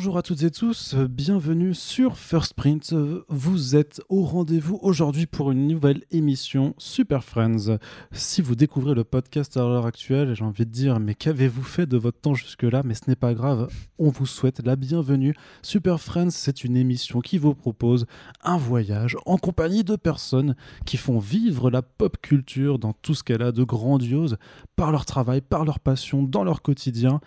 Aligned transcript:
Bonjour 0.00 0.16
à 0.16 0.22
toutes 0.22 0.44
et 0.44 0.50
tous, 0.50 0.94
bienvenue 0.94 1.74
sur 1.74 2.16
First 2.16 2.54
Print. 2.54 2.94
Vous 3.28 3.76
êtes 3.76 4.00
au 4.08 4.22
rendez-vous 4.22 4.78
aujourd'hui 4.80 5.26
pour 5.26 5.50
une 5.50 5.66
nouvelle 5.66 6.04
émission 6.10 6.74
Super 6.78 7.22
Friends. 7.22 7.76
Si 8.10 8.40
vous 8.40 8.54
découvrez 8.54 8.94
le 8.94 9.04
podcast 9.04 9.58
à 9.58 9.60
l'heure 9.60 9.84
actuelle, 9.84 10.34
j'ai 10.34 10.42
envie 10.42 10.64
de 10.64 10.70
dire, 10.70 11.00
mais 11.00 11.14
qu'avez-vous 11.14 11.62
fait 11.62 11.84
de 11.84 11.98
votre 11.98 12.18
temps 12.18 12.32
jusque-là? 12.32 12.80
Mais 12.82 12.94
ce 12.94 13.02
n'est 13.08 13.14
pas 13.14 13.34
grave, 13.34 13.68
on 13.98 14.08
vous 14.08 14.24
souhaite 14.24 14.64
la 14.64 14.74
bienvenue. 14.74 15.34
Super 15.60 16.00
Friends, 16.00 16.30
c'est 16.30 16.64
une 16.64 16.78
émission 16.78 17.20
qui 17.20 17.36
vous 17.36 17.54
propose 17.54 18.06
un 18.42 18.56
voyage 18.56 19.18
en 19.26 19.36
compagnie 19.36 19.84
de 19.84 19.96
personnes 19.96 20.56
qui 20.86 20.96
font 20.96 21.18
vivre 21.18 21.70
la 21.70 21.82
pop 21.82 22.16
culture 22.22 22.78
dans 22.78 22.94
tout 22.94 23.12
ce 23.12 23.22
qu'elle 23.22 23.42
a 23.42 23.52
de 23.52 23.64
grandiose 23.64 24.38
par 24.76 24.92
leur 24.92 25.04
travail, 25.04 25.42
par 25.42 25.66
leur 25.66 25.78
passion, 25.78 26.22
dans 26.22 26.42
leur 26.42 26.62
quotidien. 26.62 27.20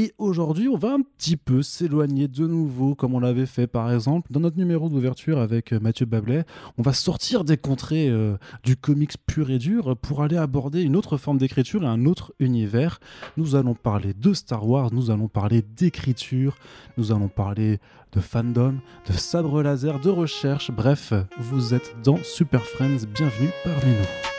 Et 0.00 0.14
aujourd'hui, 0.16 0.68
on 0.68 0.76
va 0.76 0.92
un 0.92 1.00
petit 1.00 1.36
peu 1.36 1.60
s'éloigner 1.60 2.28
de 2.28 2.46
nouveau, 2.46 2.94
comme 2.94 3.14
on 3.14 3.18
l'avait 3.18 3.46
fait 3.46 3.66
par 3.66 3.92
exemple 3.92 4.30
dans 4.30 4.38
notre 4.38 4.56
numéro 4.56 4.88
d'ouverture 4.88 5.40
avec 5.40 5.72
euh, 5.72 5.80
Mathieu 5.80 6.06
Bablet. 6.06 6.44
On 6.78 6.82
va 6.82 6.92
sortir 6.92 7.42
des 7.42 7.56
contrées 7.56 8.08
euh, 8.08 8.36
du 8.62 8.76
comics 8.76 9.14
pur 9.26 9.50
et 9.50 9.58
dur 9.58 9.96
pour 9.96 10.22
aller 10.22 10.36
aborder 10.36 10.82
une 10.82 10.94
autre 10.94 11.16
forme 11.16 11.38
d'écriture 11.38 11.82
et 11.82 11.88
un 11.88 12.06
autre 12.06 12.32
univers. 12.38 13.00
Nous 13.36 13.56
allons 13.56 13.74
parler 13.74 14.14
de 14.14 14.34
Star 14.34 14.68
Wars, 14.68 14.90
nous 14.92 15.10
allons 15.10 15.26
parler 15.26 15.62
d'écriture, 15.76 16.58
nous 16.96 17.10
allons 17.10 17.26
parler 17.26 17.80
de 18.12 18.20
fandom, 18.20 18.76
de 19.08 19.12
sabre 19.14 19.62
laser, 19.62 19.98
de 19.98 20.10
recherche. 20.10 20.70
Bref, 20.70 21.12
vous 21.38 21.74
êtes 21.74 21.96
dans 22.04 22.18
Super 22.22 22.64
Friends, 22.64 23.04
bienvenue 23.12 23.50
parmi 23.64 23.90
nous. 23.90 24.37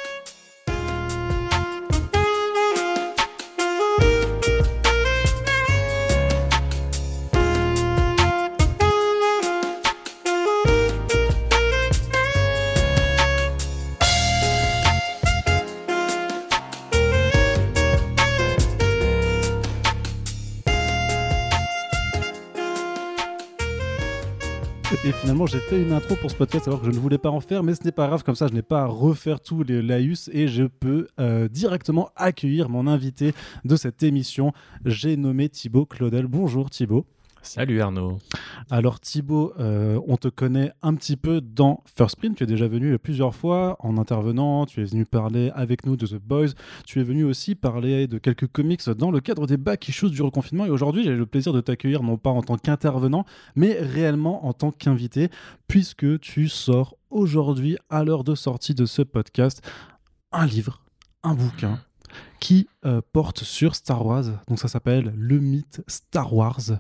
J'ai 25.45 25.59
fait 25.59 25.81
une 25.81 25.93
intro 25.93 26.15
pour 26.15 26.29
ce 26.29 26.35
podcast 26.35 26.67
alors 26.67 26.79
que 26.81 26.85
je 26.85 26.91
ne 26.91 26.97
voulais 26.97 27.17
pas 27.17 27.29
en 27.29 27.39
faire, 27.39 27.63
mais 27.63 27.75
ce 27.75 27.83
n'est 27.83 27.91
pas 27.91 28.07
grave, 28.07 28.23
comme 28.23 28.35
ça, 28.35 28.47
je 28.47 28.53
n'ai 28.53 28.61
pas 28.61 28.81
à 28.81 28.85
refaire 28.85 29.39
tous 29.39 29.63
les 29.63 29.81
laïus 29.81 30.29
et 30.33 30.47
je 30.47 30.63
peux 30.63 31.07
euh, 31.19 31.47
directement 31.47 32.09
accueillir 32.15 32.69
mon 32.69 32.87
invité 32.87 33.33
de 33.63 33.75
cette 33.75 34.03
émission. 34.03 34.51
J'ai 34.85 35.17
nommé 35.17 35.49
Thibaut 35.49 35.85
Claudel. 35.85 36.27
Bonjour 36.27 36.69
Thibaut. 36.69 37.05
Salut 37.41 37.81
Arnaud. 37.81 38.19
Alors 38.69 38.99
Thibaut, 38.99 39.53
euh, 39.59 39.99
on 40.07 40.17
te 40.17 40.27
connaît 40.27 40.73
un 40.81 40.93
petit 40.93 41.15
peu 41.15 41.41
dans 41.41 41.83
First 41.95 42.17
Print. 42.17 42.35
Tu 42.35 42.43
es 42.43 42.47
déjà 42.47 42.67
venu 42.67 42.97
plusieurs 42.99 43.33
fois 43.33 43.77
en 43.79 43.97
intervenant. 43.97 44.65
Tu 44.65 44.81
es 44.81 44.85
venu 44.85 45.05
parler 45.05 45.51
avec 45.55 45.85
nous 45.85 45.95
de 45.95 46.05
The 46.05 46.15
Boys. 46.15 46.49
Tu 46.85 46.99
es 46.99 47.03
venu 47.03 47.23
aussi 47.23 47.55
parler 47.55 48.07
de 48.07 48.17
quelques 48.17 48.47
comics 48.47 48.87
dans 48.89 49.09
le 49.09 49.21
cadre 49.21 49.47
des 49.47 49.57
back 49.57 49.87
issues 49.87 50.09
du 50.09 50.21
reconfinement. 50.21 50.65
Et 50.65 50.69
aujourd'hui, 50.69 51.03
j'ai 51.03 51.15
le 51.15 51.25
plaisir 51.25 51.53
de 51.53 51.61
t'accueillir 51.61 52.03
non 52.03 52.17
pas 52.17 52.29
en 52.29 52.41
tant 52.41 52.57
qu'intervenant, 52.57 53.25
mais 53.55 53.73
réellement 53.79 54.45
en 54.45 54.53
tant 54.53 54.71
qu'invité, 54.71 55.29
puisque 55.67 56.19
tu 56.19 56.49
sors 56.49 56.97
aujourd'hui, 57.09 57.77
à 57.89 58.03
l'heure 58.03 58.23
de 58.23 58.35
sortie 58.35 58.75
de 58.75 58.85
ce 58.85 59.01
podcast, 59.01 59.61
un 60.31 60.45
livre, 60.45 60.81
un 61.23 61.33
bouquin 61.33 61.79
qui 62.39 62.67
euh, 62.85 63.01
porte 63.13 63.43
sur 63.43 63.75
Star 63.75 64.05
Wars. 64.05 64.25
Donc 64.47 64.59
ça 64.59 64.67
s'appelle 64.67 65.13
Le 65.15 65.39
mythe 65.39 65.81
Star 65.87 66.33
Wars 66.33 66.79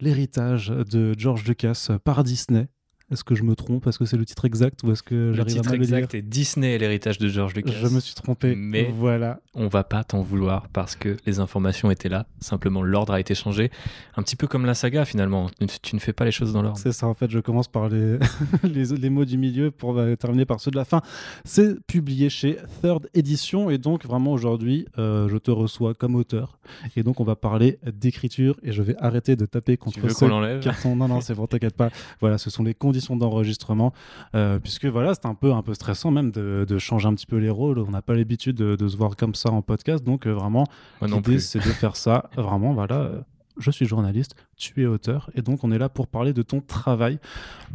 l'héritage 0.00 0.68
de 0.68 1.14
George 1.18 1.44
Lucas 1.46 1.88
par 2.04 2.24
Disney. 2.24 2.68
Est-ce 3.12 3.22
que 3.22 3.36
je 3.36 3.44
me 3.44 3.54
trompe? 3.54 3.86
Est-ce 3.86 4.00
que 4.00 4.04
c'est 4.04 4.16
le 4.16 4.24
titre 4.24 4.46
exact 4.46 4.82
ou 4.82 4.90
est-ce 4.90 5.04
que 5.04 5.32
j'arrive 5.32 5.54
à 5.54 5.58
Le 5.58 5.62
titre 5.62 5.74
exact 5.74 6.14
est 6.16 6.22
Disney 6.22 6.74
et 6.74 6.78
l'héritage 6.78 7.18
de 7.18 7.28
George 7.28 7.54
Lucas. 7.54 7.70
Je 7.70 7.86
me 7.86 8.00
suis 8.00 8.16
trompé. 8.16 8.56
Mais 8.56 8.90
voilà. 8.92 9.38
On 9.54 9.68
va 9.68 9.84
pas 9.84 10.02
t'en 10.02 10.22
vouloir 10.22 10.68
parce 10.72 10.96
que 10.96 11.16
les 11.24 11.38
informations 11.38 11.88
étaient 11.92 12.08
là. 12.08 12.26
Simplement, 12.40 12.82
l'ordre 12.82 13.12
a 13.12 13.20
été 13.20 13.36
changé. 13.36 13.70
Un 14.16 14.24
petit 14.24 14.34
peu 14.34 14.48
comme 14.48 14.66
la 14.66 14.74
saga 14.74 15.04
finalement. 15.04 15.48
Tu 15.82 15.94
ne 15.94 16.00
fais 16.00 16.12
pas 16.12 16.24
les 16.24 16.32
choses 16.32 16.52
dans 16.52 16.62
l'ordre. 16.62 16.78
C'est 16.78 16.90
ça. 16.90 17.06
En 17.06 17.14
fait, 17.14 17.30
je 17.30 17.38
commence 17.38 17.68
par 17.68 17.88
les, 17.88 18.18
les, 18.64 19.10
mots 19.10 19.24
du 19.24 19.38
milieu 19.38 19.70
pour 19.70 19.96
euh, 19.96 20.16
terminer 20.16 20.44
par 20.44 20.58
ceux 20.58 20.72
de 20.72 20.76
la 20.76 20.84
fin. 20.84 21.00
C'est 21.44 21.80
publié 21.86 22.28
chez 22.28 22.58
Third 22.82 23.08
Edition 23.14 23.70
et 23.70 23.78
donc 23.78 24.04
vraiment 24.04 24.32
aujourd'hui, 24.32 24.86
euh, 24.98 25.28
je 25.28 25.36
te 25.36 25.52
reçois 25.52 25.94
comme 25.94 26.16
auteur. 26.16 26.58
Et 26.96 27.04
donc, 27.04 27.20
on 27.20 27.24
va 27.24 27.36
parler 27.36 27.78
d'écriture 27.86 28.56
et 28.64 28.72
je 28.72 28.82
vais 28.82 28.96
arrêter 28.98 29.36
de 29.36 29.46
taper 29.46 29.76
contre 29.76 30.10
ce 30.10 30.24
carton. 30.60 30.96
Non, 30.96 31.06
non, 31.06 31.20
c'est 31.20 31.34
bon, 31.34 31.46
t'inquiète 31.46 31.76
pas. 31.76 31.90
Voilà, 32.20 32.38
ce 32.38 32.50
sont 32.50 32.64
les 32.64 32.74
conditions 32.74 32.95
d'enregistrement, 33.16 33.92
euh, 34.34 34.58
puisque 34.58 34.86
voilà, 34.86 35.14
c'est 35.14 35.26
un 35.26 35.34
peu, 35.34 35.52
un 35.52 35.62
peu 35.62 35.74
stressant 35.74 36.10
même 36.10 36.30
de, 36.30 36.78
changer 36.78 37.08
un 37.08 37.14
petit 37.14 37.26
peu 37.26 37.36
les 37.36 37.50
rôles. 37.50 37.78
On 37.78 37.90
n'a 37.90 38.02
pas 38.02 38.14
l'habitude 38.14 38.56
de, 38.56 38.88
se 38.88 38.96
voir 38.96 39.16
comme 39.16 39.34
ça 39.34 39.50
en 39.50 39.62
podcast, 39.62 40.04
donc 40.04 40.26
euh, 40.26 40.32
vraiment, 40.32 40.66
l'idée 41.02 41.38
c'est 41.38 41.58
de 41.58 41.64
faire 41.64 41.96
ça. 41.96 42.30
Vraiment, 42.36 42.72
voilà 42.74 42.96
euh, 42.96 43.20
je 43.58 43.70
suis 43.70 43.86
journaliste, 43.86 44.36
tu 44.56 44.82
es 44.82 44.86
auteur, 44.86 45.30
et 45.34 45.40
donc 45.40 45.64
on 45.64 45.72
est 45.72 45.78
là 45.78 45.88
pour 45.88 46.08
parler 46.08 46.34
de 46.34 46.42
ton 46.42 46.60
travail. 46.60 47.18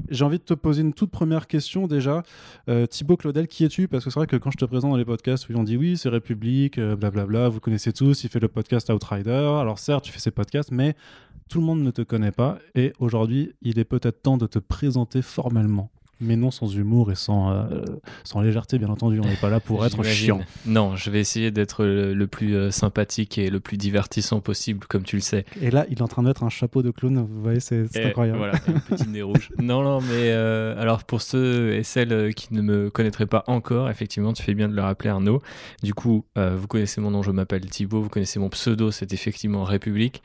J'ai 0.10 0.24
envie 0.24 0.38
de 0.38 0.44
te 0.44 0.54
poser 0.54 0.84
une 0.84 0.94
toute 0.94 1.10
première 1.10 1.48
question 1.48 1.88
déjà. 1.88 2.22
Thibaut 2.92 3.18
Claudel, 3.18 3.48
qui 3.48 3.66
es-tu? 3.66 3.88
Parce 3.88 4.04
que 4.04 4.12
c'est 4.12 4.20
vrai 4.20 4.28
que 4.28 4.36
quand 4.36 4.52
je 4.52 4.58
te 4.58 4.66
présente 4.66 4.92
dans 4.92 4.98
les 4.98 5.06
podcasts, 5.06 5.50
où 5.50 5.54
on 5.56 5.64
dit 5.64 5.78
oui, 5.78 5.98
c'est 5.98 6.10
République, 6.10 6.80
blablabla, 6.80 7.50
vous 7.50 7.60
connaissez 7.60 7.94
tous, 7.94 8.24
il 8.24 8.30
fait 8.30 8.40
le 8.40 8.48
podcast 8.48 8.92
Outrider. 8.92 9.32
Alors 9.60 9.80
certes, 9.80 10.06
tu 10.06 10.12
fais 10.12 10.20
ces 10.20 10.30
podcasts, 10.30 10.70
mais 10.70 10.96
tout 11.52 11.60
le 11.60 11.66
monde 11.66 11.82
ne 11.82 11.92
te 11.92 12.02
connaît 12.02 12.32
pas 12.32 12.60
et 12.76 12.94
aujourd'hui, 13.00 13.54
il 13.62 13.78
est 13.78 13.84
peut-être 13.84 14.22
temps 14.22 14.38
de 14.38 14.48
te 14.48 14.58
présenter 14.58 15.22
formellement. 15.22 15.92
Mais 16.22 16.38
non 16.38 16.50
sans 16.50 16.74
humour 16.74 17.12
et 17.12 17.16
sans, 17.16 17.52
euh, 17.52 17.84
sans 18.24 18.42
légèreté, 18.42 18.78
bien 18.78 18.88
entendu. 18.88 19.20
On 19.20 19.28
n'est 19.28 19.36
pas 19.36 19.50
là 19.50 19.60
pour 19.60 19.86
être 19.88 20.02
chiant. 20.04 20.40
Non, 20.66 20.96
je 20.96 21.10
vais 21.10 21.20
essayer 21.20 21.52
d'être 21.52 21.84
le, 21.84 22.26
plus 22.28 22.56
euh, 22.56 22.72
sympathique 22.72 23.38
et 23.38 23.50
le 23.50 23.60
plus 23.60 23.76
divertissant 23.76 24.40
possible, 24.40 24.86
comme 24.88 25.04
tu 25.04 25.18
le 25.18 25.22
sais. 25.22 25.46
Et 25.60 25.72
là, 25.72 25.86
il 25.90 25.98
est 25.98 26.02
en 26.02 26.08
train 26.08 26.22
de 26.22 26.28
mettre 26.28 26.44
un 26.44 26.50
chapeau 26.50 26.84
de 26.84 26.92
clown. 26.92 27.28
Vous 27.30 27.42
voyez, 27.42 27.60
c'est 27.60 27.86
incroyable. 28.06 28.38
Voilà, 28.38 28.54
un 28.68 28.96
petit 28.96 29.10
nez 29.10 29.22
rouge. 29.22 29.52
Non, 29.62 29.84
non, 29.84 30.00
mais 30.00 30.32
euh, 30.32 30.80
alors 30.80 31.04
pour 31.04 31.22
ceux 31.22 31.74
et 31.74 31.84
celles 31.84 32.34
qui 32.34 32.54
ne 32.54 32.62
me 32.62 32.90
connaîtraient 32.90 33.26
pas 33.26 33.44
encore, 33.48 33.90
effectivement, 33.90 34.32
tu 34.32 34.44
fais 34.44 34.54
bien 34.54 34.70
de 34.70 34.76
le 34.76 34.82
rappeler, 34.82 35.10
Arnaud. 35.10 35.42
Du 35.84 35.94
coup, 35.94 36.24
vous 36.36 36.68
connaissez 36.68 37.02
mon 37.02 37.12
nom, 37.12 37.24
je 37.24 37.32
m'appelle 37.32 37.66
Thibaut. 37.66 38.02
Vous 38.02 38.10
connaissez 38.10 38.40
mon 38.40 38.50
pseudo, 38.50 38.92
c'est 38.92 39.12
effectivement 39.12 39.64
République. 39.66 40.22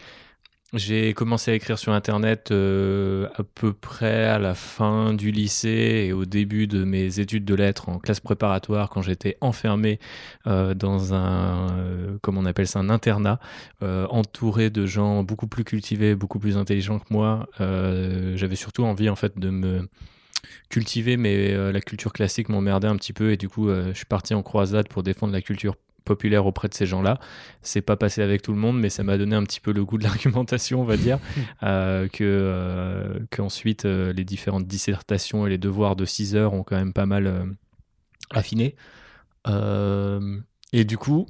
J'ai 0.77 1.15
commencé 1.15 1.51
à 1.51 1.55
écrire 1.55 1.79
sur 1.79 1.93
Internet 1.93 2.51
euh, 2.51 3.29
à 3.37 3.43
peu 3.43 3.73
près 3.73 4.27
à 4.27 4.39
la 4.39 4.55
fin 4.55 5.15
du 5.15 5.31
lycée 5.31 6.05
et 6.07 6.13
au 6.13 6.27
début 6.27 6.67
de 6.67 6.85
mes 6.85 7.19
études 7.19 7.47
de 7.47 7.55
lettres 7.55 7.89
en 7.89 7.99
classe 7.99 8.21
préparatoire 8.21 8.91
quand 8.91 9.01
j'étais 9.01 9.39
enfermé 9.41 9.99
euh, 10.47 10.75
dans 10.75 11.15
un, 11.15 11.71
euh, 11.71 12.19
comme 12.21 12.37
on 12.37 12.45
appelle 12.45 12.67
ça, 12.67 12.81
un 12.81 12.91
internat, 12.91 13.41
entouré 13.81 14.69
de 14.69 14.85
gens 14.85 15.23
beaucoup 15.23 15.47
plus 15.47 15.65
cultivés, 15.65 16.15
beaucoup 16.15 16.39
plus 16.39 16.59
intelligents 16.59 16.99
que 16.99 17.07
moi. 17.11 17.49
J'avais 17.59 18.57
surtout 18.57 18.85
envie 18.85 19.09
en 19.09 19.17
fait 19.17 19.39
de 19.39 19.49
me 19.49 19.89
cultiver, 20.69 21.17
mais 21.17 21.73
la 21.73 21.81
culture 21.81 22.13
classique 22.13 22.49
m'emmerdait 22.49 22.89
un 22.89 22.97
petit 22.97 23.13
peu 23.13 23.33
et 23.33 23.37
du 23.37 23.49
coup 23.49 23.69
je 23.69 23.93
suis 23.95 24.07
parti 24.07 24.35
en 24.35 24.43
croisade 24.43 24.89
pour 24.89 25.03
défendre 25.03 25.33
la 25.33 25.41
culture 25.41 25.75
populaire 26.07 26.47
auprès 26.47 26.69
de 26.69 26.75
ces 26.75 26.87
gens-là. 26.87 27.19
C'est 27.61 27.83
pas 27.83 27.97
passé 27.97 28.23
avec 28.23 28.41
tout 28.41 28.53
le 28.53 28.59
monde, 28.59 28.81
mais 28.81 28.89
ça 28.89 29.03
m'a 29.03 29.19
donné 29.19 29.37
un 29.37 29.43
petit 29.43 29.61
peu 29.61 29.73
le 29.73 29.85
goût 29.85 29.99
de 29.99 30.05
l'argumentation, 30.09 30.81
on 30.81 30.85
va 30.85 30.97
dire, 30.97 31.19
euh, 31.63 32.09
que 32.09 32.25
euh, 32.25 33.19
qu'ensuite 33.31 33.85
euh, 33.85 34.15
les 34.15 34.25
différentes 34.25 34.67
dissertations 34.67 35.47
et 35.47 35.51
les 35.51 35.59
devoirs 35.59 35.97
de 35.97 36.07
6 36.07 36.35
heures 36.35 36.55
ont 36.55 36.63
quand 36.63 36.77
même 36.77 36.95
pas 36.95 37.07
mal 37.07 37.57
affiné. 38.31 38.75
et 39.47 40.85
du 40.85 40.97
coup, 40.97 41.27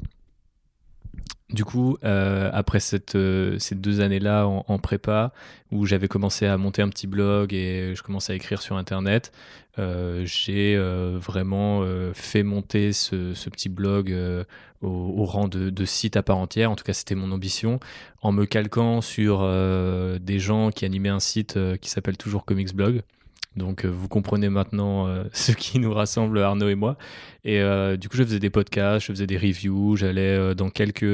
du 1.50 1.64
coup, 1.64 1.96
euh, 2.02 2.50
après 2.52 2.80
euh, 3.14 3.58
ces 3.60 3.74
deux 3.76 4.00
années-là 4.00 4.48
en, 4.48 4.78
prépa, 4.78 5.32
où 5.70 5.86
j'avais 5.86 6.08
commencé 6.08 6.44
à 6.44 6.56
monter 6.56 6.82
un 6.82 6.88
petit 6.88 7.06
blog 7.06 7.54
et 7.54 7.94
je 7.94 8.02
commençais 8.02 8.32
à 8.32 8.36
écrire 8.36 8.60
sur 8.60 8.76
Internet, 8.76 9.30
euh, 9.78 10.24
j'ai 10.24 10.76
vraiment 11.20 11.84
fait 12.14 12.42
monter 12.42 12.92
ce, 12.92 13.48
petit 13.48 13.68
blog 13.68 14.12
au, 14.82 14.88
au, 14.88 15.24
rang 15.24 15.46
de, 15.46 15.70
de, 15.70 15.84
site 15.84 16.16
à 16.16 16.24
part 16.24 16.38
entière. 16.38 16.72
En 16.72 16.74
tout 16.76 16.84
cas, 16.84 16.94
c'était 16.94 17.14
mon 17.14 17.30
ambition, 17.30 17.78
en 18.22 18.32
me 18.32 18.44
calquant 18.44 19.00
sur 19.00 19.48
des 20.18 20.38
gens 20.40 20.70
qui 20.70 20.84
animaient 20.84 21.10
un 21.10 21.20
site 21.20 21.58
qui 21.80 21.90
s'appelle 21.90 22.16
toujours 22.16 22.44
Comics 22.44 22.74
Blog. 22.74 23.02
Donc 23.56 23.84
euh, 23.84 23.88
vous 23.88 24.08
comprenez 24.08 24.48
maintenant 24.48 25.08
euh, 25.08 25.24
ce 25.32 25.52
qui 25.52 25.78
nous 25.78 25.92
rassemble, 25.92 26.38
Arnaud 26.38 26.68
et 26.68 26.74
moi. 26.74 26.96
Et 27.44 27.60
euh, 27.60 27.96
du 27.96 28.08
coup, 28.08 28.16
je 28.16 28.24
faisais 28.24 28.38
des 28.38 28.50
podcasts, 28.50 29.06
je 29.06 29.12
faisais 29.12 29.26
des 29.26 29.38
reviews, 29.38 29.96
j'allais 29.96 30.54
dans 30.54 30.70
quelques 30.70 31.06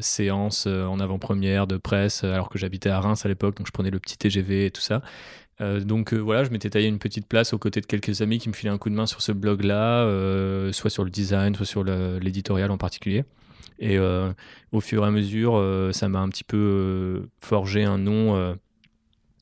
séances 0.00 0.66
en 0.66 1.00
avant-première 1.00 1.66
de 1.66 1.76
presse, 1.76 2.24
alors 2.24 2.48
que 2.48 2.58
j'habitais 2.58 2.90
à 2.90 3.00
Reims 3.00 3.24
à 3.24 3.28
l'époque, 3.28 3.56
donc 3.56 3.66
je 3.66 3.72
prenais 3.72 3.90
le 3.90 3.98
petit 3.98 4.18
TGV 4.18 4.66
et 4.66 4.70
tout 4.70 4.82
ça. 4.82 5.02
donc 5.60 6.12
voilà, 6.12 6.44
je 6.44 6.50
m'étais 6.50 6.68
taillé 6.68 6.86
une 6.86 6.98
petite 6.98 7.26
place 7.26 7.54
aux 7.54 7.58
côtés 7.58 7.80
de 7.80 7.86
quelques 7.86 8.20
amis 8.20 8.38
qui 8.38 8.50
me 8.50 8.54
filaient 8.54 8.72
un 8.72 8.78
coup 8.78 8.90
de 8.90 8.94
main 8.94 9.06
sur 9.06 9.22
ce 9.22 9.32
blog-là, 9.32 10.04
soit 10.72 10.90
sur 10.90 11.02
le 11.02 11.10
design, 11.10 11.54
soit 11.54 11.66
sur 11.66 11.82
l'éditorial 11.82 12.70
en 12.70 12.78
particulier. 12.78 13.24
Et 13.78 13.98
au 13.98 14.80
fur 14.80 15.04
et 15.04 15.06
à 15.06 15.10
mesure, 15.10 15.64
ça 15.94 16.10
m'a 16.10 16.20
un 16.20 16.28
petit 16.28 16.44
peu 16.44 17.26
forgé 17.40 17.84
un 17.84 17.96
nom 17.96 18.54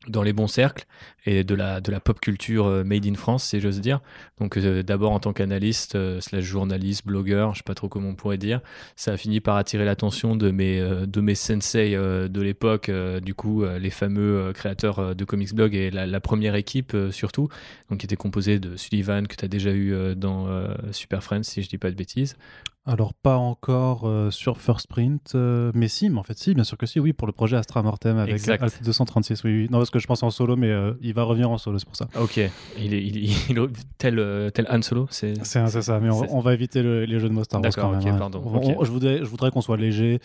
dans 0.09 0.23
les 0.23 0.33
bons 0.33 0.47
cercles 0.47 0.87
et 1.27 1.45
de 1.45 1.55
la, 1.55 1.81
de 1.81 1.91
la 1.91 2.01
pop 2.01 2.21
culture 2.21 2.67
euh, 2.67 2.85
made 2.85 3.05
in 3.05 3.15
France, 3.15 3.45
si 3.45 3.61
j'ose 3.61 3.81
dire. 3.81 4.01
Donc 4.39 4.57
euh, 4.57 4.83
d'abord 4.83 5.11
en 5.13 5.21
tant 5.21 5.33
qu'analyste, 5.33 5.97
euh, 5.97 6.21
slash 6.21 6.45
journaliste, 6.45 7.05
blogueur, 7.05 7.53
je 7.55 7.59
sais 7.59 7.65
pas 7.65 7.75
trop 7.75 7.89
comment 7.89 8.11
on 8.11 8.15
pourrait 8.15 8.39
dire, 8.39 8.61
ça 8.95 9.13
a 9.13 9.17
fini 9.17 9.41
par 9.41 9.57
attirer 9.57 9.85
l'attention 9.85 10.37
de 10.37 10.51
mes, 10.51 10.81
de 10.81 11.21
mes 11.21 11.35
sensei 11.35 11.95
de 11.97 12.41
l'époque, 12.41 12.91
du 13.23 13.35
coup 13.35 13.65
les 13.65 13.91
fameux 13.91 14.53
créateurs 14.55 15.15
de 15.15 15.25
comics 15.25 15.55
blog 15.55 15.75
et 15.75 15.91
la, 15.91 16.07
la 16.07 16.21
première 16.21 16.55
équipe 16.55 16.97
surtout, 17.11 17.49
donc 17.91 18.01
qui 18.01 18.07
était 18.07 18.17
composée 18.17 18.59
de 18.59 18.77
Sullivan 18.77 19.27
que 19.27 19.35
tu 19.35 19.45
as 19.45 19.49
déjà 19.49 19.73
eu 19.73 20.15
dans 20.15 20.49
Super 20.93 21.23
Friends 21.23 21.43
si 21.43 21.63
je 21.63 21.69
dis 21.69 21.79
pas 21.79 21.91
de 21.91 21.97
bêtises. 21.97 22.37
Alors, 22.89 23.15
pas 23.15 23.37
encore 23.37 24.07
euh, 24.07 24.31
sur 24.31 24.59
First 24.59 24.87
Print, 24.87 25.33
euh, 25.35 25.73
mais 25.75 25.89
si, 25.89 26.09
mais 26.09 26.21
en 26.21 26.23
fait, 26.23 26.39
si, 26.39 26.55
bien 26.55 26.63
sûr 26.63 26.79
que 26.79 26.87
si, 26.87 27.01
oui, 27.01 27.13
pour 27.13 27.27
le 27.27 27.33
projet 27.33 27.57
Astra 27.57 27.83
Mortem 27.83 28.17
avec 28.17 28.35
exact. 28.35 28.81
236, 28.85 29.43
oui, 29.43 29.63
oui. 29.63 29.69
Non, 29.73 29.79
parce 29.79 29.91
que 29.91 29.99
je 29.99 30.07
pense 30.07 30.23
en 30.23 30.31
solo, 30.31 30.55
mais 30.55 30.71
euh, 30.71 30.93
il 31.01 31.13
va 31.17 31.25
revenir 31.25 31.51
en 31.51 31.59
solo, 31.59 31.79
c'est 31.79 31.87
pour 31.87 31.97
ça. 31.97 32.07
Ok, 32.21 32.37
il 32.37 32.95
est, 32.95 33.03
il, 33.03 33.17
il, 33.51 33.69
tel, 33.99 34.51
tel 34.55 34.67
Han 34.71 34.83
Solo 34.83 35.09
C'est 35.11 35.45
ça, 35.45 35.67
mais 36.01 36.11
on, 36.11 36.41
va 36.41 36.55
éviter 36.55 36.83
les 36.83 37.19
jeux 37.19 37.29
de 37.29 37.35
mots 37.35 37.45
Star 37.45 37.61
Wars 37.61 37.73
quand 37.75 37.91
même. 37.91 38.07
Hein. 38.07 38.19
pardon. 38.19 38.43
je 38.83 38.91
voudrais, 38.91 39.19
je 39.19 39.25
voudrais 39.25 39.51
qu'on 39.51 39.61
soit 39.61 39.77
léger 39.77 40.21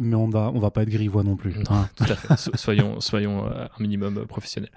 mais 0.00 0.14
on 0.14 0.28
va, 0.28 0.50
on 0.54 0.58
va 0.58 0.70
pas 0.70 0.82
être 0.82 0.88
grivois 0.88 1.22
non 1.22 1.36
plus. 1.36 1.54
Hein. 1.68 1.88
tout 1.96 2.04
à 2.04 2.16
fait. 2.16 2.56
soyons, 2.56 3.00
soyons 3.00 3.46
euh, 3.46 3.66
un 3.66 3.82
minimum 3.82 4.18
euh, 4.18 4.24
professionnels. 4.24 4.70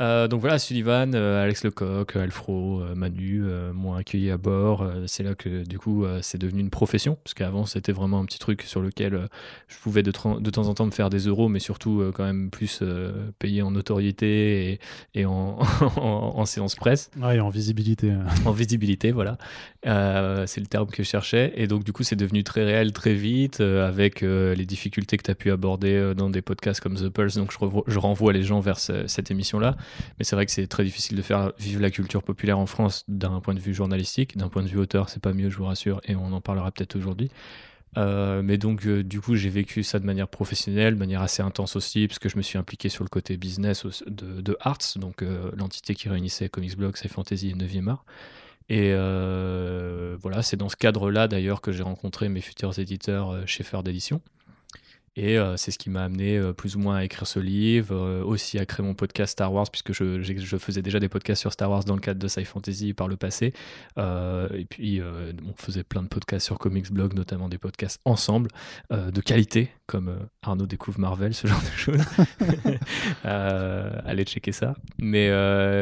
Euh, 0.00 0.26
donc 0.26 0.40
voilà, 0.40 0.58
Sullivan, 0.58 1.14
Alex 1.14 1.64
Lecoq, 1.64 2.16
Alfro, 2.16 2.82
Manu 2.94 3.44
m'ont 3.72 3.94
accueilli 3.94 4.30
à 4.30 4.36
bord. 4.36 4.86
c'est 5.06 5.22
là 5.22 5.34
que 5.34 5.64
du 5.64 5.78
coup, 5.78 6.04
c'est 6.20 6.38
devenu 6.38 6.60
une 6.60 6.70
profession, 6.70 7.16
parce 7.22 7.34
qu'avant, 7.34 7.64
c'était 7.64 7.92
vraiment 7.92 8.20
un 8.20 8.24
petit 8.24 8.38
truc 8.38 8.62
sur 8.62 8.80
lequel 8.80 9.28
je 9.68 9.76
pouvais 9.78 10.02
de, 10.02 10.10
de, 10.40 10.50
temps 10.50 10.68
en 10.68 10.74
temps 10.74 10.86
me 10.86 10.90
faire 10.90 11.10
des 11.10 11.26
euros, 11.26 11.48
mais 11.48 11.58
surtout 11.58 12.10
quand 12.14 12.24
même 12.24 12.50
plus 12.50 12.82
payer 13.38 13.62
en 13.62 13.70
notoriété 13.70 14.72
et, 14.72 14.80
et 15.14 15.24
en, 15.26 15.58
en, 15.96 16.44
séance 16.44 16.74
presse. 16.74 17.10
Ouais, 17.20 17.38
en 17.40 17.48
visibilité. 17.48 18.12
en 18.44 18.52
visibilité, 18.52 19.12
voilà. 19.12 19.38
c'est 19.84 20.60
le 20.60 20.66
terme 20.66 20.88
que 20.88 21.02
je 21.02 21.08
cherchais. 21.08 21.52
Et 21.56 21.66
donc, 21.66 21.84
du 21.84 21.92
coup, 21.92 22.02
c'est 22.02 22.16
devenu 22.16 22.44
très 22.44 22.64
réel 22.64 22.92
très 22.92 23.14
vite, 23.14 23.60
avec 23.60 24.22
les 24.56 24.66
difficultés 24.66 25.16
que 25.16 25.22
tu 25.22 25.30
as 25.30 25.34
pu 25.34 25.50
aborder 25.50 25.94
euh, 25.94 26.14
dans 26.14 26.30
des 26.30 26.42
podcasts 26.42 26.80
comme 26.80 26.96
The 26.96 27.08
Pulse. 27.08 27.36
Donc, 27.36 27.52
je, 27.86 27.98
renvoie 27.98 28.32
les 28.32 28.42
gens 28.42 28.60
vers 28.60 28.78
cette 28.78 29.30
émission-là. 29.30 29.76
Mais 30.18 30.24
c'est 30.24 30.36
vrai 30.36 30.46
que 30.46 30.52
c'est 30.52 30.66
très 30.66 30.84
difficile 30.84 31.16
de 31.16 31.22
faire 31.22 31.52
vivre 31.58 31.80
la 31.80 31.90
culture 31.90 32.22
populaire 32.22 32.58
en 32.58 32.66
France 32.66 33.04
d'un 33.08 33.40
point 33.40 33.54
de 33.54 33.60
vue 33.60 33.74
journalistique. 33.74 34.36
D'un 34.36 34.48
point 34.48 34.62
de 34.62 34.68
vue 34.68 34.78
auteur, 34.78 35.08
c'est 35.08 35.22
pas 35.22 35.32
mieux, 35.32 35.50
je 35.50 35.56
vous 35.56 35.66
rassure, 35.66 36.00
et 36.04 36.16
on 36.16 36.32
en 36.32 36.40
parlera 36.40 36.70
peut-être 36.70 36.96
aujourd'hui. 36.96 37.30
Euh, 37.96 38.42
mais 38.42 38.58
donc, 38.58 38.86
euh, 38.86 39.02
du 39.02 39.20
coup, 39.20 39.36
j'ai 39.36 39.48
vécu 39.48 39.82
ça 39.82 39.98
de 39.98 40.04
manière 40.04 40.28
professionnelle, 40.28 40.94
de 40.94 40.98
manière 40.98 41.22
assez 41.22 41.42
intense 41.42 41.76
aussi, 41.76 42.06
parce 42.06 42.18
que 42.18 42.28
je 42.28 42.36
me 42.36 42.42
suis 42.42 42.58
impliqué 42.58 42.88
sur 42.88 43.04
le 43.04 43.08
côté 43.08 43.36
business 43.36 43.86
de, 44.06 44.56
Arts, 44.60 44.78
donc 44.96 45.22
l'entité 45.56 45.94
qui 45.94 46.08
réunissait 46.08 46.48
Comics 46.48 46.76
Blog, 46.76 46.96
C'est 46.96 47.08
Fantasy 47.08 47.50
et 47.50 47.54
9e 47.54 47.88
Art. 47.88 48.04
Et 48.68 48.92
voilà, 50.20 50.42
c'est 50.42 50.56
dans 50.56 50.68
ce 50.68 50.76
cadre-là 50.76 51.28
d'ailleurs 51.28 51.60
que 51.60 51.72
j'ai 51.72 51.82
rencontré 51.82 52.28
mes 52.28 52.40
futurs 52.40 52.78
éditeurs 52.78 53.46
chez 53.46 53.62
Fer 53.62 53.82
d'édition. 53.82 54.20
Et 55.18 55.38
euh, 55.38 55.56
c'est 55.56 55.70
ce 55.70 55.78
qui 55.78 55.88
m'a 55.88 56.04
amené 56.04 56.36
euh, 56.36 56.52
plus 56.52 56.76
ou 56.76 56.78
moins 56.78 56.96
à 56.96 57.04
écrire 57.04 57.26
ce 57.26 57.40
livre, 57.40 57.94
euh, 57.94 58.22
aussi 58.22 58.58
à 58.58 58.66
créer 58.66 58.84
mon 58.84 58.92
podcast 58.92 59.32
Star 59.32 59.50
Wars, 59.50 59.66
puisque 59.70 59.94
je, 59.94 60.20
je, 60.20 60.56
faisais 60.58 60.82
déjà 60.82 61.00
des 61.00 61.08
podcasts 61.08 61.40
sur 61.40 61.52
Star 61.52 61.70
Wars 61.70 61.84
dans 61.84 61.94
le 61.94 62.00
cadre 62.00 62.20
de 62.20 62.28
Sci 62.28 62.44
Fantasy 62.44 62.92
par 62.92 63.08
le 63.08 63.16
passé. 63.16 63.54
et 63.96 64.66
puis, 64.68 65.00
on 65.02 65.54
faisait 65.56 65.84
plein 65.84 66.02
de 66.02 66.08
podcasts 66.08 66.44
sur 66.44 66.58
Comics 66.58 66.92
Blog, 66.92 67.14
notamment 67.14 67.48
des 67.48 67.58
podcasts 67.58 68.00
ensemble, 68.04 68.50
de 68.90 69.20
qualité, 69.20 69.70
comme 69.86 70.28
Arnaud 70.42 70.66
découvre 70.66 71.00
Marvel, 71.00 71.34
ce 71.34 71.46
genre 71.46 71.60
de 71.60 71.76
choses. 71.76 72.04
allez 73.24 74.24
checker 74.24 74.52
ça. 74.52 74.74
Mais 74.98 75.28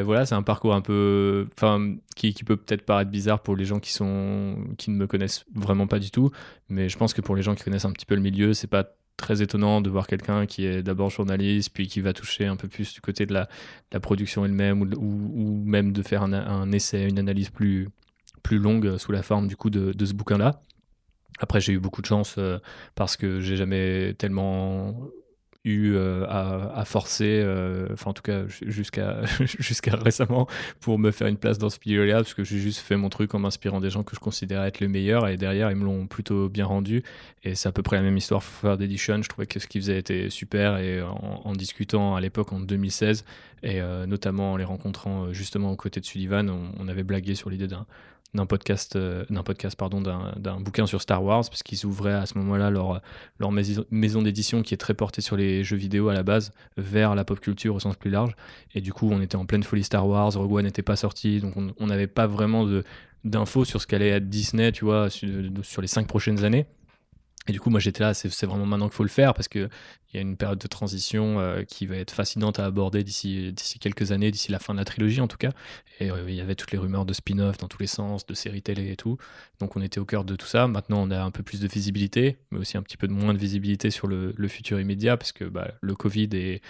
voilà, 0.02 0.26
c'est 0.26 0.34
un 0.34 0.42
parcours 0.42 0.75
un 0.75 0.81
peu. 0.81 1.48
Enfin, 1.56 1.96
qui, 2.16 2.34
qui, 2.34 2.44
peut 2.44 2.56
peut-être 2.56 2.84
paraître 2.84 3.10
bizarre 3.10 3.40
pour 3.40 3.56
les 3.56 3.64
gens 3.64 3.81
qui, 3.81 3.92
sont, 3.92 4.56
qui 4.78 4.90
ne 4.90 4.96
me 4.96 5.06
connaissent 5.06 5.44
vraiment 5.54 5.86
pas 5.86 5.98
du 5.98 6.10
tout. 6.10 6.31
Mais 6.69 6.88
je 6.88 6.96
pense 6.96 7.12
que 7.14 7.20
pour 7.20 7.34
les 7.34 7.42
gens 7.42 7.54
qui 7.54 7.64
connaissent 7.64 7.84
un 7.84 7.92
petit 7.92 8.06
peu 8.06 8.14
le 8.14 8.20
milieu, 8.20 8.54
c'est 8.54 8.69
pas 8.69 8.84
très 9.16 9.43
étonnant 9.43 9.81
de 9.81 9.90
voir 9.90 10.06
quelqu'un 10.06 10.46
qui 10.46 10.66
est 10.66 10.82
d'abord 10.82 11.11
journaliste, 11.11 11.70
puis 11.72 11.87
qui 11.87 12.00
va 12.00 12.12
toucher 12.12 12.46
un 12.46 12.56
peu 12.56 12.69
plus 12.69 12.93
du 12.94 13.00
côté 13.00 13.26
de 13.26 13.32
la, 13.32 13.49
la 13.93 14.00
production 14.00 14.44
elle-même, 14.44 14.82
ou, 14.82 14.87
ou, 14.96 15.62
même 15.64 15.93
de 15.93 16.02
faire 16.02 16.22
un, 16.22 16.32
un, 16.32 16.72
essai, 16.72 17.08
une 17.08 17.19
analyse 17.19 17.50
plus, 17.50 17.88
plus 18.43 18.58
longue 18.58 18.96
sous 18.99 19.12
la 19.12 19.22
forme 19.22 19.46
du 19.49 19.56
coup 19.56 19.70
de, 19.70 19.93
de 19.93 20.05
ce 20.05 20.14
bouquin-là. 20.14 20.61
Après, 21.38 21.61
j'ai 21.61 21.72
eu 21.72 21.81
beaucoup 21.81 22.00
de 22.00 22.06
chance 22.06 22.37
euh, 22.38 22.58
parce 22.94 23.16
que 23.16 23.40
j'ai 23.40 23.56
jamais 23.56 24.14
tellement 24.14 24.94
eu 25.64 25.94
euh, 25.94 26.26
à, 26.28 26.84
forcer, 26.84 27.40
euh, 27.43 27.88
enfin 27.93 28.11
en 28.11 28.12
tout 28.12 28.22
cas 28.22 28.43
jusqu'à 28.46 29.22
jusqu'à 29.40 29.96
récemment, 29.96 30.46
pour 30.81 30.99
me 30.99 31.11
faire 31.11 31.26
une 31.26 31.38
place 31.38 31.58
dans 31.58 31.70
ce 31.70 31.78
milieu-là, 31.87 32.16
parce 32.16 32.34
que 32.34 32.44
j'ai 32.44 32.58
juste 32.58 32.81
fait 32.81 32.96
mon 32.96 33.08
truc 33.08 33.34
en 33.34 33.38
m'inspirant 33.38 33.81
des 33.81 33.90
gens 33.90 34.02
que 34.02 34.14
je 34.14 34.20
considérais 34.20 34.69
être 34.69 34.81
les 34.81 34.88
meilleurs, 34.88 35.26
et 35.26 35.37
derrière 35.37 35.70
ils 35.70 35.76
me 35.76 35.84
l'ont 35.84 36.06
plutôt 36.06 36.49
bien 36.49 36.66
rendu. 36.66 37.02
Et 37.44 37.55
c'est 37.55 37.69
à 37.69 37.72
peu 37.72 37.82
près 37.82 37.96
la 37.96 38.02
même 38.02 38.16
histoire 38.16 38.43
faire 38.43 38.76
d'édition. 38.76 39.22
Je 39.22 39.28
trouvais 39.28 39.46
que 39.46 39.58
ce 39.58 39.66
qu'ils 39.66 39.81
faisaient 39.81 39.99
était 39.99 40.28
super, 40.28 40.78
et 40.78 41.00
en, 41.02 41.52
discutant 41.52 42.14
à 42.14 42.20
l'époque 42.20 42.52
en 42.52 42.60
2016, 42.60 43.25
et 43.62 43.81
euh, 43.81 44.06
notamment 44.06 44.52
en 44.52 44.56
les 44.56 44.64
rencontrant 44.64 45.32
justement 45.32 45.70
aux 45.72 45.76
côtés 45.76 46.00
de 46.00 46.06
Sullivan, 46.06 46.50
on 46.78 46.88
avait 46.88 47.05
blagué 47.05 47.34
sur 47.34 47.49
l'idée 47.49 47.69
d'un 47.69 47.87
d'un 48.34 48.46
podcast, 48.46 48.96
euh, 48.96 49.25
d'un 49.31 49.42
podcast 49.42 49.76
pardon, 49.76 50.00
d'un 50.00 50.60
bouquin 50.60 50.86
sur 50.86 51.00
Star 51.00 51.22
Wars, 51.22 51.44
parce 51.48 51.62
qu'ils 51.62 51.86
ouvraient 51.86 52.14
à 52.14 52.26
ce 52.26 52.36
moment-là 52.38 52.70
leur, 52.70 53.00
maison, 53.90 54.22
d'édition 54.22 54.62
qui 54.62 54.75
est 54.75 54.78
très 54.78 54.94
portée 54.94 55.20
sur 55.20 55.36
les 55.36 55.64
jeux 55.64 55.76
vidéo 55.76 56.08
à 56.08 56.14
la 56.14 56.22
base, 56.22 56.52
vers 56.76 57.14
la 57.14 57.25
pop 57.25 57.40
culture 57.40 57.75
au 57.75 57.81
sens 57.81 57.96
plus 57.96 58.10
large. 58.10 58.34
Et 58.75 58.81
du 58.81 58.92
coup, 58.92 59.08
on 59.10 59.20
était 59.20 59.36
en 59.36 59.46
pleine 59.46 59.62
folie 59.62 59.84
Star 59.84 60.06
Wars, 60.06 60.32
Rogue 60.34 60.52
One 60.52 60.64
n'était 60.64 60.82
pas 60.82 60.96
sorti, 60.96 61.40
donc 61.40 61.54
on 61.56 61.86
n'avait 61.86 62.06
pas 62.06 62.26
vraiment 62.26 62.69
d'infos 63.25 63.64
sur 63.64 63.81
ce 63.81 63.86
qu'allait 63.86 64.08
être 64.08 64.28
Disney, 64.28 64.72
tu 64.72 64.84
vois, 64.84 65.08
sur 65.10 65.81
les 65.81 65.88
cinq 65.88 66.06
prochaines 66.06 66.44
années. 66.44 66.66
Et 67.46 67.52
du 67.52 67.61
coup, 67.61 67.69
moi 67.69 67.79
j'étais 67.79 68.02
là, 68.02 68.14
c'est 68.14 68.46
vraiment 68.46 68.64
maintenant 68.64 68.88
qu'il 68.88 68.96
faut 68.96 69.02
le 69.02 69.11
faire 69.11 69.35
parce 69.35 69.49
qu'il 69.49 69.69
y 70.14 70.17
a 70.17 70.20
une 70.20 70.37
période 70.38 70.58
de 70.58 70.67
transition 70.67 71.41
euh, 71.41 71.62
qui 71.62 71.87
va 71.87 71.96
être 71.96 72.11
fascinante 72.11 72.58
à 72.58 72.64
aborder 72.64 73.05
d'ici 73.05 73.55
quelques 73.81 74.12
années, 74.12 74.31
d'ici 74.31 74.50
la 74.50 74.58
fin 74.58 74.73
de 74.73 74.79
la 74.79 74.87
trilogie 74.87 75.20
en 75.20 75.29
tout 75.29 75.37
cas. 75.37 75.50
Et 76.00 76.11
euh, 76.11 76.25
il 76.26 76.35
y 76.35 76.41
avait 76.41 76.55
toutes 76.55 76.73
les 76.73 76.79
rumeurs 76.79 77.05
de 77.05 77.12
spin-off 77.12 77.58
dans 77.58 77.69
tous 77.69 77.81
les 77.81 77.87
sens, 77.87 78.25
de 78.25 78.32
séries 78.32 78.62
télé 78.62 78.91
et 78.91 78.96
tout. 78.96 79.19
Donc 79.61 79.76
on 79.76 79.82
était 79.82 80.00
au 80.00 80.06
cœur 80.06 80.25
de 80.25 80.37
tout 80.37 80.46
ça. 80.46 80.67
Maintenant 80.69 81.02
on 81.02 81.11
a 81.11 81.23
un 81.23 81.31
peu 81.31 81.43
plus 81.43 81.61
de 81.61 81.69
visibilité, 81.69 82.38
mais 82.50 82.61
aussi 82.61 82.79
un 82.79 82.82
petit 82.82 82.96
peu 82.96 83.08
de 83.08 83.12
moins 83.12 83.35
de 83.35 83.38
visibilité 83.38 83.91
sur 83.91 84.06
le, 84.06 84.32
futur 84.49 84.81
immédiat 84.81 85.17
parce 85.19 85.32
que 85.32 85.44
bah, 85.44 85.73
le 85.81 85.94
Covid 85.94 86.29
et, 86.32 86.62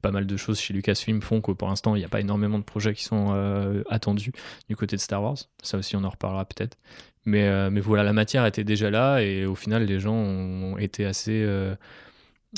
pas 0.00 0.10
mal 0.10 0.26
de 0.26 0.36
choses 0.36 0.58
chez 0.58 0.72
Lucasfilm 0.72 1.20
font 1.20 1.40
que 1.40 1.52
pour 1.52 1.68
l'instant 1.68 1.96
il 1.96 1.98
n'y 1.98 2.04
a 2.04 2.08
pas 2.08 2.20
énormément 2.20 2.58
de 2.58 2.64
projets 2.64 2.94
qui 2.94 3.04
sont 3.04 3.32
euh, 3.32 3.82
attendus 3.90 4.32
du 4.68 4.76
côté 4.76 4.96
de 4.96 5.00
Star 5.00 5.22
Wars. 5.22 5.36
Ça 5.62 5.76
aussi 5.76 5.96
on 5.96 6.04
en 6.04 6.10
reparlera 6.10 6.46
peut-être. 6.46 6.78
Mais, 7.26 7.48
euh, 7.48 7.70
mais 7.70 7.80
voilà, 7.80 8.02
la 8.02 8.12
matière 8.12 8.44
était 8.46 8.64
déjà 8.64 8.90
là 8.90 9.20
et 9.20 9.46
au 9.46 9.54
final, 9.54 9.84
les 9.84 9.98
gens 10.00 10.14
ont 10.14 10.76
été 10.76 11.06
assez 11.06 11.42
euh, 11.42 11.74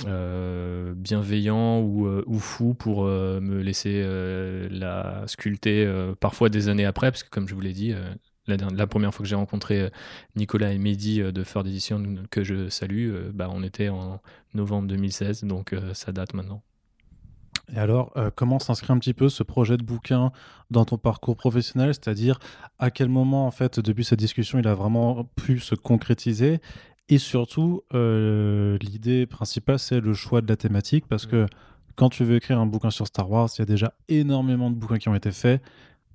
euh, 0.07 0.93
bienveillants 0.97 1.81
ou, 1.81 2.09
ou, 2.27 2.39
fous 2.39 2.75
pour 2.75 3.05
me 3.05 3.61
laisser 3.61 4.05
la 4.71 5.25
sculpter 5.27 6.13
parfois 6.21 6.49
des 6.49 6.69
années 6.69 6.85
après, 6.85 7.11
parce 7.11 7.23
que 7.23 7.31
comme 7.31 7.49
je 7.49 7.55
vous 7.55 7.61
l'ai 7.61 7.73
dit, 7.73 7.95
la, 8.47 8.57
la, 8.57 8.87
première 8.87 9.15
fois 9.15 9.25
que 9.25 9.29
j'ai 9.29 9.37
rencontré 9.37 9.91
Nicolas 10.35 10.73
et 10.73 10.79
Mehdi 10.79 11.21
de 11.21 11.45
Ford 11.45 11.67
Edition, 11.67 12.17
que 12.31 12.45
je 12.45 12.69
salue, 12.69 13.31
bah, 13.33 13.49
on 13.53 13.63
était 13.63 13.89
en 13.89 14.21
novembre 14.55 14.89
2016, 14.89 15.45
donc 15.45 15.75
ça 15.95 16.13
date 16.13 16.35
maintenant. 16.35 16.63
Et 17.75 17.79
alors, 17.79 18.13
euh, 18.17 18.31
comment 18.35 18.59
s'inscrit 18.59 18.93
un 18.93 18.99
petit 18.99 19.15
peu 19.15 19.29
ce 19.29 19.43
projet 19.43 19.77
de 19.77 19.83
bouquin 19.83 20.33
dans 20.71 20.85
ton 20.85 20.99
parcours 20.99 21.37
professionnel? 21.37 21.95
C'est-à-dire, 21.95 22.39
à 22.79 22.91
quel 22.91 23.09
moment, 23.09 23.47
en 23.47 23.51
fait, 23.51 23.81
depuis 23.81 24.05
cette 24.05 24.19
discussion, 24.19 24.59
il 24.59 24.69
a 24.69 24.75
vraiment 24.75 25.25
pu 25.37 25.59
se 25.59 25.75
concrétiser? 25.75 26.61
Et 27.09 27.19
surtout, 27.19 27.83
euh, 27.95 28.79
l'idée 28.81 29.27
principale, 29.27 29.79
c'est 29.79 30.01
le 30.01 30.15
choix 30.15 30.41
de 30.41 30.49
la 30.49 30.57
thématique, 30.57 31.07
parce 31.09 31.27
mmh. 31.27 31.31
que 31.31 31.47
quand 31.97 32.11
tu 32.11 32.25
veux 32.25 32.37
écrire 32.37 32.61
un 32.61 32.67
bouquin 32.67 32.91
sur 32.91 33.07
Star 33.07 33.31
Wars, 33.31 33.49
il 33.57 33.61
y 33.61 33.63
a 33.63 33.67
déjà 33.67 33.95
énormément 34.09 34.71
de 34.71 34.77
bouquins 34.77 34.99
qui 34.99 35.09
ont 35.09 35.15
été 35.15 35.31
faits. 35.31 35.63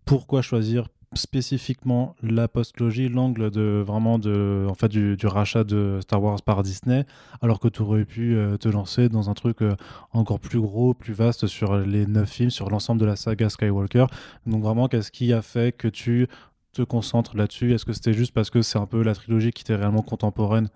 Pourquoi 0.05 0.41
choisir 0.41 0.87
spécifiquement 1.13 2.15
la 2.23 2.47
postlogie, 2.47 3.09
l'angle 3.09 3.51
de 3.51 3.83
vraiment 3.85 4.17
du, 4.17 5.17
rachat 5.23 5.63
de 5.63 5.99
Star 6.01 6.23
Wars 6.23 6.41
par 6.41 6.63
Disney, 6.63 7.05
alors 7.41 7.59
que 7.59 7.67
tu 7.67 7.81
aurais 7.81 8.05
pu 8.05 8.35
euh, 8.35 8.57
te 8.57 8.69
lancer 8.69 9.09
dans 9.09 9.29
un 9.29 9.33
truc 9.33 9.61
euh, 9.61 9.75
encore 10.13 10.39
plus 10.39 10.59
gros, 10.59 10.93
plus 10.93 11.13
vaste 11.13 11.47
sur 11.47 11.75
les 11.77 12.05
neuf 12.05 12.29
films, 12.29 12.49
sur 12.49 12.69
l'ensemble 12.69 13.01
de 13.01 13.05
la 13.05 13.15
saga 13.15 13.49
Skywalker. 13.49 14.05
Donc 14.45 14.63
vraiment, 14.63 14.87
qu'est-ce 14.87 15.11
qui 15.11 15.33
a 15.33 15.41
fait 15.41 15.75
que 15.75 15.87
tu 15.87 16.27
te 16.71 16.81
concentres 16.81 17.35
là-dessus? 17.35 17.73
Est-ce 17.73 17.85
que 17.85 17.93
c'était 17.93 18.13
juste 18.13 18.33
parce 18.33 18.49
que 18.49 18.61
c'est 18.61 18.79
un 18.79 18.85
peu 18.85 19.03
la 19.03 19.13
trilogie 19.13 19.51
qui 19.51 19.63
était 19.63 19.75
réellement 19.75 20.03
contemporaine 20.03 20.69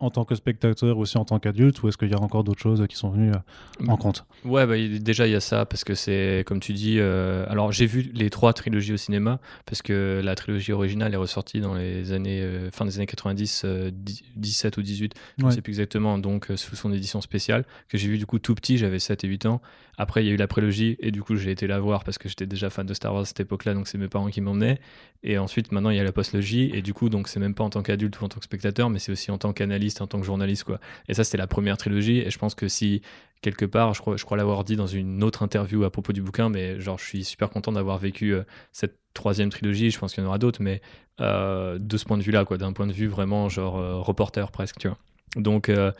en 0.00 0.10
tant 0.10 0.24
que 0.24 0.34
spectateur 0.34 0.98
aussi 0.98 1.18
en 1.18 1.24
tant 1.24 1.38
qu'adulte 1.38 1.82
ou 1.82 1.88
est-ce 1.88 1.98
qu'il 1.98 2.10
y 2.10 2.14
a 2.14 2.20
encore 2.20 2.42
d'autres 2.42 2.60
choses 2.60 2.84
qui 2.88 2.96
sont 2.96 3.10
venues 3.10 3.32
euh, 3.32 3.86
en 3.86 3.96
compte? 3.96 4.24
Ouais, 4.44 4.66
bah, 4.66 4.74
déjà 4.98 5.26
il 5.26 5.32
y 5.32 5.36
a 5.36 5.40
ça 5.40 5.66
parce 5.66 5.84
que 5.84 5.94
c'est 5.94 6.42
comme 6.46 6.58
tu 6.60 6.72
dis. 6.72 6.96
euh, 6.98 7.44
alors 7.48 7.70
j'ai 7.70 7.86
vu 7.86 8.10
les 8.14 8.30
trois 8.30 8.52
trilogies 8.54 8.94
au 8.94 8.96
cinéma 8.96 9.40
parce 9.66 9.82
que 9.82 10.20
la 10.24 10.34
trilogie 10.34 10.72
originale 10.72 11.12
est 11.12 11.18
ressortie 11.18 11.60
dans 11.60 11.74
les 11.74 12.12
années 12.12 12.40
euh, 12.40 12.70
fin 12.70 12.86
des 12.86 12.96
années 12.96 13.06
90, 13.06 13.62
euh, 13.64 13.90
10 13.92 14.22
17 14.36 14.78
ou 14.78 14.82
18, 14.82 15.14
je 15.38 15.44
ne 15.44 15.50
sais 15.50 15.60
plus 15.60 15.72
exactement. 15.72 16.18
Donc 16.18 16.48
sous 16.56 16.76
son 16.76 16.92
édition 16.92 17.20
spéciale 17.20 17.64
que 17.88 17.98
j'ai 17.98 18.08
vu 18.08 18.16
du 18.16 18.26
coup 18.26 18.38
tout 18.38 18.54
petit, 18.54 18.78
j'avais 18.78 18.98
7 18.98 19.24
et 19.24 19.28
8 19.28 19.46
ans. 19.46 19.60
Après 20.00 20.24
il 20.24 20.28
y 20.28 20.30
a 20.30 20.32
eu 20.32 20.38
la 20.38 20.46
prélogie 20.46 20.96
et 21.00 21.10
du 21.10 21.22
coup 21.22 21.36
j'ai 21.36 21.50
été 21.50 21.66
la 21.66 21.78
voir 21.78 22.04
parce 22.04 22.16
que 22.16 22.26
j'étais 22.26 22.46
déjà 22.46 22.70
fan 22.70 22.86
de 22.86 22.94
Star 22.94 23.12
Wars 23.12 23.20
à 23.20 23.24
cette 23.26 23.40
époque-là, 23.40 23.74
donc 23.74 23.86
c'est 23.86 23.98
mes 23.98 24.08
parents 24.08 24.30
qui 24.30 24.40
m'emmenaient. 24.40 24.80
Et 25.22 25.36
ensuite 25.36 25.72
maintenant 25.72 25.90
il 25.90 25.98
y 25.98 26.00
a 26.00 26.04
la 26.04 26.10
postlogie 26.10 26.70
et 26.72 26.80
du 26.80 26.94
coup 26.94 27.10
donc 27.10 27.28
c'est 27.28 27.38
même 27.38 27.54
pas 27.54 27.64
en 27.64 27.68
tant 27.68 27.82
qu'adulte 27.82 28.18
ou 28.18 28.24
en 28.24 28.28
tant 28.30 28.38
que 28.38 28.46
spectateur, 28.46 28.88
mais 28.88 28.98
c'est 28.98 29.12
aussi 29.12 29.30
en 29.30 29.36
tant 29.36 29.52
qu'analyste, 29.52 30.00
en 30.00 30.06
tant 30.06 30.18
que 30.18 30.24
journaliste 30.24 30.64
quoi. 30.64 30.80
Et 31.06 31.12
ça 31.12 31.22
c'était 31.22 31.36
la 31.36 31.46
première 31.46 31.76
trilogie 31.76 32.20
et 32.20 32.30
je 32.30 32.38
pense 32.38 32.54
que 32.54 32.66
si 32.66 33.02
quelque 33.42 33.66
part, 33.66 33.92
je 33.92 34.00
crois, 34.00 34.16
je 34.16 34.24
crois 34.24 34.38
l'avoir 34.38 34.64
dit 34.64 34.76
dans 34.76 34.86
une 34.86 35.22
autre 35.22 35.42
interview 35.42 35.84
à 35.84 35.90
propos 35.90 36.14
du 36.14 36.22
bouquin, 36.22 36.48
mais 36.48 36.80
genre 36.80 36.98
je 36.98 37.04
suis 37.04 37.22
super 37.22 37.50
content 37.50 37.72
d'avoir 37.72 37.98
vécu 37.98 38.32
euh, 38.32 38.42
cette 38.72 38.98
troisième 39.12 39.50
trilogie. 39.50 39.90
Je 39.90 39.98
pense 39.98 40.14
qu'il 40.14 40.22
y 40.22 40.26
en 40.26 40.28
aura 40.28 40.38
d'autres, 40.38 40.62
mais 40.62 40.80
euh, 41.20 41.78
de 41.78 41.96
ce 41.98 42.06
point 42.06 42.16
de 42.16 42.22
vue-là, 42.22 42.46
quoi, 42.46 42.56
d'un 42.56 42.72
point 42.72 42.86
de 42.86 42.92
vue 42.92 43.06
vraiment 43.06 43.50
genre 43.50 43.78
euh, 43.78 43.96
reporter 43.98 44.50
presque, 44.50 44.78
tu 44.78 44.88
vois. 44.88 44.98
Donc 45.36 45.68
euh, 45.68 45.92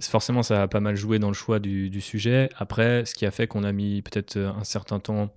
forcément, 0.00 0.42
ça 0.42 0.62
a 0.62 0.68
pas 0.68 0.80
mal 0.80 0.96
joué 0.96 1.18
dans 1.18 1.28
le 1.28 1.34
choix 1.34 1.58
du, 1.58 1.90
du 1.90 2.00
sujet. 2.00 2.48
Après, 2.56 3.04
ce 3.04 3.14
qui 3.14 3.26
a 3.26 3.30
fait 3.30 3.46
qu'on 3.46 3.64
a 3.64 3.72
mis 3.72 4.02
peut-être 4.02 4.36
euh, 4.36 4.50
un 4.50 4.64
certain 4.64 4.98
temps 4.98 5.30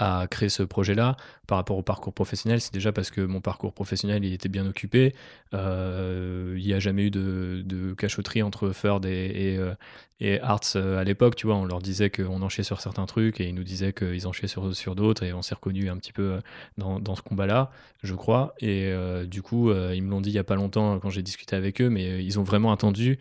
à 0.00 0.26
créer 0.28 0.48
ce 0.48 0.62
projet-là 0.62 1.16
par 1.46 1.58
rapport 1.58 1.76
au 1.76 1.82
parcours 1.82 2.14
professionnel, 2.14 2.62
c'est 2.62 2.72
déjà 2.72 2.90
parce 2.90 3.10
que 3.10 3.20
mon 3.20 3.42
parcours 3.42 3.74
professionnel 3.74 4.24
il 4.24 4.32
était 4.32 4.48
bien 4.48 4.66
occupé. 4.66 5.14
Euh, 5.52 6.54
il 6.56 6.64
n'y 6.64 6.72
a 6.72 6.78
jamais 6.80 7.02
eu 7.02 7.10
de, 7.10 7.62
de 7.66 7.92
cachotterie 7.92 8.42
entre 8.42 8.70
Ferd 8.70 9.04
et, 9.04 9.58
euh, 9.58 10.38
Arts 10.40 10.60
euh, 10.76 10.98
à 10.98 11.04
l'époque. 11.04 11.36
Tu 11.36 11.46
vois, 11.46 11.56
on 11.56 11.66
leur 11.66 11.82
disait 11.82 12.08
qu'on 12.08 12.40
enchaînait 12.40 12.64
sur 12.64 12.80
certains 12.80 13.04
trucs 13.04 13.42
et 13.42 13.48
ils 13.48 13.54
nous 13.54 13.62
disaient 13.62 13.92
qu'ils 13.92 14.26
enchaînaient 14.26 14.48
sur, 14.48 14.74
sur 14.74 14.94
d'autres 14.94 15.22
et 15.22 15.34
on 15.34 15.42
s'est 15.42 15.54
reconnu 15.54 15.90
un 15.90 15.98
petit 15.98 16.14
peu 16.14 16.40
dans, 16.78 17.14
ce 17.14 17.20
combat-là, 17.20 17.70
je 18.02 18.14
crois. 18.14 18.54
Et 18.60 18.90
du 19.26 19.42
coup, 19.42 19.70
ils 19.70 20.02
me 20.02 20.10
l'ont 20.10 20.22
dit 20.22 20.30
il 20.30 20.34
n'y 20.34 20.38
a 20.38 20.44
pas 20.44 20.56
longtemps 20.56 20.98
quand 20.98 21.10
j'ai 21.10 21.22
discuté 21.22 21.56
avec 21.56 21.82
eux, 21.82 21.90
mais 21.90 22.24
ils 22.24 22.38
ont 22.38 22.42
vraiment 22.42 22.72
attendu 22.72 23.18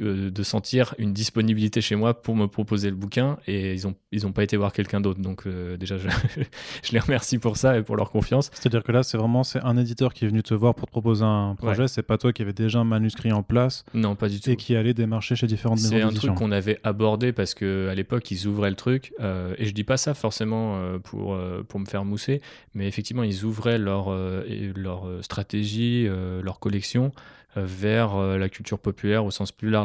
de 0.00 0.42
sentir 0.42 0.94
une 0.98 1.12
disponibilité 1.12 1.80
chez 1.80 1.96
moi 1.96 2.20
pour 2.22 2.34
me 2.36 2.46
proposer 2.46 2.88
le 2.90 2.96
bouquin 2.96 3.38
et 3.46 3.72
ils 3.74 3.86
ont 3.86 3.94
ils 4.10 4.26
ont 4.26 4.32
pas 4.32 4.42
été 4.42 4.56
voir 4.56 4.72
quelqu'un 4.72 5.00
d'autre. 5.00 5.20
Donc 5.20 5.46
euh, 5.46 5.76
déjà 5.76 5.98
je, 5.98 6.08
je 6.82 6.92
les 6.92 6.98
remercie 6.98 7.38
pour 7.38 7.56
ça 7.56 7.76
et 7.78 7.82
pour 7.82 7.96
leur 7.96 8.10
confiance. 8.10 8.50
C'est-à-dire 8.54 8.82
que 8.82 8.92
là, 8.92 9.02
c'est 9.02 9.16
vraiment 9.18 9.42
c'est 9.44 9.62
un 9.62 9.76
éditeur 9.76 10.12
qui 10.14 10.24
est 10.24 10.28
venu 10.28 10.42
te 10.42 10.54
voir 10.54 10.74
pour 10.74 10.86
te 10.86 10.90
proposer 10.92 11.24
un 11.24 11.54
projet. 11.56 11.88
C'est 11.88 12.02
pas 12.02 12.18
toi 12.18 12.32
qui 12.32 12.42
avais 12.42 12.52
déjà 12.52 12.78
un 12.80 12.84
manuscrit 12.84 13.32
en 13.32 13.42
place 13.42 13.84
non 13.94 14.14
pas 14.16 14.28
du 14.28 14.40
tout. 14.40 14.50
et 14.50 14.56
qui 14.56 14.76
allait 14.76 14.94
démarcher 14.94 15.36
chez 15.36 15.46
différentes 15.46 15.78
c'est 15.78 15.94
maisons 15.94 16.06
un 16.06 16.08
d'édition. 16.08 16.28
truc 16.34 16.38
qu'on 16.38 16.52
avait 16.52 16.78
abordé 16.84 17.32
parce 17.32 17.54
que 17.54 17.88
à 17.90 17.94
l'époque 17.94 18.30
ils 18.30 18.46
ouvraient 18.46 18.70
le 18.70 18.76
truc 18.76 19.12
euh, 19.20 19.54
et 19.58 19.66
je 19.66 19.72
dis 19.72 19.84
pas 19.84 19.96
ça 19.96 20.14
forcément 20.14 20.76
euh, 20.76 20.98
pour 20.98 21.34
euh, 21.34 21.62
pour 21.66 21.80
me 21.80 21.86
faire 21.86 22.04
mousser 22.04 22.40
mais 22.74 22.86
effectivement 22.88 23.22
ils 23.22 23.44
ouvraient 23.44 23.78
leur 23.78 24.06
euh, 24.10 24.72
leur 24.76 25.06
euh, 25.08 25.22
stratégie 25.22 26.06
euh, 26.08 26.40
leur 26.42 26.58
collection 26.60 27.12
euh, 27.56 27.64
vers 27.66 28.14
euh, 28.16 28.38
la 28.38 28.48
culture 28.48 28.78
populaire 28.78 29.24
au 29.24 29.30
sens 29.30 29.50
plus 29.52 29.68
large 29.70 29.81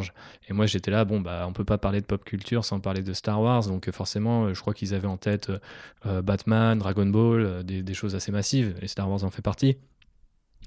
et 0.48 0.54
moi 0.54 0.66
j'étais 0.66 0.92
là 0.92 1.06
bon 1.06 1.20
bah 1.20 1.46
on 1.48 1.54
peut 1.54 1.66
pas 1.66 1.78
parler 1.78 2.02
de 2.02 2.06
pop 2.06 2.24
culture 2.24 2.66
sans 2.66 2.80
parler 2.80 3.02
de 3.02 3.14
Star 3.14 3.42
Wars. 3.42 3.66
Donc 3.68 3.88
euh, 3.88 3.92
forcément 3.92 4.46
euh, 4.46 4.54
je 4.54 4.62
crois 4.62 4.74
qu'ils 4.74 4.94
avaient 4.94 5.08
en 5.08 5.18
tête 5.18 5.52
euh, 6.06 6.22
Batman 6.22 6.78
Dragon 6.78 7.06
Ball 7.06 7.64
des, 7.64 7.94
choses 7.94 8.16
assez 8.16 8.32
massives. 8.32 8.76
Et 8.82 8.88
Star 8.88 9.10
Wars 9.10 9.24
en 9.24 9.30
fait 9.30 9.42
partie. 9.42 9.78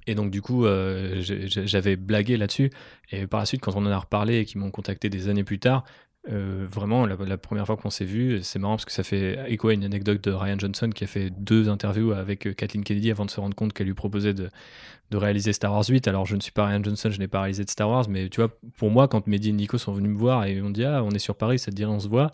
Et 0.06 0.14
donc 0.14 0.30
du 0.30 0.42
coup 0.42 0.64
j'avais 0.64 1.96
blagué 1.96 2.36
là-dessus. 2.36 2.70
Et 3.10 3.26
par 3.26 3.40
la 3.40 3.46
suite, 3.46 3.60
quand 3.60 3.76
on 3.76 3.86
en 3.86 3.90
a 3.90 3.98
reparlé 3.98 4.38
et 4.38 4.44
qu'ils 4.44 4.60
m'ont 4.60 4.70
contacté 4.70 5.08
des 5.10 5.28
années 5.28 5.44
plus 5.44 5.58
tard, 5.58 5.84
euh, 6.28 6.66
vraiment, 6.68 7.06
la, 7.06 7.38
première 7.38 7.64
fois 7.64 7.78
qu'on 7.78 7.88
s'est 7.88 8.04
vu, 8.04 8.42
c'est 8.42 8.58
marrant 8.58 8.74
parce 8.74 8.84
que 8.84 8.92
ça 8.92 9.02
fait 9.02 9.38
écho 9.50 9.68
à 9.68 9.74
une 9.74 9.84
anecdote 9.84 10.22
de 10.22 10.30
Ryan 10.30 10.58
Johnson 10.58 10.90
qui 10.90 11.04
a 11.04 11.06
fait 11.06 11.30
deux 11.30 11.70
interviews 11.70 12.12
avec 12.12 12.46
euh, 12.46 12.52
Kathleen 12.52 12.84
Kennedy 12.84 13.10
avant 13.10 13.24
de 13.24 13.30
se 13.30 13.40
rendre 13.40 13.56
compte 13.56 13.72
qu'elle 13.72 13.86
lui 13.86 13.94
proposait 13.94 14.34
de, 14.34 14.50
de 15.10 15.16
réaliser 15.16 15.54
Star 15.54 15.72
Wars 15.72 15.84
8. 15.88 16.08
Alors, 16.08 16.26
je 16.26 16.36
ne 16.36 16.40
suis 16.40 16.52
pas 16.52 16.66
Ryan 16.66 16.84
Johnson, 16.84 17.10
je 17.10 17.18
n'ai 17.18 17.28
pas 17.28 17.40
réalisé 17.40 17.64
de 17.64 17.70
Star 17.70 17.88
Wars, 17.88 18.06
mais 18.08 18.28
tu 18.28 18.40
vois, 18.40 18.54
pour 18.76 18.90
moi, 18.90 19.08
quand 19.08 19.26
Mehdi 19.26 19.48
et 19.48 19.52
Nico 19.52 19.78
sont 19.78 19.92
venus 19.92 20.10
me 20.10 20.18
voir 20.18 20.44
et 20.44 20.60
on 20.60 20.70
dit 20.70 20.84
Ah, 20.84 21.02
on 21.02 21.10
est 21.10 21.18
sur 21.18 21.36
Paris, 21.36 21.58
ça 21.58 21.70
te 21.70 21.76
dirait, 21.76 21.90
on 21.90 22.00
se 22.00 22.08
voit. 22.08 22.32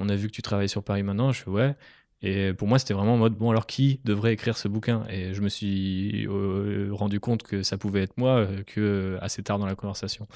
On 0.00 0.08
a 0.08 0.16
vu 0.16 0.26
que 0.28 0.32
tu 0.32 0.42
travailles 0.42 0.68
sur 0.68 0.82
Paris 0.82 1.02
maintenant. 1.04 1.32
Je 1.32 1.42
fais 1.42 1.50
Ouais. 1.50 1.76
Et 2.22 2.52
pour 2.52 2.66
moi, 2.66 2.80
c'était 2.80 2.94
vraiment 2.94 3.14
en 3.14 3.18
mode 3.18 3.34
bon, 3.34 3.50
alors 3.50 3.66
qui 3.66 4.00
devrait 4.04 4.32
écrire 4.32 4.58
ce 4.58 4.66
bouquin? 4.66 5.04
Et 5.08 5.34
je 5.34 5.40
me 5.40 5.48
suis 5.48 6.26
euh, 6.26 6.88
rendu 6.90 7.20
compte 7.20 7.44
que 7.44 7.62
ça 7.62 7.78
pouvait 7.78 8.02
être 8.02 8.16
moi 8.18 8.48
que 8.66 9.16
assez 9.20 9.42
tard 9.44 9.60
dans 9.60 9.66
la 9.66 9.76
conversation. 9.76 10.26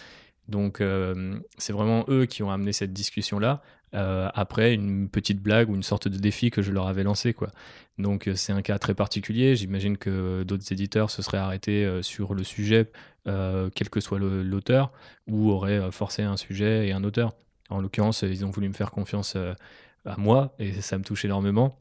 Donc, 0.48 0.80
euh, 0.80 1.38
c'est 1.58 1.72
vraiment 1.72 2.04
eux 2.08 2.26
qui 2.26 2.42
ont 2.42 2.50
amené 2.50 2.72
cette 2.72 2.92
discussion-là 2.92 3.62
euh, 3.94 4.28
après 4.34 4.74
une 4.74 5.08
petite 5.08 5.40
blague 5.40 5.68
ou 5.70 5.74
une 5.74 5.82
sorte 5.82 6.08
de 6.08 6.18
défi 6.18 6.50
que 6.50 6.62
je 6.62 6.72
leur 6.72 6.86
avais 6.86 7.04
lancé. 7.04 7.32
Quoi. 7.32 7.50
Donc, 7.98 8.26
euh, 8.26 8.34
c'est 8.34 8.52
un 8.52 8.62
cas 8.62 8.78
très 8.78 8.94
particulier. 8.94 9.54
J'imagine 9.54 9.96
que 9.96 10.42
d'autres 10.42 10.72
éditeurs 10.72 11.10
se 11.10 11.22
seraient 11.22 11.38
arrêtés 11.38 12.02
sur 12.02 12.34
le 12.34 12.44
sujet, 12.44 12.90
quel 13.24 13.90
que 13.90 14.00
soit 14.00 14.18
l'auteur, 14.18 14.92
ou 15.28 15.50
auraient 15.50 15.92
forcé 15.92 16.22
un 16.22 16.36
sujet 16.36 16.88
et 16.88 16.92
un 16.92 17.04
auteur. 17.04 17.32
En 17.70 17.80
l'occurrence, 17.80 18.22
ils 18.22 18.44
ont 18.44 18.50
voulu 18.50 18.68
me 18.68 18.74
faire 18.74 18.90
confiance 18.90 19.36
à 20.04 20.16
moi 20.16 20.54
et 20.58 20.72
ça 20.80 20.98
me 20.98 21.04
touche 21.04 21.24
énormément. 21.24 21.78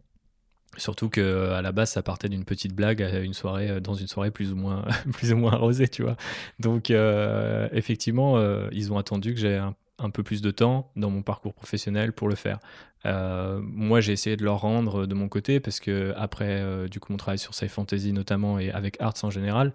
Surtout 0.78 1.10
que 1.10 1.20
euh, 1.20 1.58
à 1.58 1.62
la 1.62 1.74
base, 1.74 1.92
ça 1.92 2.02
partait 2.02 2.30
d'une 2.30 2.46
petite 2.46 2.74
blague 2.74 3.02
à 3.02 3.20
une 3.20 3.34
soirée, 3.34 3.70
euh, 3.70 3.80
dans 3.82 3.94
une 3.94 4.08
soirée 4.08 4.32
plus 4.32 4.54
ou 4.54 4.56
moins, 4.56 4.86
plus 5.14 5.34
ou 5.34 5.38
moins 5.38 5.52
arrosée, 5.54 5.90
tu 5.90 6.02
vois. 6.02 6.16
Donc, 6.60 6.92
euh, 6.92 7.68
effectivement, 7.74 8.42
ils 8.72 8.92
ont 8.94 8.98
attendu 8.98 9.34
que 9.34 9.40
j'ai 9.40 9.58
un, 9.58 9.76
peu 10.10 10.24
plus 10.24 10.42
de 10.42 10.50
temps 10.50 10.92
dans 10.96 11.10
mon 11.10 11.22
parcours 11.22 11.54
professionnel 11.54 12.14
pour 12.14 12.28
le 12.28 12.36
faire. 12.36 12.60
Moi, 13.04 14.02
j'ai 14.02 14.14
essayé 14.14 14.38
de 14.38 14.44
leur 14.44 14.62
rendre 14.62 15.06
de 15.06 15.14
mon 15.14 15.28
côté 15.28 15.60
parce 15.60 15.80
que 15.80 16.14
après, 16.16 16.88
du 16.90 17.00
coup, 17.00 17.12
mon 17.12 17.18
travail 17.18 17.38
sur 17.38 17.54
Sci 17.54 17.68
Fantasy 17.68 18.14
notamment 18.14 18.58
et 18.58 18.72
avec 18.72 19.00
Arts 19.00 19.24
en 19.24 19.30
général, 19.30 19.74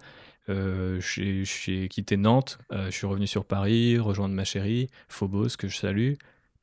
euh, 0.49 0.99
j'ai 0.99 1.87
quitté 1.89 2.17
Nantes, 2.17 2.57
je 2.71 2.91
suis 2.91 3.05
revenu 3.05 3.27
sur 3.27 3.45
Paris, 3.45 3.99
rejoindre 3.99 4.33
ma 4.33 4.43
chérie, 4.43 4.89
Phobos, 5.07 5.55
que 5.57 5.67
je 5.67 5.77
salue, 5.77 6.13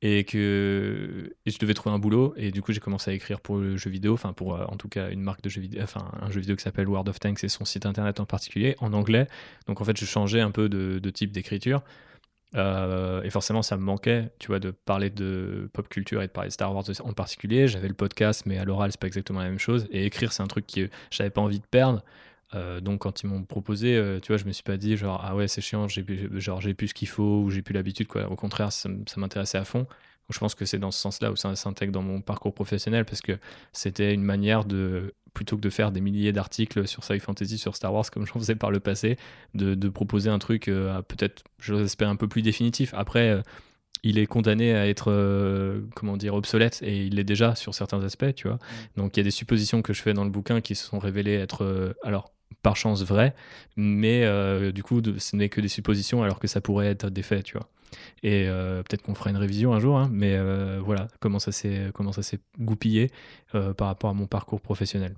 et 0.06 0.24
que 0.24 1.34
je 1.46 1.58
devais 1.58 1.72
trouver 1.72 1.94
un 1.94 1.98
boulot. 1.98 2.34
Et 2.36 2.50
du 2.50 2.60
coup, 2.60 2.72
j'ai 2.72 2.80
commencé 2.80 3.10
à 3.10 3.14
écrire 3.14 3.40
pour 3.40 3.56
le 3.56 3.78
jeu 3.78 3.88
vidéo, 3.88 4.12
enfin, 4.12 4.34
pour 4.34 4.54
euh, 4.54 4.66
en 4.68 4.76
tout 4.76 4.88
cas 4.88 5.08
une 5.08 5.22
marque 5.22 5.40
de 5.40 5.48
jeux 5.48 5.62
vidéo, 5.62 5.80
enfin, 5.82 6.12
un 6.20 6.30
jeu 6.30 6.40
vidéo 6.40 6.56
qui 6.56 6.62
s'appelle 6.62 6.86
World 6.86 7.08
of 7.08 7.18
Tanks 7.18 7.42
et 7.42 7.48
son 7.48 7.64
site 7.64 7.86
internet 7.86 8.20
en 8.20 8.26
particulier, 8.26 8.76
en 8.80 8.92
anglais. 8.92 9.26
Donc, 9.66 9.80
en 9.80 9.84
fait, 9.84 9.98
je 9.98 10.04
changeais 10.04 10.42
un 10.42 10.50
peu 10.50 10.68
de, 10.68 10.98
de 10.98 11.10
type 11.10 11.32
d'écriture. 11.32 11.82
Euh, 12.54 13.22
et 13.22 13.30
forcément, 13.30 13.62
ça 13.62 13.78
me 13.78 13.82
manquait, 13.82 14.30
tu 14.38 14.48
vois, 14.48 14.60
de 14.60 14.72
parler 14.72 15.08
de 15.08 15.70
pop 15.72 15.88
culture 15.88 16.22
et 16.22 16.26
de 16.26 16.32
parler 16.32 16.48
de 16.48 16.52
Star 16.52 16.74
Wars 16.74 16.84
en 17.02 17.14
particulier. 17.14 17.66
J'avais 17.66 17.88
le 17.88 17.94
podcast, 17.94 18.44
mais 18.44 18.58
à 18.58 18.66
l'oral, 18.66 18.92
c'est 18.92 19.00
pas 19.00 19.06
exactement 19.06 19.40
la 19.40 19.48
même 19.48 19.58
chose. 19.58 19.88
Et 19.90 20.04
écrire, 20.04 20.34
c'est 20.34 20.42
un 20.42 20.48
truc 20.48 20.66
que 20.66 20.90
j'avais 21.10 21.30
pas 21.30 21.40
envie 21.40 21.60
de 21.60 21.66
perdre. 21.66 22.04
Euh, 22.54 22.80
donc 22.80 23.00
quand 23.00 23.22
ils 23.22 23.26
m'ont 23.26 23.42
proposé, 23.44 23.96
euh, 23.96 24.20
tu 24.20 24.28
vois, 24.28 24.36
je 24.36 24.44
me 24.44 24.52
suis 24.52 24.62
pas 24.62 24.76
dit 24.76 24.96
genre 24.96 25.20
ah 25.24 25.34
ouais 25.34 25.48
c'est 25.48 25.60
chiant, 25.60 25.88
j'ai 25.88 26.02
plus- 26.02 26.40
genre 26.40 26.60
j'ai 26.60 26.74
plus 26.74 26.88
ce 26.88 26.94
qu'il 26.94 27.08
faut 27.08 27.42
ou 27.42 27.50
j'ai 27.50 27.62
plus 27.62 27.74
l'habitude 27.74 28.06
quoi. 28.06 28.28
Au 28.30 28.36
contraire, 28.36 28.72
ça, 28.72 28.88
m'intéressait 29.16 29.58
à 29.58 29.64
fond. 29.64 29.80
Donc, 29.80 30.32
je 30.32 30.38
pense 30.38 30.54
que 30.54 30.64
c'est 30.64 30.78
dans 30.78 30.90
ce 30.90 30.98
sens-là 31.00 31.30
où 31.32 31.36
ça 31.36 31.54
s'intègre 31.54 31.92
dans 31.92 32.02
mon 32.02 32.22
parcours 32.22 32.54
professionnel 32.54 33.04
parce 33.04 33.20
que 33.20 33.38
c'était 33.72 34.14
une 34.14 34.22
manière 34.22 34.64
de 34.64 35.14
plutôt 35.34 35.56
que 35.56 35.60
de 35.62 35.68
faire 35.70 35.90
des 35.92 36.00
milliers 36.00 36.32
d'articles 36.32 36.86
sur 36.86 37.02
sci 37.04 37.18
fantasy, 37.18 37.58
sur 37.58 37.74
Star 37.76 37.92
Wars 37.92 38.08
comme 38.10 38.24
j'en 38.24 38.34
faisais 38.34 38.54
par 38.54 38.70
le 38.70 38.80
passé, 38.80 39.16
de, 39.54 39.74
de 39.74 39.88
proposer 39.88 40.30
un 40.30 40.38
truc 40.38 40.68
euh, 40.68 41.02
peut-être, 41.02 41.42
je 41.58 41.74
l'espère, 41.74 42.08
un 42.08 42.16
peu 42.16 42.28
plus 42.28 42.40
définitif. 42.42 42.94
Après, 42.94 43.30
euh, 43.30 43.42
il 44.04 44.18
est 44.18 44.26
condamné 44.26 44.74
à 44.74 44.86
être, 44.86 45.10
euh, 45.10 45.80
comment 45.94 46.16
dire, 46.16 46.34
obsolète 46.34 46.80
et 46.82 47.06
il 47.06 47.16
l'est 47.16 47.24
déjà 47.24 47.54
sur 47.54 47.74
certains 47.74 48.02
aspects, 48.04 48.34
tu 48.34 48.48
vois. 48.48 48.58
Donc 48.96 49.16
il 49.16 49.20
y 49.20 49.22
a 49.22 49.24
des 49.24 49.30
suppositions 49.30 49.82
que 49.82 49.92
je 49.92 50.02
fais 50.02 50.12
dans 50.12 50.24
le 50.24 50.30
bouquin 50.30 50.60
qui 50.60 50.74
se 50.74 50.86
sont 50.86 50.98
révélées 50.98 51.34
être, 51.34 51.64
euh, 51.64 51.94
alors, 52.04 52.33
par 52.64 52.76
chance 52.76 53.04
vraies, 53.04 53.34
mais 53.76 54.24
euh, 54.24 54.72
du 54.72 54.82
coup, 54.82 55.00
ce 55.18 55.36
n'est 55.36 55.50
que 55.50 55.60
des 55.60 55.68
suppositions 55.68 56.22
alors 56.24 56.40
que 56.40 56.48
ça 56.48 56.60
pourrait 56.60 56.88
être 56.88 57.10
des 57.10 57.22
faits, 57.22 57.44
tu 57.44 57.58
vois. 57.58 57.68
Et 58.24 58.48
euh, 58.48 58.82
peut-être 58.82 59.02
qu'on 59.02 59.14
fera 59.14 59.30
une 59.30 59.36
révision 59.36 59.74
un 59.74 59.80
jour, 59.80 59.98
hein, 59.98 60.08
mais 60.10 60.34
euh, 60.34 60.80
voilà 60.82 61.06
comment 61.20 61.38
ça 61.38 61.52
s'est 61.52 61.90
comment 61.94 62.10
ça 62.10 62.22
s'est 62.22 62.40
goupillé 62.58 63.10
par 63.52 63.86
rapport 63.86 64.10
à 64.10 64.14
mon 64.14 64.26
parcours 64.26 64.60
professionnel. 64.60 65.14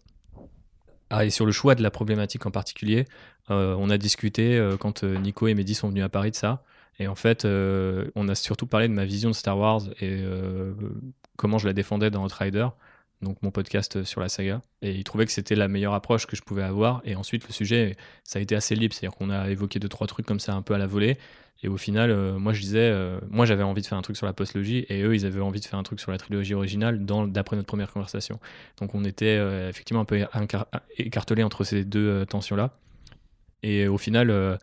Ah, 1.08 1.24
et 1.24 1.30
sur 1.30 1.46
le 1.46 1.52
choix 1.52 1.76
de 1.76 1.82
la 1.84 1.90
problématique 1.90 2.44
en 2.46 2.50
particulier, 2.50 3.06
on 3.48 3.88
a 3.90 3.96
discuté 3.96 4.60
quand 4.80 5.04
Nico 5.04 5.46
et 5.46 5.54
Mehdi 5.54 5.74
sont 5.74 5.88
venus 5.88 6.02
à 6.02 6.08
Paris 6.08 6.32
de 6.32 6.36
ça. 6.36 6.64
Et 6.98 7.06
en 7.06 7.14
fait, 7.14 7.46
on 7.46 8.28
a 8.28 8.34
surtout 8.34 8.66
parlé 8.66 8.88
de 8.88 8.92
ma 8.92 9.04
vision 9.04 9.30
de 9.30 9.34
Star 9.34 9.56
Wars 9.56 9.82
et 10.00 10.20
comment 11.36 11.58
je 11.58 11.66
la 11.66 11.72
défendais 11.72 12.10
dans 12.10 12.24
Outrider, 12.24 12.66
donc 13.23 13.42
mon 13.42 13.50
podcast 13.50 14.04
sur 14.04 14.20
la 14.20 14.28
saga. 14.28 14.62
Et 14.82 14.92
ils 14.92 15.04
trouvaient 15.04 15.26
que 15.26 15.32
c'était 15.32 15.54
la 15.54 15.68
meilleure 15.68 15.94
approche 15.94 16.26
que 16.26 16.37
je 16.37 16.42
pouvais 16.42 16.62
avoir. 16.62 17.00
Et 17.04 17.16
ensuite, 17.16 17.46
le 17.46 17.52
sujet, 17.52 17.96
ça 18.25 18.38
a 18.38 18.42
été 18.42 18.54
assez 18.54 18.75
libre. 18.75 18.94
C'est-à-dire 18.94 19.16
qu'on 19.16 19.30
a 19.30 19.50
évoqué 19.50 19.78
deux, 19.78 19.88
trois 19.88 20.06
trucs 20.06 20.26
comme 20.26 20.40
ça 20.40 20.54
un 20.54 20.62
peu 20.62 20.75
à 20.75 20.78
la 20.78 20.87
volée. 20.87 21.18
Et 21.62 21.68
au 21.68 21.76
final, 21.78 22.11
euh, 22.11 22.38
moi 22.38 22.52
je 22.52 22.61
disais, 22.61 22.90
euh, 22.92 23.18
moi 23.30 23.46
j'avais 23.46 23.62
envie 23.62 23.80
de 23.80 23.87
faire 23.87 23.96
un 23.96 24.02
truc 24.02 24.16
sur 24.16 24.26
la 24.26 24.35
postlogie 24.35 24.85
et 24.88 25.02
eux 25.02 25.14
ils 25.14 25.25
avaient 25.25 25.40
envie 25.40 25.61
de 25.61 25.64
faire 25.64 25.78
un 25.78 25.82
truc 25.82 26.00
sur 26.00 26.12
la 26.12 26.18
trilogie 26.18 26.52
originale 26.54 27.04
d'après 27.06 27.56
notre 27.56 27.66
première 27.66 27.90
conversation. 27.90 28.38
Donc 28.78 28.94
on 28.94 29.04
était 29.04 29.38
euh, 29.38 29.68
effectivement 29.70 30.02
un 30.02 30.04
peu 30.04 30.26
écartelés 30.99 31.42
entre 31.42 31.64
ces 31.64 31.85
deux 31.85 32.08
euh, 32.08 32.25
tensions-là. 32.26 32.78
Et 33.62 33.88
au 33.88 33.96
final, 33.96 34.30
euh, 34.30 34.58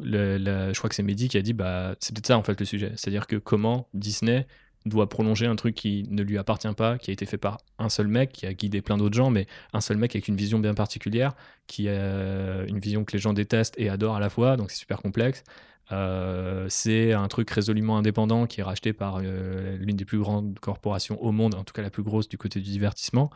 je 0.00 0.78
crois 0.78 0.88
que 0.88 0.96
c'est 0.96 1.02
Mehdi 1.02 1.28
qui 1.28 1.36
a 1.36 1.42
dit 1.42 1.52
bah 1.52 1.94
c'est 2.00 2.14
peut-être 2.14 2.28
ça 2.28 2.38
en 2.38 2.42
fait 2.42 2.58
le 2.58 2.64
sujet 2.64 2.92
c'est-à-dire 2.96 3.26
que 3.26 3.36
comment 3.36 3.88
Disney 3.92 4.46
doit 4.86 5.08
prolonger 5.08 5.46
un 5.46 5.56
truc 5.56 5.74
qui 5.74 6.06
ne 6.10 6.22
lui 6.22 6.38
appartient 6.38 6.72
pas, 6.76 6.98
qui 6.98 7.10
a 7.10 7.12
été 7.12 7.26
fait 7.26 7.38
par 7.38 7.58
un 7.78 7.88
seul 7.88 8.08
mec, 8.08 8.32
qui 8.32 8.46
a 8.46 8.54
guidé 8.54 8.82
plein 8.82 8.96
d'autres 8.96 9.16
gens, 9.16 9.30
mais 9.30 9.46
un 9.72 9.80
seul 9.80 9.96
mec 9.96 10.14
avec 10.14 10.28
une 10.28 10.36
vision 10.36 10.58
bien 10.58 10.74
particulière, 10.74 11.34
qui 11.66 11.88
a 11.88 12.64
une 12.66 12.78
vision 12.78 13.04
que 13.04 13.12
les 13.12 13.18
gens 13.18 13.32
détestent 13.32 13.74
et 13.78 13.88
adorent 13.88 14.16
à 14.16 14.20
la 14.20 14.30
fois, 14.30 14.56
donc 14.56 14.70
c'est 14.70 14.78
super 14.78 15.00
complexe. 15.00 15.44
Euh, 15.92 16.66
c'est 16.68 17.12
un 17.12 17.28
truc 17.28 17.50
résolument 17.50 17.98
indépendant 17.98 18.46
qui 18.46 18.60
est 18.60 18.64
racheté 18.64 18.92
par 18.92 19.20
euh, 19.22 19.76
l'une 19.78 19.96
des 19.96 20.04
plus 20.04 20.18
grandes 20.18 20.58
corporations 20.58 21.22
au 21.22 21.32
monde, 21.32 21.54
en 21.54 21.64
tout 21.64 21.74
cas 21.74 21.82
la 21.82 21.90
plus 21.90 22.02
grosse 22.02 22.28
du 22.28 22.38
côté 22.38 22.60
du 22.60 22.70
divertissement. 22.70 23.30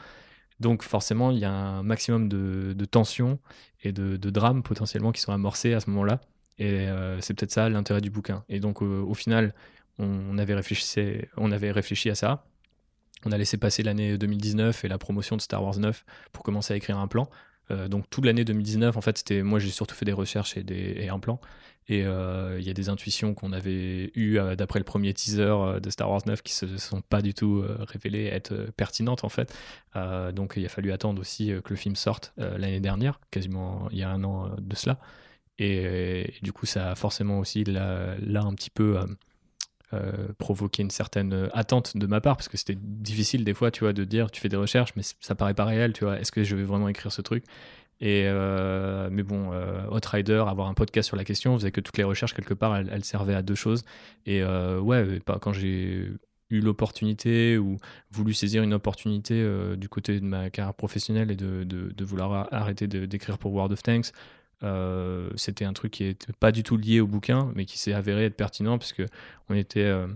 Donc 0.60 0.82
forcément, 0.82 1.30
il 1.30 1.38
y 1.38 1.44
a 1.44 1.52
un 1.52 1.82
maximum 1.82 2.28
de, 2.28 2.72
de 2.72 2.84
tensions 2.86 3.38
et 3.82 3.92
de, 3.92 4.16
drames 4.30 4.62
potentiellement 4.62 5.12
qui 5.12 5.20
sont 5.20 5.32
amorcés 5.32 5.74
à 5.74 5.80
ce 5.80 5.90
moment-là. 5.90 6.20
Et 6.58 6.88
euh, 6.88 7.20
c'est 7.20 7.34
peut-être 7.34 7.52
ça 7.52 7.68
l'intérêt 7.68 8.00
du 8.00 8.10
bouquin. 8.10 8.42
Et 8.48 8.60
donc 8.60 8.80
au 8.80 9.14
final, 9.14 9.52
on 9.98 10.38
avait, 10.38 10.54
réfléchi, 10.54 12.10
à 12.10 12.14
ça. 12.14 12.44
On 13.24 13.32
a 13.32 13.38
laissé 13.38 13.56
passer 13.56 13.82
l'année 13.82 14.18
2019 14.18 14.84
et 14.84 14.88
la 14.88 14.98
promotion 14.98 15.36
de 15.36 15.40
Star 15.40 15.62
Wars 15.62 15.78
9 15.78 16.04
pour 16.32 16.44
commencer 16.44 16.74
à 16.74 16.76
écrire 16.76 16.98
un 16.98 17.08
plan. 17.08 17.28
Euh, 17.70 17.88
donc 17.88 18.08
toute 18.10 18.24
l'année 18.24 18.44
2019, 18.44 18.96
en 18.96 19.00
fait, 19.00 19.18
c'était 19.18 19.42
moi 19.42 19.58
j'ai 19.58 19.70
surtout 19.70 19.94
fait 19.94 20.04
des 20.04 20.12
recherches 20.12 20.56
et, 20.56 20.62
des, 20.62 21.08
un 21.08 21.18
plan. 21.18 21.40
Et 21.88 22.04
euh, 22.04 22.58
il 22.58 22.66
y 22.66 22.70
a 22.70 22.74
des 22.74 22.88
intuitions 22.88 23.34
qu'on 23.34 23.52
avait 23.52 24.10
eues 24.16 24.38
euh, 24.38 24.56
d'après 24.56 24.80
le 24.80 24.84
premier 24.84 25.14
teaser 25.14 25.80
de 25.80 25.90
Star 25.90 26.10
Wars 26.10 26.22
9 26.26 26.42
qui 26.42 26.52
se 26.52 26.76
sont 26.78 27.00
pas 27.00 27.22
du 27.22 27.32
tout 27.32 27.64
révélées 27.80 28.26
être 28.26 28.70
pertinentes 28.76 29.24
en 29.24 29.28
fait. 29.28 29.54
donc 29.94 30.54
il 30.56 30.66
a 30.66 30.68
fallu 30.68 30.92
attendre 30.92 31.20
aussi 31.20 31.52
que 31.64 31.70
le 31.70 31.76
film 31.76 31.96
sorte 31.96 32.32
l'année 32.36 32.80
dernière, 32.80 33.20
quasiment 33.30 33.88
il 33.92 33.98
y 33.98 34.02
a 34.02 34.10
un 34.10 34.24
an 34.24 34.50
de 34.58 34.76
cela. 34.76 34.98
Et, 35.58 36.34
du 36.42 36.52
coup 36.52 36.66
ça 36.66 36.90
a 36.90 36.94
forcément 36.96 37.38
aussi 37.38 37.64
là 37.64 38.16
un 38.34 38.54
petit 38.54 38.70
peu 38.70 38.98
euh, 39.94 40.28
provoquer 40.38 40.82
une 40.82 40.90
certaine 40.90 41.32
euh, 41.32 41.48
attente 41.52 41.96
de 41.96 42.06
ma 42.08 42.20
part 42.20 42.36
parce 42.36 42.48
que 42.48 42.56
c'était 42.56 42.76
difficile 42.76 43.44
des 43.44 43.54
fois 43.54 43.70
tu 43.70 43.84
vois 43.84 43.92
de 43.92 44.02
dire 44.02 44.32
tu 44.32 44.40
fais 44.40 44.48
des 44.48 44.56
recherches 44.56 44.92
mais 44.96 45.02
ça 45.20 45.36
paraît 45.36 45.54
pas 45.54 45.64
réel 45.64 45.92
tu 45.92 46.02
vois 46.02 46.18
est-ce 46.18 46.32
que 46.32 46.42
je 46.42 46.56
vais 46.56 46.64
vraiment 46.64 46.88
écrire 46.88 47.12
ce 47.12 47.22
truc? 47.22 47.44
Et 48.00 48.24
euh, 48.26 49.08
mais 49.12 49.22
bon 49.22 49.50
Hot 49.90 50.00
Rider 50.06 50.44
avoir 50.48 50.66
un 50.66 50.74
podcast 50.74 51.06
sur 51.06 51.16
la 51.16 51.22
question 51.22 51.56
faisait 51.56 51.70
que 51.70 51.80
toutes 51.80 51.96
les 51.98 52.04
recherches 52.04 52.34
quelque 52.34 52.52
part 52.52 52.76
elles, 52.76 53.04
servaient 53.04 53.36
à 53.36 53.42
deux 53.42 53.54
choses. 53.54 53.84
Et 54.26 54.44
ouais 54.44 55.20
quand 55.40 55.52
j'ai 55.52 56.10
eu 56.50 56.60
l'opportunité 56.60 57.56
ou 57.56 57.76
voulu 58.10 58.34
saisir 58.34 58.64
une 58.64 58.74
opportunité 58.74 59.48
du 59.76 59.88
côté 59.88 60.18
de 60.20 60.24
ma 60.24 60.50
carrière 60.50 60.74
professionnelle 60.74 61.30
et 61.30 61.36
de, 61.36 61.62
de, 61.62 61.92
de 61.92 62.04
vouloir 62.04 62.52
arrêter 62.52 62.88
d'écrire 62.88 63.38
pour 63.38 63.52
World 63.54 63.72
of 63.72 63.82
Tanks 63.82 64.12
euh, 64.62 65.30
c'était 65.36 65.64
un 65.64 65.72
truc 65.72 65.92
qui 65.92 66.04
n'était 66.04 66.32
pas 66.32 66.52
du 66.52 66.62
tout 66.62 66.76
lié 66.76 67.00
au 67.00 67.06
bouquin, 67.06 67.50
mais 67.54 67.64
qui 67.64 67.78
s'est 67.78 67.92
avéré 67.92 68.24
être 68.24 68.36
pertinent 68.36 68.78
puisque 68.78 69.02
on 69.48 69.54
était 69.54 69.80
euh, 69.80 70.06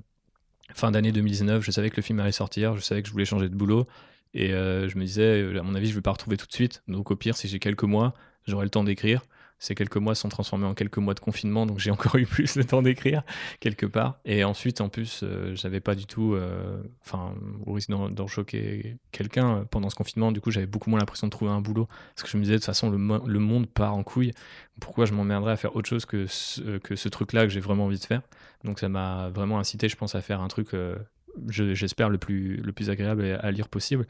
fin 0.72 0.90
d'année 0.90 1.12
2019. 1.12 1.62
Je 1.62 1.70
savais 1.70 1.90
que 1.90 1.96
le 1.96 2.02
film 2.02 2.20
allait 2.20 2.32
sortir, 2.32 2.76
je 2.76 2.80
savais 2.80 3.02
que 3.02 3.08
je 3.08 3.12
voulais 3.12 3.24
changer 3.24 3.48
de 3.48 3.54
boulot, 3.54 3.86
et 4.34 4.52
euh, 4.52 4.88
je 4.88 4.96
me 4.96 5.04
disais, 5.04 5.58
à 5.58 5.62
mon 5.62 5.74
avis, 5.74 5.86
je 5.86 5.92
ne 5.92 5.96
vais 5.96 6.02
pas 6.02 6.12
retrouver 6.12 6.36
tout 6.36 6.46
de 6.46 6.52
suite. 6.52 6.82
Donc 6.88 7.10
au 7.10 7.16
pire, 7.16 7.36
si 7.36 7.48
j'ai 7.48 7.58
quelques 7.58 7.84
mois, 7.84 8.14
j'aurai 8.46 8.64
le 8.64 8.70
temps 8.70 8.84
d'écrire 8.84 9.22
ces 9.60 9.74
quelques 9.74 9.98
mois 9.98 10.14
sont 10.14 10.30
transformés 10.30 10.66
en 10.66 10.74
quelques 10.74 10.96
mois 10.96 11.12
de 11.12 11.20
confinement, 11.20 11.66
donc 11.66 11.78
j'ai 11.78 11.90
encore 11.90 12.16
eu 12.16 12.26
plus 12.26 12.56
le 12.56 12.64
temps 12.64 12.80
d'écrire 12.80 13.22
quelque 13.60 13.84
part. 13.84 14.18
Et 14.24 14.42
ensuite, 14.42 14.80
en 14.80 14.88
plus, 14.88 15.20
euh, 15.22 15.54
j'avais 15.54 15.80
pas 15.80 15.94
du 15.94 16.06
tout, 16.06 16.34
euh, 16.34 16.82
enfin, 17.04 17.34
au 17.66 17.74
risque 17.74 17.90
d'en 17.90 18.26
choquer 18.26 18.96
quelqu'un 19.12 19.58
euh, 19.58 19.64
pendant 19.64 19.90
ce 19.90 19.94
confinement, 19.94 20.32
du 20.32 20.40
coup, 20.40 20.50
j'avais 20.50 20.66
beaucoup 20.66 20.88
moins 20.88 20.98
l'impression 20.98 21.26
de 21.26 21.30
trouver 21.30 21.50
un 21.50 21.60
boulot, 21.60 21.86
parce 22.14 22.24
que 22.24 22.30
je 22.30 22.38
me 22.38 22.42
disais 22.42 22.54
de 22.54 22.58
toute 22.58 22.66
façon, 22.66 22.90
le, 22.90 22.98
monde 22.98 23.66
part 23.68 23.94
en 23.94 24.02
couille. 24.02 24.32
Pourquoi 24.80 25.04
je 25.04 25.12
m'emmerderais 25.12 25.52
à 25.52 25.56
faire 25.56 25.76
autre 25.76 25.88
chose 25.88 26.06
que 26.06 26.26
ce, 26.26 26.78
que 26.78 26.96
ce 26.96 27.08
truc-là 27.10 27.44
que 27.44 27.50
j'ai 27.50 27.60
vraiment 27.60 27.84
envie 27.84 27.98
de 27.98 28.04
faire? 28.04 28.22
Donc 28.64 28.78
ça 28.78 28.88
m'a 28.88 29.28
vraiment 29.28 29.58
incité, 29.58 29.90
je 29.90 29.96
pense, 29.96 30.14
à 30.14 30.22
faire 30.22 30.40
un 30.40 30.48
truc, 30.48 30.68
j'espère 31.48 32.08
le 32.08 32.16
plus 32.16 32.56
le 32.56 32.72
plus 32.72 32.88
agréable 32.88 33.38
à 33.42 33.50
lire 33.50 33.68
possible. 33.68 34.06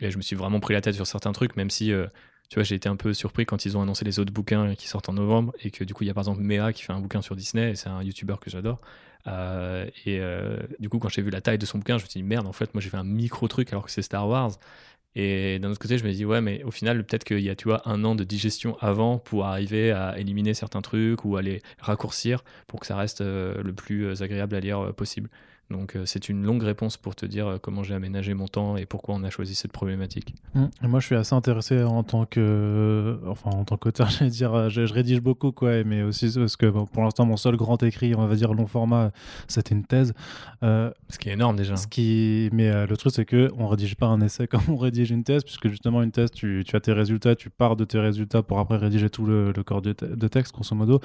Et 0.00 0.10
je 0.12 0.16
me 0.16 0.22
suis 0.22 0.36
vraiment 0.36 0.60
pris 0.60 0.74
la 0.74 0.80
tête 0.80 0.94
sur 0.94 1.06
certains 1.06 1.32
trucs, 1.32 1.56
même 1.56 1.70
si 1.70 1.92
tu 2.48 2.56
vois, 2.56 2.62
j'ai 2.62 2.74
été 2.74 2.88
un 2.88 2.96
peu 2.96 3.14
surpris 3.14 3.46
quand 3.46 3.64
ils 3.64 3.76
ont 3.76 3.82
annoncé 3.82 4.04
les 4.04 4.18
autres 4.18 4.32
bouquins 4.32 4.74
qui 4.74 4.88
sortent 4.88 5.08
en 5.08 5.14
novembre 5.14 5.52
et 5.62 5.70
que 5.70 5.84
du 5.84 5.94
coup, 5.94 6.04
il 6.04 6.08
y 6.08 6.10
a 6.10 6.14
par 6.14 6.22
exemple 6.22 6.40
Méa 6.40 6.72
qui 6.72 6.82
fait 6.82 6.92
un 6.92 7.00
bouquin 7.00 7.22
sur 7.22 7.36
Disney 7.36 7.70
et 7.70 7.74
c'est 7.74 7.88
un 7.88 8.02
youtubeur 8.02 8.40
que 8.40 8.50
j'adore. 8.50 8.80
Euh, 9.26 9.86
et 10.04 10.20
euh, 10.20 10.58
du 10.78 10.88
coup, 10.88 10.98
quand 10.98 11.08
j'ai 11.08 11.22
vu 11.22 11.30
la 11.30 11.40
taille 11.40 11.58
de 11.58 11.66
son 11.66 11.78
bouquin, 11.78 11.98
je 11.98 12.04
me 12.04 12.08
suis 12.08 12.20
dit 12.20 12.26
merde, 12.26 12.46
en 12.46 12.52
fait, 12.52 12.74
moi 12.74 12.80
j'ai 12.80 12.90
fait 12.90 12.96
un 12.96 13.04
micro 13.04 13.48
truc 13.48 13.72
alors 13.72 13.84
que 13.84 13.90
c'est 13.90 14.02
Star 14.02 14.28
Wars. 14.28 14.52
Et 15.16 15.58
d'un 15.60 15.70
autre 15.70 15.78
côté, 15.78 15.96
je 15.96 16.04
me 16.04 16.12
dis 16.12 16.24
ouais, 16.24 16.40
mais 16.40 16.62
au 16.64 16.70
final, 16.72 17.04
peut-être 17.04 17.24
qu'il 17.24 17.40
y 17.40 17.48
a 17.50 17.54
tu 17.54 17.68
vois 17.68 17.88
un 17.88 18.04
an 18.04 18.14
de 18.16 18.24
digestion 18.24 18.76
avant 18.80 19.18
pour 19.18 19.46
arriver 19.46 19.92
à 19.92 20.18
éliminer 20.18 20.54
certains 20.54 20.82
trucs 20.82 21.24
ou 21.24 21.36
à 21.36 21.42
les 21.42 21.62
raccourcir 21.78 22.42
pour 22.66 22.80
que 22.80 22.86
ça 22.86 22.96
reste 22.96 23.20
euh, 23.20 23.62
le 23.62 23.72
plus 23.72 24.22
agréable 24.22 24.56
à 24.56 24.60
lire 24.60 24.92
possible. 24.94 25.30
Donc 25.70 25.96
euh, 25.96 26.04
c'est 26.04 26.28
une 26.28 26.44
longue 26.44 26.62
réponse 26.62 26.96
pour 26.96 27.14
te 27.14 27.24
dire 27.24 27.46
euh, 27.46 27.58
comment 27.58 27.82
j'ai 27.82 27.94
aménagé 27.94 28.34
mon 28.34 28.48
temps 28.48 28.76
et 28.76 28.84
pourquoi 28.84 29.14
on 29.14 29.24
a 29.24 29.30
choisi 29.30 29.54
cette 29.54 29.72
problématique. 29.72 30.34
Mmh. 30.54 30.66
Moi 30.82 31.00
je 31.00 31.06
suis 31.06 31.14
assez 31.14 31.34
intéressé 31.34 31.82
en 31.82 32.02
tant 32.02 32.26
que 32.26 32.40
euh, 32.40 33.16
enfin 33.26 33.50
en 33.50 33.64
tant 33.64 33.76
qu'auteur, 33.76 34.10
je 34.10 34.24
dire 34.24 34.68
je, 34.68 34.82
rédige 34.82 35.20
beaucoup 35.20 35.52
quoi 35.52 35.82
mais 35.84 36.02
aussi 36.02 36.30
parce 36.34 36.56
que 36.56 36.66
pour 36.66 37.02
l'instant 37.02 37.24
mon 37.24 37.36
seul 37.36 37.56
grand 37.56 37.82
écrit, 37.82 38.14
on 38.14 38.26
va 38.26 38.34
dire 38.34 38.52
long 38.52 38.66
format, 38.66 39.10
c'était 39.48 39.74
une 39.74 39.84
thèse. 39.84 40.12
ce 40.62 41.18
qui 41.18 41.30
est 41.30 41.32
énorme 41.32 41.56
déjà. 41.56 41.76
Ce 41.76 41.86
qui 41.86 42.50
mais 42.52 42.86
le 42.86 42.96
truc 42.96 43.12
c'est 43.14 43.24
que 43.24 43.50
on 43.56 43.66
rédige 43.66 43.96
pas 43.96 44.06
un 44.06 44.20
essai 44.20 44.46
comme 44.48 44.62
on 44.68 44.76
rédige 44.76 45.10
une 45.10 45.24
thèse 45.24 45.44
puisque 45.44 45.68
justement 45.68 46.02
une 46.02 46.12
thèse 46.12 46.30
tu, 46.30 46.62
tu 46.66 46.76
as 46.76 46.80
tes 46.80 46.92
résultats, 46.92 47.34
tu 47.36 47.48
pars 47.48 47.76
de 47.76 47.84
tes 47.84 47.98
résultats 47.98 48.42
pour 48.42 48.58
après 48.58 48.76
rédiger 48.76 49.08
tout 49.08 49.24
le, 49.24 49.52
corps 49.64 49.82
de, 49.82 49.92
de 49.92 50.28
texte 50.28 50.52
grosso 50.52 50.74
modo. 50.76 51.00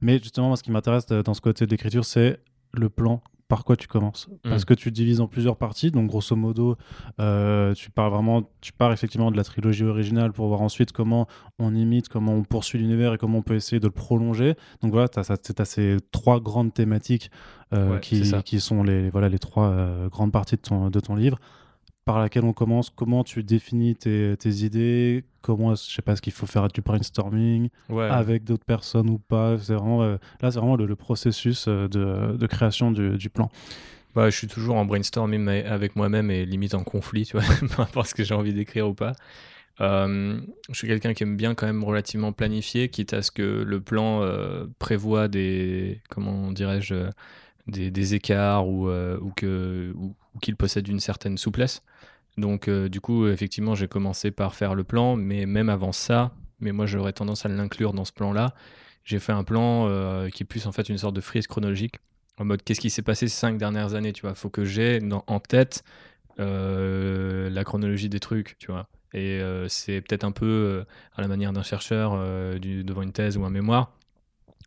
Mais 0.00 0.18
justement, 0.18 0.48
moi, 0.48 0.56
ce 0.56 0.64
qui 0.64 0.72
m'intéresse 0.72 1.06
dans 1.06 1.32
ce 1.32 1.40
côté 1.40 1.64
de 1.64 1.70
l'écriture, 1.70 2.04
c'est 2.04 2.40
le 2.72 2.88
plan 2.88 3.22
par 3.52 3.64
quoi 3.64 3.76
tu 3.76 3.86
commences 3.86 4.30
Parce 4.44 4.62
mm. 4.62 4.64
que 4.64 4.72
tu 4.72 4.90
divises 4.90 5.20
en 5.20 5.26
plusieurs 5.26 5.58
parties, 5.58 5.90
donc 5.90 6.08
grosso 6.08 6.34
modo, 6.34 6.78
euh, 7.20 7.74
tu 7.74 7.90
pars 7.90 8.08
vraiment, 8.08 8.48
tu 8.62 8.72
pars 8.72 8.94
effectivement 8.94 9.30
de 9.30 9.36
la 9.36 9.44
trilogie 9.44 9.84
originale 9.84 10.32
pour 10.32 10.48
voir 10.48 10.62
ensuite 10.62 10.92
comment 10.92 11.26
on 11.58 11.74
imite, 11.74 12.08
comment 12.08 12.32
on 12.32 12.44
poursuit 12.44 12.78
l'univers 12.78 13.12
et 13.12 13.18
comment 13.18 13.36
on 13.36 13.42
peut 13.42 13.54
essayer 13.54 13.78
de 13.78 13.84
le 13.84 13.92
prolonger. 13.92 14.54
Donc 14.80 14.92
voilà, 14.92 15.06
tu 15.10 15.18
as, 15.20 15.64
ces 15.66 15.98
trois 16.12 16.40
grandes 16.40 16.72
thématiques 16.72 17.30
euh, 17.74 17.98
qui, 17.98 18.22
qui, 18.42 18.58
sont 18.58 18.82
les, 18.82 19.10
voilà, 19.10 19.28
les 19.28 19.38
trois 19.38 19.68
euh, 19.68 20.08
grandes 20.08 20.32
parties 20.32 20.56
de 20.56 20.62
ton, 20.62 20.88
de 20.88 21.00
ton 21.00 21.14
livre 21.14 21.38
par 22.04 22.18
laquelle 22.20 22.44
on 22.44 22.52
commence, 22.52 22.90
comment 22.90 23.22
tu 23.22 23.42
définis 23.44 23.94
tes, 23.94 24.36
idées, 24.44 25.24
comment, 25.40 25.74
je 25.74 25.82
sais 25.82 26.02
pas, 26.02 26.16
ce 26.16 26.22
qu'il 26.22 26.32
faut 26.32 26.46
faire 26.46 26.66
du 26.68 26.80
brainstorming 26.80 27.68
avec 27.88 28.44
d'autres 28.44 28.64
personnes 28.64 29.08
ou 29.08 29.18
pas. 29.18 29.56
C'est 29.58 29.74
vraiment, 29.74 30.02
euh, 30.02 30.16
là, 30.40 30.50
c'est 30.50 30.58
vraiment 30.58 30.76
le, 30.76 30.96
processus 30.96 31.66
euh, 31.68 31.88
de, 31.88 32.46
création 32.46 32.90
du, 32.90 33.30
plan. 33.30 33.50
Bah, 34.14 34.30
je 34.30 34.36
suis 34.36 34.48
toujours 34.48 34.76
en 34.76 34.84
brainstorming 34.84 35.48
avec 35.48 35.94
moi-même 35.94 36.30
et 36.30 36.44
limite 36.44 36.74
en 36.74 36.82
conflit, 36.82 37.24
tu 37.24 37.38
vois, 37.38 37.46
peu 37.76 37.82
importe 37.82 38.08
ce 38.08 38.14
que 38.14 38.24
j'ai 38.24 38.34
envie 38.34 38.52
d'écrire 38.52 38.88
ou 38.88 38.94
pas. 38.94 39.12
Euh, 39.80 40.40
je 40.70 40.74
suis 40.74 40.88
quelqu'un 40.88 41.14
qui 41.14 41.22
aime 41.22 41.36
bien 41.36 41.54
quand 41.54 41.66
même 41.66 41.82
relativement 41.84 42.32
planifier, 42.32 42.88
quitte 42.88 43.14
à 43.14 43.22
ce 43.22 43.30
que 43.30 43.42
le 43.42 43.80
plan 43.80 44.26
prévoit 44.80 45.28
des, 45.28 46.00
comment 46.10 46.50
dirais-je, 46.50 47.08
des, 47.68 48.14
écarts 48.14 48.68
ou, 48.68 48.90
ou 48.90 49.32
que 49.36 49.92
ou, 49.96 50.14
qu'il 50.40 50.56
possède 50.56 50.88
une 50.88 51.00
certaine 51.00 51.36
souplesse. 51.38 51.82
Donc 52.38 52.68
euh, 52.68 52.88
du 52.88 53.00
coup, 53.00 53.26
effectivement, 53.26 53.74
j'ai 53.74 53.88
commencé 53.88 54.30
par 54.30 54.54
faire 54.54 54.74
le 54.74 54.84
plan, 54.84 55.16
mais 55.16 55.46
même 55.46 55.68
avant 55.68 55.92
ça, 55.92 56.32
mais 56.60 56.72
moi 56.72 56.86
j'aurais 56.86 57.12
tendance 57.12 57.44
à 57.44 57.48
l'inclure 57.48 57.92
dans 57.92 58.04
ce 58.04 58.12
plan-là, 58.12 58.54
j'ai 59.04 59.18
fait 59.18 59.32
un 59.32 59.44
plan 59.44 59.86
euh, 59.88 60.28
qui 60.28 60.42
est 60.42 60.46
plus 60.46 60.66
en 60.66 60.72
fait 60.72 60.88
une 60.88 60.98
sorte 60.98 61.14
de 61.14 61.20
frise 61.20 61.46
chronologique, 61.46 61.96
en 62.38 62.44
mode 62.44 62.62
qu'est-ce 62.62 62.80
qui 62.80 62.90
s'est 62.90 63.02
passé 63.02 63.28
ces 63.28 63.36
cinq 63.36 63.58
dernières 63.58 63.94
années, 63.94 64.12
tu 64.12 64.22
vois? 64.22 64.34
Faut 64.34 64.48
que 64.48 64.64
j'ai 64.64 65.00
en 65.26 65.40
tête 65.40 65.82
euh, 66.40 67.50
la 67.50 67.64
chronologie 67.64 68.08
des 68.08 68.20
trucs, 68.20 68.56
tu 68.58 68.70
vois? 68.70 68.88
Et 69.14 69.42
c'est 69.68 70.00
peut-être 70.00 70.24
un 70.24 70.32
peu 70.32 70.86
à 71.14 71.20
la 71.20 71.28
manière 71.28 71.52
d'un 71.52 71.62
chercheur 71.62 72.12
devant 72.58 73.02
une 73.02 73.12
thèse 73.12 73.36
ou 73.36 73.44
un 73.44 73.50
mémoire 73.50 73.92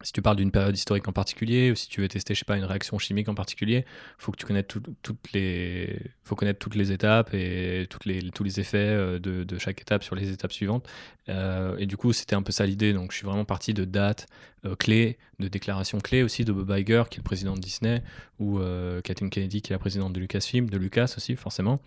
si 0.03 0.11
tu 0.11 0.21
parles 0.21 0.37
d'une 0.37 0.51
période 0.51 0.75
historique 0.75 1.07
en 1.07 1.13
particulier, 1.13 1.71
ou 1.71 1.75
si 1.75 1.87
tu 1.87 2.01
veux 2.01 2.07
tester, 2.07 2.33
je 2.33 2.39
sais 2.39 2.45
pas, 2.45 2.57
une 2.57 2.65
réaction 2.65 2.99
chimique 2.99 3.29
en 3.29 3.35
particulier, 3.35 3.85
faut 4.17 4.31
que 4.31 4.37
tu 4.37 4.45
connaisses 4.45 4.67
toutes 4.67 5.31
les, 5.33 5.99
faut 6.23 6.35
connaître 6.35 6.59
toutes 6.59 6.75
les 6.75 6.91
étapes 6.91 7.33
et 7.33 7.87
toutes 7.89 8.05
les, 8.05 8.31
tous 8.31 8.43
les 8.43 8.59
effets 8.59 8.77
euh, 8.77 9.19
de, 9.19 9.57
chaque 9.57 9.81
étape 9.81 10.03
sur 10.03 10.15
les 10.15 10.31
étapes 10.31 10.51
suivantes. 10.51 10.87
Euh, 11.29 11.77
et 11.77 11.85
du 11.85 11.97
coup, 11.97 12.13
c'était 12.13 12.35
un 12.35 12.41
peu 12.41 12.51
ça 12.51 12.65
l'idée. 12.65 12.93
Donc, 12.93 13.11
je 13.11 13.17
suis 13.17 13.25
vraiment 13.25 13.45
parti 13.45 13.73
de 13.73 13.85
dates 13.85 14.27
euh, 14.65 14.75
clés, 14.75 15.17
de 15.39 15.47
déclarations 15.47 15.99
clés 15.99 16.23
aussi 16.23 16.43
de 16.45 16.51
Bob 16.51 16.69
Iger, 16.77 17.03
qui 17.09 17.17
est 17.17 17.19
le 17.19 17.23
président 17.23 17.55
de 17.55 17.61
Disney, 17.61 18.03
ou 18.39 18.59
Kathleen 19.03 19.29
Kennedy, 19.29 19.61
qui 19.61 19.71
est 19.71 19.75
la 19.75 19.79
présidente 19.79 20.13
de 20.13 20.19
Lucasfilm, 20.19 20.69
de 20.69 20.77
Lucas 20.77 21.13
aussi, 21.17 21.35
forcément. 21.35 21.79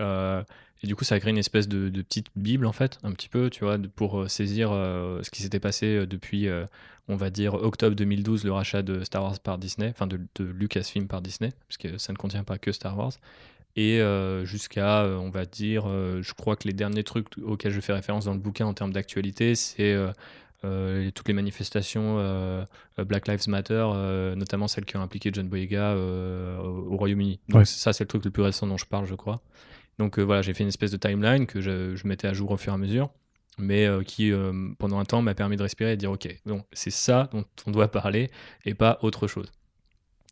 Et 0.00 0.86
du 0.86 0.96
coup, 0.96 1.04
ça 1.04 1.14
a 1.14 1.20
créé 1.20 1.30
une 1.30 1.38
espèce 1.38 1.68
de, 1.68 1.88
de, 1.88 2.02
petite 2.02 2.26
bible, 2.34 2.66
en 2.66 2.72
fait, 2.72 2.98
un 3.04 3.12
petit 3.12 3.28
peu, 3.28 3.50
tu 3.50 3.64
vois, 3.64 3.78
pour 3.94 4.28
saisir 4.28 4.70
ce 4.70 5.30
qui 5.30 5.42
s'était 5.42 5.60
passé 5.60 6.06
depuis 6.06 6.48
on 7.08 7.16
va 7.16 7.30
dire 7.30 7.54
octobre 7.54 7.96
2012, 7.96 8.44
le 8.44 8.52
rachat 8.52 8.82
de 8.82 9.02
Star 9.04 9.22
Wars 9.22 9.38
par 9.40 9.58
Disney, 9.58 9.88
enfin 9.88 10.06
de, 10.06 10.18
Lucasfilm 10.38 11.08
par 11.08 11.20
Disney, 11.20 11.50
parce 11.68 11.76
que 11.76 11.98
ça 11.98 12.12
ne 12.12 12.18
contient 12.18 12.44
pas 12.44 12.58
que 12.58 12.72
Star 12.72 12.96
Wars. 12.96 13.12
Et 13.74 14.00
euh, 14.00 14.44
jusqu'à, 14.44 15.00
euh, 15.02 15.16
on 15.16 15.30
va 15.30 15.46
dire, 15.46 15.84
euh, 15.86 16.20
je 16.22 16.34
crois 16.34 16.56
que 16.56 16.68
les 16.68 16.74
derniers 16.74 17.04
trucs 17.04 17.26
auxquels 17.42 17.72
je 17.72 17.80
fais 17.80 17.94
référence 17.94 18.26
dans 18.26 18.34
le 18.34 18.38
bouquin 18.38 18.66
en 18.66 18.74
termes 18.74 18.92
d'actualité, 18.92 19.54
c'est 19.54 19.96
toutes 20.62 21.26
les 21.26 21.34
manifestations 21.34 22.66
Black 22.98 23.26
Lives 23.26 23.48
Matter, 23.48 23.84
notamment 24.36 24.68
celles 24.68 24.84
qui 24.84 24.96
ont 24.96 25.02
impliqué 25.02 25.30
John 25.32 25.48
Boyega 25.48 25.96
au, 25.96 26.96
Royaume-Uni. 26.96 27.40
Donc 27.48 27.66
ça, 27.66 27.92
c'est 27.92 28.04
le 28.04 28.08
truc 28.08 28.24
le 28.24 28.30
plus 28.30 28.42
récent 28.42 28.66
dont 28.66 28.78
je 28.78 28.86
parle, 28.86 29.06
je 29.06 29.16
crois. 29.16 29.42
Donc 30.02 30.18
voilà, 30.18 30.42
j'ai 30.42 30.52
fait 30.52 30.64
une 30.64 30.68
espèce 30.68 30.90
de 30.90 30.96
timeline 30.96 31.46
que 31.46 31.60
je, 31.60 32.06
mettais 32.06 32.26
à 32.26 32.32
jour 32.32 32.50
au 32.50 32.56
fur 32.56 32.72
et 32.72 32.74
à 32.74 32.78
mesure, 32.78 33.10
mais 33.56 33.86
qui, 34.04 34.32
pendant 34.78 34.98
un 34.98 35.04
temps, 35.04 35.22
m'a 35.22 35.34
permis 35.34 35.56
de 35.56 35.62
respirer 35.62 35.92
et 35.92 35.96
de 35.96 36.00
dire, 36.00 36.10
ok, 36.10 36.28
donc 36.44 36.66
c'est 36.72 36.90
ça 36.90 37.28
dont 37.32 37.44
on 37.66 37.70
doit 37.70 37.88
parler 37.88 38.30
et 38.64 38.74
pas 38.74 38.98
autre 39.02 39.26
chose. 39.28 39.52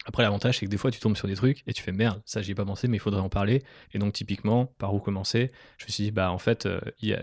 Après, 0.07 0.23
l'avantage, 0.23 0.59
c'est 0.59 0.67
que 0.67 0.71
des 0.71 0.77
fois, 0.77 0.91
tu 0.91 0.99
tombes 0.99 1.17
sur 1.17 1.29
des 1.29 1.35
trucs 1.35 1.63
et 1.67 1.73
tu 1.73 1.83
fais 1.83 1.93
merde, 1.93 2.23
ça, 2.25 2.41
j'y 2.43 2.53
ai 2.53 2.55
pas 2.55 2.65
pensé, 2.65 2.89
mais 2.89 2.97
il 2.97 3.01
faudrait 3.01 3.21
en 3.21 3.29
parler. 3.29 3.63
Et 3.93 3.99
donc, 3.99 4.13
typiquement, 4.13 4.67
par 4.79 4.95
où 4.95 4.99
commencer 4.99 5.53
Je 5.79 5.85
me 5.85 5.91
suis 5.91 6.05
dit, 6.05 6.11
bah, 6.11 6.33
en 6.33 6.39
fait, 6.39 6.67
euh, 6.67 6.81
y 7.03 7.13
a, 7.13 7.21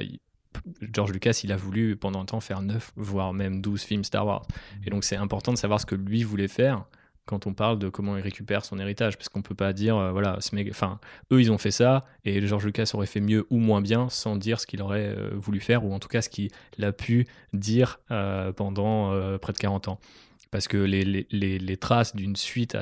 George 0.94 1.12
Lucas, 1.12 1.42
il 1.44 1.52
a 1.52 1.58
voulu 1.58 1.96
pendant 1.98 2.22
un 2.22 2.26
temps 2.26 2.40
faire 2.40 2.62
9, 2.62 2.94
voire 2.96 3.34
même 3.34 3.62
12 3.62 3.82
films 3.82 4.04
Star 4.04 4.26
Wars. 4.26 4.46
Et 4.86 4.90
donc, 4.90 5.04
c'est 5.04 5.16
important 5.16 5.52
de 5.52 5.58
savoir 5.58 5.82
ce 5.82 5.86
que 5.86 5.96
lui 5.96 6.24
voulait 6.24 6.48
faire 6.48 6.86
quand 7.28 7.46
on 7.46 7.54
parle 7.54 7.78
de 7.78 7.90
comment 7.90 8.18
il 8.18 8.24
récupère 8.24 8.66
son 8.66 8.80
héritage, 8.80 9.18
parce 9.18 9.30
qu'on 9.30 9.44
peut 9.44 9.54
pas 9.54 9.74
dire, 9.74 9.98
euh, 9.98 10.12
voilà, 10.12 10.40
enfin, 10.70 11.00
eux, 11.32 11.40
ils 11.40 11.52
ont 11.52 11.60
fait 11.60 11.72
ça, 11.72 12.06
et 12.26 12.46
George 12.48 12.66
Lucas 12.66 12.90
aurait 12.96 13.06
fait 13.06 13.22
mieux 13.22 13.46
ou 13.52 13.58
moins 13.58 13.82
bien 13.82 14.10
sans 14.10 14.36
dire 14.36 14.60
ce 14.60 14.66
qu'il 14.66 14.82
aurait 14.82 15.13
euh, 15.16 15.30
voulu 15.36 15.60
faire, 15.60 15.86
ou 15.86 15.94
en 15.94 16.00
tout 16.00 16.08
cas 16.08 16.24
ce 16.24 16.30
qu'il 16.30 16.50
a 16.82 16.92
pu 16.92 17.28
dire 17.54 18.00
pendant 18.56 19.38
près 19.40 19.54
de 19.54 19.58
40 19.58 19.90
ans 19.90 20.00
parce 20.52 20.68
que 20.68 20.78
les, 20.78 21.04
les, 21.04 21.60
les, 21.60 21.78
traces 21.78 22.16
d'une 22.16 22.36
suite 22.36 22.78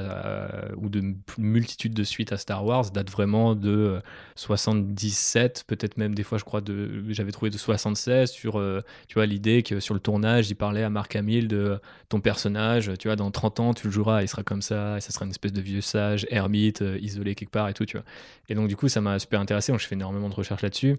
ou 0.77 0.89
de 0.89 1.15
multitude 1.37 1.93
de 1.93 2.03
suites 2.03 2.31
à 2.31 2.37
Star 2.37 2.65
Wars 2.65 2.91
datent 2.91 3.09
vraiment 3.09 3.55
de 3.55 4.01
77, 4.35 5.59
euh, 5.59 5.63
peut-être 5.67 5.97
même 5.97 6.15
des 6.15 6.23
fois, 6.23 6.37
je 6.37 6.43
crois, 6.43 6.61
de, 6.61 7.03
j'avais 7.09 7.31
trouvé 7.31 7.49
de 7.49 7.57
76 7.57 8.31
sur, 8.31 8.59
euh, 8.59 8.81
tu 9.07 9.15
vois, 9.15 9.25
l'idée 9.25 9.63
que 9.63 9.79
sur 9.79 9.93
le 9.93 9.99
tournage, 9.99 10.49
il 10.49 10.55
parlait 10.55 10.83
à 10.83 10.89
Mark 10.89 11.15
Hamill 11.15 11.47
de 11.47 11.79
ton 12.09 12.21
personnage, 12.21 12.91
tu 12.99 13.07
vois, 13.07 13.15
dans 13.15 13.31
30 13.31 13.59
ans, 13.59 13.73
tu 13.73 13.87
le 13.87 13.91
joueras, 13.91 14.21
il 14.21 14.27
sera 14.27 14.43
comme 14.43 14.61
ça, 14.61 14.97
et 14.97 15.01
ça 15.01 15.11
sera 15.11 15.25
une 15.25 15.31
espèce 15.31 15.53
de 15.53 15.61
vieux 15.61 15.81
sage, 15.81 16.27
ermite, 16.29 16.81
euh, 16.81 16.97
isolé 17.01 17.35
quelque 17.35 17.51
part 17.51 17.69
et 17.69 17.73
tout, 17.73 17.85
tu 17.85 17.97
vois. 17.97 18.05
Et 18.49 18.55
donc, 18.55 18.67
du 18.67 18.75
coup, 18.75 18.87
ça 18.87 19.01
m'a 19.01 19.19
super 19.19 19.39
intéressé, 19.39 19.71
donc 19.71 19.81
je 19.81 19.87
fais 19.87 19.95
énormément 19.95 20.29
de 20.29 20.35
recherches 20.35 20.61
là-dessus. 20.61 20.97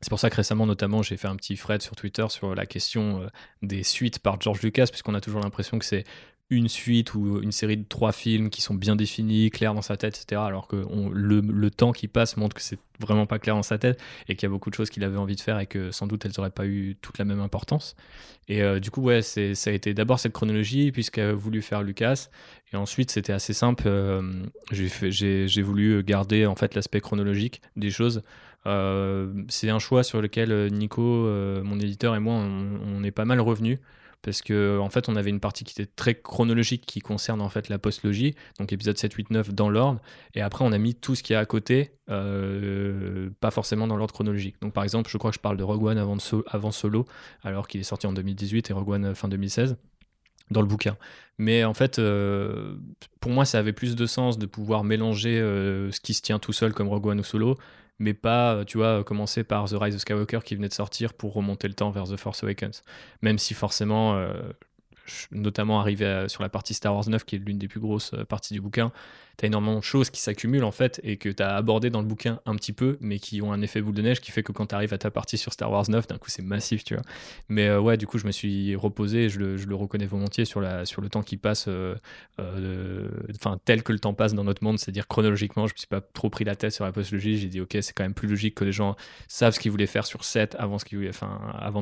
C'est 0.00 0.10
pour 0.10 0.20
ça 0.20 0.30
que 0.30 0.36
récemment, 0.36 0.66
notamment, 0.66 1.02
j'ai 1.02 1.16
fait 1.16 1.28
un 1.28 1.36
petit 1.36 1.56
thread 1.56 1.82
sur 1.82 1.96
Twitter 1.96 2.26
sur 2.28 2.54
la 2.54 2.66
question 2.66 3.22
euh, 3.22 3.26
des 3.62 3.82
suites 3.82 4.18
par 4.20 4.40
George 4.40 4.62
Lucas, 4.62 4.86
puisqu'on 4.86 5.14
a 5.14 5.20
toujours 5.20 5.40
l'impression 5.40 5.78
que 5.78 5.84
c'est 5.84 6.04
une 6.50 6.68
suite 6.68 7.14
ou 7.14 7.40
une 7.42 7.52
série 7.52 7.76
de 7.76 7.84
trois 7.86 8.12
films 8.12 8.48
qui 8.48 8.62
sont 8.62 8.74
bien 8.74 8.96
définis, 8.96 9.50
clairs 9.50 9.74
dans 9.74 9.82
sa 9.82 9.98
tête, 9.98 10.16
etc. 10.16 10.40
Alors 10.44 10.66
que 10.66 10.76
le, 11.12 11.70
temps 11.70 11.92
qui 11.92 12.08
passe 12.08 12.38
montre 12.38 12.56
que 12.56 12.62
c'est 12.62 12.78
vraiment 13.00 13.26
pas 13.26 13.38
clair 13.38 13.54
dans 13.54 13.62
sa 13.62 13.76
tête 13.76 14.00
et 14.28 14.34
qu'il 14.34 14.44
y 14.44 14.46
a 14.46 14.48
beaucoup 14.48 14.70
de 14.70 14.74
choses 14.74 14.88
qu'il 14.88 15.04
avait 15.04 15.18
envie 15.18 15.36
de 15.36 15.40
faire 15.40 15.60
et 15.60 15.66
que 15.66 15.90
sans 15.90 16.06
doute 16.06 16.24
elles 16.24 16.32
n'auraient 16.36 16.50
pas 16.50 16.66
eu 16.66 16.96
toute 17.02 17.18
la 17.18 17.26
même 17.26 17.40
importance. 17.40 17.96
Et 18.48 18.62
euh, 18.62 18.80
du 18.80 18.90
coup, 18.90 19.02
ouais, 19.02 19.20
ça 19.20 19.40
a 19.42 19.72
été 19.72 19.92
d'abord 19.92 20.18
cette 20.18 20.32
chronologie 20.32 20.90
puisqu'il 20.90 21.20
a 21.20 21.32
voulu 21.34 21.60
faire 21.60 21.82
Lucas. 21.82 22.28
Et 22.72 22.76
ensuite, 22.76 23.10
c'était 23.10 23.34
assez 23.34 23.52
simple. 23.52 23.84
Euh, 23.86 24.22
j'ai 24.72 25.62
voulu 25.62 26.02
garder 26.02 26.46
en 26.46 26.54
fait 26.54 26.74
l'aspect 26.74 27.02
chronologique 27.02 27.60
des 27.76 27.90
choses. 27.90 28.22
Euh, 28.66 29.32
c'est 29.48 29.70
un 29.70 29.78
choix 29.78 30.02
sur 30.02 30.20
lequel 30.20 30.52
euh, 30.52 30.68
Nico, 30.68 31.02
euh, 31.02 31.62
mon 31.62 31.78
éditeur 31.78 32.14
et 32.14 32.20
moi, 32.20 32.34
on, 32.34 33.02
est 33.04 33.10
pas 33.10 33.24
mal 33.24 33.40
revenus 33.40 33.78
parce 34.20 34.42
que 34.42 34.80
en 34.80 34.90
fait 34.90 35.08
on 35.08 35.14
avait 35.14 35.30
une 35.30 35.38
partie 35.38 35.62
qui 35.62 35.80
était 35.80 35.88
très 35.94 36.16
chronologique 36.16 36.84
qui 36.84 36.98
concerne 36.98 37.40
en 37.40 37.48
fait 37.48 37.68
la 37.68 37.78
postlogie 37.78 38.34
donc 38.58 38.72
épisode 38.72 38.98
7 38.98 39.14
8 39.14 39.30
9 39.30 39.54
dans 39.54 39.70
l'ordre 39.70 40.00
et 40.34 40.40
après 40.40 40.64
on 40.64 40.72
a 40.72 40.78
mis 40.78 40.96
tout 40.96 41.14
ce 41.14 41.22
qui 41.22 41.34
est 41.34 41.36
à 41.36 41.46
côté 41.46 41.92
pas 42.08 43.52
forcément 43.52 43.86
dans 43.86 43.96
l'ordre 43.96 44.12
chronologique 44.12 44.56
donc 44.60 44.72
par 44.72 44.82
exemple 44.82 45.08
je 45.08 45.16
crois 45.18 45.30
que 45.30 45.36
je 45.36 45.40
parle 45.40 45.56
de 45.56 45.62
Rogue 45.62 45.84
One 45.84 45.98
avant, 45.98 46.16
avant 46.48 46.72
Solo 46.72 47.04
alors 47.44 47.68
qu'il 47.68 47.80
est 47.80 47.84
sorti 47.84 48.08
en 48.08 48.12
2018 48.12 48.68
et 48.68 48.72
Rogue 48.72 48.88
One 48.88 49.14
fin 49.14 49.28
2016 49.28 49.76
dans 50.50 50.62
le 50.62 50.66
bouquin. 50.66 50.96
Mais 51.36 51.62
en 51.64 51.74
fait, 51.74 52.00
pour 53.20 53.30
moi, 53.30 53.44
ça 53.44 53.58
avait 53.58 53.74
plus 53.74 53.96
de 53.96 54.06
sens 54.06 54.38
de 54.38 54.46
pouvoir 54.46 54.82
mélanger 54.82 55.38
ce 55.40 56.00
qui 56.00 56.14
se 56.14 56.22
tient 56.22 56.38
tout 56.38 56.54
seul 56.54 56.72
comme 56.72 56.88
Rogue 56.88 57.06
One 57.06 57.20
ou 57.20 57.22
Solo 57.22 57.58
mais 57.98 58.14
pas, 58.14 58.54
euh, 58.54 58.64
tu 58.64 58.78
vois, 58.78 59.02
commencer 59.04 59.44
par 59.44 59.66
The 59.68 59.74
Rise 59.80 59.94
of 59.94 60.00
Skywalker 60.00 60.40
qui 60.44 60.54
venait 60.54 60.68
de 60.68 60.74
sortir 60.74 61.14
pour 61.14 61.34
remonter 61.34 61.68
le 61.68 61.74
temps 61.74 61.90
vers 61.90 62.04
The 62.04 62.16
Force 62.16 62.42
Awakens. 62.44 62.82
Même 63.22 63.38
si 63.38 63.54
forcément, 63.54 64.14
euh, 64.16 64.32
notamment 65.32 65.80
arrivé 65.80 66.26
sur 66.28 66.42
la 66.42 66.48
partie 66.48 66.74
Star 66.74 66.94
Wars 66.94 67.08
9, 67.08 67.24
qui 67.24 67.36
est 67.36 67.38
l'une 67.38 67.58
des 67.58 67.68
plus 67.68 67.80
grosses 67.80 68.12
euh, 68.14 68.24
parties 68.24 68.54
du 68.54 68.60
bouquin, 68.60 68.92
tu 69.36 69.44
as 69.44 69.46
énormément 69.46 69.78
de 69.78 69.84
choses 69.84 70.10
qui 70.10 70.20
s'accumulent 70.20 70.64
en 70.64 70.72
fait 70.72 71.00
et 71.04 71.16
que 71.16 71.28
tu 71.28 71.42
as 71.42 71.54
abordé 71.54 71.90
dans 71.90 72.00
le 72.00 72.06
bouquin 72.06 72.40
un 72.44 72.56
petit 72.56 72.72
peu, 72.72 72.98
mais 73.00 73.18
qui 73.18 73.40
ont 73.40 73.52
un 73.52 73.62
effet 73.62 73.80
boule 73.80 73.94
de 73.94 74.02
neige 74.02 74.20
qui 74.20 74.32
fait 74.32 74.42
que 74.42 74.52
quand 74.52 74.66
tu 74.66 74.74
arrives 74.74 74.92
à 74.92 74.98
ta 74.98 75.10
partie 75.10 75.38
sur 75.38 75.52
Star 75.52 75.70
Wars 75.70 75.88
9, 75.88 76.08
d'un 76.08 76.18
coup 76.18 76.28
c'est 76.28 76.42
massif, 76.42 76.84
tu 76.84 76.94
vois. 76.94 77.04
Mais 77.48 77.68
euh, 77.68 77.80
ouais, 77.80 77.96
du 77.96 78.06
coup, 78.06 78.18
je 78.18 78.26
me 78.26 78.32
suis 78.32 78.74
reposé, 78.74 79.28
je 79.28 79.38
le, 79.38 79.56
je 79.56 79.66
le, 79.66 79.74
reconnais 79.74 80.06
volontiers 80.06 80.44
sur, 80.44 80.60
le 80.60 81.08
temps 81.08 81.22
qui 81.22 81.36
passe, 81.36 81.66
euh, 81.68 81.94
tel 83.64 83.82
que 83.82 83.92
le 83.92 83.98
temps 84.00 84.14
passe 84.14 84.34
dans 84.34 84.44
notre 84.44 84.64
monde, 84.64 84.78
c'est-à-dire 84.78 85.06
chronologiquement, 85.06 85.66
je 85.66 85.74
me 85.74 85.78
suis 85.78 85.86
pas 85.86 86.00
trop 86.00 86.30
pris 86.30 86.44
la 86.44 86.56
tête 86.56 86.72
sur 86.72 86.84
la 86.84 86.92
postlogie, 86.92 87.38
j'ai 87.38 87.48
dit 87.48 87.60
ok, 87.60 87.78
c'est 87.80 87.92
quand 87.92 88.04
même 88.04 88.14
plus 88.14 88.28
logique 88.28 88.56
que 88.56 88.64
les 88.64 88.72
gens 88.72 88.96
savent 89.28 89.54
ce 89.54 89.60
qu'ils 89.60 89.70
voulaient 89.70 89.86
faire 89.86 90.06
sur 90.06 90.24
7 90.24 90.56
avant, 90.58 90.78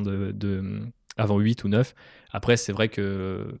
de 0.01 0.81
avant 1.17 1.39
8 1.39 1.63
ou 1.63 1.69
9. 1.69 1.93
Après, 2.31 2.57
c'est 2.57 2.71
vrai 2.71 2.89
que 2.89 3.59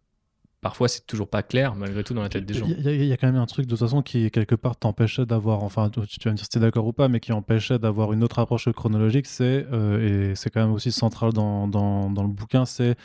parfois 0.61 0.87
c'est 0.87 1.05
toujours 1.05 1.29
pas 1.29 1.43
clair 1.43 1.75
malgré 1.75 2.03
tout 2.03 2.13
dans 2.13 2.21
la 2.21 2.29
tête 2.29 2.45
des 2.45 2.53
gens. 2.53 2.65
Il 2.67 3.05
y, 3.05 3.13
a 3.13 3.17
quand 3.17 3.27
même 3.27 3.35
un 3.41 3.45
truc 3.45 3.65
de 3.65 3.69
toute 3.69 3.79
façon 3.79 4.01
qui 4.01 4.29
quelque 4.31 4.55
part 4.55 4.75
t'empêchait 4.75 5.25
d'avoir, 5.25 5.63
enfin 5.63 5.89
tu 5.89 5.99
vas 5.99 6.31
me 6.31 6.35
dire 6.35 6.43
si 6.43 6.49
tu 6.49 6.57
es 6.57 6.61
d'accord 6.61 6.87
ou 6.87 6.93
pas, 6.93 7.07
mais 7.07 7.19
qui 7.19 7.31
empêchait 7.31 7.79
d'avoir 7.79 8.11
une 8.11 8.23
autre 8.23 8.39
approche 8.39 8.69
chronologique, 8.71 9.27
c'est, 9.27 9.65
euh, 9.71 10.31
et 10.31 10.35
c'est 10.35 10.49
quand 10.49 10.61
même 10.61 10.73
aussi 10.73 10.91
central 10.91 11.31
dans, 11.31 11.67
dans, 11.67 12.09
dans 12.09 12.23
le 12.23 12.29
bouquin, 12.29 12.65
c'est 12.65 12.95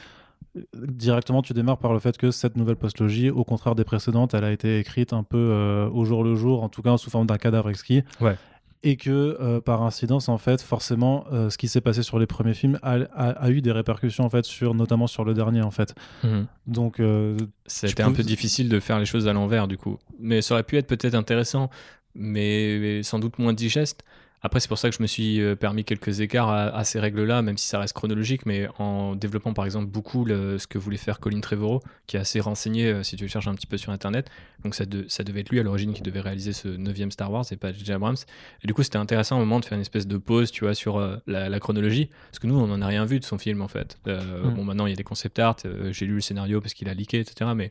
euh, 0.57 0.63
directement 0.75 1.43
tu 1.43 1.53
démarres 1.53 1.79
par 1.79 1.93
le 1.93 1.99
fait 1.99 2.17
que 2.17 2.31
cette 2.31 2.57
nouvelle 2.57 2.77
postlogie, 2.77 3.31
au 3.31 3.45
contraire 3.45 3.75
des 3.75 3.85
précédentes, 3.85 4.35
elle 4.35 4.45
a 4.45 4.51
été 4.51 4.79
écrite 4.79 5.13
un 5.13 5.23
peu 5.23 5.37
euh, 5.37 5.89
au 5.91 6.05
jour 6.05 6.25
le 6.25 6.35
jour, 6.35 6.63
en 6.63 6.69
tout 6.69 6.83
cas 6.83 6.97
sous 6.97 7.11
forme 7.11 7.27
d'un 7.27 7.39
cadavre 7.39 7.69
exquis. 7.69 8.03
Ouais 8.21 8.37
et 8.83 8.97
que 8.97 9.37
euh, 9.41 9.61
par 9.61 9.83
incidence 9.83 10.29
en 10.29 10.39
fait 10.39 10.61
forcément 10.61 11.25
euh, 11.33 11.51
ce 11.51 11.59
qui 11.59 11.69
s'est 11.69 11.81
passé 11.81 12.03
sur 12.03 12.19
les 12.19 12.27
premiers 12.27 12.55
films 12.55 12.79
a, 12.83 13.51
eu 13.51 13.63
des 13.63 13.73
répercussions 13.73 14.25
en 14.25 14.31
fait 14.31 14.45
sur 14.45 14.75
notamment 14.75 15.07
sur 15.07 15.25
le 15.25 15.35
dernier 15.35 15.63
en 15.63 15.71
fait. 15.71 15.95
Mhm. 16.25 16.47
donc 16.67 17.01
euh, 17.01 17.37
c'était 17.67 18.03
un 18.03 18.13
peu 18.13 18.23
difficile 18.23 18.69
de 18.69 18.81
faire 18.81 18.99
les 18.99 19.07
choses 19.07 19.29
à 19.29 19.33
l'envers 19.33 19.69
du 19.69 19.77
coup. 19.77 19.99
Mais 20.19 20.43
ça 20.43 20.55
aurait 20.55 20.65
pu 20.65 20.77
être 20.77 20.87
peut-être 20.87 21.15
intéressant 21.15 21.71
mais 22.15 23.03
sans 23.03 23.19
doute 23.19 23.39
moins 23.39 23.55
digeste 23.55 24.05
après, 24.45 24.59
c'est 24.59 24.69
pour 24.69 24.79
ça 24.79 24.91
que 24.91 24.97
je 24.97 25.03
me 25.03 25.07
suis 25.07 25.41
euh, 25.41 25.55
permis 25.55 25.85
quelques 25.85 26.21
écarts 26.21 26.51
à, 26.51 26.83
ces 26.83 26.99
règles-là, 26.99 27.43
même 27.43 27.57
si 27.57 27.69
ça 27.69 27.79
reste 27.79 27.95
chronologique, 27.95 28.45
mais 28.45 28.67
en 28.79 29.15
développant 29.15 29.53
par 29.53 29.65
exemple 29.65 29.87
beaucoup 29.87 30.27
ce 30.27 30.67
que 30.67 30.79
voulait 30.79 30.97
faire 30.97 31.21
Colin 31.21 31.41
Trevorrow, 31.41 31.81
qui 32.09 32.17
est 32.17 32.21
assez 32.21 32.41
renseigné 32.41 32.87
euh, 32.87 33.03
si 33.05 33.15
tu 33.15 33.23
le 33.23 33.29
cherches 33.29 33.47
un 33.47 33.55
petit 33.55 33.69
peu 33.69 33.77
sur 33.77 33.93
Internet. 33.93 34.31
Donc 34.65 34.75
ça, 34.75 34.85
ça 35.07 35.23
devait 35.23 35.41
être 35.41 35.51
lui 35.51 35.61
à 35.61 35.63
l'origine 35.63 35.93
qui 35.93 36.03
devait 36.03 36.21
réaliser 36.21 36.53
ce 36.53 36.67
9 36.67 37.11
Star 37.11 37.31
Wars 37.31 37.45
et 37.53 37.57
pas 37.57 37.73
J.J. 37.73 37.93
Abrams. 37.93 38.17
Et 38.65 38.67
du 38.67 38.75
coup, 38.75 38.83
c'était 38.83 38.99
intéressant 38.99 39.37
au 39.37 39.41
moment 39.41 39.61
de 39.61 39.65
faire 39.65 39.77
une 39.77 39.83
espèce 39.83 40.09
de 40.09 40.17
pause, 40.17 40.51
tu 40.51 40.65
vois, 40.65 40.75
sur 40.75 40.99
euh, 40.99 41.17
la, 41.29 41.61
chronologie, 41.61 42.11
parce 42.31 42.41
que 42.41 42.49
nous, 42.49 42.59
on 42.59 42.67
n'en 42.67 42.83
a 42.83 42.87
rien 42.87 43.05
vu 43.05 43.21
de 43.21 43.25
son 43.25 43.39
film 43.39 43.63
en 43.63 43.69
fait. 43.69 43.99
Mm. 44.07 44.55
Bon, 44.55 44.65
maintenant, 44.65 44.87
il 44.87 44.91
y 44.91 44.93
a 44.93 44.97
des 44.97 45.05
concept 45.05 45.39
art, 45.39 45.57
j'ai 45.91 46.07
lu 46.07 46.15
le 46.15 46.21
scénario 46.21 46.61
parce 46.61 46.75
qu'il 46.75 46.89
a 46.89 46.95
leaké, 46.95 47.21
etc. 47.21 47.53
Mais 47.55 47.71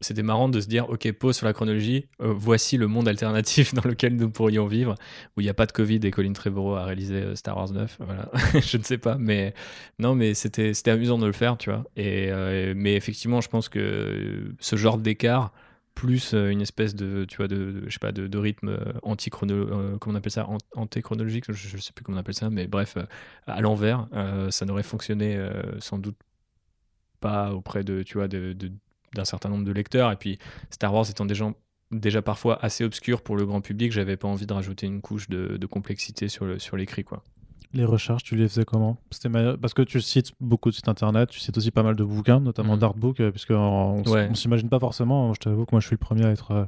c'était 0.00 0.22
marrant 0.22 0.48
de 0.48 0.60
se 0.60 0.68
dire, 0.68 0.88
ok, 0.88 1.10
pause 1.12 1.36
sur 1.36 1.46
la 1.46 1.52
chronologie, 1.52 2.06
euh, 2.20 2.32
voici 2.32 2.76
le 2.76 2.86
monde 2.86 3.08
alternatif 3.08 3.74
dans 3.74 3.82
lequel 3.82 4.16
nous 4.16 4.30
pourrions 4.30 4.66
vivre, 4.66 4.94
où 5.36 5.40
il 5.40 5.44
n'y 5.44 5.50
a 5.50 5.54
pas 5.54 5.66
de 5.66 5.72
Covid 5.72 6.00
et 6.04 6.10
Colin 6.10 6.32
Trevorrow 6.32 6.76
a 6.76 6.84
réalisé 6.84 7.16
euh, 7.16 7.34
Star 7.34 7.56
Wars 7.56 7.72
9. 7.72 7.98
Voilà. 8.00 8.30
je 8.60 8.76
ne 8.76 8.82
sais 8.82 8.98
pas, 8.98 9.16
mais 9.18 9.54
non, 9.98 10.14
mais 10.14 10.34
c'était 10.34 10.72
amusant 10.88 11.18
de 11.18 11.26
le 11.26 11.32
faire, 11.32 11.58
tu 11.58 11.70
vois. 11.70 11.84
Et, 11.96 12.30
euh, 12.30 12.74
mais 12.76 12.94
effectivement, 12.94 13.40
je 13.40 13.48
pense 13.48 13.68
que 13.68 14.54
ce 14.60 14.76
genre 14.76 14.98
d'écart, 14.98 15.52
plus 15.94 16.32
une 16.32 16.60
espèce 16.60 16.94
de, 16.94 17.24
tu 17.24 17.38
vois, 17.38 17.48
de, 17.48 17.82
je 17.88 17.92
sais 17.92 17.98
pas, 17.98 18.12
de, 18.12 18.38
rythme 18.38 18.78
anti-chronologique, 19.02 19.98
comment 19.98 20.14
on 20.14 20.18
appelle 20.18 20.30
ça, 20.30 20.46
anti-chronologique, 20.76 21.50
je, 21.50 21.74
ne 21.74 21.80
sais 21.80 21.92
plus 21.92 22.04
comment 22.04 22.18
on 22.18 22.20
appelle 22.20 22.36
ça, 22.36 22.50
mais 22.50 22.68
bref, 22.68 22.96
à 23.48 23.60
l'envers, 23.60 24.06
ça 24.50 24.64
n'aurait 24.64 24.84
fonctionné 24.84 25.44
sans 25.80 25.98
doute 25.98 26.14
pas 27.18 27.52
auprès 27.52 27.82
de, 27.82 28.04
tu 28.04 28.14
vois, 28.14 28.28
de 28.28 28.52
d'un 29.14 29.24
certain 29.24 29.48
nombre 29.48 29.64
de 29.64 29.72
lecteurs. 29.72 30.12
Et 30.12 30.16
puis 30.16 30.38
Star 30.70 30.92
Wars 30.92 31.08
étant 31.08 31.24
déjà, 31.24 31.52
déjà 31.90 32.22
parfois 32.22 32.62
assez 32.64 32.84
obscur 32.84 33.22
pour 33.22 33.36
le 33.36 33.46
grand 33.46 33.60
public, 33.60 33.92
j'avais 33.92 34.16
pas 34.16 34.28
envie 34.28 34.46
de 34.46 34.52
rajouter 34.52 34.86
une 34.86 35.00
couche 35.00 35.28
de, 35.28 35.66
complexité 35.66 36.28
sur, 36.28 36.44
le, 36.44 36.58
sur 36.58 36.76
l'écrit. 36.76 37.04
quoi. 37.04 37.22
Les 37.74 37.84
recherches, 37.84 38.22
tu 38.22 38.34
les 38.34 38.48
faisais 38.48 38.64
comment? 38.64 38.96
C'était 39.10 39.28
Parce 39.58 39.74
que 39.74 39.82
tu 39.82 40.00
cites 40.00 40.32
beaucoup 40.40 40.70
de 40.70 40.74
sites 40.74 40.88
internet, 40.88 41.28
tu 41.28 41.38
cites 41.38 41.58
aussi 41.58 41.70
pas 41.70 41.82
mal 41.82 41.96
de 41.96 42.04
bouquins, 42.04 42.40
notamment 42.40 42.76
mmh. 42.76 42.78
d'artbook, 42.78 43.20
euh, 43.20 43.30
puisque 43.30 43.50
on, 43.50 44.02
on 44.06 44.34
s'imagine 44.34 44.70
pas 44.70 44.78
forcément, 44.78 45.34
je 45.34 45.40
t'avoue 45.40 45.66
que 45.66 45.74
moi 45.74 45.80
je 45.80 45.86
suis 45.86 45.94
le 45.94 45.98
premier 45.98 46.24
à 46.24 46.30
être, 46.30 46.52
euh, 46.52 46.64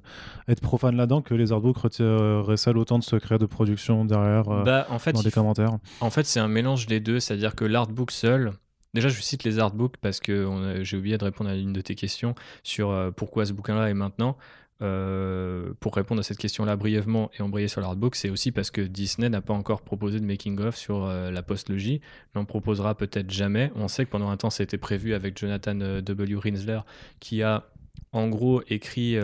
être 0.46 0.61
profane 0.61 0.96
là-dedans, 0.96 1.22
que 1.22 1.33
les 1.33 1.53
artbooks 1.53 1.79
recèlent 1.79 2.76
autant 2.76 2.98
de 2.98 3.05
secrets 3.05 3.38
de 3.38 3.46
production 3.46 4.05
derrière 4.05 4.50
euh, 4.50 4.62
bah, 4.62 4.87
en 4.90 4.98
fait, 4.98 5.12
dans 5.12 5.22
les 5.22 5.31
commentaires. 5.31 5.79
En 6.03 6.11
fait, 6.11 6.26
c'est 6.26 6.40
un 6.40 6.48
mélange 6.48 6.87
des 6.87 7.00
deux, 7.00 7.18
c'est-à-dire 7.18 7.55
que 7.55 7.64
l'artbook 7.64 8.11
seul, 8.11 8.53
Déjà, 8.94 9.09
je 9.09 9.20
cite 9.20 9.44
les 9.44 9.59
artbooks 9.59 9.96
parce 9.98 10.20
que 10.20 10.81
j'ai 10.83 10.96
oublié 10.96 11.16
de 11.18 11.24
répondre 11.24 11.50
à 11.50 11.55
une 11.55 11.72
de 11.72 11.81
tes 11.81 11.94
questions 11.94 12.35
sur 12.62 12.90
euh, 12.90 13.11
pourquoi 13.11 13.46
ce 13.46 13.53
bouquin-là 13.53 13.88
est 13.88 13.94
maintenant. 13.94 14.37
euh, 14.83 15.74
pour 15.81 15.94
répondre 15.94 16.20
à 16.20 16.22
cette 16.22 16.38
question-là 16.38 16.76
brièvement 16.76 17.31
et 17.38 17.42
embrayer 17.42 17.68
sur 17.68 17.81
l'artbook, 17.81 18.14
c'est 18.14 18.31
aussi 18.31 18.50
parce 18.50 18.70
que 18.70 18.81
Disney 18.81 19.29
n'a 19.29 19.42
pas 19.42 19.53
encore 19.53 19.83
proposé 19.83 20.20
de 20.20 20.24
making-of 20.24 20.74
sur 20.76 21.05
euh, 21.05 21.31
la 21.31 21.42
post-logie. 21.42 22.00
N'en 22.35 22.44
proposera 22.44 22.94
peut-être 22.94 23.31
jamais. 23.31 23.70
On 23.74 23.88
sait 23.88 24.07
que 24.07 24.11
pendant 24.11 24.31
un 24.31 24.37
temps, 24.37 24.48
été 24.48 24.79
prévu 24.79 25.14
avec 25.14 25.38
Jonathan 25.38 25.79
euh, 25.81 26.00
W. 26.00 26.37
Rinsler, 26.37 26.81
qui 27.20 27.42
a 27.42 27.66
en 28.12 28.29
gros 28.29 28.62
écrit 28.68 29.14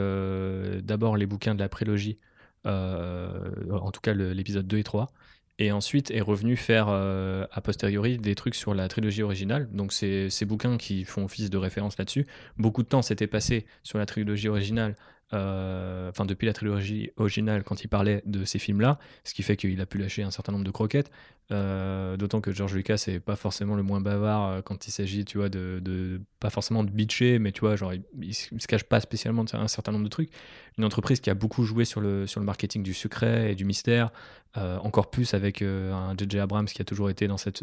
d'abord 0.82 1.16
les 1.16 1.26
bouquins 1.26 1.54
de 1.56 1.60
la 1.60 1.68
prélogie, 1.68 2.18
en 2.64 3.90
tout 3.92 4.00
cas 4.00 4.14
l'épisode 4.14 4.66
2 4.66 4.78
et 4.78 4.84
3 4.84 5.08
et 5.58 5.72
ensuite 5.72 6.10
est 6.10 6.20
revenu 6.20 6.56
faire 6.56 6.88
a 6.88 7.60
posteriori 7.62 8.18
des 8.18 8.34
trucs 8.34 8.54
sur 8.54 8.74
la 8.74 8.88
trilogie 8.88 9.22
originale. 9.22 9.68
Donc 9.72 9.92
c'est 9.92 10.28
ces 10.30 10.44
bouquins 10.44 10.76
qui 10.76 11.04
font 11.04 11.24
office 11.24 11.50
de 11.50 11.56
référence 11.56 11.96
là-dessus. 11.98 12.26
Beaucoup 12.58 12.82
de 12.82 12.88
temps 12.88 13.02
s'était 13.02 13.26
passé 13.26 13.66
sur 13.82 13.98
la 13.98 14.06
trilogie 14.06 14.48
originale 14.48 14.94
euh, 15.32 16.08
enfin 16.10 16.24
depuis 16.24 16.46
la 16.46 16.52
trilogie 16.52 17.10
originale 17.16 17.64
quand 17.64 17.82
il 17.82 17.88
parlait 17.88 18.22
de 18.26 18.44
ces 18.44 18.60
films-là, 18.60 18.98
ce 19.24 19.34
qui 19.34 19.42
fait 19.42 19.56
qu'il 19.56 19.80
a 19.80 19.86
pu 19.86 19.98
lâcher 19.98 20.22
un 20.22 20.30
certain 20.30 20.52
nombre 20.52 20.64
de 20.64 20.70
croquettes. 20.70 21.10
Euh, 21.50 22.16
d'autant 22.16 22.40
que 22.40 22.52
George 22.52 22.74
Lucas 22.74 22.96
c'est 22.96 23.20
pas 23.20 23.36
forcément 23.36 23.76
le 23.76 23.82
moins 23.82 24.00
bavard 24.00 24.48
euh, 24.48 24.62
quand 24.62 24.86
il 24.86 24.90
s'agit, 24.90 25.24
tu 25.24 25.38
vois, 25.38 25.48
de, 25.48 26.20
pas 26.38 26.50
forcément 26.50 26.84
de 26.84 26.90
bitcher, 26.90 27.40
mais 27.40 27.50
tu 27.50 27.60
vois, 27.60 27.74
genre 27.74 27.92
il, 28.20 28.34
se 28.34 28.66
cache 28.68 28.84
pas 28.84 29.00
spécialement 29.00 29.42
de 29.42 29.56
un 29.56 29.68
certain 29.68 29.90
nombre 29.90 30.04
de 30.04 30.10
trucs. 30.10 30.30
Une 30.78 30.84
entreprise 30.84 31.18
qui 31.20 31.30
a 31.30 31.34
beaucoup 31.34 31.64
joué 31.64 31.84
sur 31.84 32.00
le 32.00 32.26
sur 32.26 32.38
le 32.38 32.46
marketing 32.46 32.82
du 32.82 32.94
secret 32.94 33.50
et 33.50 33.54
du 33.54 33.64
mystère, 33.64 34.10
encore 34.54 35.10
plus 35.10 35.34
avec 35.34 35.60
un 35.60 36.14
JJ 36.16 36.36
Abrams 36.36 36.66
qui 36.66 36.80
a 36.80 36.84
toujours 36.84 37.10
été 37.10 37.28
dans 37.28 37.36
cette 37.36 37.62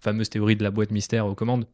fameuse 0.00 0.28
théorie 0.28 0.56
de 0.56 0.64
la 0.64 0.70
boîte 0.70 0.90
mystère 0.90 1.26
aux 1.26 1.34
commandes 1.34 1.66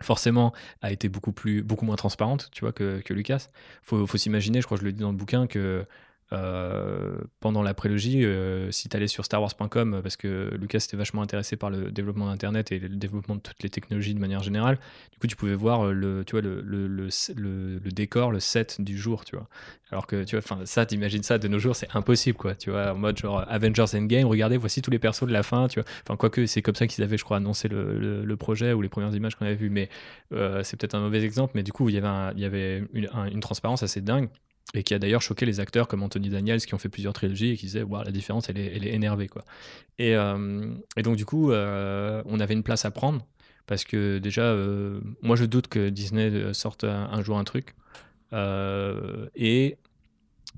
forcément 0.00 0.52
a 0.82 0.92
été 0.92 1.08
beaucoup 1.08 1.32
plus 1.32 1.62
beaucoup 1.62 1.84
moins 1.84 1.96
transparente 1.96 2.50
tu 2.52 2.60
vois 2.60 2.72
que, 2.72 3.00
que 3.00 3.14
Lucas. 3.14 3.48
Faut, 3.82 4.06
faut 4.06 4.18
s'imaginer 4.18 4.60
je 4.60 4.66
crois 4.66 4.76
que 4.76 4.82
je 4.82 4.86
le 4.86 4.92
dis 4.92 5.00
dans 5.00 5.10
le 5.10 5.16
bouquin 5.16 5.46
que 5.46 5.84
euh, 6.30 7.16
pendant 7.40 7.62
la 7.62 7.72
prélogie, 7.72 8.22
euh, 8.22 8.70
si 8.70 8.90
tu 8.90 8.96
allais 8.96 9.06
sur 9.06 9.24
starwars.com, 9.24 10.00
parce 10.02 10.16
que 10.16 10.54
Lucas 10.60 10.80
était 10.84 10.96
vachement 10.96 11.22
intéressé 11.22 11.56
par 11.56 11.70
le 11.70 11.90
développement 11.90 12.26
d'Internet 12.26 12.70
et 12.70 12.78
le 12.78 12.90
développement 12.90 13.36
de 13.36 13.40
toutes 13.40 13.62
les 13.62 13.70
technologies 13.70 14.14
de 14.14 14.20
manière 14.20 14.42
générale, 14.42 14.78
du 15.10 15.18
coup, 15.18 15.26
tu 15.26 15.36
pouvais 15.36 15.54
voir 15.54 15.86
euh, 15.86 15.92
le, 15.92 16.24
tu 16.26 16.32
vois, 16.32 16.42
le, 16.42 16.60
le, 16.60 16.86
le, 16.86 17.78
le 17.82 17.90
décor, 17.90 18.30
le 18.30 18.40
set 18.40 18.80
du 18.80 18.98
jour, 18.98 19.24
tu 19.24 19.36
vois. 19.36 19.48
Alors 19.90 20.06
que, 20.06 20.22
tu 20.24 20.38
vois, 20.38 20.66
ça, 20.66 20.84
t'imagines 20.84 21.22
ça 21.22 21.38
de 21.38 21.48
nos 21.48 21.58
jours, 21.58 21.74
c'est 21.74 21.88
impossible, 21.94 22.36
quoi, 22.36 22.54
tu 22.54 22.70
vois, 22.70 22.92
en 22.92 22.98
mode 22.98 23.16
genre 23.16 23.42
Avengers 23.48 23.86
Endgame, 23.94 24.26
regardez, 24.26 24.58
voici 24.58 24.82
tous 24.82 24.90
les 24.90 24.98
persos 24.98 25.26
de 25.26 25.32
la 25.32 25.42
fin, 25.42 25.66
tu 25.66 25.80
vois. 25.80 25.88
Enfin, 26.04 26.16
quoique, 26.16 26.44
c'est 26.44 26.60
comme 26.60 26.74
ça 26.74 26.86
qu'ils 26.86 27.02
avaient, 27.02 27.16
je 27.16 27.24
crois, 27.24 27.38
annoncé 27.38 27.68
le, 27.68 28.36
projet 28.36 28.72
ou 28.74 28.82
les 28.82 28.90
premières 28.90 29.14
images 29.14 29.34
qu'on 29.34 29.46
avait 29.46 29.54
vues, 29.54 29.70
mais 29.70 29.88
c'est 30.30 30.76
peut-être 30.76 30.94
un 30.94 31.00
mauvais 31.00 31.22
exemple, 31.22 31.52
mais 31.54 31.62
du 31.62 31.72
coup, 31.72 31.88
il 31.88 31.94
y 31.94 31.98
avait, 31.98 32.32
il 32.36 32.42
y 32.42 32.44
avait 32.44 32.84
une 32.94 33.40
transparence 33.40 33.82
assez 33.82 34.02
dingue 34.02 34.28
et 34.74 34.82
qui 34.82 34.94
a 34.94 34.98
d'ailleurs 34.98 35.22
choqué 35.22 35.46
les 35.46 35.60
acteurs 35.60 35.88
comme 35.88 36.02
Anthony 36.02 36.28
Daniels 36.28 36.60
qui 36.60 36.74
ont 36.74 36.78
fait 36.78 36.88
plusieurs 36.88 37.12
trilogies 37.12 37.50
et 37.50 37.56
qui 37.56 37.66
disaient 37.66 37.84
la 38.04 38.10
différence 38.10 38.48
elle 38.50 38.58
est, 38.58 38.76
elle 38.76 38.86
est 38.86 38.92
énervée 38.92 39.28
quoi. 39.28 39.44
Et, 39.98 40.14
euh, 40.14 40.70
et 40.96 41.02
donc 41.02 41.16
du 41.16 41.24
coup 41.24 41.50
euh, 41.50 42.22
on 42.26 42.40
avait 42.40 42.54
une 42.54 42.62
place 42.62 42.84
à 42.84 42.90
prendre 42.90 43.26
parce 43.66 43.84
que 43.84 44.18
déjà 44.18 44.42
euh, 44.42 45.00
moi 45.22 45.36
je 45.36 45.44
doute 45.44 45.68
que 45.68 45.88
Disney 45.88 46.52
sorte 46.52 46.84
un, 46.84 47.22
jour 47.22 47.38
un 47.38 47.44
truc. 47.44 47.74
Et 48.32 49.76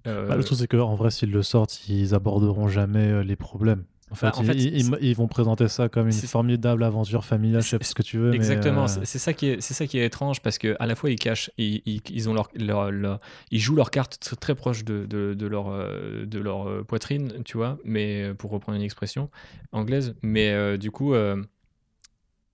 bah, 0.05 0.37
le 0.37 0.43
truc 0.43 0.59
c'est 0.59 0.67
qu'en 0.67 0.95
vrai 0.97 1.11
s'ils 1.11 1.31
le 1.31 1.43
sortent 1.43 1.89
ils 1.89 2.15
aborderont 2.15 2.69
jamais 2.69 3.23
les 3.23 3.37
problèmes 3.37 3.85
bah, 4.21 4.33
en 4.37 4.43
fait, 4.43 4.55
ils, 4.55 5.15
vont 5.15 5.29
présenter 5.29 5.69
ça 5.69 5.89
comme 5.89 6.07
une 6.09 6.13
formidable 6.13 6.83
aventure 6.83 7.25
familiale, 7.25 7.63
je 7.63 7.69
sais 7.69 7.79
pas 7.79 7.85
ce 7.85 7.95
que 7.95 8.03
tu 8.03 8.19
veux. 8.19 8.35
Exactement, 8.35 8.85
euh, 8.85 9.03
c'est 9.05 9.19
ça 9.19 9.33
qui 9.33 9.47
est, 9.49 9.61
c'est 9.61 9.75
ça 9.75 9.87
qui 9.87 9.99
est 9.99 10.05
étrange 10.05 10.41
parce 10.41 10.59
que 10.59 10.77
à 10.81 10.87
la 10.87 10.97
fois 10.97 11.11
ils 11.11 11.19
cachent, 11.19 11.51
ils, 11.59 11.83
ils 11.87 12.29
ont 12.29 12.35
leur, 12.35 12.49
leur, 12.55 13.19
ils 13.51 13.61
jouent 13.61 13.77
leur 13.77 13.91
carte 13.91 14.35
très 14.41 14.55
proche 14.55 14.85
de, 14.85 15.07
de, 15.07 15.35
de 15.35 15.47
leur, 15.47 15.69
euh, 15.69 16.27
de 16.27 16.39
leur 16.39 16.69
euh, 16.69 16.83
poitrine, 16.83 17.43
tu 17.45 17.57
vois, 17.57 17.79
mais 17.85 18.35
pour 18.35 18.51
reprendre 18.51 18.77
une 18.77 18.85
expression 18.85 19.31
anglaise, 19.73 20.15
mais 20.23 20.79
du 20.79 20.91
coup. 20.91 21.15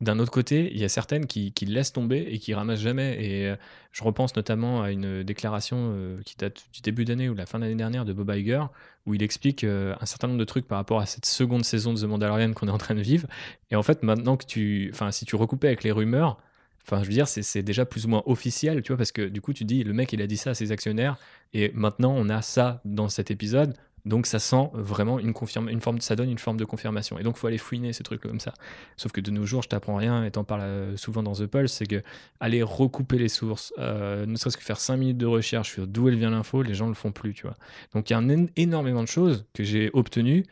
D'un 0.00 0.18
autre 0.18 0.30
côté, 0.30 0.70
il 0.72 0.78
y 0.78 0.85
a 0.85 0.90
certaines 0.90 1.26
qui, 1.26 1.52
laissent 1.62 1.92
tomber 1.92 2.18
et 2.30 2.38
qui 2.38 2.52
ramassent 2.52 2.80
jamais. 2.80 3.16
Et 3.24 3.54
je 3.92 4.04
repense 4.04 4.37
notamment 4.37 4.82
à 4.82 4.90
une 4.90 5.22
déclaration 5.22 6.18
qui 6.26 6.37
date 6.37 6.66
du 6.72 6.82
début 6.82 7.06
d'année 7.06 7.30
ou 7.30 7.32
de 7.32 7.38
la 7.38 7.46
fin 7.46 7.59
d'année 7.59 7.76
dernière 7.76 8.04
de 8.04 8.12
Bob 8.12 8.30
Iger, 8.30 8.64
où 9.06 9.14
il 9.14 9.22
explique 9.22 9.64
euh, 9.64 9.94
un 10.00 10.06
certain 10.06 10.26
nombre 10.26 10.40
de 10.40 10.44
trucs 10.44 10.66
par 10.66 10.78
rapport 10.78 11.00
à 11.00 11.06
cette 11.06 11.26
seconde 11.26 11.64
saison 11.64 11.94
de 11.94 12.00
The 12.00 12.04
Mandalorian 12.04 12.52
qu'on 12.52 12.68
est 12.68 12.72
en 12.72 12.78
train 12.78 12.94
de 12.94 13.00
vivre. 13.00 13.28
Et 13.70 13.76
en 13.76 13.82
fait, 13.82 14.02
maintenant 14.02 14.37
que 14.37 14.44
tu. 14.44 14.90
Enfin, 14.92 15.12
si 15.12 15.24
tu 15.24 15.37
recoupais 15.37 15.68
avec 15.68 15.85
les 15.85 15.92
rumeurs, 15.92 16.38
enfin, 16.82 17.02
je 17.02 17.09
veux 17.09 17.14
dire, 17.14 17.28
c'est 17.28 17.62
déjà 17.62 17.87
plus 17.87 18.04
ou 18.04 18.09
moins 18.09 18.22
officiel, 18.26 18.82
tu 18.82 18.88
vois, 18.88 18.98
parce 18.98 19.12
que 19.12 19.22
du 19.22 19.40
coup, 19.40 19.52
tu 19.52 19.64
dis, 19.64 19.85
le 19.85 19.92
mec, 19.92 20.12
il 20.12 20.20
a 20.20 20.26
dit 20.26 20.37
ça 20.37 20.50
à 20.50 20.54
ses 20.54 20.72
actionnaires, 20.72 21.16
et 21.54 21.70
maintenant, 21.74 22.12
on 22.16 22.28
a 22.28 22.42
ça 22.42 22.80
dans 22.85 23.09
cet 23.09 23.30
épisode. 23.30 23.74
Donc 24.07 24.27
ça 24.27 24.38
sent 24.38 24.71
vraiment 24.73 25.19
une, 25.19 25.35
forme, 25.35 26.01
ça 26.01 26.14
donne 26.14 26.31
une 26.31 26.38
forme 26.38 26.57
de 26.57 26.64
confirmation. 26.64 27.19
Et 27.19 27.25
donc 27.25 27.37
faut 27.37 27.49
aller 27.49 27.59
fouiner 27.59 27.92
ces 27.92 28.05
trucs 28.05 28.23
comme 28.23 28.38
ça. 28.38 28.55
Sauf 28.97 29.11
que 29.11 29.21
de 29.21 29.33
nos 29.33 29.45
jours, 29.45 29.62
je 29.62 29.69
t'apprends 29.69 29.97
rien, 29.97 30.25
et 30.25 30.31
t'en 30.31 30.45
parles 30.45 30.62
euh, 30.62 30.97
souvent 30.97 31.25
dans 31.25 31.33
The 31.33 31.47
Pulse, 31.47 31.73
c'est 31.73 31.87
que 31.87 32.03
aller 32.38 32.62
recouper 32.62 33.19
les 33.19 33.29
sources, 33.29 33.75
euh, 33.79 34.25
ne 34.25 34.37
serait-ce 34.37 34.57
que 34.57 34.62
faire 34.62 34.79
5 34.79 34.97
minutes 34.97 35.19
de 35.19 35.27
recherche 35.27 35.73
sur 35.73 35.88
d'où 35.88 36.09
elle 36.09 36.16
vient 36.16 36.31
l'info, 36.31 36.62
les 36.62 36.75
gens 36.75 36.87
le 36.87 36.95
font 36.95 37.11
plus, 37.11 37.35
tu 37.35 37.42
vois. 37.42 37.57
Donc 37.95 38.09
il 38.09 38.12
y 38.12 38.16
a 38.16 38.19
un, 38.21 38.47
énormément 38.57 39.03
de 39.03 39.09
choses 39.09 39.45
que 39.53 39.64
j'ai 39.64 39.90
obtenues 39.92 40.45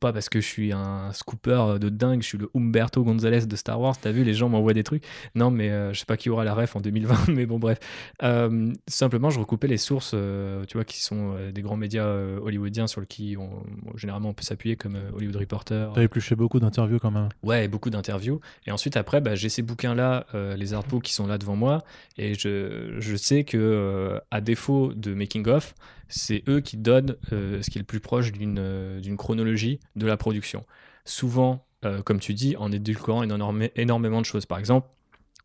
pas 0.00 0.12
parce 0.12 0.28
que 0.28 0.40
je 0.40 0.46
suis 0.46 0.72
un 0.72 1.12
scooper 1.12 1.78
de 1.80 1.88
dingue, 1.88 2.22
je 2.22 2.28
suis 2.28 2.38
le 2.38 2.50
Humberto 2.54 3.02
Gonzalez 3.02 3.46
de 3.46 3.56
Star 3.56 3.80
Wars, 3.80 3.96
t'as 3.98 4.10
vu, 4.10 4.24
les 4.24 4.34
gens 4.34 4.48
m'envoient 4.48 4.74
des 4.74 4.84
trucs. 4.84 5.04
Non, 5.34 5.50
mais 5.50 5.70
euh, 5.70 5.92
je 5.92 6.00
sais 6.00 6.06
pas 6.06 6.16
qui 6.16 6.30
aura 6.30 6.44
la 6.44 6.54
ref 6.54 6.76
en 6.76 6.80
2020, 6.80 7.28
mais 7.34 7.46
bon, 7.46 7.58
bref. 7.58 7.78
Euh, 8.22 8.72
simplement, 8.86 9.30
je 9.30 9.40
recoupais 9.40 9.66
les 9.66 9.76
sources, 9.76 10.12
euh, 10.14 10.64
tu 10.66 10.76
vois, 10.76 10.84
qui 10.84 11.02
sont 11.02 11.34
des 11.52 11.62
grands 11.62 11.76
médias 11.76 12.06
hollywoodiens 12.06 12.86
sur 12.86 13.00
lesquels 13.00 13.38
on, 13.38 13.62
généralement 13.96 14.30
on 14.30 14.34
peut 14.34 14.44
s'appuyer, 14.44 14.76
comme 14.76 14.98
Hollywood 15.14 15.36
Reporter. 15.36 15.92
T'as 15.94 16.02
épluché 16.02 16.34
beaucoup 16.34 16.60
d'interviews 16.60 16.98
quand 16.98 17.10
même. 17.10 17.28
Ouais, 17.42 17.68
beaucoup 17.68 17.90
d'interviews. 17.90 18.40
Et 18.66 18.72
ensuite, 18.72 18.96
après, 18.96 19.20
bah, 19.20 19.34
j'ai 19.34 19.48
ces 19.48 19.62
bouquins-là, 19.62 20.26
les 20.56 20.74
artbooks 20.74 21.02
qui 21.02 21.14
sont 21.14 21.26
là 21.26 21.38
devant 21.38 21.56
moi, 21.56 21.84
et 22.18 22.34
je, 22.34 22.96
je 22.98 23.16
sais 23.16 23.44
que, 23.44 24.20
à 24.30 24.40
défaut 24.40 24.92
de 24.94 25.14
making-of, 25.14 25.74
c'est 26.08 26.42
eux 26.48 26.60
qui 26.60 26.76
donnent 26.76 27.16
euh, 27.32 27.62
ce 27.62 27.70
qui 27.70 27.78
est 27.78 27.80
le 27.80 27.86
plus 27.86 28.00
proche 28.00 28.32
d'une 28.32 28.58
euh, 28.58 29.16
chronologie 29.16 29.80
de 29.96 30.06
la 30.06 30.16
production. 30.16 30.64
Souvent, 31.04 31.66
euh, 31.84 32.02
comme 32.02 32.20
tu 32.20 32.34
dis, 32.34 32.56
en 32.56 32.72
édulcorant 32.72 33.22
énormément 33.22 34.20
de 34.20 34.26
choses. 34.26 34.46
Par 34.46 34.58
exemple, 34.58 34.88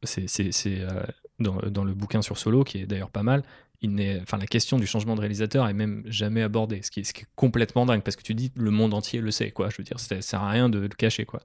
c'est 0.03 0.27
dans, 1.39 1.57
dans, 1.57 1.83
le 1.83 1.93
bouquin 1.93 2.21
sur 2.21 2.37
Solo, 2.37 2.63
qui 2.63 2.79
est 2.79 2.85
d'ailleurs 2.85 3.11
pas 3.11 3.23
mal, 3.23 3.43
enfin, 4.21 4.37
la 4.37 4.47
question 4.47 4.77
du 4.77 4.85
changement 4.85 5.15
de 5.15 5.21
réalisateur 5.21 5.67
est 5.67 5.73
même 5.73 6.03
jamais 6.05 6.41
abordée, 6.41 6.81
ce 6.81 6.91
qui, 6.91 6.99
est, 6.99 7.25
complètement 7.35 7.85
dingue, 7.85 8.01
parce 8.01 8.15
que 8.15 8.21
tu 8.21 8.33
dis 8.33 8.51
le 8.55 8.71
monde 8.71 8.93
entier 8.93 9.21
le 9.21 9.31
sait, 9.31 9.51
quoi. 9.51 9.69
Je 9.69 9.77
veux 9.77 9.83
dire, 9.83 9.99
ça 9.99 10.21
sert 10.21 10.43
à 10.43 10.49
rien 10.49 10.69
de 10.69 10.79
le 10.79 10.89
cacher, 10.89 11.25
quoi. 11.25 11.41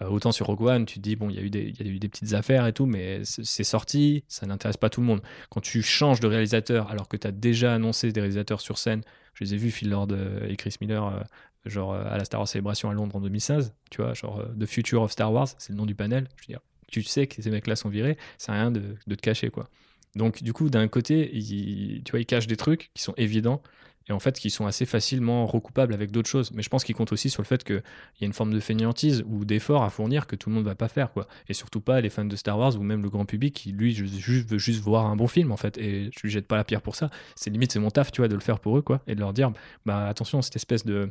Euh, 0.00 0.08
autant 0.08 0.32
sur 0.32 0.46
Rogue 0.46 0.62
One, 0.62 0.86
tu 0.86 0.96
te 0.96 1.00
dis, 1.00 1.16
bon, 1.16 1.28
il 1.28 1.36
y, 1.36 1.38
a 1.38 1.42
eu 1.42 1.50
des, 1.50 1.70
y 1.70 1.82
a 1.82 1.86
eu 1.86 1.98
des 1.98 2.08
petites 2.08 2.34
affaires 2.34 2.66
et 2.66 2.72
tout, 2.72 2.86
mais 2.86 3.22
c'est 3.24 3.64
sorti, 3.64 4.24
ça 4.28 4.46
n'intéresse 4.46 4.76
pas 4.76 4.90
tout 4.90 5.00
le 5.00 5.06
monde. 5.06 5.22
Quand 5.50 5.60
tu 5.60 5.82
changes 5.82 6.20
de 6.20 6.28
réalisateur, 6.28 6.90
alors 6.90 7.08
que 7.08 7.16
tu 7.16 7.26
as 7.26 7.32
déjà 7.32 7.74
annoncé 7.74 8.12
des 8.12 8.20
réalisateurs 8.20 8.60
sur 8.60 8.78
scène, 8.78 9.02
je 9.34 9.44
les 9.44 9.54
ai 9.54 9.56
vus, 9.56 9.70
Phil 9.70 9.90
Lord 9.90 10.08
et 10.48 10.56
Chris 10.56 10.76
Miller, 10.80 11.06
euh, 11.06 11.20
genre 11.64 11.94
à 11.94 12.16
la 12.16 12.24
Star 12.24 12.40
Wars 12.40 12.48
Celebration 12.48 12.90
à 12.90 12.94
Londres 12.94 13.16
en 13.16 13.20
2016, 13.20 13.74
tu 13.90 14.02
vois, 14.02 14.14
genre 14.14 14.40
euh, 14.40 14.46
The 14.58 14.66
Future 14.66 15.02
of 15.02 15.12
Star 15.12 15.32
Wars, 15.32 15.48
c'est 15.58 15.70
le 15.70 15.76
nom 15.76 15.86
du 15.86 15.94
panel. 15.94 16.28
Je 16.36 16.42
veux 16.42 16.54
dire, 16.54 16.60
tu 16.88 17.02
sais 17.02 17.26
que 17.26 17.40
ces 17.40 17.50
mecs-là 17.50 17.76
sont 17.76 17.88
virés, 17.88 18.16
c'est 18.38 18.52
rien 18.52 18.70
de, 18.70 18.96
de 19.06 19.14
te 19.14 19.20
cacher, 19.20 19.50
quoi. 19.50 19.68
Donc, 20.14 20.42
du 20.42 20.52
coup, 20.52 20.68
d'un 20.68 20.88
côté, 20.88 21.30
il, 21.34 22.02
tu 22.04 22.12
vois, 22.12 22.22
cache 22.24 22.46
des 22.46 22.56
trucs 22.56 22.90
qui 22.94 23.02
sont 23.02 23.14
évidents 23.16 23.62
et 24.08 24.12
en 24.12 24.18
fait 24.18 24.38
qui 24.38 24.50
sont 24.50 24.66
assez 24.66 24.86
facilement 24.86 25.46
recoupables 25.46 25.94
avec 25.94 26.10
d'autres 26.10 26.28
choses. 26.28 26.50
Mais 26.52 26.62
je 26.62 26.68
pense 26.68 26.84
qu'il 26.84 26.94
compte 26.94 27.12
aussi 27.12 27.30
sur 27.30 27.42
le 27.42 27.46
fait 27.46 27.64
qu'il 27.64 27.82
y 28.20 28.24
a 28.24 28.26
une 28.26 28.32
forme 28.32 28.52
de 28.52 28.60
fainéantise 28.60 29.24
ou 29.26 29.44
d'effort 29.44 29.84
à 29.84 29.90
fournir 29.90 30.26
que 30.26 30.36
tout 30.36 30.50
le 30.50 30.56
monde 30.56 30.64
va 30.64 30.74
pas 30.74 30.88
faire, 30.88 31.12
quoi. 31.12 31.28
Et 31.48 31.54
surtout 31.54 31.80
pas 31.80 32.00
les 32.00 32.10
fans 32.10 32.24
de 32.24 32.36
Star 32.36 32.58
Wars 32.58 32.76
ou 32.76 32.82
même 32.82 33.02
le 33.02 33.10
grand 33.10 33.24
public 33.24 33.54
qui, 33.54 33.72
lui, 33.72 33.94
veut 33.94 34.58
juste 34.58 34.80
voir 34.80 35.06
un 35.06 35.16
bon 35.16 35.28
film, 35.28 35.52
en 35.52 35.56
fait. 35.56 35.78
Et 35.78 36.10
je 36.12 36.20
lui 36.22 36.30
jette 36.30 36.46
pas 36.46 36.56
la 36.56 36.64
pierre 36.64 36.82
pour 36.82 36.96
ça. 36.96 37.10
C'est 37.36 37.50
limite, 37.50 37.72
c'est 37.72 37.80
mon 37.80 37.90
taf, 37.90 38.12
tu 38.12 38.20
vois, 38.20 38.28
de 38.28 38.34
le 38.34 38.40
faire 38.40 38.60
pour 38.60 38.78
eux, 38.78 38.82
quoi. 38.82 39.02
Et 39.06 39.14
de 39.14 39.20
leur 39.20 39.32
dire, 39.32 39.52
bah 39.86 40.08
attention, 40.08 40.42
cette 40.42 40.56
espèce 40.56 40.84
de 40.84 41.10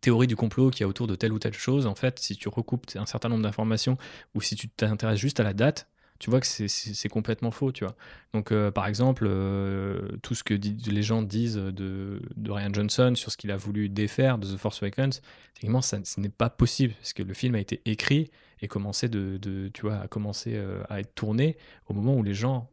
théorie 0.00 0.26
du 0.26 0.36
complot 0.36 0.70
qui 0.70 0.84
a 0.84 0.88
autour 0.88 1.06
de 1.06 1.14
telle 1.14 1.32
ou 1.32 1.38
telle 1.38 1.54
chose, 1.54 1.86
en 1.86 1.94
fait, 1.94 2.18
si 2.18 2.36
tu 2.36 2.48
recoupes 2.48 2.86
un 2.94 3.06
certain 3.06 3.28
nombre 3.28 3.42
d'informations 3.42 3.98
ou 4.34 4.40
si 4.40 4.54
tu 4.54 4.68
t'intéresses 4.68 5.18
juste 5.18 5.40
à 5.40 5.42
la 5.42 5.54
date, 5.54 5.88
tu 6.18 6.30
vois 6.30 6.40
que 6.40 6.46
c'est 6.46 7.08
complètement 7.08 7.50
faux, 7.50 7.70
tu 7.70 7.84
vois. 7.84 7.94
Donc, 8.34 8.50
euh, 8.50 8.70
par 8.70 8.86
exemple, 8.86 9.26
euh, 9.28 10.08
tout 10.22 10.34
ce 10.34 10.42
que 10.42 10.54
les 10.54 11.02
gens 11.02 11.22
disent 11.22 11.56
de, 11.56 12.20
de, 12.36 12.50
Ryan 12.50 12.72
Johnson 12.72 13.12
sur 13.14 13.30
ce 13.30 13.36
qu'il 13.36 13.50
a 13.52 13.56
voulu 13.56 13.88
défaire 13.88 14.38
de 14.38 14.46
The 14.46 14.58
Force 14.58 14.82
Awakens, 14.82 15.20
effectivement, 15.52 15.80
ça, 15.80 15.98
ce 16.04 16.20
n'est 16.20 16.28
pas 16.28 16.50
possible, 16.50 16.94
parce 16.94 17.12
que 17.12 17.22
le 17.22 17.34
film 17.34 17.54
a 17.54 17.60
été 17.60 17.80
écrit 17.84 18.30
et 18.60 18.68
commencé 18.68 19.08
de, 19.08 19.36
de 19.36 19.68
tu 19.72 19.82
vois, 19.82 19.98
a 19.98 20.08
commencé 20.08 20.54
euh, 20.54 20.82
à 20.88 20.98
être 21.00 21.14
tourné 21.14 21.56
au 21.86 21.94
moment 21.94 22.14
où 22.14 22.24
les 22.24 22.34
gens 22.34 22.68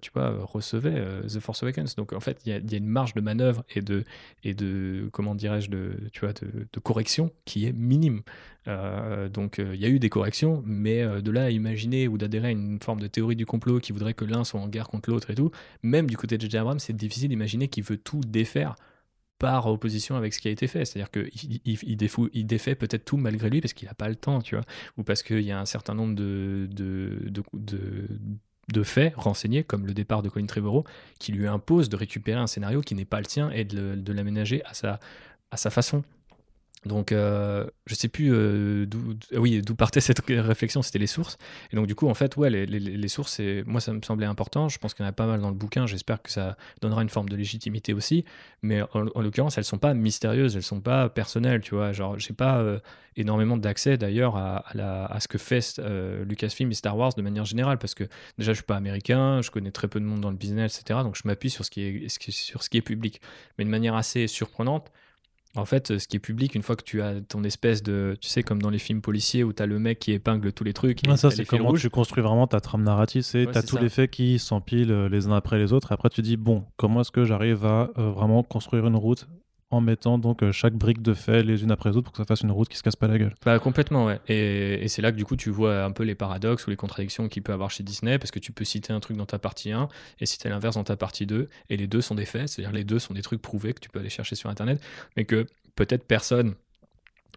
tu 0.00 0.10
vois, 0.12 0.34
recevait 0.42 1.02
The 1.26 1.40
Force 1.40 1.62
Awakens. 1.62 1.94
Donc 1.96 2.12
en 2.12 2.20
fait, 2.20 2.40
il 2.46 2.52
y, 2.52 2.74
a 2.74 2.78
une 2.78 2.86
marge 2.86 3.14
de 3.14 3.20
manœuvre 3.20 3.64
et 3.74 3.80
de, 3.80 4.04
et 4.42 4.54
de 4.54 5.08
comment 5.12 5.34
dirais-je, 5.34 5.70
de, 5.70 5.96
tu 6.12 6.20
vois, 6.20 6.32
de, 6.32 6.80
correction 6.80 7.30
qui 7.44 7.66
est 7.66 7.72
minime. 7.72 8.22
donc 8.66 9.58
il 9.58 9.80
y 9.80 9.84
a 9.84 9.88
eu 9.88 9.98
des 9.98 10.10
corrections, 10.10 10.62
mais 10.66 11.04
de 11.22 11.30
là 11.30 11.44
à 11.44 11.50
imaginer 11.50 12.08
ou 12.08 12.18
d'adhérer 12.18 12.48
à 12.48 12.50
une 12.50 12.78
forme 12.80 13.00
de 13.00 13.06
théorie 13.06 13.36
du 13.36 13.46
complot 13.46 13.80
qui 13.80 13.92
voudrait 13.92 14.14
que 14.14 14.24
l'un 14.24 14.44
soit 14.44 14.60
en 14.60 14.68
guerre 14.68 14.88
contre 14.88 15.10
l'autre 15.10 15.30
et 15.30 15.34
tout, 15.34 15.50
même 15.82 16.08
du 16.08 16.16
côté 16.16 16.36
de 16.36 16.42
J.J. 16.42 16.58
Abrams, 16.58 16.78
c'est 16.78 16.94
difficile 16.94 17.28
d'imaginer 17.28 17.68
qu'il 17.68 17.84
veut 17.84 17.98
tout 17.98 18.20
défaire 18.20 18.76
par 19.38 19.66
opposition 19.66 20.16
avec 20.16 20.32
ce 20.32 20.40
qui 20.40 20.48
a 20.48 20.50
été 20.50 20.66
fait. 20.66 20.84
C'est-à-dire 20.84 21.10
qu'il 21.10 21.30
il, 21.64 21.98
il, 22.32 22.46
défait 22.46 22.74
peut-être 22.74 23.04
tout 23.04 23.16
malgré 23.16 23.50
lui 23.50 23.60
parce 23.60 23.72
qu'il 23.72 23.88
n'a 23.88 23.94
pas 23.94 24.08
le 24.08 24.16
temps, 24.16 24.40
tu 24.40 24.54
vois, 24.54 24.64
ou 24.96 25.02
parce 25.02 25.22
qu'il 25.22 25.40
y 25.40 25.52
a 25.52 25.60
un 25.60 25.66
certain 25.66 25.94
nombre 25.94 26.14
de, 26.14 26.68
faits 28.82 29.14
renseignés, 29.16 29.64
comme 29.64 29.86
le 29.86 29.94
départ 29.94 30.22
de 30.22 30.28
Colin 30.28 30.46
Trevorrow, 30.46 30.84
qui 31.18 31.32
lui 31.32 31.46
impose 31.46 31.88
de 31.88 31.96
récupérer 31.96 32.38
un 32.38 32.46
scénario 32.46 32.80
qui 32.80 32.94
n'est 32.94 33.04
pas 33.04 33.18
le 33.18 33.26
tien 33.26 33.50
et 33.50 33.64
de, 33.64 33.94
de 33.94 34.12
l'aménager 34.12 34.64
à 34.64 34.74
sa, 34.74 35.00
à 35.50 35.56
sa 35.56 35.70
façon. 35.70 36.02
Donc, 36.86 37.12
euh, 37.12 37.66
je 37.86 37.94
sais 37.94 38.08
plus 38.08 38.32
euh, 38.32 38.84
d'où, 38.86 39.14
oui, 39.32 39.62
d'où 39.62 39.74
partait 39.74 40.00
cette 40.00 40.20
réflexion, 40.28 40.82
c'était 40.82 40.98
les 40.98 41.06
sources. 41.06 41.38
Et 41.72 41.76
donc, 41.76 41.86
du 41.86 41.94
coup, 41.94 42.08
en 42.08 42.14
fait, 42.14 42.36
ouais, 42.36 42.50
les, 42.50 42.66
les, 42.66 43.08
sources, 43.08 43.40
moi, 43.66 43.80
ça 43.80 43.92
me 43.92 44.02
semblait 44.02 44.26
important. 44.26 44.68
Je 44.68 44.78
pense 44.78 44.92
qu'il 44.92 45.02
y 45.02 45.06
en 45.06 45.08
a 45.08 45.12
pas 45.12 45.26
mal 45.26 45.40
dans 45.40 45.48
le 45.48 45.54
bouquin. 45.54 45.86
J'espère 45.86 46.22
que 46.22 46.30
ça 46.30 46.56
donnera 46.82 47.02
une 47.02 47.08
forme 47.08 47.28
de 47.28 47.36
légitimité 47.36 47.94
aussi. 47.94 48.24
Mais 48.62 48.82
en, 48.92 49.20
l'occurrence, 49.20 49.56
elles 49.56 49.64
sont 49.64 49.78
pas 49.78 49.94
mystérieuses, 49.94 50.56
elles 50.56 50.62
sont 50.62 50.80
pas 50.80 51.08
personnelles, 51.08 51.62
tu 51.62 51.74
vois. 51.74 51.92
Genre, 51.92 52.18
j'ai 52.18 52.34
pas 52.34 52.58
euh, 52.58 52.78
énormément 53.16 53.56
d'accès 53.56 53.96
d'ailleurs 53.96 54.36
à, 54.36 54.64
à, 54.78 55.20
ce 55.20 55.28
que 55.28 55.38
fait 55.38 55.80
Lucasfilm 56.26 56.70
et 56.70 56.74
Star 56.74 56.96
Wars 56.96 57.14
de 57.14 57.22
manière 57.22 57.46
générale, 57.46 57.78
parce 57.78 57.94
que 57.94 58.04
déjà, 58.38 58.52
je 58.52 58.56
suis 58.56 58.64
pas 58.64 58.76
américain, 58.76 59.40
je 59.40 59.50
connais 59.50 59.70
très 59.70 59.88
peu 59.88 60.00
de 60.00 60.04
monde 60.04 60.20
dans 60.20 60.30
le 60.30 60.36
business, 60.36 60.78
etc. 60.80 61.00
Donc, 61.02 61.16
je 61.16 61.22
m'appuie 61.24 61.50
sur 61.50 61.64
sur 61.64 62.62
ce 62.62 62.68
qui 62.68 62.76
est 62.76 62.82
public. 62.82 63.22
Mais 63.56 63.64
de 63.64 63.70
manière 63.70 63.94
assez 63.94 64.26
surprenante, 64.26 64.90
en 65.56 65.64
fait, 65.64 65.98
ce 65.98 66.08
qui 66.08 66.16
est 66.16 66.20
public, 66.20 66.54
une 66.54 66.62
fois 66.62 66.74
que 66.74 66.82
tu 66.82 67.00
as 67.00 67.20
ton 67.20 67.44
espèce 67.44 67.82
de. 67.82 68.16
Tu 68.20 68.28
sais, 68.28 68.42
comme 68.42 68.60
dans 68.60 68.70
les 68.70 68.78
films 68.78 69.00
policiers 69.00 69.44
où 69.44 69.52
tu 69.52 69.62
as 69.62 69.66
le 69.66 69.78
mec 69.78 70.00
qui 70.00 70.12
épingle 70.12 70.52
tous 70.52 70.64
les 70.64 70.72
trucs. 70.72 71.00
Ah, 71.08 71.16
ça, 71.16 71.30
c'est 71.30 71.44
comment 71.44 71.72
tu 71.74 71.90
construis 71.90 72.22
vraiment 72.22 72.46
ta 72.46 72.60
trame 72.60 72.82
narrative. 72.82 73.22
C'est 73.22 73.46
tu 73.50 73.56
as 73.56 73.62
tous 73.62 73.78
les 73.78 73.88
faits 73.88 74.10
qui 74.10 74.38
s'empilent 74.38 74.90
euh, 74.90 75.08
les 75.08 75.28
uns 75.28 75.32
après 75.32 75.58
les 75.58 75.72
autres. 75.72 75.92
Et 75.92 75.94
après, 75.94 76.10
tu 76.10 76.22
dis, 76.22 76.36
bon, 76.36 76.64
comment 76.76 77.02
est-ce 77.02 77.12
que 77.12 77.24
j'arrive 77.24 77.64
à 77.64 77.90
euh, 77.98 78.10
vraiment 78.10 78.42
construire 78.42 78.86
une 78.86 78.96
route 78.96 79.28
en 79.74 79.80
mettant 79.80 80.18
donc 80.18 80.42
euh, 80.42 80.52
chaque 80.52 80.74
brique 80.74 81.02
de 81.02 81.14
fait 81.14 81.42
les 81.42 81.62
unes 81.62 81.70
après 81.70 81.90
les 81.90 81.96
autres 81.96 82.04
pour 82.04 82.12
que 82.12 82.18
ça 82.18 82.24
fasse 82.24 82.42
une 82.42 82.50
route 82.50 82.68
qui 82.68 82.76
se 82.76 82.82
casse 82.82 82.96
pas 82.96 83.08
la 83.08 83.18
gueule. 83.18 83.34
Bah, 83.44 83.58
complètement, 83.58 84.06
ouais. 84.06 84.20
Et, 84.28 84.88
c'est 84.88 85.02
là 85.02 85.12
que 85.12 85.16
du 85.16 85.24
coup 85.24 85.36
tu 85.36 85.50
vois 85.50 85.82
un 85.82 85.90
peu 85.90 86.04
les 86.04 86.14
paradoxes 86.14 86.66
ou 86.66 86.70
les 86.70 86.76
contradictions 86.76 87.28
qu'il 87.28 87.42
peut 87.42 87.52
avoir 87.52 87.70
chez 87.70 87.82
Disney 87.82 88.18
parce 88.18 88.30
que 88.30 88.38
tu 88.38 88.52
peux 88.52 88.64
citer 88.64 88.92
un 88.92 89.00
truc 89.00 89.16
dans 89.16 89.26
ta 89.26 89.38
partie 89.38 89.72
1 89.72 89.88
et 90.20 90.26
citer 90.26 90.48
l'inverse 90.48 90.76
dans 90.76 90.84
ta 90.84 90.96
partie 90.96 91.26
2 91.26 91.48
et 91.70 91.76
les 91.76 91.86
deux 91.86 92.00
sont 92.00 92.14
des 92.14 92.26
faits, 92.26 92.48
c'est-à-dire 92.48 92.72
les 92.72 92.84
deux 92.84 92.98
sont 92.98 93.14
des 93.14 93.22
trucs 93.22 93.42
prouvés 93.42 93.72
que 93.74 93.80
tu 93.80 93.88
peux 93.88 93.98
aller 93.98 94.08
chercher 94.08 94.36
sur 94.36 94.50
internet, 94.50 94.80
mais 95.16 95.24
que 95.24 95.46
peut-être 95.74 96.06
personne 96.06 96.54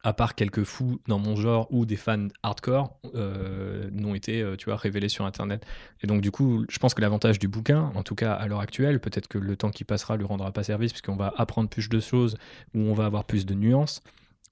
à 0.08 0.14
part 0.14 0.36
quelques 0.36 0.64
fous 0.64 1.02
dans 1.10 1.20
mon 1.20 1.36
genre 1.36 1.68
ou 1.70 1.86
des 1.86 1.98
fans 1.98 2.30
hardcore, 2.42 2.98
euh, 3.14 3.90
n'ont 3.92 4.16
été, 4.16 4.42
euh, 4.42 4.56
tu 4.56 4.70
vois, 4.70 4.78
révélés 4.78 5.10
sur 5.10 5.26
Internet. 5.26 5.66
Et 6.02 6.08
donc, 6.08 6.22
du 6.22 6.32
coup, 6.32 6.64
je 6.70 6.80
pense 6.80 6.94
que 6.94 7.02
l'avantage 7.02 7.40
du 7.40 7.50
bouquin, 7.50 7.92
en 7.94 8.04
tout 8.04 8.16
cas 8.16 8.32
à 8.32 8.48
l'heure 8.48 8.62
actuelle, 8.62 9.02
peut-être 9.02 9.28
que 9.28 9.38
le 9.38 9.58
temps 9.58 9.70
qui 9.70 9.84
passera 9.84 10.16
lui 10.16 10.24
rendra 10.24 10.54
pas 10.54 10.64
service, 10.64 10.94
puisqu'on 10.94 11.18
va 11.18 11.34
apprendre 11.36 11.68
plus 11.68 11.90
de 11.90 12.00
choses, 12.00 12.38
ou 12.74 12.80
on 12.80 12.94
va 12.94 13.04
avoir 13.04 13.26
plus 13.26 13.46
de 13.46 13.54
nuances. 13.54 14.02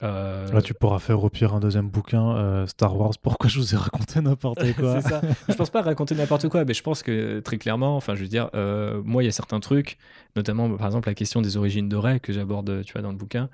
Euh, 0.04 0.52
Là, 0.52 0.62
tu 0.62 0.74
pourras 0.74 1.00
faire 1.00 1.24
au 1.24 1.30
pire 1.30 1.54
un 1.54 1.62
deuxième 1.62 1.88
bouquin, 1.90 2.36
euh, 2.36 2.68
Star 2.68 2.98
Wars, 3.00 3.14
pourquoi 3.22 3.50
je 3.50 3.60
vous 3.60 3.74
ai 3.74 3.78
raconté 3.78 4.20
n'importe 4.20 4.60
quoi? 4.76 5.02
ça. 5.02 5.22
Je 5.50 5.54
pense 5.54 5.70
pas 5.70 5.82
raconter 5.82 6.16
n'importe 6.16 6.50
quoi, 6.50 6.66
mais 6.66 6.74
je 6.74 6.84
pense 6.84 7.02
que 7.02 7.40
très 7.40 7.58
clairement, 7.58 7.96
enfin, 7.96 8.14
je 8.14 8.22
veux 8.22 8.28
dire, 8.28 8.50
euh, 8.56 9.02
moi, 9.06 9.24
il 9.24 9.26
y 9.26 9.30
a 9.30 9.32
certains 9.32 9.62
trucs, 9.62 9.98
notamment 10.36 10.70
par 10.76 10.88
exemple 10.88 11.08
la 11.08 11.14
question 11.16 11.42
des 11.42 11.56
origines 11.56 11.88
de 11.88 11.96
Ray 11.96 12.20
que 12.20 12.34
j'aborde, 12.34 12.84
tu 12.84 12.92
vois, 12.94 13.02
dans 13.02 13.12
le 13.12 13.18
bouquin. 13.18 13.50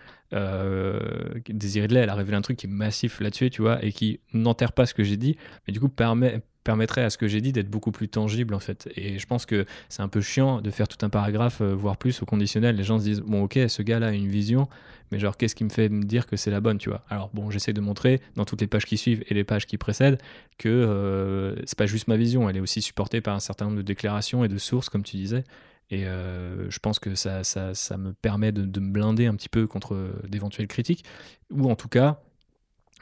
Désiré 1.50 1.88
de 1.88 1.94
lait, 1.94 2.00
elle 2.02 2.10
a 2.10 2.16
révélé 2.16 2.38
un 2.38 2.42
truc 2.42 2.58
qui 2.58 2.68
est 2.68 2.70
massif 2.70 3.20
là-dessus, 3.20 3.50
tu 3.50 3.62
vois, 3.62 3.84
et 3.84 3.92
qui 3.92 4.20
n'enterre 4.34 4.72
pas 4.74 4.86
ce 4.86 4.94
que 4.94 5.04
j'ai 5.04 5.18
dit, 5.18 5.38
mais 5.68 5.74
du 5.74 5.80
coup 5.80 5.90
permet, 5.90 6.42
permettrait 6.64 7.04
à 7.04 7.10
ce 7.10 7.18
que 7.18 7.28
j'ai 7.28 7.42
dit 7.42 7.52
d'être 7.52 7.70
beaucoup 7.70 7.92
plus 7.92 8.08
tangible 8.08 8.54
en 8.54 8.60
fait. 8.60 8.90
Et 8.96 9.20
je 9.20 9.26
pense 9.26 9.46
que 9.46 9.66
c'est 9.90 10.02
un 10.02 10.08
peu 10.08 10.22
chiant 10.22 10.62
de 10.62 10.70
faire 10.72 10.88
tout 10.88 11.04
un 11.06 11.10
paragraphe, 11.10 11.62
voire 11.62 11.98
plus 11.98 12.22
au 12.22 12.26
conditionnel. 12.26 12.76
Les 12.76 12.84
gens 12.84 13.00
se 13.00 13.04
disent 13.04 13.22
bon 13.22 13.44
ok, 13.44 13.60
ce 13.68 13.82
gars-là 13.82 14.08
a 14.08 14.12
une 14.12 14.28
vision, 14.28 14.68
mais 15.12 15.20
genre 15.20 15.38
qu'est-ce 15.38 15.56
qui 15.56 15.64
me 15.64 15.70
fait 15.70 15.90
me 15.90 16.04
dire 16.04 16.26
que 16.26 16.36
c'est 16.36 16.52
la 16.52 16.62
bonne, 16.62 16.78
tu 16.78 16.90
vois? 16.90 17.04
Alors 17.10 17.30
bon, 17.34 17.50
j'essaie 17.50 17.74
de 17.74 17.82
montrer 17.82 18.22
dans 18.36 18.46
toutes 18.46 18.62
les 18.62 18.68
pages 18.68 18.86
qui 18.86 18.98
suivent 18.98 19.24
et 19.28 19.34
les 19.34 19.44
pages 19.44 19.66
qui 19.66 19.78
précèdent 19.78 20.20
que 20.58 20.70
euh, 20.70 21.56
c'est 21.66 21.78
pas 21.78 21.86
juste 21.86 22.08
ma 22.08 22.18
vision, 22.18 22.50
elle 22.50 22.58
est 22.58 22.62
aussi 22.62 22.82
supportée 22.82 23.22
par 23.22 23.36
un 23.36 23.40
certain 23.40 23.66
nombre 23.66 23.78
de 23.78 23.82
déclarations 23.82 24.44
et 24.44 24.48
de 24.48 24.58
sources, 24.58 24.90
comme 24.90 25.04
tu 25.04 25.18
disais. 25.18 25.44
Et 25.90 26.06
euh, 26.06 26.70
je 26.70 26.80
pense 26.80 27.00
que 27.00 27.16
ça, 27.16 27.44
ça, 27.44 27.74
ça 27.74 27.98
me 27.98 28.14
permet 28.14 28.54
de, 28.54 28.64
de, 28.64 28.80
me 28.80 28.92
blinder 28.92 29.26
un 29.26 29.36
petit 29.36 29.50
peu 29.50 29.68
contre 29.68 30.14
d'éventuelles 30.30 30.68
critiques, 30.68 31.04
ou 31.50 31.70
en 31.70 31.76
tout 31.76 31.90
cas 31.90 32.22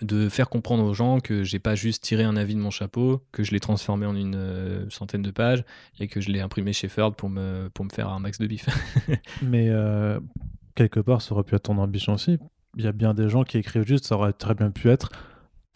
de 0.02 0.30
faire 0.30 0.50
comprendre 0.50 0.84
aux 0.84 0.94
gens 0.94 1.20
que 1.20 1.44
j'ai 1.44 1.60
pas 1.60 1.76
juste 1.76 2.04
tiré 2.04 2.24
un 2.24 2.36
avis 2.38 2.56
de 2.56 2.60
mon 2.60 2.72
chapeau, 2.72 3.22
que 3.32 3.44
je 3.44 3.52
l'ai 3.52 3.60
transformé 3.60 4.06
en 4.06 4.16
une 4.16 4.36
euh, 4.36 4.90
centaine 4.90 5.22
de 5.22 5.32
pages 5.32 5.64
et 6.00 6.08
que 6.08 6.22
je 6.22 6.30
l'ai 6.30 6.40
imprimé 6.40 6.74
chez 6.74 6.88
Ferd 6.88 7.16
pour 7.16 7.30
me, 7.30 7.70
pour 7.74 7.86
me 7.86 7.90
faire 7.90 8.10
un 8.10 8.20
max 8.20 8.40
de 8.40 8.48
bif. 8.48 8.68
Mais 9.42 9.70
euh, 9.70 10.20
quelque 10.76 11.00
part, 11.00 11.22
ça 11.22 11.34
aurait 11.34 11.44
pu 11.44 11.56
être 11.56 11.64
ton 11.64 11.78
ambition 11.78 12.14
aussi. 12.14 12.38
Il 12.78 12.84
y 12.84 12.88
a 12.88 12.92
bien 12.92 13.14
des 13.14 13.30
gens 13.30 13.44
qui 13.44 13.58
écrivent 13.58 13.86
juste, 13.86 14.06
ça 14.06 14.16
aurait 14.16 14.34
très 14.34 14.54
bien 14.54 14.72
pu 14.72 14.90
être 14.90 15.10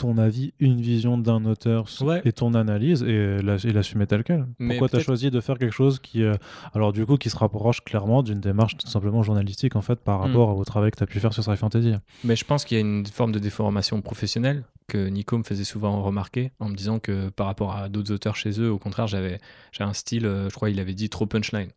ton 0.03 0.17
avis, 0.17 0.53
une 0.59 0.81
vision 0.81 1.17
d'un 1.17 1.45
auteur 1.45 1.85
et 2.25 2.33
ton 2.33 2.55
analyse 2.55 3.03
et 3.03 3.41
l'assumer 3.41 4.05
tel 4.05 4.25
quel. 4.25 4.45
Pourquoi 4.59 4.89
tu 4.89 4.97
as 4.97 4.99
choisi 4.99 5.31
de 5.31 5.39
faire 5.39 5.57
quelque 5.57 5.73
chose 5.73 5.99
qui, 5.99 6.23
euh, 6.23 6.33
alors 6.73 6.91
du 6.91 7.05
coup, 7.05 7.15
qui 7.15 7.29
se 7.29 7.37
rapproche 7.37 7.81
clairement 7.85 8.21
d'une 8.21 8.41
démarche 8.41 8.75
tout 8.75 8.87
simplement 8.87 9.23
journalistique 9.23 9.77
en 9.77 9.81
fait 9.81 10.01
par 10.01 10.19
hmm. 10.19 10.23
rapport 10.23 10.57
au 10.57 10.65
travail 10.65 10.91
que 10.91 10.97
tu 10.97 11.03
as 11.03 11.07
pu 11.07 11.21
faire 11.21 11.31
sur 11.31 11.41
Sci 11.41 11.55
Fantasy? 11.55 11.93
Mais 12.25 12.35
je 12.35 12.43
pense 12.43 12.65
qu'il 12.65 12.77
y 12.77 12.81
a 12.81 12.81
une 12.81 13.05
forme 13.05 13.31
de 13.31 13.39
déformation 13.39 14.01
professionnelle 14.01 14.65
que 14.87 15.07
Nico 15.07 15.37
me 15.37 15.43
faisait 15.43 15.63
souvent 15.63 16.01
remarquer 16.01 16.51
en 16.59 16.67
me 16.67 16.75
disant 16.75 16.99
que 16.99 17.29
par 17.29 17.45
rapport 17.45 17.73
à 17.73 17.87
d'autres 17.87 18.11
auteurs 18.11 18.35
chez 18.35 18.59
eux, 18.59 18.69
au 18.69 18.79
contraire, 18.79 19.07
j'avais 19.07 19.39
un 19.79 19.93
style, 19.93 20.25
euh, 20.25 20.49
je 20.49 20.55
crois 20.55 20.69
il 20.69 20.81
avait 20.81 20.95
dit 20.95 21.09
trop 21.09 21.25
punchline. 21.25 21.69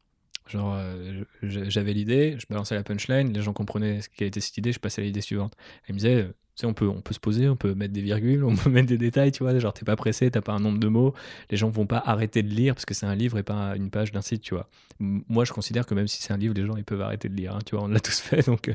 Genre, 0.48 0.74
euh, 0.76 1.22
j'avais 1.42 1.92
l'idée, 1.92 2.36
je 2.38 2.46
balançais 2.48 2.74
la 2.74 2.82
punchline, 2.82 3.32
les 3.32 3.42
gens 3.42 3.52
comprenaient 3.52 4.00
ce 4.00 4.08
qu'elle 4.08 4.28
était 4.28 4.40
cette 4.40 4.56
idée, 4.58 4.72
je 4.72 4.80
passais 4.80 5.02
à 5.02 5.04
l'idée 5.04 5.20
suivante. 5.20 5.54
Elle 5.86 5.94
me 5.94 6.00
disait, 6.00 6.28
on 6.64 6.72
peut, 6.72 6.90
se 7.10 7.18
poser, 7.18 7.48
on 7.48 7.56
peut 7.56 7.74
mettre 7.74 7.92
des 7.92 8.00
virgules, 8.00 8.44
on 8.44 8.56
peut 8.56 8.70
mettre 8.70 8.88
des 8.88 8.98
détails, 8.98 9.32
tu 9.32 9.42
vois, 9.42 9.58
genre 9.58 9.74
t'es 9.74 9.84
pas 9.84 9.96
pressé, 9.96 10.30
t'as 10.30 10.40
pas 10.40 10.52
un 10.52 10.60
nombre 10.60 10.78
de 10.78 10.88
mots, 10.88 11.14
les 11.50 11.56
gens 11.56 11.68
vont 11.68 11.86
pas 11.86 12.02
arrêter 12.04 12.42
de 12.42 12.48
lire 12.48 12.74
parce 12.74 12.86
que 12.86 12.94
c'est 12.94 13.06
un 13.06 13.14
livre 13.14 13.38
et 13.38 13.42
pas 13.42 13.76
une 13.76 13.90
page 13.90 14.12
d'un 14.12 14.22
site, 14.22 14.42
tu 14.42 14.54
vois. 14.54 14.68
Moi, 14.98 15.44
je 15.44 15.52
considère 15.52 15.84
que 15.84 15.94
même 15.94 16.08
si 16.08 16.22
c'est 16.22 16.32
un 16.32 16.38
livre, 16.38 16.54
les 16.54 16.64
gens 16.64 16.76
ils 16.76 16.84
peuvent 16.84 17.02
arrêter 17.02 17.28
de 17.28 17.34
lire, 17.34 17.54
hein, 17.54 17.58
tu 17.66 17.76
vois, 17.76 17.84
on 17.84 17.88
l'a 17.88 18.00
tous 18.06 18.18
fait. 18.20 18.46
Donc, 18.46 18.74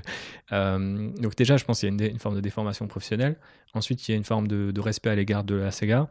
euh, 0.52 1.10
donc 1.18 1.36
déjà, 1.36 1.58
je 1.58 1.66
pense 1.66 1.80
qu'il 1.80 1.90
y 1.90 2.04
a 2.04 2.08
une, 2.08 2.20
forme 2.20 2.36
de 2.36 2.42
déformation 2.42 2.88
professionnelle. 2.88 3.38
Ensuite, 3.74 4.08
il 4.08 4.12
y 4.12 4.14
a 4.14 4.18
une 4.18 4.24
forme 4.24 4.48
de, 4.48 4.80
respect 4.80 5.10
à 5.10 5.16
l'égard 5.16 5.44
de 5.44 5.56
la 5.56 5.72
Sega. 5.72 6.10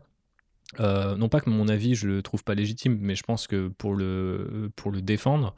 Euh, 0.78 1.16
non 1.16 1.28
pas 1.28 1.40
que 1.40 1.50
mon 1.50 1.66
avis 1.66 1.96
je 1.96 2.06
le 2.06 2.22
trouve 2.22 2.44
pas 2.44 2.54
légitime, 2.54 2.96
mais 3.00 3.16
je 3.16 3.24
pense 3.24 3.48
que 3.48 3.66
pour 3.68 3.94
le, 3.94 4.70
défendre 5.02 5.54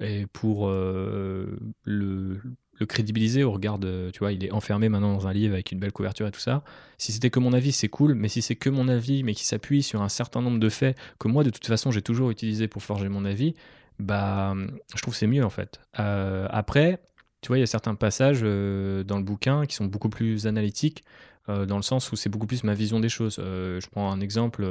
et 0.00 0.26
pour 0.26 0.68
euh, 0.68 1.56
le, 1.84 2.40
le, 2.78 2.86
crédibiliser 2.86 3.44
au 3.44 3.52
regard 3.52 3.78
de, 3.78 4.10
tu 4.12 4.20
vois, 4.20 4.32
il 4.32 4.44
est 4.44 4.52
enfermé 4.52 4.88
maintenant 4.88 5.14
dans 5.14 5.26
un 5.26 5.32
livre 5.32 5.54
avec 5.54 5.72
une 5.72 5.78
belle 5.78 5.92
couverture 5.92 6.26
et 6.26 6.30
tout 6.30 6.40
ça. 6.40 6.62
Si 6.98 7.12
c'était 7.12 7.30
que 7.30 7.38
mon 7.38 7.52
avis, 7.52 7.72
c'est 7.72 7.88
cool, 7.88 8.14
mais 8.14 8.28
si 8.28 8.42
c'est 8.42 8.56
que 8.56 8.70
mon 8.70 8.88
avis, 8.88 9.22
mais 9.22 9.34
qui 9.34 9.44
s'appuie 9.44 9.82
sur 9.82 10.02
un 10.02 10.08
certain 10.08 10.42
nombre 10.42 10.58
de 10.58 10.68
faits 10.68 10.96
que 11.18 11.28
moi 11.28 11.44
de 11.44 11.50
toute 11.50 11.66
façon 11.66 11.90
j'ai 11.90 12.02
toujours 12.02 12.30
utilisé 12.30 12.68
pour 12.68 12.82
forger 12.82 13.08
mon 13.08 13.24
avis, 13.24 13.54
bah 13.98 14.54
je 14.94 15.02
trouve 15.02 15.14
c'est 15.14 15.26
mieux 15.26 15.44
en 15.44 15.50
fait. 15.50 15.80
Euh, 15.98 16.46
après, 16.50 17.00
tu 17.40 17.48
vois, 17.48 17.58
il 17.58 17.60
y 17.60 17.64
a 17.64 17.66
certains 17.66 17.94
passages 17.94 18.40
dans 18.40 19.16
le 19.16 19.22
bouquin 19.22 19.66
qui 19.66 19.74
sont 19.76 19.86
beaucoup 19.86 20.08
plus 20.08 20.46
analytiques 20.46 21.04
euh, 21.48 21.64
dans 21.64 21.76
le 21.76 21.82
sens 21.82 22.10
où 22.10 22.16
c'est 22.16 22.28
beaucoup 22.28 22.46
plus 22.46 22.64
ma 22.64 22.74
vision 22.74 22.98
des 22.98 23.08
choses. 23.08 23.36
Euh, 23.38 23.80
je 23.80 23.88
prends 23.88 24.10
un 24.10 24.20
exemple 24.20 24.66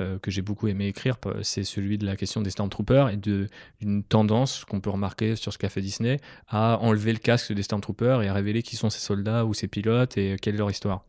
euh, 0.00 0.18
que 0.18 0.30
j'ai 0.30 0.42
beaucoup 0.42 0.68
aimé 0.68 0.86
écrire, 0.86 1.16
c'est 1.42 1.64
celui 1.64 1.98
de 1.98 2.06
la 2.06 2.16
question 2.16 2.40
des 2.42 2.50
Stormtroopers 2.50 3.10
et 3.10 3.16
d'une 3.16 4.04
tendance 4.04 4.64
qu'on 4.64 4.80
peut 4.80 4.90
remarquer 4.90 5.36
sur 5.36 5.52
ce 5.52 5.58
qu'a 5.58 5.68
fait 5.68 5.80
Disney 5.80 6.18
à 6.48 6.78
enlever 6.80 7.12
le 7.12 7.18
casque 7.18 7.52
des 7.52 7.62
Stormtroopers 7.62 8.22
et 8.22 8.28
à 8.28 8.32
révéler 8.32 8.62
qui 8.62 8.76
sont 8.76 8.90
ces 8.90 9.00
soldats 9.00 9.44
ou 9.44 9.54
ces 9.54 9.68
pilotes 9.68 10.16
et 10.18 10.36
quelle 10.40 10.54
est 10.54 10.58
leur 10.58 10.70
histoire. 10.70 11.04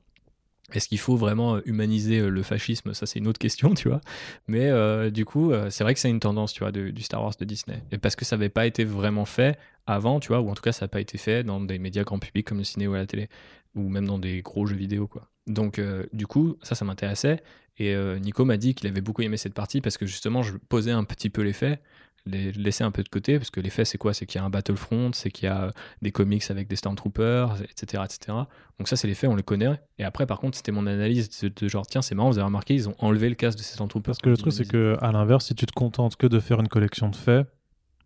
Est-ce 0.74 0.90
qu'il 0.90 1.00
faut 1.00 1.16
vraiment 1.16 1.62
humaniser 1.64 2.20
le 2.20 2.44
fascisme? 2.44 2.94
Ça, 2.94 3.06
c'est 3.06 3.20
une 3.20 3.28
autre 3.28 3.40
question, 3.40 3.74
tu 3.74 3.88
vois. 3.88 4.02
Mais 4.48 4.70
du 5.12 5.24
coup, 5.24 5.54
c'est 5.70 5.86
vrai 5.86 5.94
que 5.94 6.00
c'est 6.00 6.10
une 6.10 6.20
tendance, 6.20 6.52
tu 6.52 6.60
vois, 6.60 6.74
du 6.74 7.02
Star 7.02 7.24
Wars 7.24 7.34
de 7.40 7.46
Disney. 7.46 7.82
Et 7.94 7.98
parce 7.98 8.18
que 8.18 8.26
ça 8.26 8.36
n'avait 8.36 8.50
pas 8.50 8.66
été 8.66 8.84
vraiment 8.84 9.24
fait 9.24 9.58
avant, 9.86 10.20
tu 10.20 10.28
vois, 10.28 10.42
ou 10.42 10.50
en 10.50 10.56
tout 10.56 10.62
cas, 10.62 10.74
ça 10.74 10.84
n'a 10.84 10.90
pas 10.90 11.00
été 11.00 11.18
fait 11.18 11.46
dans 11.46 11.62
des 11.62 11.80
médias 11.80 12.04
grand 12.04 12.20
public 12.20 12.46
comme 12.46 12.58
le 12.58 12.66
ciné 12.66 12.86
ou 12.86 12.96
la 12.96 13.06
télé 13.06 13.30
ou 13.78 13.90
même 13.90 14.06
dans 14.06 14.20
des 14.20 14.42
gros 14.42 14.66
jeux 14.66 14.76
vidéo 14.76 15.08
quoi. 15.08 15.30
Donc 15.48 15.80
euh, 15.80 16.06
du 16.14 16.28
coup, 16.28 16.58
ça 16.62 16.76
ça 16.76 16.84
m'intéressait 16.86 17.42
et 17.78 17.94
euh, 17.96 18.20
Nico 18.20 18.44
m'a 18.46 18.58
dit 18.58 18.74
qu'il 18.76 18.88
avait 18.88 19.02
beaucoup 19.02 19.22
aimé 19.22 19.38
cette 19.38 19.54
partie 19.54 19.82
parce 19.82 19.98
que 19.98 20.06
justement 20.06 20.42
je 20.44 20.54
posais 20.70 20.92
un 20.92 21.04
petit 21.04 21.30
peu 21.30 21.42
les 21.42 21.54
faits 21.54 21.82
les 22.26 22.52
laisser 22.52 22.84
un 22.84 22.92
peu 22.92 23.04
de 23.04 23.08
côté, 23.08 23.38
parce 23.38 23.50
que 23.52 23.62
les 23.62 23.70
faits, 23.70 23.88
c'est 23.88 23.98
quoi? 23.98 24.14
C'est 24.14 24.26
qu'il 24.26 24.38
y 24.38 24.42
a 24.42 24.46
un 24.46 24.50
Battlefront, 24.50 25.12
c'est 25.14 25.32
qu'il 25.32 25.46
y 25.46 25.50
a 25.50 25.72
des 26.02 26.12
comics 26.12 26.44
avec 26.52 26.68
des 26.68 26.76
Stormtroopers, 26.76 27.62
etc. 27.62 28.04
etc. 28.04 28.38
Donc 28.80 28.90
ça, 28.90 28.98
c'est 28.98 29.08
les 29.08 29.14
faits, 29.14 29.30
on 29.30 29.36
les 29.38 29.44
connaît. 29.44 29.80
Et 29.98 30.04
après, 30.04 30.26
par 30.26 30.40
contre, 30.40 30.58
c'était 30.58 30.74
mon 30.74 30.88
analyse 30.88 31.30
de, 31.42 31.68
genre, 31.70 31.88
tiens, 31.88 32.02
c'est 32.02 32.16
marrant, 32.16 32.30
vous 32.30 32.38
avez 32.38 32.46
remarqué, 32.46 32.74
ils 32.74 32.90
ont 32.90 32.96
enlevé 33.00 33.30
le 33.30 33.36
casque 33.36 33.58
de 33.60 33.64
ces 33.64 33.76
Stormtroopers. 33.76 34.08
Parce 34.12 34.18
que 34.18 34.30
le 34.30 34.36
truc, 34.36 34.52
c'est 34.52 34.68
que 34.68 34.98
à 35.00 35.14
l'inverse, 35.14 35.46
si 35.46 35.56
tu 35.56 35.66
te 35.66 35.72
contentes 35.72 36.18
que 36.18 36.28
de 36.28 36.42
faire 36.42 36.60
une 36.60 36.68
collection 36.68 37.08
de 37.08 37.16
faits, 37.16 37.48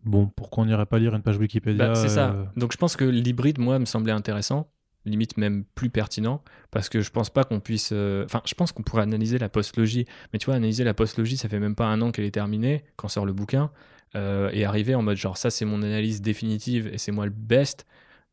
bon, 0.04 0.28
pourquoi 0.36 0.62
on 0.62 0.66
n'irait 0.66 0.86
pas 0.86 1.00
lire 1.00 1.16
une 1.16 1.22
page 1.22 1.38
Wikipédia 1.38 1.88
Bah, 1.88 1.94
c'est 1.96 2.08
ça. 2.08 2.30
euh, 2.30 2.44
Donc 2.56 2.70
je 2.70 2.76
pense 2.76 2.94
que 2.96 3.04
l'hybride, 3.04 3.58
moi, 3.58 3.80
me 3.80 3.86
semblait 3.86 4.12
intéressant, 4.12 4.70
limite 5.04 5.36
même 5.36 5.64
plus 5.74 5.90
pertinent, 5.90 6.42
parce 6.70 6.88
que 6.88 7.00
je 7.00 7.10
pense 7.10 7.30
pas 7.30 7.44
qu'on 7.44 7.60
puisse. 7.60 7.90
euh, 7.92 8.24
Enfin, 8.24 8.42
je 8.44 8.54
pense 8.54 8.72
qu'on 8.72 8.82
pourrait 8.82 9.02
analyser 9.02 9.38
la 9.38 9.48
postlogie, 9.48 10.06
mais 10.32 10.38
tu 10.38 10.46
vois, 10.46 10.54
analyser 10.54 10.84
la 10.84 10.94
postlogie, 10.94 11.36
ça 11.36 11.48
fait 11.48 11.58
même 11.58 11.74
pas 11.74 11.86
un 11.86 12.00
an 12.02 12.12
qu'elle 12.12 12.24
est 12.24 12.30
terminée, 12.30 12.84
quand 12.96 13.08
sort 13.08 13.26
le 13.26 13.32
bouquin, 13.32 13.70
euh, 14.14 14.50
et 14.52 14.64
arriver 14.64 14.94
en 14.94 15.02
mode 15.02 15.16
genre, 15.16 15.36
ça 15.36 15.50
c'est 15.50 15.64
mon 15.64 15.82
analyse 15.82 16.20
définitive 16.22 16.88
et 16.92 16.98
c'est 16.98 17.12
moi 17.12 17.24
le 17.24 17.32
best. 17.32 17.86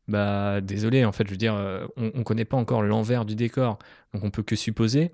Bah 0.08 0.60
désolé, 0.60 1.04
en 1.04 1.12
fait, 1.12 1.24
je 1.26 1.30
veux 1.30 1.36
dire, 1.36 1.54
euh, 1.54 1.86
on, 1.96 2.10
on 2.14 2.22
connaît 2.24 2.44
pas 2.44 2.56
encore 2.56 2.82
l'envers 2.82 3.24
du 3.24 3.36
décor, 3.36 3.78
donc 4.12 4.24
on 4.24 4.30
peut 4.30 4.42
que 4.42 4.56
supposer 4.56 5.12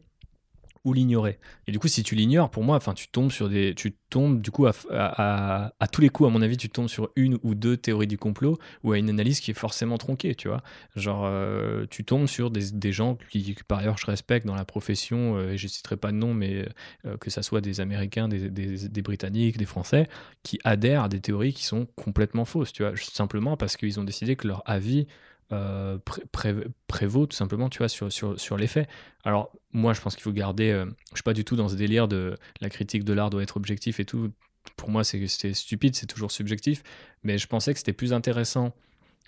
ou 0.87 0.93
l'ignorer. 0.93 1.39
Et 1.67 1.73
du 1.73 1.79
coup, 1.81 1.89
si 1.89 2.03
tu 2.05 2.15
l'ignores, 2.15 2.49
pour 2.49 2.63
moi, 2.63 2.77
enfin, 2.77 2.95
tu 2.95 3.09
tombes 3.09 3.33
sur 3.33 3.49
des, 3.49 3.75
tu 3.75 3.97
tombes 4.09 4.41
du 4.41 4.53
coup 4.53 4.67
à, 4.67 5.73
tous 5.93 6.01
les 6.01 6.09
coups, 6.09 6.29
à 6.29 6.33
mon 6.33 6.43
avis, 6.43 6.57
tu 6.57 6.71
tombes 6.71 6.89
sur 6.89 7.11
une 7.17 7.39
ou 7.43 7.57
deux 7.57 7.77
théories 7.77 8.07
du 8.07 8.17
complot 8.19 8.57
ou 8.85 8.93
à 8.93 8.99
une 8.99 9.11
analyse 9.11 9.41
qui 9.41 9.51
est 9.51 9.55
forcément 9.55 9.99
tronquée, 9.99 10.37
tu 10.37 10.47
vois. 10.47 10.63
Genre, 10.95 11.25
euh, 11.27 11.87
tu 11.91 12.05
tombes 12.05 12.27
sur 12.29 12.51
des, 12.53 12.71
des 12.71 12.93
gens 12.93 13.19
qui, 13.31 13.57
par 13.67 13.81
ailleurs, 13.81 13.99
je 13.99 14.07
respecte 14.07 14.47
dans 14.47 14.55
la 14.55 14.65
profession, 14.65 15.37
euh, 15.37 15.51
et 15.53 15.57
je 15.59 15.67
citerai 15.67 15.97
pas 15.97 16.13
de 16.13 16.17
nom, 16.17 16.33
mais 16.35 16.69
euh, 17.05 17.17
que 17.17 17.31
ça 17.31 17.43
soit 17.43 17.61
des 17.61 17.81
Américains, 17.81 18.29
des, 18.29 18.49
des- 18.49 18.89
des 18.89 19.03
Britanniques, 19.03 19.59
des 19.59 19.65
Français, 19.67 20.09
qui 20.45 20.61
adhèrent 20.63 21.03
à 21.03 21.09
des 21.09 21.21
théories 21.21 21.53
qui 21.53 21.65
sont 21.65 21.87
complètement 21.97 22.45
fausses, 22.45 22.73
tu 22.73 22.85
vois, 22.85 22.93
simplement 22.97 23.57
parce 23.57 23.77
qu'ils 23.77 23.99
ont 23.99 24.05
décidé 24.05 24.37
que 24.37 24.47
leur 24.47 24.63
avis 24.67 25.09
euh, 25.53 25.99
pré- 25.99 26.23
pré- 26.33 26.55
prévaut 26.87 27.27
tout 27.27 27.37
simplement, 27.37 27.69
tu 27.69 27.79
vois, 27.79 27.89
sur, 27.89 28.13
sur, 28.13 28.39
sur 28.39 28.57
les 28.57 28.67
faits. 28.67 28.89
Alors, 29.25 29.53
moi, 29.73 29.93
je 29.93 30.01
pense 30.01 30.15
qu'il 30.15 30.23
faut 30.23 30.33
garder. 30.33 30.71
euh, 30.71 30.87
je 31.11 31.17
suis 31.17 31.23
pas 31.23 31.35
du 31.35 31.45
tout 31.45 31.57
dans 31.57 31.69
ce 31.69 31.77
délire 31.77 32.09
de 32.09 32.37
la 32.61 32.71
critique 32.71 33.05
de 33.05 33.13
l'art 33.13 33.31
doit 33.31 33.43
être 33.43 33.57
objectif 33.57 34.01
et 34.01 34.05
tout. 34.05 34.33
Pour 34.77 34.91
moi, 34.91 35.05
c'est 35.05 35.27
stupide, 35.27 35.95
c'est 35.95 36.07
toujours 36.07 36.33
subjectif. 36.33 36.83
Mais 37.23 37.39
je 37.39 37.47
pensais 37.47 37.73
que 37.73 37.79
c'était 37.79 37.93
plus 37.93 38.13
intéressant 38.13 38.75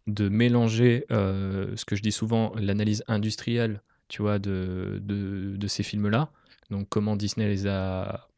de 0.06 0.28
mélanger 0.28 1.04
euh, 1.10 1.76
ce 1.76 1.84
que 1.84 1.94
je 1.94 2.02
dis 2.02 2.12
souvent, 2.12 2.52
l'analyse 2.56 3.04
industrielle, 3.08 3.82
tu 4.08 4.22
vois, 4.22 4.38
de, 4.38 4.98
de, 5.02 5.56
de 5.56 5.66
ces 5.66 5.82
films-là. 5.82 6.30
Donc, 6.70 6.88
comment 6.88 7.14
Disney 7.16 7.46
les 7.48 7.66
a 7.66 8.28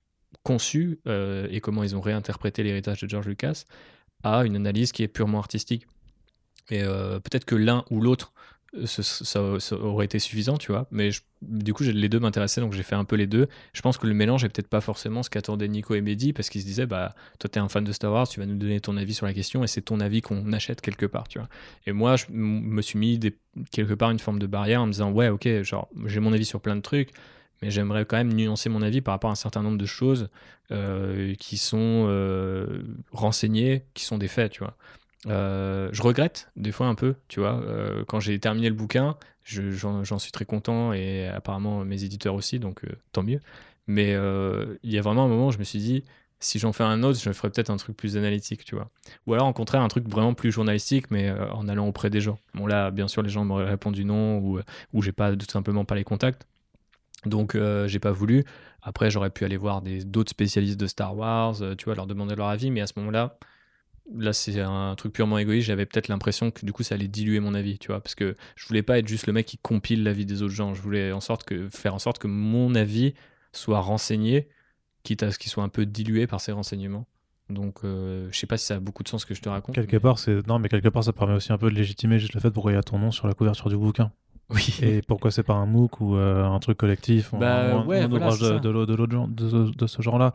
conçus 0.43 1.01
euh, 1.07 1.49
et 1.51 1.61
comment 1.61 1.83
ils 1.83 1.97
ont 1.97 2.01
réinterprété 2.01 2.62
l'héritage 2.62 3.01
de 3.01 3.09
George 3.09 3.26
Lucas 3.26 3.64
à 4.22 4.45
une 4.45 4.57
analyse 4.57 4.93
qui 4.93 5.03
est 5.03 5.09
purement 5.09 5.39
artistique. 5.39 5.87
Et 6.68 6.82
euh, 6.82 7.18
peut-être 7.20 7.44
que 7.44 7.54
l'un 7.54 7.84
ou 7.90 8.00
l'autre, 8.00 8.32
euh, 8.76 8.86
ça, 8.86 9.42
aurait 9.72 10.04
été 10.04 10.18
suffisant, 10.18 10.56
tu 10.56 10.70
vois. 10.70 10.86
Mais 10.90 11.11
du 11.42 11.74
coup, 11.74 11.82
les 11.82 12.08
deux 12.08 12.20
m'intéressaient, 12.20 12.61
donc 12.61 12.72
j'ai 12.72 12.82
fait 12.82 12.94
un 12.94 13.04
peu 13.04 13.16
les 13.16 13.26
deux. 13.26 13.48
Je 13.72 13.80
pense 13.82 13.98
que 13.98 14.06
le 14.06 14.14
mélange 14.14 14.44
est 14.44 14.48
peut-être 14.48 14.68
pas 14.68 14.80
forcément 14.80 15.22
ce 15.22 15.30
qu'attendaient 15.30 15.68
Nico 15.68 15.94
et 15.94 16.00
Mehdi, 16.00 16.32
parce 16.32 16.48
qu'ils 16.50 16.61
se 16.61 16.66
disaient, 16.66 16.86
bah, 16.86 17.14
toi, 17.38 17.50
t'es 17.50 17.58
un 17.58 17.68
fan 17.68 17.82
de 17.82 17.92
Star 17.92 18.12
Wars, 18.12 18.28
tu 18.28 18.38
vas 18.38 18.46
nous 18.46 18.56
donner 18.56 18.80
ton 18.80 18.96
avis 18.96 19.14
sur 19.14 19.26
la 19.26 19.34
question, 19.34 19.64
et 19.64 19.66
c'est 19.66 19.82
ton 19.82 19.98
avis 20.00 20.20
qu'on 20.20 20.52
achète 20.52 20.80
quelque 20.80 21.06
part, 21.06 21.26
tu 21.26 21.38
vois. 21.38 21.48
Et 21.86 21.92
moi, 21.92 22.16
je 22.16 22.26
me 22.30 22.82
suis 22.82 22.98
mis 22.98 23.18
quelque 23.72 23.94
part 23.94 24.11
une 24.11 24.20
forme 24.20 24.38
de 24.38 24.46
barrière 24.46 24.82
en 24.82 24.86
me 24.86 24.92
disant, 24.92 25.11
ouais, 25.11 25.28
ok, 25.28 25.62
genre, 25.62 25.88
j'ai 26.06 26.20
mon 26.20 26.32
avis 26.32 26.44
sur 26.44 26.61
plein 26.61 26.76
de 26.76 26.82
trucs, 26.82 27.11
mais 27.62 27.70
j'aimerais 27.70 28.04
quand 28.04 28.16
même 28.16 28.32
nuancer 28.32 28.68
mon 28.68 28.82
avis 28.82 29.00
par 29.00 29.12
rapport 29.12 29.30
à 29.30 29.32
un 29.32 29.36
certain 29.36 29.62
nombre 29.62 29.78
de 29.78 29.86
choses 29.86 30.30
euh, 30.70 31.34
qui 31.34 31.56
sont 31.58 32.06
renseignées, 33.11 33.84
qui 33.94 34.04
sont 34.04 34.18
des 34.18 34.28
faits, 34.28 34.52
tu 34.52 34.61
vois. 34.61 34.76
Euh, 35.27 35.91
je 35.93 36.03
regrette 36.03 36.51
des 36.57 36.73
fois 36.73 36.87
un 36.87 36.95
peu, 36.95 37.14
tu 37.29 37.41
vois. 37.41 37.61
euh, 37.62 38.05
quand 38.07 38.21
j'ai 38.21 38.39
terminé 38.39 38.68
le 38.68 38.75
bouquin, 38.75 39.16
je- 39.45 39.71
j'en 39.71 40.18
suis 40.18 40.33
très 40.33 40.45
content 40.45 40.93
et 40.93 41.29
apparemment 41.29 41.85
mes 41.85 42.05
éditeurs 42.05 42.35
aussi, 42.35 42.59
donc 42.59 42.85
euh, 42.85 42.89
tant 43.12 43.23
mieux. 43.23 43.41
Mais 43.87 44.12
il 44.83 44.91
y 44.91 44.99
a 44.99 45.03
vraiment 45.03 45.25
un 45.25 45.29
moment 45.29 45.49
où 45.49 45.53
je 45.53 45.59
me 45.59 45.64
suis 45.64 45.81
dit, 45.81 46.05
si 46.39 46.59
j'en 46.59 46.73
fais 46.73 46.85
un 46.85 47.03
autre, 47.03 47.18
je 47.18 47.33
ferais 47.33 47.51
peut-être 47.51 47.71
un 47.71 47.77
truc 47.77 47.97
plus 47.97 48.16
analytique, 48.16 48.64
tu 48.64 48.77
vois. 48.77 48.89
Ou 49.27 49.35
alors, 49.35 49.49
au 49.49 49.53
contraire, 49.53 49.83
un 49.83 49.89
truc 49.89 50.09
vraiment 50.09 50.33
plus 50.33 50.53
journalistique, 50.53 51.11
mais 51.11 51.31
en 51.31 51.66
allant 51.68 51.89
auprès 51.89 52.09
des 52.09 52.21
gens. 52.21 52.39
Bon, 52.55 52.66
là, 52.66 52.91
bien 52.93 53.09
sûr, 53.09 53.23
les 53.23 53.31
gens 53.31 53.45
m'auraient 53.45 53.68
répondu 53.68 54.05
non, 54.05 54.39
ou, 54.39 55.03
j'ai 55.03 55.12
pas 55.12 55.35
tout 55.35 55.47
simplement 55.51 55.85
pas 55.85 55.97
les 55.97 56.05
contacts. 56.05 56.47
Donc, 57.27 57.59
j'ai 57.87 57.99
pas 57.99 58.12
voulu. 58.12 58.45
Après, 58.83 59.11
j'aurais 59.11 59.31
pu 59.31 59.45
aller 59.45 59.57
voir 59.57 59.83
d'autres 59.83 60.31
spécialistes 60.31 60.79
de 60.79 60.87
Star 60.87 61.16
Wars, 61.16 61.57
tu 61.77 61.87
vois, 61.87 61.97
leur 61.97 62.07
demander 62.07 62.37
leur 62.37 62.47
avis, 62.47 62.71
mais 62.71 62.81
à 62.81 62.87
ce 62.87 62.93
moment-là, 62.99 63.39
là, 64.16 64.32
c'est 64.32 64.61
un 64.61 64.94
truc 64.96 65.12
purement 65.12 65.38
égoïste. 65.38 65.66
J'avais 65.66 65.86
peut-être 65.86 66.08
l'impression 66.08 66.50
que 66.50 66.64
du 66.66 66.72
coup, 66.72 66.82
ça 66.82 66.94
allait 66.94 67.08
diluer 67.08 67.40
mon 67.40 67.54
avis, 67.54 67.78
tu 67.78 67.88
vois, 67.88 68.00
parce 68.00 68.14
que 68.14 68.36
je 68.56 68.66
voulais 68.66 68.82
pas 68.82 68.98
être 68.98 69.08
juste 69.08 69.26
le 69.26 69.32
mec 69.32 69.46
qui 69.46 69.58
compile 69.58 70.02
l'avis 70.02 70.26
des 70.26 70.42
autres 70.42 70.54
gens. 70.54 70.74
Je 70.74 70.82
voulais 70.82 71.12
en 71.12 71.20
sorte 71.20 71.44
que, 71.44 71.68
faire 71.68 71.94
en 71.94 71.98
sorte 71.98 72.18
que 72.18 72.26
mon 72.26 72.74
avis 72.74 73.14
soit 73.52 73.80
renseigné, 73.80 74.48
quitte 75.02 75.22
à 75.22 75.30
ce 75.30 75.38
qu'il 75.38 75.50
soit 75.50 75.64
un 75.64 75.68
peu 75.68 75.86
dilué 75.86 76.26
par 76.26 76.40
ces 76.40 76.52
renseignements. 76.52 77.06
Donc, 77.48 77.78
euh, 77.84 78.28
je 78.30 78.38
sais 78.38 78.46
pas 78.46 78.56
si 78.56 78.66
ça 78.66 78.76
a 78.76 78.80
beaucoup 78.80 79.02
de 79.02 79.08
sens 79.08 79.22
ce 79.22 79.26
que 79.26 79.34
je 79.34 79.40
te 79.42 79.48
raconte. 79.48 79.74
Quelque 79.74 79.96
mais- 79.96 80.00
part, 80.00 80.18
c'est 80.20 80.46
non, 80.46 80.58
mais 80.61 80.68
quelque 80.68 80.88
part, 80.88 81.02
ça 81.02 81.12
permet 81.12 81.34
aussi 81.34 81.52
un 81.52 81.58
peu 81.58 81.68
de 81.70 81.74
légitimer 81.74 82.18
juste 82.18 82.34
le 82.34 82.40
fait 82.40 82.50
pourquoi 82.50 82.70
il 82.72 82.76
y 82.76 82.78
a 82.78 82.82
ton 82.82 82.98
nom 82.98 83.11
sur 83.11 83.26
la 83.26 83.34
couverture 83.34 83.68
du 83.68 83.76
bouquin 83.76 84.12
Oui. 84.50 84.76
et 84.82 85.00
pourquoi 85.02 85.30
c'est 85.30 85.42
pas 85.44 85.54
un 85.54 85.66
MOOC 85.66 86.00
ou 86.00 86.16
euh, 86.16 86.44
un 86.44 86.58
truc 86.61 86.76
collectif 86.78 87.32
Bah, 87.34 87.72
un, 87.72 87.76
ou 87.76 87.78
un- 87.80 87.86
ouais, 87.86 88.00
ou 88.00 88.04
un 88.04 88.08
voilà, 88.08 88.26
ouvrage 88.26 88.40
de, 88.40 88.58
de, 88.58 88.84
de 88.84 89.06
de, 89.26 89.70
de 89.74 89.86
ce 89.86 90.02
genre-là. 90.02 90.32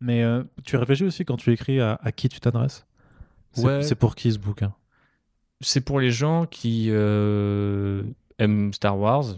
Mais 0.00 0.22
euh, 0.24 0.42
tu 0.64 0.76
réfléchis 0.76 1.04
aussi 1.04 1.24
quand 1.24 1.36
tu 1.36 1.52
écris 1.52 1.80
à, 1.80 1.98
à 2.02 2.10
qui 2.12 2.28
tu 2.28 2.38
t'adresses. 2.40 2.86
C'est 3.54 3.64
Ouais. 3.64 3.94
pour 3.98 4.14
qui 4.14 4.32
ce 4.32 4.38
bouquin? 4.38 4.74
C'est 5.60 5.80
pour 5.82 6.00
les 6.00 6.10
gens 6.10 6.46
qui 6.46 6.88
euh, 6.90 8.02
aiment 8.38 8.72
Star 8.72 8.98
Wars 8.98 9.36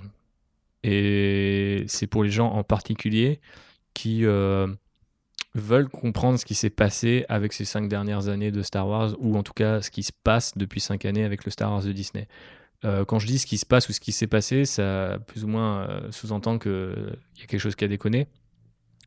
et 0.83 1.85
c'est 1.89 2.07
pour 2.07 2.25
les 2.25 2.31
gens 2.31 2.49
en 2.53 2.63
particulier 2.63 3.41
qui 3.95 4.25
euh, 4.25 4.67
veulent 5.55 5.89
comprendre 5.89 6.39
ce 6.39 6.45
qui 6.45 6.55
s'est 6.55 6.71
passé 6.71 7.25
avec 7.29 7.53
ces 7.53 7.65
cinq 7.65 7.89
dernières 7.89 8.29
années 8.29 8.51
de 8.51 8.63
Star 8.63 8.87
Wars 8.89 9.15
ou 9.19 9.37
en 9.37 9.43
tout 9.43 9.53
cas 9.53 9.81
ce 9.83 9.91
qui 9.91 10.03
se 10.03 10.13
passe 10.13 10.57
depuis 10.57 10.81
cinq 10.81 11.05
années 11.05 11.25
avec 11.25 11.45
le 11.45 11.51
Star 11.51 11.71
Wars 11.71 11.83
de 11.83 11.93
Disney. 11.93 12.27
Euh, 12.85 13.05
quand 13.05 13.19
je 13.19 13.27
dis 13.27 13.39
ce 13.39 13.47
qui 13.47 13.57
se 13.59 13.67
passe 13.67 13.89
ou 13.89 13.93
ce 13.93 14.01
qui 14.01 14.13
s'est 14.13 14.27
passé, 14.27 14.65
ça 14.65 15.19
plus 15.27 15.45
ou 15.45 15.49
moins 15.49 15.89
sous-entend 16.11 16.59
qu'il 16.59 17.17
y 17.39 17.43
a 17.43 17.47
quelque 17.47 17.61
chose 17.61 17.75
qui 17.77 17.85
a 17.85 17.89
déconné. 17.89 18.27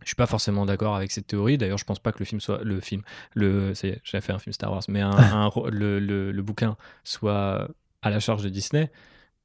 Je 0.01 0.07
suis 0.07 0.15
pas 0.15 0.27
forcément 0.27 0.65
d'accord 0.65 0.95
avec 0.95 1.11
cette 1.11 1.27
théorie. 1.27 1.57
D'ailleurs, 1.57 1.77
je 1.77 1.85
pense 1.85 1.99
pas 1.99 2.11
que 2.11 2.19
le 2.19 2.25
film 2.25 2.39
soit 2.41 2.63
le 2.63 2.79
film, 2.79 3.01
le, 3.33 3.73
j'ai 3.75 4.21
fait 4.21 4.31
un 4.33 4.39
film 4.39 4.53
Star 4.53 4.71
Wars, 4.71 4.83
mais 4.87 5.01
un, 5.01 5.09
un 5.17 5.45
ro- 5.47 5.69
le, 5.69 5.99
le- 5.99 6.31
le 6.31 6.41
bouquin 6.43 6.77
soit 7.03 7.69
à 8.01 8.09
la 8.09 8.19
charge 8.19 8.43
de 8.43 8.49
Disney. 8.49 8.91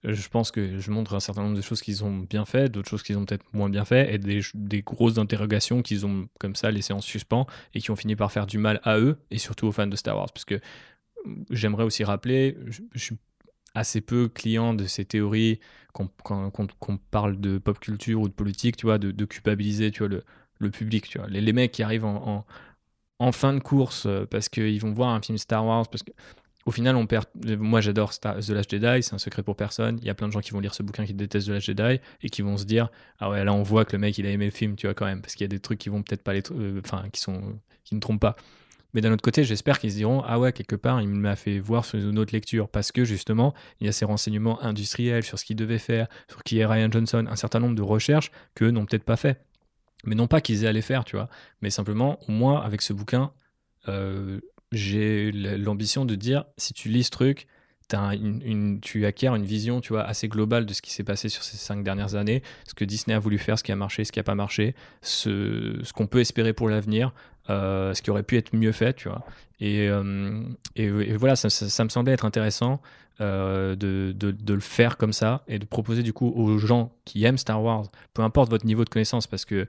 Je 0.04 0.28
pense 0.28 0.50
que 0.50 0.78
je 0.80 0.90
montre 0.90 1.14
un 1.14 1.20
certain 1.20 1.42
nombre 1.42 1.56
de 1.56 1.62
choses 1.62 1.80
qu'ils 1.80 2.04
ont 2.04 2.18
bien 2.18 2.44
fait, 2.44 2.68
d'autres 2.68 2.90
choses 2.90 3.04
qu'ils 3.04 3.16
ont 3.18 3.24
peut-être 3.24 3.44
moins 3.52 3.70
bien 3.70 3.84
fait, 3.84 4.12
et 4.14 4.18
des, 4.18 4.40
des 4.54 4.82
grosses 4.82 5.18
interrogations 5.18 5.80
qu'ils 5.82 6.06
ont 6.06 6.28
comme 6.40 6.56
ça 6.56 6.72
laissées 6.72 6.92
en 6.92 7.00
suspens 7.00 7.46
et 7.74 7.80
qui 7.80 7.90
ont 7.92 7.96
fini 7.96 8.16
par 8.16 8.32
faire 8.32 8.46
du 8.46 8.58
mal 8.58 8.80
à 8.82 8.98
eux 8.98 9.18
et 9.30 9.38
surtout 9.38 9.68
aux 9.68 9.72
fans 9.72 9.86
de 9.86 9.96
Star 9.96 10.16
Wars. 10.16 10.32
Parce 10.32 10.44
que 10.44 10.60
j'aimerais 11.50 11.84
aussi 11.84 12.04
rappeler, 12.04 12.56
je, 12.66 12.82
je 12.92 12.98
suis 12.98 13.16
assez 13.74 14.00
peu 14.02 14.28
client 14.28 14.74
de 14.74 14.86
ces 14.86 15.04
théories 15.04 15.60
qu'on 15.92 16.08
qu'on- 16.24 16.50
qu'on- 16.50 16.68
qu'on 16.80 16.98
parle 16.98 17.40
de 17.40 17.58
pop 17.58 17.78
culture 17.80 18.20
ou 18.20 18.28
de 18.28 18.34
politique, 18.34 18.76
tu 18.76 18.86
vois, 18.86 18.98
de, 18.98 19.10
de 19.12 19.24
culpabiliser, 19.24 19.90
tu 19.90 20.00
vois, 20.00 20.08
le, 20.08 20.24
le 20.62 20.70
public, 20.70 21.08
tu 21.08 21.18
vois. 21.18 21.28
Les, 21.28 21.40
les 21.40 21.52
mecs 21.52 21.72
qui 21.72 21.82
arrivent 21.82 22.04
en, 22.04 22.46
en, 23.18 23.32
fin 23.32 23.52
de 23.54 23.60
course 23.60 24.06
euh, 24.06 24.26
parce 24.26 24.48
qu'ils 24.48 24.80
vont 24.80 24.92
voir 24.92 25.10
un 25.10 25.20
film 25.22 25.38
Star 25.38 25.64
Wars, 25.66 25.88
parce 25.88 26.02
que 26.02 26.12
au 26.64 26.70
final, 26.70 26.94
on 26.96 27.06
perd. 27.06 27.26
Moi, 27.58 27.80
j'adore 27.80 28.12
Star- 28.12 28.38
The 28.38 28.50
Last 28.50 28.70
Jedi, 28.70 29.02
c'est 29.02 29.14
un 29.14 29.18
secret 29.18 29.42
pour 29.42 29.56
personne. 29.56 29.98
Il 30.00 30.06
y 30.06 30.10
a 30.10 30.14
plein 30.14 30.28
de 30.28 30.32
gens 30.32 30.40
qui 30.40 30.52
vont 30.52 30.60
lire 30.60 30.74
ce 30.74 30.82
bouquin 30.82 31.04
qui 31.04 31.12
détestent 31.14 31.48
The 31.48 31.50
Last 31.50 31.66
Jedi 31.66 32.00
et 32.22 32.30
qui 32.30 32.42
vont 32.42 32.56
se 32.56 32.64
dire 32.64 32.88
Ah 33.18 33.30
ouais, 33.30 33.44
là, 33.44 33.52
on 33.52 33.62
voit 33.62 33.84
que 33.84 33.92
le 33.92 33.98
mec, 33.98 34.16
il 34.18 34.26
a 34.26 34.30
aimé 34.30 34.44
le 34.44 34.52
film, 34.52 34.76
tu 34.76 34.86
vois, 34.86 34.94
quand 34.94 35.06
même. 35.06 35.22
Parce 35.22 35.34
qu'il 35.34 35.44
y 35.44 35.46
a 35.46 35.48
des 35.48 35.58
trucs 35.58 35.78
qui 35.80 35.88
vont 35.88 36.02
peut-être 36.02 36.22
pas 36.22 36.32
les. 36.34 36.42
euh, 36.52 36.80
Enfin, 36.84 37.04
qui 37.12 37.20
sont. 37.20 37.58
qui 37.84 37.94
ne 37.96 38.00
trompent 38.00 38.20
pas. 38.20 38.36
Mais 38.94 39.00
d'un 39.00 39.12
autre 39.12 39.22
côté, 39.22 39.42
j'espère 39.44 39.78
qu'ils 39.78 39.90
se 39.92 39.96
diront 39.96 40.22
Ah 40.26 40.38
ouais, 40.38 40.52
quelque 40.52 40.76
part, 40.76 41.00
il 41.00 41.08
m'a 41.08 41.34
fait 41.36 41.58
voir 41.58 41.84
sur 41.84 41.98
une 41.98 42.18
autre 42.18 42.32
lecture. 42.32 42.68
Parce 42.68 42.92
que 42.92 43.04
justement, 43.04 43.54
il 43.80 43.86
y 43.86 43.88
a 43.88 43.92
ces 43.92 44.04
renseignements 44.04 44.62
industriels 44.62 45.22
sur 45.24 45.38
ce 45.38 45.44
qu'il 45.44 45.56
devait 45.56 45.78
faire, 45.78 46.06
sur 46.28 46.42
qui 46.44 46.58
est 46.58 46.66
Ryan 46.66 46.90
Johnson, 46.90 47.26
un 47.28 47.36
certain 47.36 47.58
nombre 47.60 47.74
de 47.74 47.82
recherches 47.82 48.30
qu'eux 48.54 48.70
n'ont 48.70 48.84
peut-être 48.86 49.04
pas 49.04 49.16
fait. 49.16 49.40
Mais 50.04 50.14
non 50.14 50.26
pas 50.26 50.40
qu'ils 50.40 50.64
aient 50.64 50.68
à 50.68 50.72
les 50.72 50.82
faire, 50.82 51.04
tu 51.04 51.16
vois. 51.16 51.28
Mais 51.60 51.70
simplement, 51.70 52.18
moins, 52.28 52.60
avec 52.60 52.82
ce 52.82 52.92
bouquin, 52.92 53.32
euh, 53.88 54.40
j'ai 54.72 55.32
l'ambition 55.32 56.04
de 56.04 56.14
dire 56.14 56.44
si 56.56 56.72
tu 56.72 56.88
lis 56.88 57.04
ce 57.04 57.10
truc, 57.10 57.46
tu 57.88 59.06
acquiers 59.06 59.28
une 59.28 59.44
vision 59.44 59.80
tu 59.80 59.92
vois, 59.92 60.02
assez 60.02 60.28
globale 60.28 60.66
de 60.66 60.72
ce 60.72 60.82
qui 60.82 60.92
s'est 60.92 61.04
passé 61.04 61.28
sur 61.28 61.42
ces 61.42 61.56
cinq 61.56 61.84
dernières 61.84 62.14
années, 62.14 62.42
ce 62.66 62.74
que 62.74 62.84
Disney 62.84 63.14
a 63.14 63.18
voulu 63.18 63.38
faire, 63.38 63.58
ce 63.58 63.64
qui 63.64 63.72
a 63.72 63.76
marché, 63.76 64.04
ce 64.04 64.12
qui 64.12 64.18
n'a 64.18 64.24
pas 64.24 64.34
marché, 64.34 64.74
ce, 65.02 65.92
qu'on 65.92 66.06
peut 66.06 66.20
espérer 66.20 66.52
pour 66.52 66.68
l'avenir, 66.68 67.12
euh, 67.50 67.92
ce 67.94 68.02
qui 68.02 68.10
aurait 68.10 68.22
pu 68.22 68.36
être 68.36 68.54
mieux 68.54 68.72
fait, 68.72 68.94
tu 68.94 69.08
vois. 69.08 69.24
Et, 69.60 69.88
euh, 69.88 70.42
voilà, 71.16 71.36
ça 71.36 71.84
me 71.84 71.88
semblait 71.88 72.12
être 72.12 72.24
intéressant 72.24 72.80
euh, 73.20 73.76
de, 73.76 74.12
de- 74.12 74.54
le 74.54 74.60
faire 74.60 74.96
comme 74.96 75.12
ça 75.12 75.42
et 75.48 75.58
de 75.58 75.64
proposer 75.64 76.02
du 76.02 76.12
coup 76.12 76.28
aux 76.34 76.58
gens 76.58 76.92
qui 77.04 77.24
aiment 77.24 77.38
Star 77.38 77.62
Wars, 77.62 77.84
peu 78.14 78.22
importe 78.22 78.50
votre 78.50 78.66
niveau 78.66 78.84
de 78.84 78.88
connaissance, 78.88 79.26
parce 79.26 79.44
que 79.44 79.66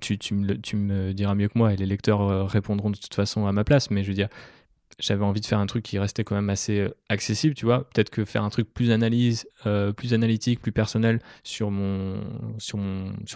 tu, 0.00 0.18
tu, 0.18 0.34
me, 0.34 0.56
tu, 0.60 0.76
me, 0.76 1.12
diras 1.12 1.34
mieux 1.34 1.48
que 1.48 1.58
moi 1.58 1.72
et 1.72 1.76
les 1.76 1.86
lecteurs 1.86 2.48
répondront 2.48 2.90
de 2.90 2.96
toute 2.96 3.14
façon 3.14 3.46
à 3.46 3.52
ma 3.52 3.64
place, 3.64 3.90
mais 3.90 4.04
je 4.04 4.08
veux 4.08 4.14
dire, 4.14 4.28
j'avais 4.98 5.24
envie 5.24 5.40
de 5.40 5.46
faire 5.46 5.58
un 5.58 5.66
truc 5.66 5.84
qui 5.84 5.98
restait 5.98 6.24
quand 6.24 6.34
même 6.34 6.50
assez 6.50 6.80
euh, 6.80 6.96
accessible, 7.08 7.54
tu 7.54 7.64
vois. 7.64 7.88
Peut-être 7.90 8.10
que 8.10 8.24
faire 8.24 8.44
un 8.44 8.50
truc 8.50 8.72
plus 8.72 8.90
analyse, 8.90 9.48
euh, 9.66 9.92
plus 9.92 10.14
analytique, 10.14 10.60
plus 10.60 10.72
personnel 10.72 11.20
sur 11.42 11.70
mon, 11.70 12.20
sur 12.58 12.78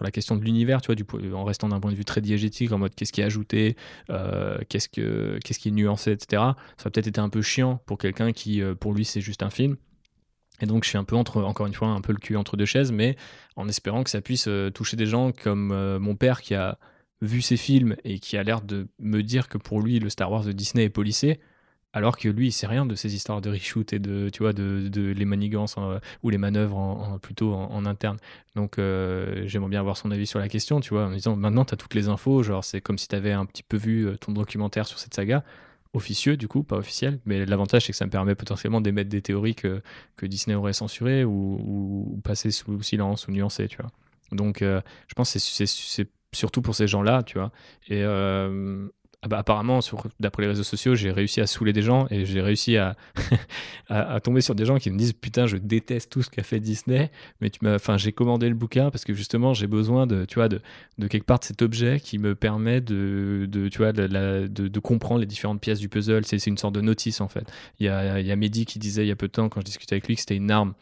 la 0.04 0.10
question 0.10 0.36
de 0.36 0.42
l'univers, 0.42 0.80
tu 0.80 0.92
vois, 0.92 1.34
en 1.34 1.44
restant 1.44 1.68
d'un 1.68 1.80
point 1.80 1.90
de 1.90 1.96
vue 1.96 2.04
très 2.04 2.20
diégétique, 2.20 2.72
en 2.72 2.78
mode 2.78 2.94
qu'est-ce 2.94 3.12
qui 3.12 3.20
est 3.20 3.24
ajouté, 3.24 3.76
euh, 4.10 4.58
qu'est-ce 4.68 4.88
que, 4.88 5.38
qu'est-ce 5.44 5.58
qui 5.58 5.68
est 5.68 5.72
nuancé, 5.72 6.12
etc. 6.12 6.42
Ça 6.76 6.86
a 6.86 6.90
peut-être 6.90 7.08
été 7.08 7.20
un 7.20 7.28
peu 7.28 7.42
chiant 7.42 7.80
pour 7.86 7.98
quelqu'un 7.98 8.32
qui, 8.32 8.62
pour 8.80 8.92
lui, 8.92 9.04
c'est 9.04 9.20
juste 9.20 9.42
un 9.42 9.50
film. 9.50 9.76
Et 10.60 10.66
donc, 10.66 10.82
je 10.82 10.88
suis 10.88 10.98
un 10.98 11.04
peu 11.04 11.14
entre, 11.14 11.42
encore 11.42 11.66
une 11.66 11.74
fois, 11.74 11.88
un 11.88 12.00
peu 12.00 12.12
le 12.12 12.18
cul 12.18 12.36
entre 12.36 12.56
deux 12.56 12.64
chaises, 12.64 12.90
mais 12.90 13.16
en 13.54 13.68
espérant 13.68 14.02
que 14.02 14.10
ça 14.10 14.20
puisse 14.20 14.48
toucher 14.74 14.96
des 14.96 15.06
gens 15.06 15.30
comme 15.30 15.98
mon 15.98 16.16
père 16.16 16.42
qui 16.42 16.54
a 16.54 16.78
vu 17.20 17.42
ces 17.42 17.56
films 17.56 17.96
et 18.04 18.18
qui 18.18 18.36
a 18.36 18.42
l'air 18.42 18.60
de 18.60 18.88
me 18.98 19.22
dire 19.22 19.48
que 19.48 19.58
pour 19.58 19.80
lui, 19.80 19.98
le 19.98 20.10
Star 20.10 20.30
Wars 20.30 20.44
de 20.44 20.52
Disney 20.52 20.84
est 20.84 20.90
policé, 20.90 21.40
alors 21.92 22.16
que 22.18 22.28
lui, 22.28 22.48
il 22.48 22.52
sait 22.52 22.66
rien 22.66 22.86
de 22.86 22.94
ces 22.94 23.14
histoires 23.14 23.40
de 23.40 23.50
reshoot 23.50 23.92
et 23.92 23.98
de, 23.98 24.28
tu 24.28 24.42
vois, 24.42 24.52
de, 24.52 24.88
de 24.88 25.10
les 25.10 25.24
manigances 25.24 25.76
ou 26.22 26.30
les 26.30 26.38
manœuvres 26.38 27.18
plutôt 27.22 27.54
en, 27.54 27.86
interne. 27.86 28.18
Donc, 28.54 28.78
euh, 28.78 29.44
j'aimerais 29.46 29.70
bien 29.70 29.80
avoir 29.80 29.96
son 29.96 30.10
avis 30.10 30.26
sur 30.26 30.38
la 30.38 30.48
question, 30.48 30.80
tu 30.80 30.90
vois, 30.90 31.06
en 31.06 31.10
disant 31.12 31.34
maintenant, 31.34 31.64
tu 31.64 31.74
as 31.74 31.76
toutes 31.76 31.94
les 31.94 32.08
infos, 32.08 32.42
genre, 32.42 32.62
c'est 32.62 32.80
comme 32.80 32.98
si 32.98 33.08
tu 33.08 33.16
avais 33.16 33.32
un 33.32 33.46
petit 33.46 33.62
peu 33.62 33.76
vu 33.76 34.06
euh, 34.06 34.16
ton 34.16 34.32
documentaire 34.32 34.86
sur 34.86 34.98
cette 34.98 35.14
saga, 35.14 35.44
officieux, 35.94 36.36
du 36.36 36.46
coup, 36.46 36.62
pas 36.62 36.76
officiel, 36.76 37.20
mais 37.24 37.46
l'avantage, 37.46 37.86
c'est 37.86 37.92
que 37.92 37.98
ça 37.98 38.04
me 38.04 38.10
permet 38.10 38.34
potentiellement 38.34 38.82
d'émettre 38.82 39.08
des 39.08 39.22
théories 39.22 39.54
que, 39.54 39.82
Disney 40.22 40.54
aurait 40.54 40.74
censurées 40.74 41.24
ou, 41.24 42.12
ou, 42.12 42.20
passer 42.22 42.50
sous 42.50 42.82
silence 42.82 43.28
ou 43.28 43.32
nuancer, 43.32 43.66
tu 43.66 43.78
vois. 43.78 43.90
Donc, 44.30 44.60
euh, 44.60 44.82
je 45.06 45.14
pense 45.14 45.32
que 45.32 45.38
c'est 45.38 46.08
surtout 46.34 46.62
pour 46.62 46.74
ces 46.74 46.86
gens-là, 46.86 47.22
tu 47.22 47.38
vois. 47.38 47.52
Et, 47.88 48.04
ah 49.20 49.26
bah, 49.26 49.38
apparemment, 49.38 49.80
d'après 50.20 50.42
les 50.44 50.48
réseaux 50.48 50.62
sociaux, 50.62 50.94
j'ai 50.94 51.10
réussi 51.10 51.40
à 51.40 51.48
saouler 51.48 51.72
des 51.72 51.82
gens 51.82 52.06
et 52.08 52.24
j'ai 52.24 52.40
réussi 52.40 52.76
à, 53.88 54.20
tomber 54.22 54.40
sur 54.42 54.54
des 54.54 54.64
gens 54.64 54.78
qui 54.78 54.92
me 54.92 54.96
disent 54.96 55.12
putain, 55.12 55.46
je 55.46 55.56
déteste 55.56 56.12
tout 56.12 56.22
ce 56.22 56.30
qu'a 56.30 56.44
fait 56.44 56.60
Disney, 56.60 57.10
mais 57.40 57.50
j'ai 57.96 58.12
commandé 58.12 58.48
le 58.48 58.54
bouquin 58.54 58.90
parce 58.90 59.04
que 59.04 59.14
justement, 59.14 59.54
j'ai 59.54 59.66
besoin 59.66 60.06
de, 60.06 60.24
tu 60.24 60.36
vois, 60.36 60.48
de, 60.48 60.60
quelque 61.08 61.24
part 61.24 61.40
de 61.40 61.44
cet 61.44 61.62
objet 61.62 61.98
qui 61.98 62.18
me 62.18 62.36
permet 62.36 62.80
de, 62.80 63.48
tu 63.72 63.78
vois, 63.78 63.92
de, 63.92 64.78
comprendre 64.78 65.20
les 65.20 65.26
différentes 65.26 65.60
pièces 65.60 65.80
du 65.80 65.88
puzzle. 65.88 66.24
C'est 66.24 66.46
une 66.46 66.58
sorte 66.58 66.76
de 66.76 66.80
notice 66.80 67.20
en 67.20 67.28
fait. 67.28 67.50
Il 67.80 67.86
y 67.86 67.88
a, 67.88 68.20
il 68.20 68.26
y 68.26 68.30
a 68.30 68.36
Mehdi 68.36 68.66
qui 68.66 68.78
disait 68.78 69.04
il 69.04 69.08
y 69.08 69.12
a 69.12 69.16
peu 69.16 69.26
de 69.26 69.32
temps 69.32 69.48
quand 69.48 69.60
je 69.60 69.66
discutais 69.66 69.94
avec 69.94 70.06
lui 70.06 70.14
que 70.14 70.20
c'était 70.20 70.36
une 70.36 70.52
arme. 70.52 70.74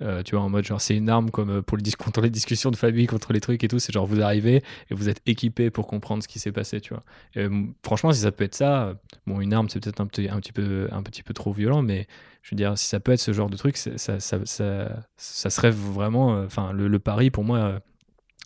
Euh, 0.00 0.22
tu 0.22 0.34
vois, 0.34 0.44
en 0.44 0.48
mode 0.48 0.64
genre 0.64 0.80
c'est 0.80 0.96
une 0.96 1.08
arme 1.08 1.30
comme 1.30 1.50
euh, 1.50 1.62
pour 1.62 1.76
le 1.76 1.82
les 2.22 2.30
discussions 2.30 2.70
de 2.70 2.76
famille, 2.76 3.06
contre 3.06 3.32
les 3.32 3.40
trucs 3.40 3.62
et 3.64 3.68
tout. 3.68 3.78
C'est 3.78 3.92
genre 3.92 4.06
vous 4.06 4.20
arrivez 4.20 4.62
et 4.90 4.94
vous 4.94 5.08
êtes 5.08 5.20
équipé 5.26 5.70
pour 5.70 5.86
comprendre 5.86 6.22
ce 6.22 6.28
qui 6.28 6.38
s'est 6.38 6.52
passé, 6.52 6.80
tu 6.80 6.94
vois. 6.94 7.04
Euh, 7.36 7.66
franchement, 7.84 8.12
si 8.12 8.20
ça 8.20 8.32
peut 8.32 8.44
être 8.44 8.54
ça, 8.54 8.94
bon, 9.26 9.40
une 9.40 9.52
arme 9.52 9.68
c'est 9.68 9.80
peut-être 9.80 10.00
un 10.00 10.06
petit, 10.06 10.28
un, 10.28 10.38
petit 10.40 10.52
peu, 10.52 10.88
un 10.92 11.02
petit 11.02 11.22
peu 11.22 11.34
trop 11.34 11.52
violent, 11.52 11.82
mais 11.82 12.06
je 12.42 12.50
veux 12.50 12.56
dire, 12.56 12.76
si 12.76 12.86
ça 12.86 13.00
peut 13.00 13.12
être 13.12 13.20
ce 13.20 13.32
genre 13.32 13.50
de 13.50 13.56
truc, 13.56 13.76
ça, 13.76 13.96
ça, 13.96 14.18
ça, 14.20 15.04
ça, 15.16 15.50
serait 15.50 15.70
vraiment, 15.70 16.42
enfin, 16.42 16.72
le, 16.72 16.88
le, 16.88 16.98
pari 16.98 17.30
pour 17.30 17.44
moi 17.44 17.80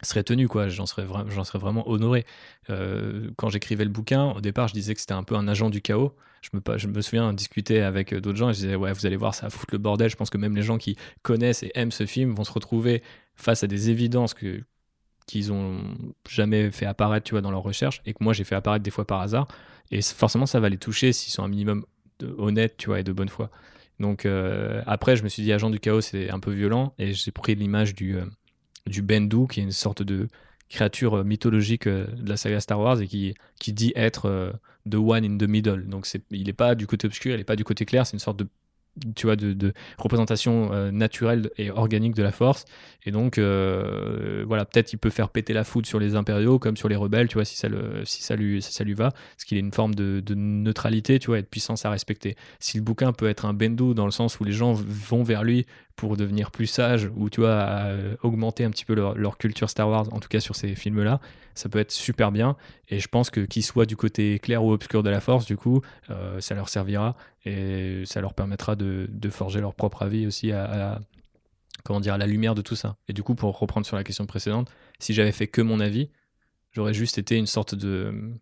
serait 0.02 0.24
tenu 0.24 0.48
quoi. 0.48 0.68
J'en 0.68 0.86
serais 0.86 1.06
j'en 1.28 1.44
serais 1.44 1.58
vraiment 1.58 1.88
honoré. 1.88 2.24
Quand 2.68 3.48
j'écrivais 3.48 3.84
le 3.84 3.90
bouquin 3.90 4.32
au 4.32 4.40
départ 4.40 4.68
je 4.68 4.74
disais 4.74 4.94
que 4.94 5.00
c'était 5.00 5.14
un 5.14 5.22
peu 5.22 5.36
un 5.36 5.48
agent 5.48 5.70
du 5.70 5.80
chaos. 5.80 6.14
Je 6.42 6.56
me, 6.56 6.78
je 6.78 6.86
me 6.86 7.00
souviens 7.00 7.32
discuter 7.32 7.82
avec 7.82 8.12
euh, 8.12 8.20
d'autres 8.20 8.38
gens 8.38 8.50
et 8.50 8.54
je 8.54 8.60
disais, 8.60 8.74
ouais, 8.76 8.92
vous 8.92 9.06
allez 9.06 9.16
voir, 9.16 9.34
ça 9.34 9.46
va 9.46 9.50
foutre 9.50 9.74
le 9.74 9.78
bordel. 9.78 10.10
Je 10.10 10.16
pense 10.16 10.30
que 10.30 10.38
même 10.38 10.54
les 10.54 10.62
gens 10.62 10.78
qui 10.78 10.96
connaissent 11.22 11.62
et 11.62 11.72
aiment 11.74 11.90
ce 11.90 12.06
film 12.06 12.34
vont 12.34 12.44
se 12.44 12.52
retrouver 12.52 13.02
face 13.34 13.64
à 13.64 13.66
des 13.66 13.90
évidences 13.90 14.34
que 14.34 14.62
qu'ils 15.26 15.52
ont 15.52 15.80
jamais 16.28 16.70
fait 16.70 16.86
apparaître 16.86 17.24
tu 17.24 17.32
vois 17.32 17.40
dans 17.40 17.50
leur 17.50 17.62
recherche 17.62 18.00
et 18.06 18.14
que 18.14 18.22
moi 18.22 18.32
j'ai 18.32 18.44
fait 18.44 18.54
apparaître 18.54 18.84
des 18.84 18.92
fois 18.92 19.04
par 19.04 19.20
hasard. 19.20 19.48
Et 19.90 20.00
forcément 20.00 20.46
ça 20.46 20.60
va 20.60 20.68
les 20.68 20.78
toucher 20.78 21.12
s'ils 21.12 21.32
sont 21.32 21.42
un 21.42 21.48
minimum 21.48 21.84
honnêtes 22.38 22.76
tu 22.76 22.86
vois 22.86 23.00
et 23.00 23.02
de 23.02 23.12
bonne 23.12 23.28
foi. 23.28 23.50
Donc 23.98 24.24
euh, 24.24 24.82
après 24.86 25.16
je 25.16 25.24
me 25.24 25.28
suis 25.28 25.42
dit 25.42 25.52
agent 25.52 25.70
du 25.70 25.80
chaos 25.80 26.00
c'est 26.00 26.30
un 26.30 26.38
peu 26.38 26.52
violent 26.52 26.94
et 26.98 27.12
j'ai 27.12 27.32
pris 27.32 27.56
l'image 27.56 27.96
du 27.96 28.16
euh, 28.16 28.24
du 28.86 29.02
Bendu 29.02 29.46
qui 29.48 29.60
est 29.60 29.64
une 29.64 29.72
sorte 29.72 30.02
de 30.02 30.28
créature 30.68 31.24
mythologique 31.24 31.86
de 31.86 32.28
la 32.28 32.36
saga 32.36 32.60
Star 32.60 32.80
Wars 32.80 33.00
et 33.00 33.06
qui 33.06 33.34
qui 33.60 33.72
dit 33.72 33.92
être 33.94 34.52
the 34.90 34.96
one 34.96 35.24
in 35.24 35.38
the 35.38 35.48
middle. 35.48 35.86
Donc 35.86 36.08
il 36.30 36.44
n'est 36.44 36.52
pas 36.52 36.74
du 36.74 36.86
côté 36.86 37.06
obscur, 37.06 37.34
il 37.34 37.38
n'est 37.38 37.44
pas 37.44 37.56
du 37.56 37.64
côté 37.64 37.84
clair, 37.84 38.06
c'est 38.06 38.14
une 38.14 38.20
sorte 38.20 38.38
de 38.38 38.48
tu 39.14 39.26
vois, 39.26 39.36
de, 39.36 39.72
représentation 39.98 40.72
euh, 40.72 40.90
naturelle 40.90 41.50
et 41.58 41.70
organique 41.70 42.14
de 42.14 42.22
la 42.22 42.32
force. 42.32 42.64
Et 43.04 43.10
donc, 43.10 43.38
euh, 43.38 44.44
voilà, 44.46 44.64
peut-être 44.64 44.92
il 44.92 44.98
peut 44.98 45.10
faire 45.10 45.28
péter 45.28 45.52
la 45.52 45.64
foudre 45.64 45.86
sur 45.86 45.98
les 45.98 46.14
impériaux 46.14 46.58
comme 46.58 46.76
sur 46.76 46.88
les 46.88 46.96
rebelles, 46.96 47.28
tu 47.28 47.34
vois, 47.34 47.44
si 47.44 47.56
ça, 47.56 47.68
le, 47.68 48.04
si 48.04 48.22
ça, 48.22 48.36
lui, 48.36 48.62
ça 48.62 48.84
lui 48.84 48.94
va, 48.94 49.10
parce 49.10 49.44
qu'il 49.44 49.58
est 49.58 49.60
une 49.60 49.72
forme 49.72 49.94
de, 49.94 50.22
neutralité, 50.34 51.18
tu 51.18 51.28
vois, 51.28 51.38
et 51.38 51.42
de 51.42 51.46
puissance 51.46 51.84
à 51.84 51.90
respecter. 51.90 52.36
Si 52.58 52.78
le 52.78 52.82
bouquin 52.82 53.12
peut 53.12 53.28
être 53.28 53.44
un 53.44 53.54
bendo 53.54 53.94
dans 53.94 54.06
le 54.06 54.10
sens 54.10 54.40
où 54.40 54.44
les 54.44 54.52
gens 54.52 54.72
vont 54.72 55.22
vers 55.22 55.44
lui 55.44 55.66
pour 55.96 56.16
devenir 56.16 56.50
plus 56.50 56.66
sages, 56.66 57.10
ou 57.16 57.30
tu 57.30 57.40
vois, 57.40 57.88
augmenter 58.22 58.64
un 58.64 58.70
petit 58.70 58.84
peu 58.84 58.94
leur, 58.94 59.14
leur, 59.16 59.38
culture 59.38 59.70
Star 59.70 59.88
Wars, 59.88 60.12
en 60.12 60.20
tout 60.20 60.28
cas 60.28 60.40
sur 60.40 60.54
ces 60.54 60.74
films-là, 60.74 61.20
ça 61.54 61.68
peut 61.68 61.78
être 61.78 61.90
super 61.90 62.30
bien. 62.30 62.56
Et 62.88 63.00
je 63.00 63.08
pense 63.08 63.30
que 63.30 63.40
qu'ils 63.40 63.64
soient 63.64 63.86
du 63.86 63.96
côté 63.96 64.38
clair 64.38 64.62
ou 64.62 64.72
obscur 64.72 65.02
de 65.02 65.10
la 65.10 65.20
force, 65.20 65.46
du 65.46 65.56
coup, 65.56 65.80
euh, 66.10 66.40
ça 66.40 66.54
leur 66.54 66.68
servira 66.68 67.16
et 67.44 68.02
ça 68.04 68.20
leur 68.20 68.34
permettra 68.34 68.76
de, 68.76 69.08
de 69.10 69.28
forger 69.30 69.60
leur 69.60 69.74
propre 69.74 70.02
avis 70.02 70.26
aussi 70.26 70.52
à, 70.52 71.00
comment 71.82 72.00
dire, 72.00 72.14
à 72.14 72.18
la 72.18 72.26
lumière 72.26 72.54
de 72.54 72.62
tout 72.62 72.76
ça. 72.76 72.96
Et 73.08 73.12
du 73.12 73.22
coup, 73.22 73.34
pour 73.34 73.58
reprendre 73.58 73.86
sur 73.86 73.96
la 73.96 74.04
question 74.04 74.26
précédente, 74.26 74.70
si 74.98 75.14
j'avais 75.14 75.32
fait 75.32 75.46
que 75.46 75.62
mon 75.62 75.80
avis, 75.80 76.10
j'aurais 76.72 76.94
juste 76.94 77.18
été 77.18 77.36
une 77.36 77.46
sorte 77.46 77.74
de 77.74 78.32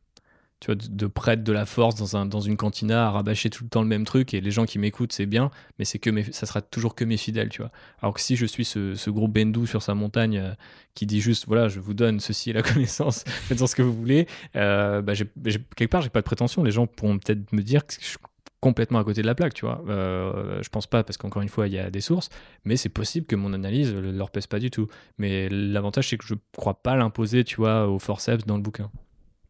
vois, 0.67 0.75
de, 0.75 1.07
prêtre 1.07 1.43
de 1.43 1.53
la 1.53 1.67
force 1.67 1.95
dans, 1.95 2.17
un, 2.17 2.27
dans 2.27 2.41
une 2.41 2.57
cantina 2.57 3.07
à 3.07 3.11
rabâcher 3.11 3.51
tout 3.51 3.65
le 3.65 3.71
temps 3.71 3.83
le 3.83 3.89
même 3.89 4.05
truc 4.05 4.35
et 4.35 4.41
les 4.41 4.51
gens 4.51 4.65
qui 4.65 4.79
m'écoutent 4.79 5.13
c'est 5.13 5.27
bien 5.27 5.51
mais 5.79 5.85
c'est 5.85 5.99
que 5.99 6.11
mes, 6.11 6.25
ça 6.33 6.47
sera 6.47 6.63
toujours 6.63 6.95
que 6.95 7.05
mes 7.05 7.17
fidèles 7.17 7.49
tu 7.49 7.63
vois 7.63 7.71
alors 8.01 8.15
que 8.15 8.21
si 8.21 8.37
je 8.37 8.47
suis 8.47 8.65
ce, 8.65 8.95
ce 8.95 9.11
gros 9.11 9.29
bendou 9.29 9.67
sur 9.67 9.83
sa 9.83 9.95
montagne 9.95 10.39
euh, 10.39 10.53
qui 10.95 11.07
dit 11.07 11.21
juste 11.21 11.47
voilà 11.47 11.69
je 11.69 11.81
vous 11.81 11.95
donne 11.95 12.21
ceci 12.21 12.51
et 12.51 12.53
la 12.53 12.63
connaissance 12.75 13.25
faites-en 13.27 13.67
ce 13.67 13.75
que 13.75 13.83
vous 13.83 13.95
voulez 13.95 14.27
euh, 14.57 15.03
bah, 15.03 15.15
quelque 15.15 15.91
part 15.91 16.03
j'ai 16.03 16.11
pas 16.11 16.21
de 16.21 16.27
prétention 16.27 16.63
les 16.63 16.73
gens 16.73 16.87
pourront 16.87 17.19
peut-être 17.19 17.53
me 17.53 17.63
dire 17.63 17.87
que 17.87 17.95
je 18.01 18.17
complètement 18.65 18.99
à 18.99 19.05
côté 19.05 19.21
de 19.21 19.27
la 19.27 19.35
plaque, 19.35 19.53
tu 19.53 19.67
vois. 19.67 19.85
Euh, 19.89 20.63
je 20.63 20.71
pense 20.71 20.87
pas 20.87 21.05
parce 21.05 21.19
qu'encore 21.19 21.43
une 21.43 21.51
fois, 21.51 21.67
il 21.69 21.75
y 21.75 21.79
a 21.79 21.91
des 21.91 22.01
sources, 22.01 22.31
mais 22.65 22.79
c'est 22.79 22.89
possible 22.89 23.27
que 23.27 23.37
mon 23.37 23.53
analyse 23.53 23.95
leur 23.95 24.31
pèse 24.31 24.47
pas 24.47 24.59
du 24.59 24.71
tout. 24.71 24.89
Mais 25.19 25.51
l'avantage, 25.51 26.09
c'est 26.09 26.17
que 26.17 26.25
je 26.27 26.35
crois 26.57 26.83
pas 26.83 26.97
l'imposer, 26.97 27.45
tu 27.45 27.57
vois, 27.57 27.87
au 27.87 27.99
forceps 27.99 28.47
dans 28.47 28.57
le 28.57 28.63
bouquin. 28.63 28.91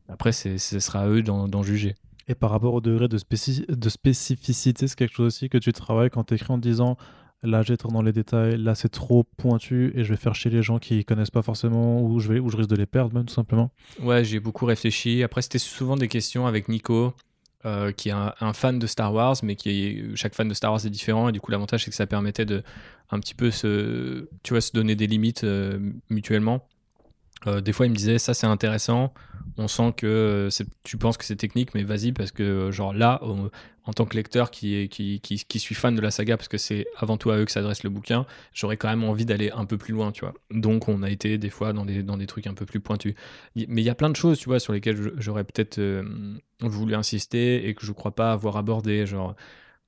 Après, 0.09 0.33
ce 0.33 0.59
sera 0.59 1.01
à 1.01 1.09
eux 1.09 1.23
d'en 1.23 1.63
juger. 1.63 1.95
Et 2.29 2.35
par 2.35 2.51
rapport 2.51 2.75
au 2.75 2.81
degré 2.81 3.09
de, 3.09 3.19
de 3.75 3.89
spécificité, 3.89 4.87
c'est 4.87 4.97
quelque 4.97 5.15
chose 5.15 5.27
aussi 5.27 5.49
que 5.49 5.59
tu 5.59 5.73
travailles 5.73 6.11
quand 6.11 6.25
tu 6.25 6.35
écris 6.35 6.53
en 6.53 6.59
disant 6.59 6.97
là 7.43 7.63
j'ai 7.63 7.77
trop 7.77 7.91
dans 7.91 8.01
les 8.01 8.13
détails, 8.13 8.57
là 8.57 8.75
c'est 8.75 8.89
trop 8.89 9.25
pointu 9.37 9.93
et 9.95 10.03
je 10.03 10.11
vais 10.11 10.17
faire 10.17 10.35
chier 10.35 10.51
les 10.51 10.63
gens 10.63 10.79
qui 10.79 11.05
connaissent 11.05 11.31
pas 11.31 11.43
forcément 11.43 12.01
ou 12.01 12.19
je, 12.19 12.33
vais, 12.33 12.39
ou 12.39 12.49
je 12.49 12.57
risque 12.57 12.71
de 12.71 12.77
les 12.77 12.87
perdre 12.87 13.15
même 13.15 13.27
tout 13.27 13.35
simplement. 13.35 13.71
Ouais, 14.03 14.25
j'ai 14.25 14.41
beaucoup 14.41 14.65
réfléchi. 14.65 15.23
Après, 15.23 15.43
c'était 15.43 15.59
souvent 15.59 15.97
des 15.97 16.09
questions 16.09 16.47
avec 16.47 16.69
Nico. 16.69 17.15
Euh, 17.67 17.93
qui 17.93 18.11
est 18.11 18.13
un, 18.13 18.53
fan 18.53 18.79
de 18.79 18.87
Star 18.87 19.15
Wars, 19.15 19.37
mais 19.43 19.57
qui 19.57 20.03
chaque 20.17 20.35
fan 20.35 20.47
de 20.47 20.53
Star 20.53 20.71
Wars 20.71 20.85
est 20.85 20.91
différent, 20.91 21.31
et 21.31 21.33
du 21.33 21.41
coup 21.41 21.51
l'avantage 21.51 21.85
c'est 21.85 21.91
que 21.91 21.97
ça 21.97 22.07
permettait 22.07 22.45
de 22.45 22.63
un 23.09 23.19
petit 23.21 23.35
peu 23.35 23.51
se, 23.51 24.29
tu 24.43 24.53
vois, 24.53 24.61
se 24.61 24.73
donner 24.73 24.95
des 24.97 25.07
limites 25.07 25.45
euh, 25.45 25.79
mutuellement. 26.11 26.69
Euh, 27.47 27.61
des 27.61 27.73
fois, 27.73 27.87
il 27.87 27.91
me 27.91 27.97
disait 27.97 28.19
ça 28.19 28.35
c'est 28.35 28.47
intéressant. 28.47 29.13
On 29.57 29.69
sent 29.69 29.93
que 29.97 30.49
tu 30.83 30.97
penses 30.97 31.17
que 31.17 31.25
c'est 31.25 31.37
technique, 31.37 31.75
mais 31.75 31.83
vas-y 31.83 32.13
parce 32.13 32.33
que 32.33 32.71
genre 32.71 32.93
là, 32.93 33.21
en 33.87 33.93
tant 33.93 34.07
que 34.07 34.17
lecteur 34.17 34.51
qui, 34.51 34.89
qui, 34.89 35.59
suis 35.59 35.75
fan 35.75 35.95
de 35.95 36.01
la 36.01 36.11
saga, 36.11 36.37
parce 36.37 36.49
que 36.49 36.57
c'est 36.57 36.87
avant 36.97 37.19
tout 37.19 37.31
à 37.31 37.37
eux 37.37 37.45
que 37.45 37.53
s'adresse 37.53 37.83
le 37.83 37.91
bouquin, 37.91 38.27
j'aurais 38.55 38.79
quand 38.79 38.89
même 38.89 39.05
envie 39.05 39.27
d'aller 39.27 39.51
un 39.51 39.67
peu 39.67 39.77
plus 39.77 39.93
loin, 39.93 40.11
tu 40.11 40.23
vois. 40.23 40.35
Donc 40.51 40.89
on 40.89 41.03
a 41.03 41.11
été 41.11 41.37
des 41.37 41.51
fois 41.51 41.73
dans 41.73 41.85
des, 41.85 42.03
dans 42.03 42.17
des 42.17 42.27
trucs 42.27 42.47
un 42.47 42.55
peu 42.55 42.65
plus 42.65 42.81
pointus. 42.81 43.15
Mais 43.55 43.83
il 43.83 43.85
y 43.85 43.91
a 43.91 43.95
plein 43.95 44.11
de 44.11 44.17
choses, 44.17 44.39
tu 44.39 44.49
vois, 44.49 44.59
sur 44.59 44.73
lesquelles 44.73 45.13
j'aurais 45.19 45.45
peut-être 45.45 45.79
euh, 45.79 46.03
voulu 46.61 46.95
insister 46.95 47.69
et 47.69 47.75
que 47.75 47.85
je 47.85 47.93
crois 47.93 48.15
pas 48.15 48.33
avoir 48.33 48.57
abordé, 48.57 49.07
genre 49.07 49.37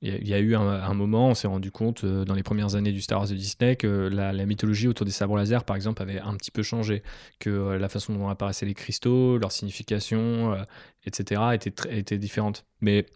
il 0.03 0.28
y, 0.28 0.34
a 0.34 0.38
eu 0.38 0.55
un, 0.55 0.94
moment, 0.94 1.30
on 1.30 1.34
s'est 1.34 1.49
rendu 1.49 1.70
compte 1.70 2.05
euh, 2.05 2.26
dans 2.26 2.34
les 2.34 2.42
premières 2.42 2.74
années 2.74 2.92
du 2.92 3.01
Star 3.01 3.18
Wars 3.18 3.28
de 3.28 3.34
Disney 3.34 3.76
que 3.76 4.09
la, 4.12 4.32
mythologie 4.44 4.88
autour 4.88 5.07
des 5.07 5.12
sabres 5.12 5.36
laser, 5.36 5.64
par 5.64 5.74
exemple, 5.74 6.03
avait 6.03 6.20
un 6.20 6.34
petit 6.34 6.51
peu 6.51 6.62
changé, 6.62 7.03
que 7.38 7.49
euh, 7.49 7.78
la 7.78 7.88
façon 7.88 8.12
dont 8.12 8.28
apparaissaient 8.28 8.66
les 8.66 8.74
cristaux, 8.74 9.38
leur 9.38 9.53
signification, 9.53 10.53
euh, 10.53 10.62
etc., 11.07 11.40
était, 11.55 11.99
était 11.99 12.18
différente. 12.18 12.66
Mais 12.82 13.07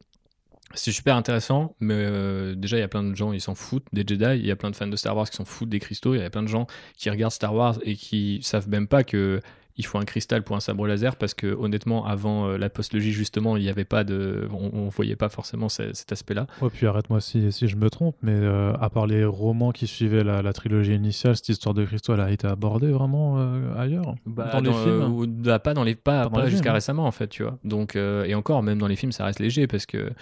c'est 0.73 0.93
super 0.93 1.17
intéressant, 1.17 1.77
mais 1.81 2.55
déjà, 2.55 2.77
il 2.79 2.81
y 2.81 2.85
a 2.85 2.89
plein 2.89 3.03
de 3.03 3.15
gens, 3.15 3.33
ils 3.33 3.41
s'en 3.41 3.57
foutent 3.57 3.87
des 3.93 4.05
Jedi, 4.07 4.39
il 4.39 4.47
y 4.47 4.53
a 4.53 4.57
plein 4.57 4.71
de 4.71 4.77
fans 4.77 4.87
de 4.87 4.97
Star 4.97 5.17
Wars 5.17 5.29
qui 5.29 5.37
s'en 5.37 5.45
foutent 5.45 5.69
des 5.69 5.81
cristaux, 5.81 6.15
il 6.15 6.21
y 6.21 6.25
a 6.25 6.31
plein 6.31 6.45
de 6.45 6.49
gens 6.49 6.69
qui 6.97 7.11
regardent 7.11 7.33
Star 7.33 7.53
Wars 7.53 7.79
et 7.83 7.97
qui 7.97 8.39
savent 8.43 8.69
même 8.69 8.87
pas 8.87 9.03
que 9.03 9.41
il 9.81 9.87
faut 9.87 9.99
un 9.99 10.05
cristal 10.05 10.43
pour 10.43 10.57
un 10.57 10.61
sabre 10.61 10.87
laser 10.87 11.17
parce 11.17 11.35
que 11.35 11.47
honnêtement, 11.47 12.07
avant 12.07 12.49
la 12.57 12.71
postlogie 12.71 13.13
justement, 13.13 13.57
il 13.57 13.63
n'y 13.63 13.69
avait 13.69 13.85
pas 13.85 14.05
de, 14.05 14.49
on, 14.53 14.89
voyait 14.89 15.17
pas 15.17 15.29
forcément 15.29 15.69
cet 15.69 16.13
aspect-là. 16.13 16.47
Ouais, 16.61 16.69
puis 16.71 16.87
arrête-moi 16.87 17.21
si, 17.21 17.51
si 17.53 17.69
je 17.69 17.77
me 17.77 17.91
trompe, 17.91 18.17
mais 18.23 18.47
à 18.81 18.91
part 18.91 19.07
les 19.07 19.25
romans 19.25 19.73
qui 19.73 19.87
suivaient 19.87 20.25
la, 20.25 20.53
trilogie 20.53 20.95
initiale, 20.95 21.37
cette 21.37 21.49
histoire 21.49 21.75
de 21.75 21.85
cristal 21.85 22.21
a 22.21 22.31
été 22.31 22.47
abordée 22.47 22.91
vraiment 22.91 23.39
ailleurs? 23.77 24.15
Bah, 24.27 24.51
dans, 24.53 24.61
les 24.61 24.73
films? 24.73 25.27
Bah, 25.43 25.59
pas 25.59 25.75
dans 25.75 25.85
les 25.85 25.95
pas, 25.95 26.31
jusqu'à 26.47 26.73
récemment 26.73 27.07
en 27.07 27.13
fait, 27.13 27.29
tu 27.29 27.43
vois. 27.43 27.59
Donc 27.65 27.97
et 27.97 28.35
encore 28.35 28.63
même 28.63 28.79
dans 28.79 28.89
les 28.89 28.97
films, 28.97 29.13
ça 29.13 29.25
reste 29.25 29.41
léger 29.41 29.67
parce 29.67 29.87
que, 29.87 30.13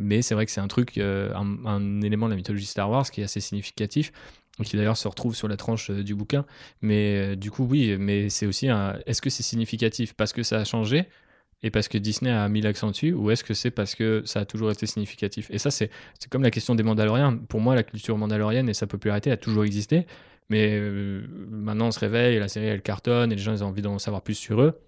mais 0.00 0.22
c'est 0.22 0.34
vrai 0.34 0.46
que 0.46 0.52
c'est 0.52 0.60
un 0.60 0.68
truc, 0.68 0.98
un, 0.98 1.56
un 1.64 2.00
élément 2.02 2.26
de 2.26 2.32
la 2.32 2.36
mythologie 2.36 2.66
Star 2.66 2.90
Wars 2.90 3.10
qui 3.10 3.20
est 3.20 3.24
assez 3.24 3.40
significatif 3.40 4.12
qui 4.64 4.76
d'ailleurs 4.76 4.96
se 4.96 5.08
retrouve 5.08 5.34
sur 5.34 5.48
la 5.48 5.56
tranche 5.56 5.90
euh, 5.90 6.02
du 6.02 6.14
bouquin. 6.14 6.44
Mais 6.82 7.32
euh, 7.32 7.36
du 7.36 7.50
coup, 7.50 7.64
oui, 7.64 7.96
mais 7.98 8.28
c'est 8.28 8.46
aussi 8.46 8.68
un. 8.68 8.98
Est-ce 9.06 9.22
que 9.22 9.30
c'est 9.30 9.42
significatif 9.42 10.14
parce 10.14 10.32
que 10.32 10.42
ça 10.42 10.58
a 10.58 10.64
changé 10.64 11.06
et 11.62 11.70
parce 11.70 11.88
que 11.88 11.98
Disney 11.98 12.30
a 12.30 12.48
mis 12.48 12.60
l'accent 12.60 12.90
dessus, 12.90 13.12
ou 13.12 13.30
est-ce 13.30 13.42
que 13.42 13.52
c'est 13.54 13.72
parce 13.72 13.94
que 13.96 14.22
ça 14.24 14.40
a 14.40 14.44
toujours 14.44 14.70
été 14.70 14.86
significatif? 14.86 15.50
Et 15.50 15.58
ça, 15.58 15.70
c'est 15.70 15.90
comme 16.30 16.42
la 16.42 16.52
question 16.52 16.74
des 16.76 16.84
Mandaloriens. 16.84 17.36
Pour 17.36 17.60
moi, 17.60 17.74
la 17.74 17.82
culture 17.82 18.16
mandalorienne 18.16 18.68
et 18.68 18.74
sa 18.74 18.86
popularité 18.86 19.32
a 19.32 19.36
toujours 19.36 19.64
existé, 19.64 20.06
mais 20.50 20.70
euh, 20.72 21.26
maintenant 21.50 21.88
on 21.88 21.90
se 21.90 21.98
réveille, 21.98 22.38
la 22.38 22.48
série 22.48 22.66
elle 22.66 22.82
cartonne, 22.82 23.32
et 23.32 23.34
les 23.34 23.42
gens 23.42 23.52
ils 23.52 23.64
ont 23.64 23.68
envie 23.68 23.82
d'en 23.82 23.98
savoir 23.98 24.22
plus 24.22 24.34
sur 24.34 24.60
eux. 24.60 24.80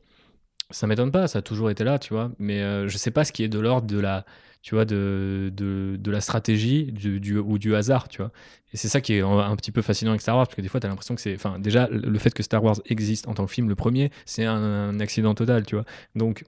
Ça 0.70 0.86
m'étonne 0.86 1.10
pas, 1.10 1.26
ça 1.26 1.40
a 1.40 1.42
toujours 1.42 1.70
été 1.70 1.82
là, 1.82 1.98
tu 1.98 2.14
vois. 2.14 2.30
Mais 2.38 2.88
je 2.88 2.96
sais 2.96 3.10
pas 3.10 3.24
ce 3.24 3.32
qui 3.32 3.42
est 3.42 3.48
de 3.48 3.58
l'ordre 3.58 3.88
de 3.88 3.98
la 3.98 4.24
tu 4.62 4.74
vois, 4.74 4.84
de, 4.84 5.50
de, 5.54 5.96
de 5.98 6.10
la 6.10 6.20
stratégie 6.20 6.92
du, 6.92 7.38
ou 7.38 7.58
du 7.58 7.74
hasard, 7.74 8.08
tu 8.08 8.18
vois. 8.18 8.30
Et 8.72 8.76
c'est 8.76 8.88
ça 8.88 9.00
qui 9.00 9.14
est 9.14 9.20
un, 9.20 9.56
petit 9.56 9.72
peu 9.72 9.82
fascinant 9.82 10.10
avec 10.10 10.20
Star 10.20 10.36
Wars, 10.36 10.46
parce 10.46 10.56
que 10.56 10.60
des 10.60 10.68
fois, 10.68 10.80
tu 10.80 10.86
as 10.86 10.90
l'impression 10.90 11.14
que 11.14 11.20
c'est. 11.20 11.34
Enfin, 11.34 11.58
déjà, 11.58 11.88
le 11.90 12.18
fait 12.18 12.32
que 12.32 12.42
Star 12.42 12.62
Wars 12.62 12.76
existe 12.86 13.26
en 13.26 13.34
tant 13.34 13.46
que 13.46 13.52
film, 13.52 13.68
le 13.68 13.74
premier, 13.74 14.10
c'est 14.26 14.44
un, 14.44 15.00
accident 15.00 15.34
total, 15.34 15.64
tu 15.64 15.76
vois. 15.76 15.84
Donc, 16.14 16.44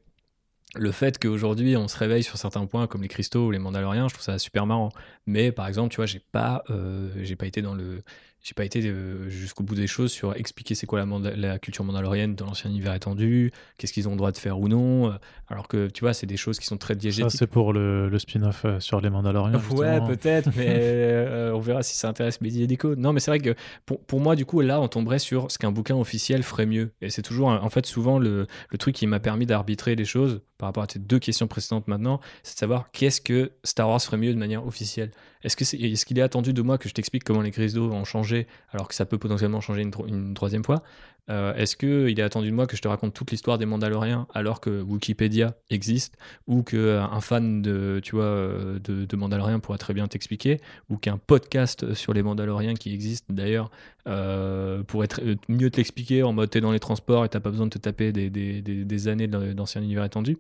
le 0.75 0.91
fait 0.91 1.19
qu'aujourd'hui 1.19 1.77
on 1.77 1.87
se 1.87 1.99
réveille 1.99 2.23
sur 2.23 2.39
certains 2.39 2.65
points 2.65 2.87
comme 2.87 3.03
les 3.03 3.09
cristaux 3.09 3.49
ou 3.49 3.51
les 3.51 3.59
mandaloriens, 3.59 4.09
je 4.09 4.15
trouve 4.15 4.25
ça 4.25 4.39
super 4.39 4.67
marrant. 4.67 4.91
Mais 5.27 5.53
par 5.53 5.69
exemple, 5.69 5.91
tu 5.91 5.97
vois, 5.97 6.07
j'ai 6.07 6.19
pas, 6.21 6.65
euh, 6.71 7.11
j'ai 7.23 7.37
pas 7.37 7.47
été 7.47 7.61
dans 7.61 7.75
le, 7.75 8.03
j'ai 8.43 8.55
pas 8.55 8.64
été 8.64 8.82
euh, 8.84 9.28
jusqu'au 9.28 9.62
bout 9.62 9.76
des 9.76 9.86
choses 9.86 10.11
sur 10.11 10.34
expliquer 10.34 10.74
c'est 10.74 10.86
quoi 10.86 11.05
la, 11.05 11.36
la, 11.36 11.59
culture 11.61 11.84
mandalorienne 11.84 12.34
dans 12.34 12.47
l'ancien 12.47 12.68
univers 12.70 12.93
étendu, 12.93 13.53
qu'est-ce 13.78 13.93
qu'ils 13.93 14.09
ont 14.09 14.12
le 14.12 14.16
droit 14.16 14.32
de 14.32 14.36
faire 14.36 14.59
ou 14.59 14.68
non. 14.68 15.11
Euh, 15.11 15.14
alors 15.47 15.68
que 15.68 15.86
tu 15.86 16.01
vois, 16.01 16.12
c'est 16.12 16.26
des 16.26 16.36
choses 16.36 16.59
qui 16.59 16.66
sont 16.66 16.76
très 16.76 16.97
diégétiques. 16.97 17.30
Ça, 17.30 17.38
c'est 17.38 17.47
pour 17.47 17.72
le, 17.72 18.09
le 18.09 18.18
spin-off 18.18 18.64
euh, 18.64 18.80
sur 18.80 19.01
les 19.01 19.11
Mandaloriens. 19.11 19.61
ouais, 19.70 20.01
peut-être, 20.01 20.51
mais 20.57 21.51
on 21.55 21.61
verra 21.61 21.84
si 21.84 21.97
ça 21.97 22.09
intéresse 22.09 22.40
Mehdi 22.40 22.64
et 22.64 22.78
Non, 22.97 23.12
mais 23.12 23.20
c'est 23.20 23.30
vrai 23.30 23.38
que 23.38 23.55
pour, 23.86 24.01
pour, 24.01 24.18
moi, 24.18 24.34
du 24.34 24.45
coup, 24.45 24.61
là, 24.61 24.80
on 24.80 24.88
tomberait 24.88 25.20
sur 25.20 25.49
ce 25.51 25.59
qu'un 25.59 25.70
bouquin 25.70 25.95
officiel 25.95 26.43
ferait 26.43 26.66
mieux. 26.66 26.90
Et 27.01 27.11
c'est 27.11 27.22
toujours, 27.22 27.49
en 27.49 27.70
fait, 27.70 27.86
souvent 27.86 28.18
le, 28.18 28.49
le 28.70 28.78
truc 28.78 28.97
qui 28.97 29.07
m'a 29.07 29.20
permis 29.20 29.47
d'arbitrer 29.47 29.95
des 29.95 30.05
choses 30.05 30.43
par 30.59 30.68
rapport 30.68 30.82
à 30.82 30.86
tes 30.88 30.99
deux 30.99 31.18
questions 31.18 31.47
précédentes 31.47 31.86
maintenant, 31.86 32.20
c'est 32.43 32.55
de 32.55 32.59
savoir 32.59 32.90
qu'est-ce 32.90 33.20
que 33.20 33.53
Star 33.62 33.88
Wars 33.88 34.01
ferait 34.01 34.16
mieux 34.16 34.32
de 34.32 34.38
manière 34.38 34.66
officielle. 34.66 35.11
Est-ce 35.43 36.05
qu'il 36.07 36.18
est, 36.18 36.22
attendu 36.22 36.53
de 36.53 36.62
moi 36.62 36.78
que 36.78 36.88
je 36.88 36.95
t'explique 36.95 37.24
comment 37.24 37.43
les 37.43 37.51
crises 37.51 37.74
d'eau 37.74 37.90
ont 37.90 38.05
changé 38.05 38.47
alors 38.70 38.88
que 38.88 38.95
ça 38.95 39.07
peut 39.07 39.18
potentiellement 39.18 39.61
changer 39.61 39.82
une, 39.82 40.34
troisième 40.34 40.64
fois? 40.64 40.82
Euh, 41.30 41.55
Est-ce 41.55 41.76
qu'il 41.76 42.18
est 42.18 42.22
attendu 42.22 42.51
de 42.51 42.55
moi 42.55 42.66
que 42.66 42.76
je 42.76 42.82
te 42.82 42.88
raconte 42.88 43.14
toute 43.14 43.30
l'histoire 43.30 43.59
des 43.59 43.66
Mandaloriens 43.66 44.26
alors 44.34 44.61
que 44.61 44.82
Wikipédia 44.82 45.55
existe 45.70 46.16
ou 46.49 46.62
qu'un 46.62 46.76
euh, 46.76 47.20
fan 47.20 47.62
de, 47.62 48.01
tu 48.03 48.16
euh, 48.16 48.78
de, 48.80 49.16
Mandaloriens 49.16 49.61
pourrait 49.61 49.78
très 49.78 49.95
bien 49.95 50.09
t'expliquer 50.09 50.61
ou 50.90 50.97
qu'un 50.97 51.18
podcast 51.18 51.95
sur 51.95 52.12
les 52.12 52.22
Mandaloriens 52.22 52.74
qui 52.74 52.93
existe 52.93 53.26
d'ailleurs 53.30 53.70
pourrait 54.05 55.09
mieux 55.49 55.70
te 55.70 55.76
l'expliquer 55.76 56.24
en 56.24 56.32
mode 56.32 56.51
t'es 56.51 56.61
dans 56.61 56.72
les 56.72 56.80
transports 56.80 57.24
et 57.24 57.28
t'as 57.28 57.38
pas 57.38 57.51
besoin 57.51 57.66
de 57.66 57.70
te 57.70 57.78
taper 57.78 58.11
des, 58.11 58.28
des, 58.28 58.61
des 58.62 59.09
années 59.09 59.28
d'ancien 59.28 59.80
univers 59.80 60.05
étendu 60.05 60.38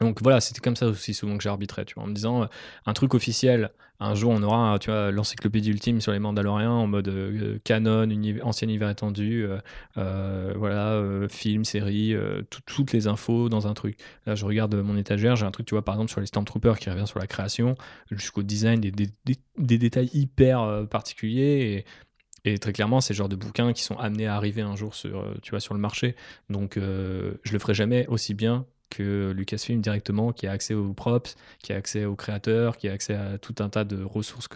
donc 0.00 0.22
voilà, 0.22 0.40
c'était 0.40 0.60
comme 0.60 0.76
ça 0.76 0.86
aussi 0.86 1.12
souvent 1.12 1.36
que 1.36 1.42
j'arbitrais, 1.42 1.84
tu 1.84 1.94
vois, 1.94 2.04
en 2.04 2.06
me 2.06 2.14
disant 2.14 2.44
euh, 2.44 2.46
un 2.86 2.92
truc 2.94 3.12
officiel. 3.14 3.70
Un 4.02 4.14
jour, 4.14 4.30
on 4.30 4.42
aura, 4.42 4.78
tu 4.78 4.90
vois, 4.90 5.10
l'encyclopédie 5.10 5.68
ultime 5.68 6.00
sur 6.00 6.12
les 6.12 6.18
Mandaloriens 6.18 6.70
en 6.70 6.86
mode 6.86 7.08
euh, 7.08 7.58
canon, 7.64 8.08
ancien 8.42 8.66
univers 8.66 8.88
étendu, 8.88 9.46
euh, 9.98 10.54
voilà, 10.56 11.02
film, 11.28 11.66
série, 11.66 12.14
toutes 12.48 12.92
les 12.94 13.08
infos 13.08 13.50
dans 13.50 13.66
un 13.66 13.74
truc. 13.74 13.98
Là, 14.24 14.34
je 14.34 14.46
regarde 14.46 14.74
mon 14.74 14.96
étagère, 14.96 15.36
j'ai 15.36 15.44
un 15.44 15.50
truc, 15.50 15.66
tu 15.66 15.74
vois, 15.74 15.84
par 15.84 15.96
exemple 15.96 16.10
sur 16.10 16.20
les 16.20 16.26
Stormtroopers 16.26 16.78
qui 16.78 16.88
revient 16.88 17.06
sur 17.06 17.18
la 17.18 17.26
création, 17.26 17.74
jusqu'au 18.10 18.42
design, 18.42 18.80
des, 18.80 18.92
détails 19.58 20.08
hyper 20.14 20.86
particuliers 20.88 21.84
et, 22.46 22.56
très 22.56 22.72
clairement, 22.72 23.02
c'est 23.02 23.12
le 23.12 23.18
genre 23.18 23.28
de 23.28 23.36
bouquins 23.36 23.74
qui 23.74 23.82
sont 23.82 23.98
amenés 23.98 24.26
à 24.26 24.34
arriver 24.34 24.62
un 24.62 24.76
jour 24.76 24.94
sur, 24.94 25.26
tu 25.42 25.50
vois, 25.50 25.60
sur 25.60 25.74
le 25.74 25.80
marché. 25.80 26.16
Donc, 26.48 26.76
je 26.78 27.52
le 27.52 27.58
ferai 27.58 27.74
jamais 27.74 28.06
aussi 28.06 28.32
bien 28.32 28.64
que 28.90 29.32
Lucasfilm 29.32 29.80
directement, 29.80 30.32
qui 30.32 30.46
a 30.46 30.52
accès 30.52 30.74
aux 30.74 30.92
props, 30.92 31.36
qui 31.62 31.72
a 31.72 31.76
accès 31.76 32.04
aux 32.04 32.16
créateurs, 32.16 32.76
qui 32.76 32.88
a 32.88 32.92
accès 32.92 33.14
à 33.14 33.38
tout 33.38 33.54
un 33.60 33.68
tas 33.68 33.84
de 33.84 34.02
ressources 34.02 34.48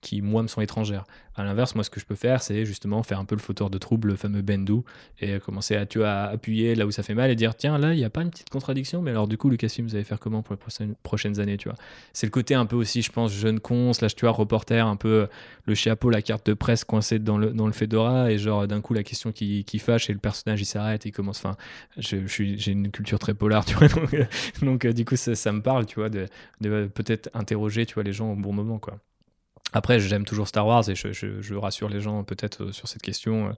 qui, 0.00 0.22
moi, 0.22 0.42
me 0.42 0.48
sont 0.48 0.60
étrangères. 0.60 1.04
À 1.38 1.44
l'inverse, 1.44 1.74
moi, 1.74 1.84
ce 1.84 1.90
que 1.90 2.00
je 2.00 2.04
peux 2.04 2.16
faire, 2.16 2.42
c'est 2.42 2.64
justement 2.64 3.02
faire 3.02 3.20
un 3.20 3.24
peu 3.24 3.36
le 3.36 3.40
fauteur 3.40 3.70
de 3.70 3.78
trouble, 3.78 4.08
le 4.08 4.16
fameux 4.16 4.42
Bendu, 4.42 4.80
et 5.20 5.38
commencer 5.38 5.76
à, 5.76 5.86
tu 5.86 6.02
appuyer 6.04 6.74
là 6.74 6.86
où 6.86 6.90
ça 6.90 7.02
fait 7.02 7.14
mal 7.14 7.30
et 7.30 7.36
dire 7.36 7.54
tiens, 7.54 7.78
là, 7.78 7.94
il 7.94 7.96
n'y 7.98 8.04
a 8.04 8.10
pas 8.10 8.22
une 8.22 8.30
petite 8.30 8.50
contradiction, 8.50 9.02
mais 9.02 9.12
alors 9.12 9.28
du 9.28 9.38
coup, 9.38 9.48
Lucasfilm, 9.48 9.86
vous 9.86 9.94
allez 9.94 10.04
faire 10.04 10.18
comment 10.18 10.42
pour 10.42 10.56
les 10.56 10.88
prochaines, 11.02 11.40
années, 11.40 11.56
tu 11.56 11.68
vois? 11.68 11.78
C'est 12.12 12.26
le 12.26 12.30
côté 12.30 12.54
un 12.54 12.66
peu 12.66 12.74
aussi, 12.74 13.02
je 13.02 13.12
pense, 13.12 13.32
jeune 13.32 13.60
con, 13.60 13.92
slash, 13.92 14.16
tu 14.16 14.24
vois, 14.24 14.32
reporter, 14.32 14.86
un 14.86 14.96
peu 14.96 15.28
le 15.64 15.74
chapeau, 15.74 16.10
la 16.10 16.22
carte 16.22 16.46
de 16.46 16.54
presse 16.54 16.84
coincée 16.84 17.18
dans 17.18 17.38
le, 17.38 17.52
dans 17.52 17.66
le 17.66 17.72
Fedora, 17.72 18.32
et 18.32 18.38
genre, 18.38 18.66
d'un 18.66 18.80
coup, 18.80 18.94
la 18.94 19.04
question 19.04 19.30
qui, 19.30 19.64
qui 19.64 19.78
fâche, 19.78 20.10
et 20.10 20.12
le 20.12 20.18
personnage, 20.18 20.60
il 20.60 20.66
s'arrête, 20.66 21.06
et 21.06 21.10
il 21.10 21.12
commence. 21.12 21.38
Enfin, 21.38 21.56
j'ai 21.96 22.72
une 22.72 22.90
culture 22.90 23.18
très 23.18 23.34
polar, 23.34 23.64
tu 23.66 23.74
vois, 23.74 23.88
donc, 24.62 24.84
euh, 24.84 24.92
du 24.92 25.04
coup, 25.04 25.16
ça, 25.16 25.52
me 25.52 25.62
parle, 25.62 25.86
tu 25.86 25.96
vois, 25.96 26.08
de, 26.08 26.26
de 26.60 26.90
peut-être 26.92 27.30
interroger, 27.34 27.86
tu 27.86 27.94
vois, 27.94 28.02
les 28.02 28.12
gens 28.12 28.32
au 28.32 28.36
bon 28.36 28.52
moment, 28.52 28.78
quoi. 28.78 28.98
Après, 29.72 30.00
j'aime 30.00 30.24
toujours 30.24 30.48
Star 30.48 30.66
Wars 30.66 30.88
et 30.88 30.94
je, 30.94 31.54
rassure 31.54 31.88
les 31.88 32.00
gens 32.00 32.24
peut-être 32.24 32.64
euh, 32.64 32.72
sur 32.72 32.88
cette 32.88 33.02
question. 33.02 33.48
Euh, 33.48 33.52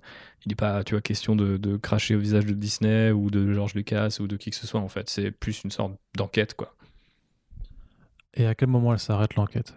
il 0.44 0.48
n'est 0.48 0.56
pas, 0.56 0.82
tu 0.82 0.94
vois, 0.94 1.00
question 1.00 1.36
de, 1.36 1.76
cracher 1.76 2.16
au 2.16 2.18
visage 2.18 2.46
de 2.46 2.52
Disney 2.52 3.12
ou 3.12 3.30
de 3.30 3.52
George 3.52 3.74
Lucas 3.74 4.16
ou 4.20 4.26
de 4.26 4.36
qui 4.36 4.50
que 4.50 4.56
ce 4.56 4.66
soit 4.66 4.80
en 4.80 4.88
fait. 4.88 5.08
C'est 5.08 5.30
plus 5.30 5.62
une 5.62 5.70
sorte 5.70 5.92
d'enquête, 6.16 6.54
quoi. 6.54 6.74
Et 8.34 8.46
à 8.46 8.54
quel 8.54 8.68
moment 8.68 8.92
elle 8.92 8.98
s'arrête 8.98 9.34
l'enquête? 9.34 9.74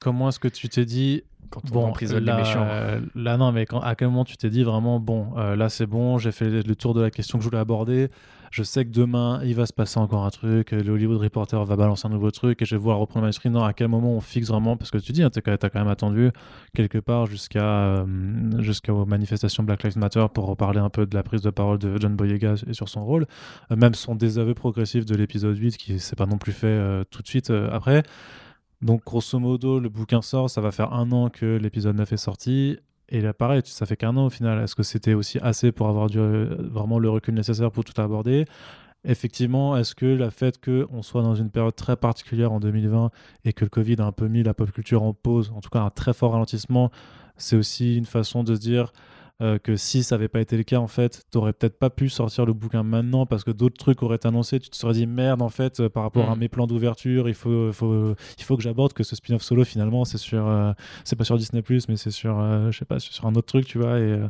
Comment 0.00 0.28
est-ce 0.28 0.38
que 0.38 0.48
tu 0.48 0.68
t'es 0.68 0.84
dit 0.84 1.22
quand 1.50 1.60
on 1.70 1.74
bon, 1.74 1.86
emprisonne 1.86 2.24
là, 2.24 2.36
les 2.36 2.42
méchants. 2.42 2.66
là, 3.14 3.36
non, 3.36 3.52
mais 3.52 3.66
à 3.82 3.94
quel 3.94 4.08
moment 4.08 4.24
tu 4.24 4.36
t'es 4.36 4.50
dit 4.50 4.62
vraiment, 4.62 5.00
bon, 5.00 5.28
euh, 5.36 5.56
là 5.56 5.68
c'est 5.68 5.86
bon, 5.86 6.18
j'ai 6.18 6.32
fait 6.32 6.48
le 6.48 6.76
tour 6.76 6.94
de 6.94 7.00
la 7.00 7.10
question 7.10 7.38
que 7.38 7.44
je 7.44 7.48
voulais 7.48 7.60
aborder, 7.60 8.10
je 8.50 8.62
sais 8.62 8.84
que 8.84 8.90
demain 8.90 9.40
il 9.44 9.54
va 9.54 9.66
se 9.66 9.72
passer 9.72 9.98
encore 9.98 10.24
un 10.24 10.30
truc, 10.30 10.72
le 10.72 10.90
Hollywood 10.90 11.20
Reporter 11.20 11.62
va 11.64 11.76
balancer 11.76 12.06
un 12.06 12.10
nouveau 12.10 12.30
truc 12.30 12.62
et 12.62 12.64
je 12.64 12.74
vais 12.74 12.80
voir 12.80 12.98
reprendre 12.98 13.26
ma 13.26 13.32
screen. 13.32 13.52
Non, 13.52 13.64
à 13.64 13.72
quel 13.72 13.88
moment 13.88 14.12
on 14.12 14.20
fixe 14.20 14.48
vraiment 14.48 14.76
Parce 14.76 14.90
que 14.90 14.98
tu 14.98 15.12
dis, 15.12 15.22
hein, 15.22 15.30
tu 15.30 15.38
as, 15.38 15.56
quand 15.56 15.78
même 15.78 15.88
attendu 15.88 16.30
quelque 16.74 16.98
part 16.98 17.26
jusqu'à 17.26 17.62
euh, 17.62 18.06
jusqu'aux 18.60 19.04
manifestations 19.04 19.62
Black 19.62 19.82
Lives 19.82 19.98
Matter 19.98 20.26
pour 20.32 20.46
reparler 20.46 20.80
un 20.80 20.90
peu 20.90 21.06
de 21.06 21.14
la 21.14 21.22
prise 21.22 21.42
de 21.42 21.50
parole 21.50 21.78
de 21.78 21.98
John 21.98 22.16
Boyega 22.16 22.54
et 22.66 22.72
sur 22.72 22.88
son 22.88 23.04
rôle, 23.04 23.26
euh, 23.70 23.76
même 23.76 23.94
son 23.94 24.14
désaveu 24.14 24.54
progressif 24.54 25.04
de 25.04 25.14
l'épisode 25.14 25.56
8 25.56 25.76
qui 25.76 25.98
s'est 25.98 26.16
pas 26.16 26.26
non 26.26 26.38
plus 26.38 26.52
fait 26.52 27.04
tout 27.10 27.22
de 27.22 27.28
suite 27.28 27.50
après. 27.72 28.02
Donc, 28.80 29.04
grosso 29.04 29.38
modo, 29.38 29.80
le 29.80 29.88
bouquin 29.88 30.22
sort, 30.22 30.50
ça 30.50 30.60
va 30.60 30.70
faire 30.70 30.92
un 30.92 31.10
an 31.12 31.30
que 31.30 31.56
l'épisode 31.56 31.96
9 31.96 32.12
est 32.12 32.16
sorti. 32.16 32.78
Et 33.08 33.20
là, 33.20 33.32
pareil, 33.32 33.62
ça 33.64 33.86
fait 33.86 33.96
qu'un 33.96 34.16
an 34.16 34.26
au 34.26 34.30
final. 34.30 34.62
Est-ce 34.62 34.74
que 34.74 34.82
c'était 34.82 35.14
aussi 35.14 35.38
assez 35.40 35.72
pour 35.72 35.88
avoir 35.88 36.08
vraiment 36.08 36.98
le 36.98 37.10
recul 37.10 37.34
nécessaire 37.34 37.72
pour 37.72 37.84
tout 37.84 37.98
aborder? 38.00 38.44
Effectivement, 39.04 39.76
est-ce 39.76 39.94
que 39.94 40.06
le 40.06 40.28
fait 40.30 40.62
qu'on 40.62 41.02
soit 41.02 41.22
dans 41.22 41.34
une 41.34 41.50
période 41.50 41.74
très 41.74 41.96
particulière 41.96 42.52
en 42.52 42.60
2020 42.60 43.10
et 43.44 43.52
que 43.52 43.64
le 43.64 43.70
Covid 43.70 43.96
a 44.00 44.04
un 44.04 44.12
peu 44.12 44.28
mis 44.28 44.42
la 44.42 44.54
pop 44.54 44.70
culture 44.72 45.02
en 45.02 45.14
pause, 45.14 45.52
en 45.54 45.60
tout 45.60 45.70
cas 45.70 45.80
un 45.80 45.90
très 45.90 46.12
fort 46.12 46.32
ralentissement, 46.32 46.90
c'est 47.36 47.56
aussi 47.56 47.96
une 47.96 48.04
façon 48.04 48.42
de 48.42 48.54
se 48.54 48.60
dire 48.60 48.92
euh, 49.40 49.58
que 49.58 49.76
si 49.76 50.02
ça 50.02 50.16
n'avait 50.16 50.28
pas 50.28 50.40
été 50.40 50.56
le 50.56 50.64
cas, 50.64 50.78
en 50.78 50.88
fait, 50.88 51.24
tu 51.30 51.38
n'aurais 51.38 51.52
peut-être 51.52 51.78
pas 51.78 51.90
pu 51.90 52.08
sortir 52.08 52.44
le 52.44 52.52
bouquin 52.52 52.82
maintenant 52.82 53.24
parce 53.24 53.44
que 53.44 53.52
d'autres 53.52 53.76
trucs 53.76 54.02
auraient 54.02 54.16
été 54.16 54.26
annoncés. 54.26 54.58
Tu 54.58 54.68
te 54.68 54.76
serais 54.76 54.94
dit 54.94 55.06
merde, 55.06 55.42
en 55.42 55.48
fait, 55.48 55.78
euh, 55.78 55.88
par 55.88 56.02
rapport 56.02 56.28
à 56.28 56.34
mm. 56.34 56.38
mes 56.40 56.48
plans 56.48 56.66
d'ouverture, 56.66 57.28
il 57.28 57.34
faut, 57.34 57.72
faut, 57.72 58.14
il 58.38 58.44
faut 58.44 58.56
que 58.56 58.62
j'aborde 58.62 58.92
que 58.92 59.04
ce 59.04 59.14
spin-off 59.14 59.42
solo, 59.42 59.64
finalement, 59.64 60.04
c'est 60.04 60.18
sur, 60.18 60.48
euh, 60.48 60.72
c'est 61.04 61.16
pas 61.16 61.24
sur 61.24 61.36
Disney, 61.36 61.62
mais 61.88 61.96
c'est 61.96 62.10
sur, 62.10 62.40
je 62.70 62.76
sais 62.76 62.84
pas, 62.84 62.98
sur 62.98 63.26
un 63.26 63.34
autre 63.34 63.46
truc, 63.46 63.66
tu 63.66 63.78
vois. 63.78 64.00
Et, 64.00 64.20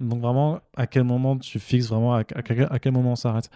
donc, 0.00 0.20
vraiment, 0.20 0.60
à 0.76 0.86
quel 0.86 1.04
moment 1.04 1.36
tu 1.38 1.58
fixes 1.58 1.88
vraiment, 1.88 2.14
à, 2.14 2.20
à 2.20 2.78
quel 2.78 2.92
moment 2.92 3.12
on 3.12 3.16
s'arrête? 3.16 3.50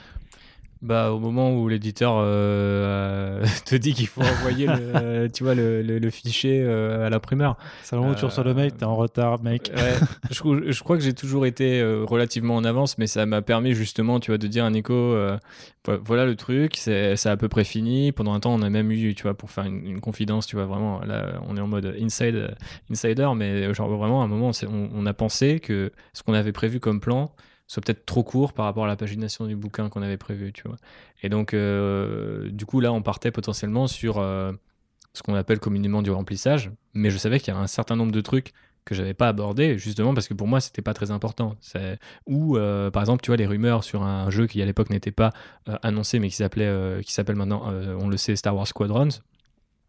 Bah, 0.80 1.10
au 1.10 1.18
moment 1.18 1.52
où 1.52 1.68
l'éditeur 1.68 2.14
euh, 2.18 3.44
te 3.64 3.74
dit 3.74 3.94
qu'il 3.94 4.06
faut 4.06 4.22
envoyer 4.22 4.66
le, 4.66 5.28
tu 5.32 5.42
vois, 5.42 5.54
le, 5.54 5.82
le, 5.82 6.10
fichier 6.10 6.62
euh, 6.62 7.06
à 7.06 7.10
l'imprimeur. 7.10 7.56
C'est 7.82 7.96
le 7.96 8.02
moment 8.02 8.14
où 8.14 8.16
tu 8.16 8.24
reçois 8.24 8.44
le 8.44 8.54
mail, 8.54 8.72
t'es 8.72 8.84
en 8.84 8.94
retard, 8.94 9.42
mec. 9.42 9.72
je, 10.30 10.70
je, 10.70 10.82
crois 10.82 10.96
que 10.96 11.02
j'ai 11.02 11.14
toujours 11.14 11.46
été 11.46 11.80
euh, 11.80 12.04
relativement 12.04 12.54
en 12.54 12.64
avance, 12.64 12.96
mais 12.96 13.08
ça 13.08 13.26
m'a 13.26 13.42
permis 13.42 13.74
justement, 13.74 14.20
tu 14.20 14.30
vois, 14.30 14.38
de 14.38 14.46
dire 14.46 14.64
à 14.64 14.70
Nico, 14.70 15.16
voilà 16.04 16.26
le 16.26 16.36
truc, 16.36 16.76
c'est 16.76 17.26
à 17.26 17.36
peu 17.36 17.48
près 17.48 17.64
fini. 17.64 18.12
Pendant 18.12 18.34
un 18.34 18.40
temps, 18.40 18.54
on 18.54 18.62
a 18.62 18.70
même 18.70 18.92
eu, 18.92 19.14
tu 19.14 19.22
vois, 19.24 19.34
pour 19.34 19.50
faire 19.50 19.64
une, 19.64 20.00
confidence, 20.00 20.46
tu 20.46 20.54
vois, 20.54 20.66
vraiment, 20.66 21.00
là, 21.00 21.40
on 21.48 21.56
est 21.56 21.60
en 21.60 21.66
mode 21.66 21.96
inside, 22.00 22.54
insider, 22.90 23.28
mais 23.34 23.74
genre 23.74 23.88
vraiment, 23.88 24.22
à 24.22 24.24
un 24.26 24.28
moment, 24.28 24.52
on, 24.68 24.90
on 24.94 25.06
a 25.06 25.14
pensé 25.14 25.58
que 25.58 25.90
ce 26.12 26.22
qu'on 26.22 26.34
avait 26.34 26.52
prévu 26.52 26.78
comme 26.78 27.00
plan, 27.00 27.32
soit 27.68 27.82
peut-être 27.82 28.06
trop 28.06 28.24
court 28.24 28.54
par 28.54 28.64
rapport 28.64 28.86
à 28.86 28.88
la 28.88 28.96
pagination 28.96 29.46
du 29.46 29.54
bouquin 29.54 29.90
qu'on 29.90 30.02
avait 30.02 30.16
prévu, 30.16 30.52
tu 30.52 30.62
vois. 30.66 30.78
Et 31.22 31.28
donc, 31.28 31.52
euh, 31.52 32.50
du 32.50 32.64
coup, 32.66 32.80
là, 32.80 32.92
on 32.92 33.02
partait 33.02 33.30
potentiellement 33.30 33.86
sur 33.86 34.18
euh, 34.18 34.52
ce 35.12 35.22
qu'on 35.22 35.34
appelle 35.34 35.60
communément 35.60 36.00
du 36.00 36.10
remplissage, 36.10 36.72
mais 36.94 37.10
je 37.10 37.18
savais 37.18 37.38
qu'il 37.38 37.48
y 37.48 37.50
avait 37.50 37.62
un 37.62 37.68
certain 37.68 37.94
nombre 37.94 38.10
de 38.10 38.20
trucs 38.22 38.54
que 38.86 38.94
j'avais 38.94 39.12
pas 39.12 39.28
abordé 39.28 39.76
justement 39.76 40.14
parce 40.14 40.28
que 40.28 40.32
pour 40.32 40.46
moi 40.46 40.62
c'était 40.62 40.80
pas 40.80 40.94
très 40.94 41.10
important. 41.10 41.56
Ou 42.26 42.56
euh, 42.56 42.90
par 42.90 43.02
exemple 43.02 43.20
tu 43.22 43.26
vois 43.26 43.36
les 43.36 43.44
rumeurs 43.44 43.84
sur 43.84 44.02
un 44.02 44.30
jeu 44.30 44.46
qui 44.46 44.62
à 44.62 44.64
l'époque 44.64 44.88
n'était 44.88 45.10
pas 45.10 45.34
annoncé 45.82 46.18
mais 46.18 46.30
qui 46.30 46.36
s'appelait 46.36 47.02
qui 47.04 47.12
s'appelle 47.12 47.36
maintenant 47.36 47.70
on 48.00 48.08
le 48.08 48.16
sait 48.16 48.34
Star 48.34 48.56
Wars 48.56 48.66
Squadrons. 48.66 49.10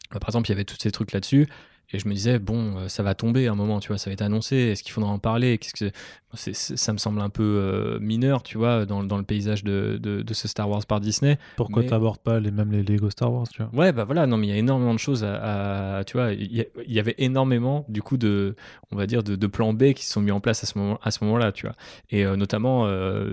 Par 0.10 0.28
exemple 0.28 0.50
il 0.50 0.52
y 0.52 0.56
avait 0.56 0.66
tous 0.66 0.76
ces 0.78 0.92
trucs 0.92 1.14
là-dessus 1.14 1.48
et 1.92 2.00
je 2.00 2.08
me 2.08 2.14
disais, 2.14 2.38
bon, 2.38 2.78
euh, 2.78 2.88
ça 2.88 3.02
va 3.02 3.16
tomber 3.16 3.48
un 3.48 3.56
moment, 3.56 3.80
tu 3.80 3.88
vois, 3.88 3.98
ça 3.98 4.10
va 4.10 4.14
être 4.14 4.22
annoncé, 4.22 4.56
est-ce 4.56 4.84
qu'il 4.84 4.92
faudra 4.92 5.10
en 5.10 5.18
parler 5.18 5.58
Qu'est-ce 5.58 5.74
que 5.74 5.92
ça 6.36 6.94
me 6.94 7.00
semble 7.00 7.22
un 7.22 7.30
peu 7.30 7.44
euh, 7.44 8.00
mineur, 8.00 8.44
tu 8.44 8.60
vois, 8.60 8.86
dans, 8.86 9.04
dans 9.04 9.18
le 9.18 9.24
paysage 9.24 9.64
de, 9.64 9.98
de, 10.00 10.34
ce 10.36 10.48
Star 10.48 10.70
Wars 10.70 10.86
par 10.86 11.00
Disney. 11.00 11.40
Pourquoi 11.56 11.84
tu 11.84 11.90
n'abordes 11.90 12.20
pas 12.20 12.40
les, 12.40 12.52
même 12.52 12.72
les 12.72 12.84
Lego 12.84 13.10
Star 13.10 13.34
Wars, 13.34 13.48
tu 13.50 13.64
vois? 13.64 13.72
Ouais, 13.74 13.92
bah 13.92 14.04
voilà, 14.04 14.28
non, 14.28 14.38
mais 14.38 14.46
il 14.46 14.50
y 14.52 14.54
a 14.54 14.58
énormément 14.58 14.94
de 14.94 15.00
choses 15.00 15.24
à, 15.24 16.04
tu 16.06 16.18
vois, 16.18 16.34
il 16.34 16.68
y, 16.88 17.00
avait 17.00 17.16
énormément, 17.18 17.84
du 17.90 18.04
coup, 18.04 18.18
de, 18.18 18.56
on 18.92 18.96
va 18.96 19.08
dire, 19.08 19.24
de, 19.24 19.36
de, 19.36 19.48
plans 19.48 19.74
B 19.74 19.94
qui 19.94 20.06
se 20.06 20.14
sont 20.14 20.22
mis 20.22 20.32
en 20.32 20.40
place 20.40 20.64
à 20.64 20.68
ce 20.68 20.78
moment, 20.78 21.00
à 21.02 21.10
ce 21.10 21.24
moment-là, 21.24 21.52
tu 21.52 21.66
vois. 21.66 21.76
Et 22.12 22.24
euh, 22.26 22.36
notamment, 22.36 22.88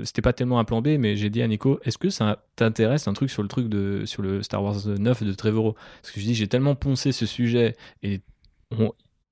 c'était 0.04 0.22
pas 0.22 0.32
tellement 0.32 0.58
un 0.58 0.64
plan 0.64 0.80
B, 0.80 0.96
mais 0.98 1.16
j'ai 1.16 1.28
dit 1.28 1.42
à 1.42 1.48
Nico, 1.48 1.78
est-ce 1.84 1.98
que 1.98 2.08
ça 2.08 2.44
t'intéresse 2.56 3.06
un 3.08 3.12
truc 3.12 3.30
sur 3.30 3.42
le 3.42 3.48
truc 3.48 3.68
de, 3.68 4.04
sur 4.06 4.22
le 4.22 4.42
Star 4.42 4.62
Wars 4.64 4.86
9 4.86 5.22
de 5.22 5.32
Trevorrow 5.34 5.74
Parce 6.00 6.14
que 6.14 6.20
je 6.20 6.24
dis, 6.24 6.34
j'ai 6.34 6.48
tellement 6.48 6.74
poncé 6.74 7.12
ce 7.12 7.26
sujet 7.26 7.76
et 8.02 8.22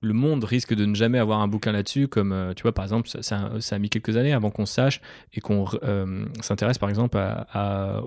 le 0.05 0.12
monde 0.12 0.45
risque 0.45 0.74
de 0.74 0.85
ne 0.85 0.95
jamais 0.95 1.18
avoir 1.18 1.41
un 1.41 1.49
bouquin 1.49 1.72
là-dessus, 1.72 2.07
comme 2.07 2.32
euh, 2.32 2.53
tu 2.55 2.62
vois, 2.62 2.72
par 2.72 2.85
exemple, 2.85 3.09
ça, 3.09 3.51
a 3.70 3.78
mis 3.78 3.89
quelques 3.89 4.16
années 4.16 4.32
avant 4.32 4.51
qu'on 4.51 4.66
sache 4.66 5.01
et 5.32 5.41
qu'on 5.41 5.64
euh, 5.82 6.26
s'intéresse 6.41 6.78
par 6.78 6.91
exemple 6.91 7.16
à, 7.18 8.03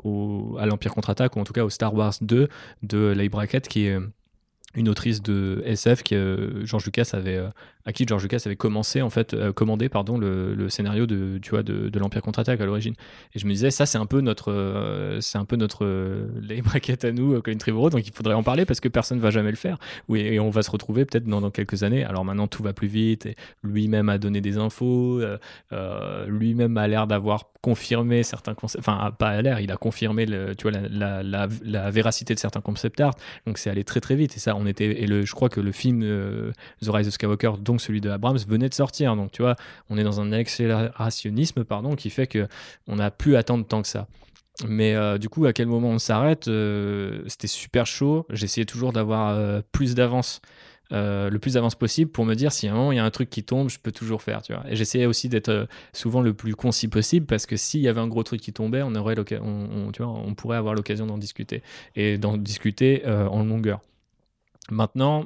l'Empire 0.65 0.93
contre-attaque 0.93 1.35
ou 1.35 1.39
en 1.39 1.43
tout 1.43 1.53
cas 1.53 1.63
au 1.63 1.69
Star 1.69 1.93
Wars 1.93 2.13
2 2.21 2.47
de 2.83 3.07
Leigh 3.09 3.29
Brackett, 3.29 3.67
qui 3.67 3.87
est 3.87 3.97
une 4.75 4.89
autrice 4.89 5.21
de 5.21 5.63
SF 5.65 6.03
que 6.03 6.15
euh, 6.15 6.65
George 6.65 6.85
Lucas 6.85 7.09
avait 7.13 7.41
à 7.87 7.93
qui 7.93 8.05
George 8.05 8.23
Lucas 8.23 8.41
avait 8.45 8.57
commencé 8.57 9.01
en 9.01 9.09
fait 9.09 9.33
euh, 9.33 9.53
commandé 9.53 9.87
pardon 9.87 10.17
le, 10.17 10.67
scénario 10.67 11.07
de 11.07 11.39
tu 11.41 11.51
vois 11.51 11.63
de, 11.63 11.97
l'Empire 11.97 12.21
contre-attaque 12.21 12.59
à 12.59 12.65
l'origine. 12.65 12.93
Et 13.33 13.39
je 13.39 13.45
me 13.45 13.51
disais 13.51 13.71
ça 13.71 13.85
c'est 13.85 13.97
un 13.97 14.05
peu 14.05 14.19
notre 14.19 14.51
euh, 14.51 15.21
c'est 15.21 15.37
un 15.37 15.45
peu 15.45 15.55
notre 15.55 15.85
euh, 15.85 16.27
les 16.41 16.61
braquettes 16.61 17.05
à 17.05 17.13
nous 17.13 17.41
Colin 17.41 17.57
Trevorrow 17.57 17.89
donc 17.89 18.05
il 18.05 18.13
faudrait 18.13 18.33
en 18.33 18.43
parler 18.43 18.65
parce 18.65 18.81
que 18.81 18.89
personne 18.89 19.19
va 19.19 19.31
jamais 19.31 19.51
le 19.51 19.55
faire. 19.55 19.77
Oui 20.09 20.19
et 20.19 20.39
on 20.39 20.49
va 20.49 20.63
se 20.63 20.69
retrouver 20.69 21.05
peut-être 21.05 21.25
dans, 21.25 21.39
dans, 21.39 21.49
quelques 21.49 21.83
années. 21.83 22.03
Alors 22.03 22.25
maintenant 22.25 22.47
tout 22.47 22.61
va 22.61 22.73
plus 22.73 22.89
vite 22.89 23.25
et 23.25 23.35
lui-même 23.63 24.09
a 24.09 24.17
donné 24.17 24.41
des 24.41 24.57
infos 24.57 25.21
lui-même 26.27 26.77
a 26.77 26.87
l'air 26.89 27.07
d'avoir 27.07 27.45
confirmé 27.61 28.23
certains 28.23 28.53
concepts 28.53 28.87
enfin 28.87 29.11
pas 29.17 29.29
à 29.29 29.41
l'air 29.41 29.59
il 29.59 29.71
a 29.71 29.77
confirmé 29.77 30.25
tu 30.57 30.69
vois 30.69 30.71
la, 30.71 31.89
véracité 31.89 32.35
de 32.35 32.39
certains 32.39 32.59
concept 32.59 32.99
art. 32.99 33.13
Donc 33.45 33.59
c'est 33.59 33.69
allé 33.69 33.85
très 33.85 34.01
très 34.01 34.15
vite. 34.15 34.35
Et 34.35 34.39
ça 34.39 34.55
on 34.57 34.65
était 34.65 35.01
et 35.01 35.07
le 35.07 35.23
je 35.23 35.33
crois 35.33 35.47
que 35.47 35.61
le 35.61 35.71
film 35.71 36.01
The 36.01 36.89
Rise 36.89 37.07
of 37.07 37.13
Skywalker 37.13 37.53
dont 37.61 37.76
celui 37.79 38.01
de 38.01 38.09
Abrams 38.09 38.37
venait 38.47 38.69
de 38.69 38.73
sortir. 38.73 39.15
Donc 39.15 39.31
tu 39.31 39.41
vois, 39.41 39.55
on 39.89 39.97
est 39.97 40.03
dans 40.03 40.21
un 40.21 40.31
accélérationnisme 40.31 41.63
pardon, 41.63 41.95
qui 41.95 42.09
fait 42.09 42.27
que 42.27 42.47
on 42.87 42.97
n'a 42.97 43.11
plus 43.11 43.35
à 43.35 43.39
attendre 43.39 43.65
tant 43.65 43.81
que 43.81 43.87
ça. 43.87 44.07
Mais 44.65 44.95
euh, 44.95 45.17
du 45.17 45.29
coup, 45.29 45.45
à 45.45 45.53
quel 45.53 45.67
moment 45.67 45.89
on 45.89 45.99
s'arrête 45.99 46.47
euh, 46.47 47.21
C'était 47.27 47.47
super 47.47 47.85
chaud. 47.85 48.25
J'essayais 48.29 48.65
toujours 48.65 48.91
d'avoir 48.91 49.29
euh, 49.29 49.61
plus 49.71 49.93
d'avance, 49.93 50.41
le 50.89 51.37
plus 51.37 51.53
d'avance 51.53 51.75
possible 51.75 52.09
pour 52.09 52.25
me 52.25 52.33
dire 52.33 52.51
si 52.51 52.67
un 52.67 52.73
moment 52.73 52.91
il 52.91 52.95
y 52.95 52.99
a 52.99 53.05
un 53.05 53.11
truc 53.11 53.29
qui 53.29 53.43
tombe, 53.43 53.69
je 53.69 53.77
peux 53.77 53.91
toujours 53.91 54.23
faire. 54.23 54.41
Tu 54.41 54.53
vois. 54.53 54.63
Et 54.67 54.75
j'essayais 54.75 55.05
aussi 55.05 55.29
d'être 55.29 55.67
souvent 55.93 56.21
le 56.21 56.33
plus 56.33 56.55
concis 56.55 56.87
possible 56.87 57.25
parce 57.25 57.45
que 57.45 57.55
s'il 57.55 57.81
y 57.81 57.87
avait 57.87 58.01
un 58.01 58.07
gros 58.07 58.23
truc 58.23 58.41
qui 58.41 58.53
tombait, 58.53 58.81
on, 58.81 58.95
aurait 58.95 59.15
on 59.41 60.33
pourrait 60.33 60.57
avoir 60.57 60.73
l'occasion 60.73 61.05
d'en 61.05 61.17
discuter 61.17 61.61
et 61.95 62.17
d'en 62.17 62.37
discuter 62.37 63.05
en 63.05 63.43
longueur. 63.43 63.81
Maintenant, 64.69 65.25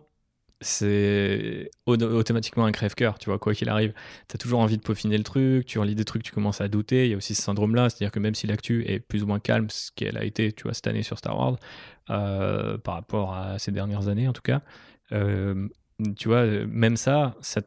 c'est 0.61 1.71
automatiquement 1.87 2.65
un 2.65 2.71
crève-cœur, 2.71 3.17
tu 3.17 3.29
vois, 3.29 3.39
quoi 3.39 3.53
qu'il 3.53 3.67
arrive. 3.67 3.93
Tu 4.29 4.35
as 4.35 4.37
toujours 4.37 4.59
envie 4.59 4.77
de 4.77 4.83
peaufiner 4.83 5.17
le 5.17 5.23
truc, 5.23 5.65
tu 5.65 5.79
relis 5.79 5.95
des 5.95 6.05
trucs, 6.05 6.23
tu 6.23 6.31
commences 6.31 6.61
à 6.61 6.67
douter. 6.67 7.05
Il 7.05 7.11
y 7.11 7.13
a 7.15 7.17
aussi 7.17 7.33
ce 7.33 7.41
syndrome-là, 7.41 7.89
c'est-à-dire 7.89 8.11
que 8.11 8.19
même 8.19 8.35
si 8.35 8.45
l'actu 8.45 8.85
est 8.87 8.99
plus 8.99 9.23
ou 9.23 9.27
moins 9.27 9.39
calme, 9.39 9.69
ce 9.69 9.91
qu'elle 9.95 10.17
a 10.17 10.23
été, 10.23 10.51
tu 10.51 10.63
vois, 10.63 10.73
cette 10.73 10.87
année 10.87 11.03
sur 11.03 11.17
Star 11.17 11.37
Wars, 11.37 11.57
euh, 12.11 12.77
par 12.77 12.93
rapport 12.93 13.33
à 13.33 13.57
ces 13.57 13.71
dernières 13.71 14.07
années 14.07 14.27
en 14.27 14.33
tout 14.33 14.43
cas, 14.43 14.61
euh, 15.11 15.67
tu 16.17 16.27
vois, 16.27 16.45
même 16.45 16.95
ça, 16.95 17.35
ça, 17.41 17.61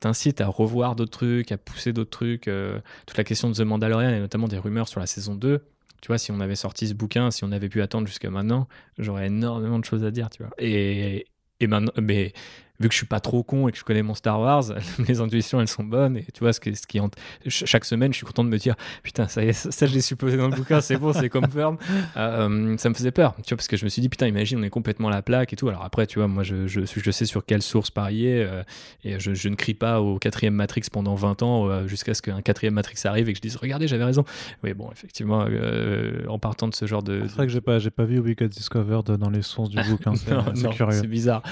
t'incite 0.00 0.40
à 0.40 0.48
revoir 0.48 0.96
d'autres 0.96 1.12
trucs, 1.12 1.52
à 1.52 1.58
pousser 1.58 1.92
d'autres 1.92 2.10
trucs. 2.10 2.48
Euh, 2.48 2.80
toute 3.06 3.16
la 3.16 3.22
question 3.22 3.48
de 3.48 3.54
The 3.54 3.60
Mandalorian 3.60 4.10
et 4.10 4.18
notamment 4.18 4.48
des 4.48 4.58
rumeurs 4.58 4.88
sur 4.88 4.98
la 4.98 5.06
saison 5.06 5.36
2 5.36 5.62
tu 6.02 6.08
vois, 6.08 6.18
si 6.18 6.32
on 6.32 6.40
avait 6.40 6.56
sorti 6.56 6.88
ce 6.88 6.94
bouquin, 6.94 7.30
si 7.30 7.44
on 7.44 7.52
avait 7.52 7.68
pu 7.68 7.80
attendre 7.80 8.08
jusqu'à 8.08 8.28
maintenant, 8.28 8.66
j'aurais 8.98 9.28
énormément 9.28 9.78
de 9.78 9.84
choses 9.84 10.04
à 10.04 10.10
dire, 10.10 10.30
tu 10.30 10.42
vois. 10.42 10.52
Et, 10.58 11.26
et 11.62 11.66
maintenant, 11.66 11.92
mais 12.00 12.32
vu 12.82 12.88
que 12.88 12.94
je 12.94 12.98
suis 12.98 13.06
pas 13.06 13.20
trop 13.20 13.42
con 13.42 13.68
et 13.68 13.72
que 13.72 13.78
je 13.78 13.84
connais 13.84 14.02
mon 14.02 14.14
Star 14.14 14.40
Wars, 14.40 14.64
mes 15.08 15.20
intuitions 15.20 15.60
elles 15.60 15.68
sont 15.68 15.84
bonnes 15.84 16.16
et 16.16 16.26
tu 16.32 16.40
vois 16.40 16.52
ce 16.52 16.60
qui, 16.60 16.74
ce 16.74 16.86
qui 16.86 17.00
chaque 17.46 17.84
semaine 17.84 18.12
je 18.12 18.18
suis 18.18 18.26
content 18.26 18.44
de 18.44 18.48
me 18.48 18.58
dire 18.58 18.74
putain 19.02 19.28
ça 19.28 19.44
y 19.44 19.48
est 19.48 19.52
ça 19.52 19.86
je 19.86 19.94
l'ai 19.94 20.00
supposé 20.00 20.36
dans 20.36 20.48
le 20.48 20.56
bouquin 20.56 20.80
c'est 20.80 20.96
bon 20.96 21.12
c'est 21.12 21.28
confirm 21.28 21.76
euh, 22.16 22.76
ça 22.76 22.88
me 22.88 22.94
faisait 22.94 23.10
peur 23.10 23.34
tu 23.44 23.50
vois 23.50 23.56
parce 23.56 23.68
que 23.68 23.76
je 23.76 23.84
me 23.84 23.88
suis 23.88 24.02
dit 24.02 24.08
putain 24.08 24.26
imagine 24.26 24.58
on 24.58 24.62
est 24.62 24.70
complètement 24.70 25.08
à 25.08 25.10
la 25.10 25.22
plaque 25.22 25.52
et 25.52 25.56
tout. 25.56 25.68
Alors 25.68 25.84
après 25.84 26.06
tu 26.06 26.18
vois 26.18 26.28
moi 26.28 26.42
je, 26.42 26.66
je, 26.66 26.80
je 26.84 27.10
sais 27.10 27.24
sur 27.24 27.44
quelle 27.44 27.62
source 27.62 27.90
parier 27.90 28.42
euh, 28.42 28.62
et 29.04 29.18
je, 29.18 29.34
je, 29.34 29.48
ne 29.48 29.54
crie 29.54 29.74
pas 29.74 30.00
au 30.00 30.18
quatrième 30.18 30.54
Matrix 30.54 30.82
pendant 30.90 31.14
20 31.14 31.42
ans 31.42 31.68
euh, 31.68 31.86
jusqu'à 31.86 32.14
ce 32.14 32.22
qu'un 32.22 32.42
quatrième 32.42 32.74
Matrix 32.74 32.96
arrive 33.04 33.28
et 33.28 33.32
que 33.32 33.38
je 33.38 33.42
dise 33.42 33.56
regardez 33.56 33.88
j'avais 33.88 34.04
raison. 34.04 34.24
Oui 34.62 34.74
bon 34.74 34.90
effectivement 34.90 35.46
en 36.28 36.38
partant 36.38 36.68
de 36.68 36.74
ce 36.74 36.86
genre 36.86 37.02
de 37.02 37.22
c'est 37.26 37.34
vrai 37.34 37.46
que 37.46 37.52
j'ai 37.52 37.60
pas 37.60 37.78
j'ai 37.78 37.90
pas 37.90 38.04
vu 38.04 38.18
We 38.18 38.36
Got 38.36 38.48
Discovered 38.48 39.16
dans 39.16 39.30
les 39.30 39.42
sources 39.42 39.70
du 39.70 39.82
bouquin 39.88 40.14
c'est 40.14 40.68
curieux. 40.70 40.92
c'est 40.92 41.06
bizarre. 41.06 41.42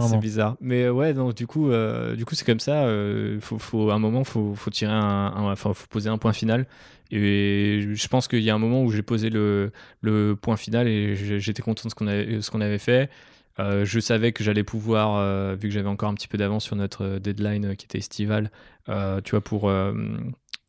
C'est 0.00 0.18
bizarre 0.18 0.56
mais 0.68 0.82
euh, 0.84 0.92
ouais, 0.92 1.14
donc 1.14 1.34
du 1.34 1.46
coup, 1.46 1.70
euh, 1.70 2.14
du 2.14 2.26
coup, 2.26 2.34
c'est 2.34 2.44
comme 2.44 2.60
ça. 2.60 2.84
Euh, 2.84 3.40
faut, 3.40 3.88
à 3.88 3.94
un 3.94 3.98
moment, 3.98 4.22
faut, 4.22 4.54
faut 4.54 4.70
tirer 4.70 4.92
enfin, 4.92 5.72
faut 5.72 5.86
poser 5.88 6.10
un 6.10 6.18
point 6.18 6.34
final. 6.34 6.66
Et 7.10 7.88
je 7.94 8.08
pense 8.08 8.28
qu'il 8.28 8.42
y 8.42 8.50
a 8.50 8.54
un 8.54 8.58
moment 8.58 8.82
où 8.82 8.90
j'ai 8.90 9.00
posé 9.02 9.30
le, 9.30 9.72
point 10.42 10.58
final 10.58 10.86
et 10.86 11.16
j'étais 11.16 11.62
content 11.62 11.84
de 11.84 11.90
ce 11.90 12.50
qu'on 12.50 12.60
avait, 12.60 12.78
fait. 12.78 13.08
je 13.58 13.98
savais 13.98 14.32
que 14.32 14.44
j'allais 14.44 14.62
pouvoir, 14.62 15.56
vu 15.56 15.68
que 15.68 15.74
j'avais 15.74 15.88
encore 15.88 16.10
un 16.10 16.14
petit 16.14 16.28
peu 16.28 16.36
d'avance 16.36 16.64
sur 16.64 16.76
notre 16.76 17.18
deadline 17.18 17.74
qui 17.76 17.86
était 17.86 17.96
estival, 17.96 18.50
tu 18.86 19.30
vois, 19.30 19.40
pour 19.40 19.72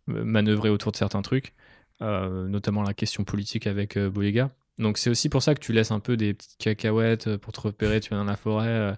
manœuvrer 0.07 0.69
autour 0.69 0.93
de 0.93 0.97
certains 0.97 1.21
trucs, 1.21 1.53
notamment 1.99 2.83
la 2.83 2.93
question 2.93 3.25
politique 3.25 3.67
avec 3.67 3.97
Boyega. 3.99 4.49
Donc 4.79 4.97
c'est 4.97 5.09
aussi 5.09 5.27
pour 5.27 5.43
ça 5.43 5.53
que 5.53 5.59
tu 5.59 5.73
laisses 5.73 5.91
un 5.91 5.99
peu 5.99 6.15
des 6.15 6.33
petites 6.33 6.57
cacahuètes 6.57 7.27
euh, 7.27 7.37
pour 7.37 7.51
te 7.51 7.59
repérer, 7.59 7.99
tu 7.99 8.13
es 8.13 8.17
dans 8.17 8.23
la 8.23 8.37
forêt 8.37 8.67
euh, 8.67 8.93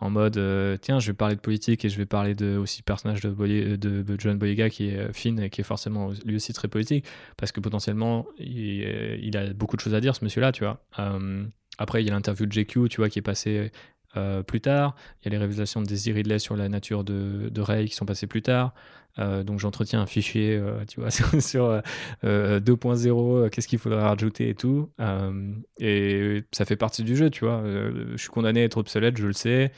en 0.00 0.08
mode 0.08 0.38
euh, 0.38 0.78
tiens 0.80 0.98
je 0.98 1.08
vais 1.08 1.16
parler 1.16 1.36
de 1.36 1.40
politique 1.40 1.84
et 1.84 1.90
je 1.90 1.98
vais 1.98 2.06
parler 2.06 2.34
de 2.34 2.56
aussi 2.56 2.82
personnage 2.82 3.20
de, 3.20 4.16
John 4.18 4.38
Boyega 4.38 4.70
qui 4.70 4.88
est 4.88 5.12
fine 5.12 5.38
et 5.40 5.50
qui 5.50 5.60
est 5.60 5.64
forcément 5.64 6.10
lui 6.24 6.36
aussi 6.36 6.54
très 6.54 6.68
politique 6.68 7.04
parce 7.36 7.52
que 7.52 7.60
potentiellement 7.60 8.26
il, 8.38 9.36
a 9.36 9.52
beaucoup 9.52 9.76
de 9.76 9.82
choses 9.82 9.94
à 9.94 10.00
dire 10.00 10.16
ce 10.16 10.24
monsieur 10.24 10.40
là 10.40 10.52
tu 10.52 10.64
vois. 10.64 10.80
après 11.78 12.02
il 12.02 12.06
y 12.06 12.10
a 12.10 12.14
l'interview 12.14 12.46
de 12.46 12.52
JQ 12.52 12.88
tu 12.88 12.96
vois 12.98 13.10
qui 13.10 13.18
est 13.18 13.22
passé 13.22 13.70
plus 14.46 14.62
tard. 14.62 14.96
Il 15.20 15.26
y 15.26 15.28
a 15.28 15.30
les 15.32 15.36
révélations 15.36 15.82
de 15.82 15.86
Daisy 15.86 16.10
Ridley 16.10 16.38
sur 16.38 16.56
la 16.56 16.70
nature 16.70 17.04
de, 17.04 17.50
de 17.50 17.60
Ray 17.60 17.86
qui 17.86 17.94
sont 17.94 18.06
passées 18.06 18.26
plus 18.26 18.40
tard. 18.40 18.72
Euh, 19.18 19.42
donc 19.42 19.60
j'entretiens 19.60 20.00
un 20.00 20.06
fichier, 20.06 20.56
euh, 20.56 20.84
tu 20.86 21.00
vois, 21.00 21.10
sur, 21.40 21.82
2.0, 22.22 22.24
euh, 22.24 23.48
qu'est-ce 23.48 23.68
qu'il 23.68 23.78
faudrait 23.78 24.02
rajouter 24.02 24.50
et 24.50 24.54
tout. 24.54 24.90
et 25.78 26.44
ça 26.52 26.64
fait 26.64 26.76
partie 26.76 27.02
du 27.02 27.16
jeu, 27.16 27.30
tu 27.30 27.44
vois. 27.44 27.62
je 27.64 28.16
suis 28.16 28.28
condamné 28.28 28.62
à 28.62 28.64
être 28.64 28.76
obsolète, 28.78 29.16
je 29.16 29.26
le 29.26 29.32
sais. 29.32 29.72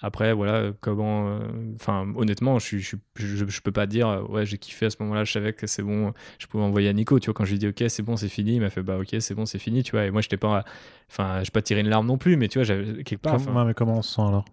Après, 0.00 0.34
voilà, 0.34 0.72
comment. 0.80 1.38
Enfin, 1.76 2.06
honnêtement, 2.16 2.58
je, 2.58 2.76
je, 2.76 2.96
je, 3.16 3.60
peux 3.62 3.72
pas 3.72 3.86
dire, 3.86 4.26
ouais, 4.28 4.44
j'ai 4.44 4.58
kiffé 4.58 4.86
à 4.86 4.90
ce 4.90 4.96
moment-là, 5.00 5.24
je 5.24 5.32
savais 5.32 5.54
que 5.54 5.66
c'est 5.66 5.82
bon, 5.82 6.12
je 6.38 6.46
pouvais 6.46 6.64
envoyer 6.64 6.88
à 6.90 6.92
Nico, 6.92 7.18
tu 7.18 7.26
vois, 7.26 7.34
quand 7.34 7.44
je 7.44 7.50
lui 7.50 7.56
ai 7.56 7.58
dit, 7.58 7.68
ok, 7.68 7.88
c'est 7.88 8.02
bon, 8.02 8.16
c'est 8.16 8.28
fini, 8.28 8.56
il 8.56 8.60
m'a 8.60 8.68
fait, 8.68 8.82
bah, 8.82 8.98
ok, 8.98 9.16
c'est 9.20 9.34
bon, 9.34 9.46
c'est 9.46 9.58
fini, 9.58 9.82
tu 9.82 9.92
vois. 9.92 10.04
Et 10.04 10.10
moi, 10.10 10.20
je 10.20 10.28
pas. 10.36 10.64
Enfin, 11.10 11.42
je 11.42 11.50
pas 11.50 11.62
tiré 11.62 11.80
une 11.80 11.88
larme 11.88 12.06
non 12.06 12.18
plus, 12.18 12.36
mais 12.36 12.48
tu 12.48 12.58
vois, 12.58 12.64
j'avais 12.64 13.02
quelque 13.02 13.22
part. 13.22 13.40
mais 13.64 13.72
comment 13.72 13.98
on 13.98 14.02
se 14.02 14.16
sent 14.16 14.22
alors? 14.22 14.44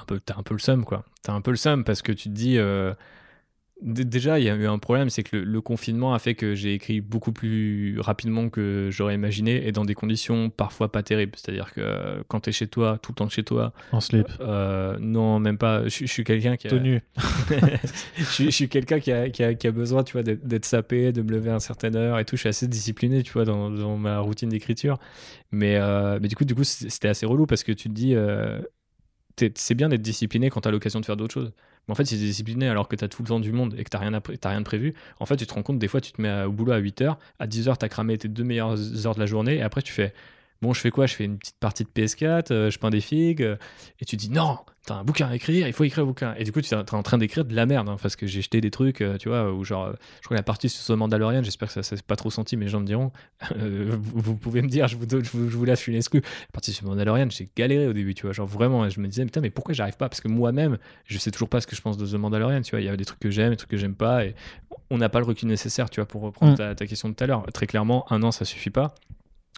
Un 0.00 0.04
peu, 0.04 0.20
T'as 0.20 0.36
un 0.36 0.42
peu 0.42 0.54
le 0.54 0.60
seum, 0.60 0.84
quoi. 0.84 1.04
T'as 1.22 1.32
un 1.32 1.42
peu 1.42 1.50
le 1.50 1.56
seum 1.56 1.84
parce 1.84 2.02
que 2.02 2.12
tu 2.12 2.28
te 2.28 2.34
dis. 2.34 2.58
Déjà, 3.80 4.40
il 4.40 4.44
y 4.44 4.50
a 4.50 4.56
eu 4.56 4.66
un 4.66 4.78
problème, 4.78 5.08
c'est 5.08 5.22
que 5.22 5.36
le, 5.36 5.60
confinement 5.60 6.12
a 6.12 6.18
fait 6.18 6.34
que 6.34 6.56
j'ai 6.56 6.74
écrit 6.74 7.00
beaucoup 7.00 7.30
plus 7.30 8.00
rapidement 8.00 8.48
que 8.48 8.88
j'aurais 8.90 9.14
imaginé 9.14 9.68
et 9.68 9.70
dans 9.70 9.84
des 9.84 9.94
conditions 9.94 10.50
parfois 10.50 10.90
pas 10.90 11.04
terribles. 11.04 11.34
C'est-à-dire 11.36 11.72
que 11.72 11.80
euh, 11.80 12.22
quand 12.26 12.40
tu 12.40 12.50
es 12.50 12.52
chez 12.52 12.66
toi, 12.66 12.98
tout 13.00 13.12
le 13.12 13.14
temps 13.14 13.28
chez 13.28 13.44
toi. 13.44 13.72
En 13.92 14.00
slip 14.00 14.26
euh, 14.40 14.96
Non, 14.98 15.38
même 15.38 15.58
pas. 15.58 15.86
Je, 15.86 16.06
suis 16.06 16.24
quelqu'un 16.24 16.56
qui 16.56 16.66
a. 16.66 16.70
Tenu. 16.70 17.02
je, 18.16 18.50
suis 18.50 18.68
quelqu'un 18.68 18.98
qui 18.98 19.12
a, 19.12 19.30
qui, 19.30 19.44
a, 19.44 19.54
qui 19.54 19.68
a, 19.68 19.70
besoin, 19.70 20.02
tu 20.02 20.14
vois, 20.14 20.24
d'être 20.24 20.64
sapé, 20.64 21.12
de 21.12 21.22
me 21.22 21.30
lever 21.30 21.50
à 21.50 21.54
une 21.54 21.60
certaine 21.60 21.94
heure 21.94 22.18
et 22.18 22.24
tout. 22.24 22.34
Je 22.34 22.40
suis 22.40 22.48
assez 22.48 22.66
discipliné, 22.66 23.22
tu 23.22 23.32
vois, 23.32 23.44
dans, 23.44 23.70
dans 23.70 23.96
ma 23.96 24.18
routine 24.18 24.48
d'écriture. 24.48 24.98
Mais, 25.52 25.76
euh, 25.76 26.18
mais 26.20 26.26
du 26.26 26.34
coup, 26.34 26.44
du 26.44 26.56
coup 26.56 26.64
c'était 26.64 27.08
assez 27.08 27.26
relou 27.26 27.46
parce 27.46 27.62
que 27.62 27.70
tu 27.70 27.88
te 27.88 27.94
dis. 27.94 28.16
c'est 29.54 29.74
bien 29.76 29.88
d'être 29.88 30.02
discipliné 30.02 30.50
quand 30.50 30.62
tu 30.62 30.68
as 30.68 30.72
l'occasion 30.72 30.98
de 30.98 31.06
faire 31.06 31.16
d'autres 31.16 31.34
choses. 31.34 31.52
Mais 31.88 31.92
en 31.92 31.94
fait, 31.94 32.04
si 32.04 32.16
t'es 32.18 32.24
discipliné 32.24 32.68
alors 32.68 32.86
que 32.86 32.96
t'as 32.96 33.08
tout 33.08 33.22
le 33.22 33.28
temps 33.28 33.40
du 33.40 33.50
monde 33.52 33.74
et 33.78 33.84
que 33.84 33.88
pré- 34.20 34.38
t'as 34.38 34.50
rien 34.50 34.60
de 34.60 34.64
prévu, 34.64 34.94
en 35.20 35.26
fait, 35.26 35.36
tu 35.36 35.46
te 35.46 35.54
rends 35.54 35.62
compte, 35.62 35.78
des 35.78 35.88
fois, 35.88 36.00
tu 36.00 36.12
te 36.12 36.20
mets 36.20 36.42
au 36.44 36.52
boulot 36.52 36.72
à 36.72 36.78
8h, 36.78 37.16
à 37.38 37.46
10h, 37.46 37.76
t'as 37.78 37.88
cramé 37.88 38.16
tes 38.18 38.28
deux 38.28 38.44
meilleures 38.44 39.06
heures 39.06 39.14
de 39.14 39.20
la 39.20 39.26
journée, 39.26 39.56
et 39.56 39.62
après, 39.62 39.82
tu 39.82 39.92
fais, 39.92 40.12
bon, 40.62 40.72
je 40.72 40.80
fais 40.80 40.90
quoi? 40.90 41.06
Je 41.06 41.14
fais 41.14 41.24
une 41.24 41.38
petite 41.38 41.58
partie 41.60 41.84
de 41.84 41.88
PS4, 41.90 42.52
euh, 42.52 42.70
je 42.70 42.78
peins 42.78 42.90
des 42.90 43.00
figues, 43.00 43.42
euh, 43.42 43.56
et 44.00 44.04
tu 44.04 44.16
dis, 44.16 44.30
non, 44.30 44.58
t'as 44.86 44.94
un 44.96 45.04
bouquin 45.04 45.28
à 45.28 45.34
écrire, 45.34 45.66
il 45.66 45.72
faut 45.72 45.84
écrire 45.84 46.04
un 46.04 46.06
bouquin. 46.06 46.34
Et 46.38 46.44
du 46.44 46.52
coup, 46.52 46.60
tu 46.62 46.72
es 46.74 46.76
en 46.76 47.02
train 47.02 47.18
d'écrire 47.18 47.44
de 47.44 47.54
la 47.54 47.66
merde, 47.66 47.88
hein, 47.88 47.96
parce 48.00 48.16
que 48.16 48.26
j'ai 48.26 48.40
jeté 48.42 48.60
des 48.60 48.70
trucs, 48.70 49.00
euh, 49.02 49.18
tu 49.18 49.28
vois, 49.28 49.52
où 49.52 49.64
genre, 49.64 49.88
je 50.16 50.24
crois 50.24 50.34
que 50.36 50.40
la 50.40 50.42
partie 50.42 50.68
sur 50.68 50.84
The 50.84 50.98
Mandalorian, 50.98 51.42
j'espère 51.42 51.68
que 51.68 51.74
ça 51.74 51.82
s'est 51.82 51.96
pas 52.06 52.16
trop 52.16 52.30
senti, 52.30 52.56
mais 52.56 52.64
les 52.64 52.70
gens 52.70 52.80
me 52.80 52.86
diront, 52.86 53.12
euh, 53.56 53.96
vous, 54.00 54.20
vous 54.20 54.36
pouvez 54.36 54.62
me 54.62 54.68
dire, 54.68 54.88
je 54.88 54.96
vous, 54.96 55.06
donne- 55.06 55.24
je 55.24 55.30
vous, 55.30 55.50
je 55.50 55.56
vous 55.56 55.64
une 55.66 55.94
excuse. 55.94 56.22
La 56.22 56.52
partie 56.52 56.72
sur 56.72 56.84
The 56.84 56.88
Mandalorian, 56.88 57.28
j'ai 57.30 57.48
galéré 57.56 57.86
au 57.86 57.92
début, 57.92 58.14
tu 58.14 58.22
vois, 58.22 58.32
genre 58.32 58.46
vraiment, 58.46 58.88
je 58.88 58.98
me 59.00 59.06
disais, 59.08 59.24
putain, 59.24 59.40
mais 59.42 59.50
pourquoi 59.50 59.74
j'arrive 59.74 59.96
pas? 59.96 60.08
Parce 60.08 60.20
que 60.20 60.28
moi-même, 60.28 60.78
je 61.04 61.18
sais 61.18 61.30
toujours 61.30 61.48
pas 61.50 61.60
ce 61.60 61.66
que 61.66 61.76
je 61.76 61.82
pense 61.82 61.96
de 61.98 62.06
The 62.06 62.14
Mandalorian, 62.14 62.62
tu 62.62 62.70
vois, 62.70 62.80
il 62.80 62.86
y 62.86 62.88
a 62.88 62.96
des 62.96 63.04
trucs 63.04 63.20
que 63.20 63.30
j'aime, 63.30 63.50
des 63.50 63.56
trucs 63.56 63.70
que 63.70 63.76
j'aime 63.76 63.94
pas, 63.94 64.24
et 64.24 64.34
on 64.90 64.96
n'a 64.98 65.08
pas 65.10 65.18
le 65.20 65.26
recul 65.26 65.48
nécessaire, 65.48 65.90
tu 65.90 66.00
vois, 66.00 66.06
pour 66.08 66.22
reprendre 66.22 66.52
Mm. 66.52 66.56
ta, 66.56 66.74
ta 66.74 66.86
question 66.86 67.10
de 67.10 67.14
tout 67.14 67.24
à 67.24 67.26
l'heure. 67.26 67.44
Très 67.52 67.66
clairement, 67.66 68.10
un 68.10 68.22
an, 68.22 68.30
ça 68.32 68.44
suffit 68.46 68.70
pas. 68.70 68.94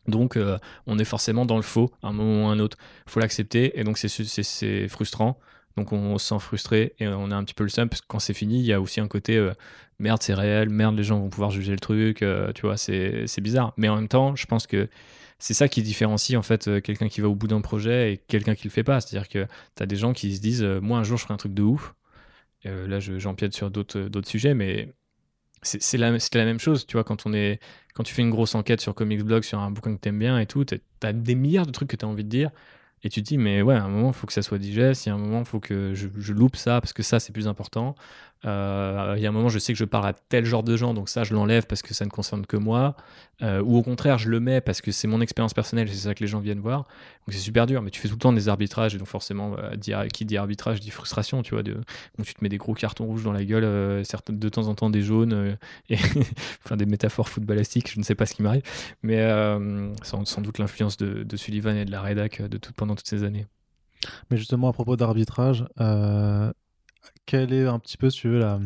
Donc, 0.09 0.37
euh, 0.37 0.59
on 0.87 0.99
est 0.99 1.05
forcément 1.05 1.45
dans 1.45 1.57
le 1.57 1.63
faux 1.63 1.91
à 2.03 2.09
un 2.09 2.13
moment 2.13 2.47
ou 2.47 2.49
à 2.49 2.53
un 2.53 2.59
autre. 2.61 2.77
faut 3.07 3.21
l'accepter, 3.21 3.79
et 3.79 3.85
donc 3.85 3.99
c'est- 3.99 4.89
frustrant. 4.89 5.39
Donc, 5.77 5.93
on 5.93 6.19
se 6.19 6.27
sent 6.29 6.39
frustré 6.41 6.95
et 6.99 7.07
on 7.09 7.31
a 7.31 7.37
un 7.37 7.45
petit 7.45 7.55
peu 7.55 7.65
le 7.65 7.71
seum, 7.71 7.89
parce 7.89 8.01
que 8.01 8.07
quand 8.09 8.19
c'est 8.19 8.35
fini, 8.35 8.59
il 8.61 8.67
y 8.67 8.73
a 8.73 8.81
aussi 8.81 9.01
un 9.01 9.09
côté 9.09 9.37
euh, 9.37 9.53
merde, 9.99 10.21
c'est 10.23 10.35
réel, 10.35 10.69
merde, 10.69 10.97
les 10.97 11.05
gens 11.05 11.19
vont 11.21 11.29
pouvoir 11.31 11.51
juger 11.51 11.73
le 11.73 11.79
truc, 11.79 12.23
euh, 12.23 12.53
tu 12.53 12.63
vois, 12.63 12.77
c'est 12.77 13.27
bizarre. 13.41 13.73
Mais 13.77 13.89
en 13.89 13.97
même 13.97 14.09
temps, 14.09 14.35
je 14.37 14.47
pense 14.47 14.67
que 14.67 14.89
c'est 15.39 15.55
ça 15.55 15.69
qui 15.69 15.83
différencie 15.83 16.37
en 16.39 16.43
fait 16.43 16.83
quelqu'un 16.83 17.09
qui 17.09 17.21
va 17.21 17.29
au 17.29 17.35
bout 17.35 17.47
d'un 17.47 17.61
projet 17.63 18.13
et 18.13 18.17
quelqu'un 18.19 18.55
qui 18.55 18.65
le 18.65 18.71
fait 18.71 18.83
pas. 18.85 19.01
C'est-à-dire 19.01 19.29
que 19.29 19.47
tu 19.77 19.83
as 19.83 19.87
des 19.87 19.97
gens 19.97 20.13
qui 20.13 20.35
se 20.37 20.41
disent, 20.41 20.63
moi 20.63 20.99
un 20.99 21.03
jour 21.05 21.17
je 21.19 21.23
ferai 21.23 21.35
un 21.35 21.39
truc 21.39 21.55
de 21.55 21.63
ouf. 21.63 21.95
Là, 22.65 23.01
je- 23.01 23.19
j'empiète 23.19 23.55
sur 23.55 23.71
d'autres 23.71 24.29
sujets, 24.29 24.53
mais 24.55 24.93
c'est 25.63 25.99
la, 25.99 26.11
la 26.13 26.45
même 26.45 26.59
chose, 26.61 26.87
tu 26.87 26.95
vois, 26.95 27.05
quand 27.05 27.27
on 27.27 27.33
est 27.35 27.61
quand 27.95 28.03
tu 28.05 28.15
fais 28.15 28.23
une 28.23 28.31
grosse 28.31 28.55
enquête 28.55 28.81
sur 28.81 28.95
Comics 28.95 29.23
Blog, 29.23 29.43
sur 29.43 29.59
un 29.61 29.71
bouquin 29.71 29.95
que 29.95 30.01
t'aimes 30.01 30.19
bien 30.19 30.39
et 30.39 30.47
tout, 30.47 30.65
t'as- 30.65 31.13
des 31.13 31.35
milliards 31.35 31.67
de 31.67 31.73
trucs 31.73 31.89
que 31.91 31.97
t'as 31.97 32.07
envie 32.07 32.25
de 32.25 32.29
dire, 32.29 32.51
et 33.03 33.09
tu 33.11 33.23
te 33.23 33.27
dis, 33.29 33.39
mais 33.39 33.63
ouais, 33.63 33.75
à 33.75 33.83
un 33.85 33.89
moment, 33.89 34.09
il 34.09 34.15
faut 34.15 34.27
que 34.27 34.33
ça 34.33 34.43
soit 34.43 34.59
digeste, 34.59 35.07
il 35.07 35.09
y 35.09 35.13
a 35.13 35.15
un 35.15 35.19
moment, 35.19 35.41
il 35.41 35.45
faut 35.47 35.61
que 35.61 35.95
je 35.95 36.33
loupe 36.33 36.57
ça, 36.57 36.81
parce 36.81 36.93
que 36.93 37.03
ça, 37.03 37.19
c'est 37.21 37.33
plus 37.33 37.49
important. 37.49 37.95
Euh, 38.47 39.15
Il 39.17 39.23
y 39.23 39.27
a 39.27 39.29
un 39.29 39.33
moment, 39.33 39.49
je 39.49 39.59
sais 39.59 39.73
que 39.73 39.79
je 39.79 39.85
parle 39.85 40.07
à 40.07 40.13
tel 40.13 40.45
genre 40.45 40.63
de 40.63 40.77
gens, 40.77 40.95
donc 40.95 41.09
ça, 41.09 41.25
je 41.25 41.35
l'enlève 41.35 41.67
parce 41.67 41.83
que 41.83 41.95
ça 41.95 42.05
ne 42.05 42.11
concerne 42.11 42.47
que 42.47 42.57
moi. 42.57 42.97
Euh, 43.43 43.63
ou 43.63 43.77
au 43.77 43.83
contraire, 43.83 44.19
je 44.19 44.29
le 44.29 44.41
mets 44.41 44.61
parce 44.61 44.81
que 44.81 44.93
c'est 44.93 45.09
mon 45.09 45.21
expérience 45.21 45.55
personnelle, 45.55 45.89
et 45.89 45.91
c'est 45.91 46.09
ça 46.09 46.15
que 46.15 46.21
les 46.21 46.27
gens 46.27 46.41
viennent 46.41 46.61
voir. 46.61 46.81
Donc 47.27 47.33
c'est 47.33 47.39
super 47.39 47.67
dur, 47.67 47.83
mais 47.83 47.91
tu 47.91 48.01
fais 48.01 48.09
tout 48.09 48.15
le 48.15 48.21
temps 48.21 48.33
des 48.33 48.49
arbitrages, 48.49 48.95
et 48.95 48.99
donc 48.99 49.09
forcément, 49.09 49.57
euh, 49.59 50.07
qui 50.09 50.25
dit 50.25 50.37
arbitrage 50.37 50.81
dit 50.81 50.91
frustration, 50.91 51.43
tu 51.43 51.55
vois. 51.55 51.63
De, 51.63 51.75
donc 51.75 52.27
tu 52.27 52.35
te 52.35 52.43
mets 52.43 52.49
des 52.49 52.59
gros 52.59 52.75
cartons 52.75 53.05
rouges 53.05 53.25
dans 53.25 53.33
la 53.33 53.45
gueule, 53.45 53.63
de 53.63 54.49
temps 54.49 54.69
en 54.69 54.75
temps 54.75 54.91
des 54.91 55.03
jaunes, 55.03 55.57
enfin 56.65 56.77
des 56.77 56.87
métaphores 56.87 57.29
footballistiques, 57.29 57.93
je 57.93 57.99
ne 57.99 58.05
sais 58.05 58.15
pas 58.15 58.27
ce 58.27 58.35
qui 58.35 58.43
m'arrive, 58.43 58.63
mais 59.03 59.21
sans, 60.03 60.41
doute 60.41 60.59
l'influence 60.59 60.97
de, 60.97 61.37
Sullivan 61.37 61.77
et 61.77 61.85
de 61.85 61.91
la 61.91 62.03
rédac 62.03 62.43
de 62.43 62.59
tout, 62.59 62.73
pendant 62.75 62.95
toutes 62.95 63.09
ces 63.09 63.25
années. 63.25 63.47
Mais 64.31 64.37
justement, 64.37 64.69
à 64.69 64.73
propos 64.73 64.97
d'arbitrage, 64.97 65.67
quelle 67.27 67.53
est 67.53 67.67
un 67.67 67.79
petit 67.79 67.97
peu, 67.97 68.11
si 68.11 68.21
tu 68.21 68.29
veux, 68.29 68.39
la, 68.39 68.59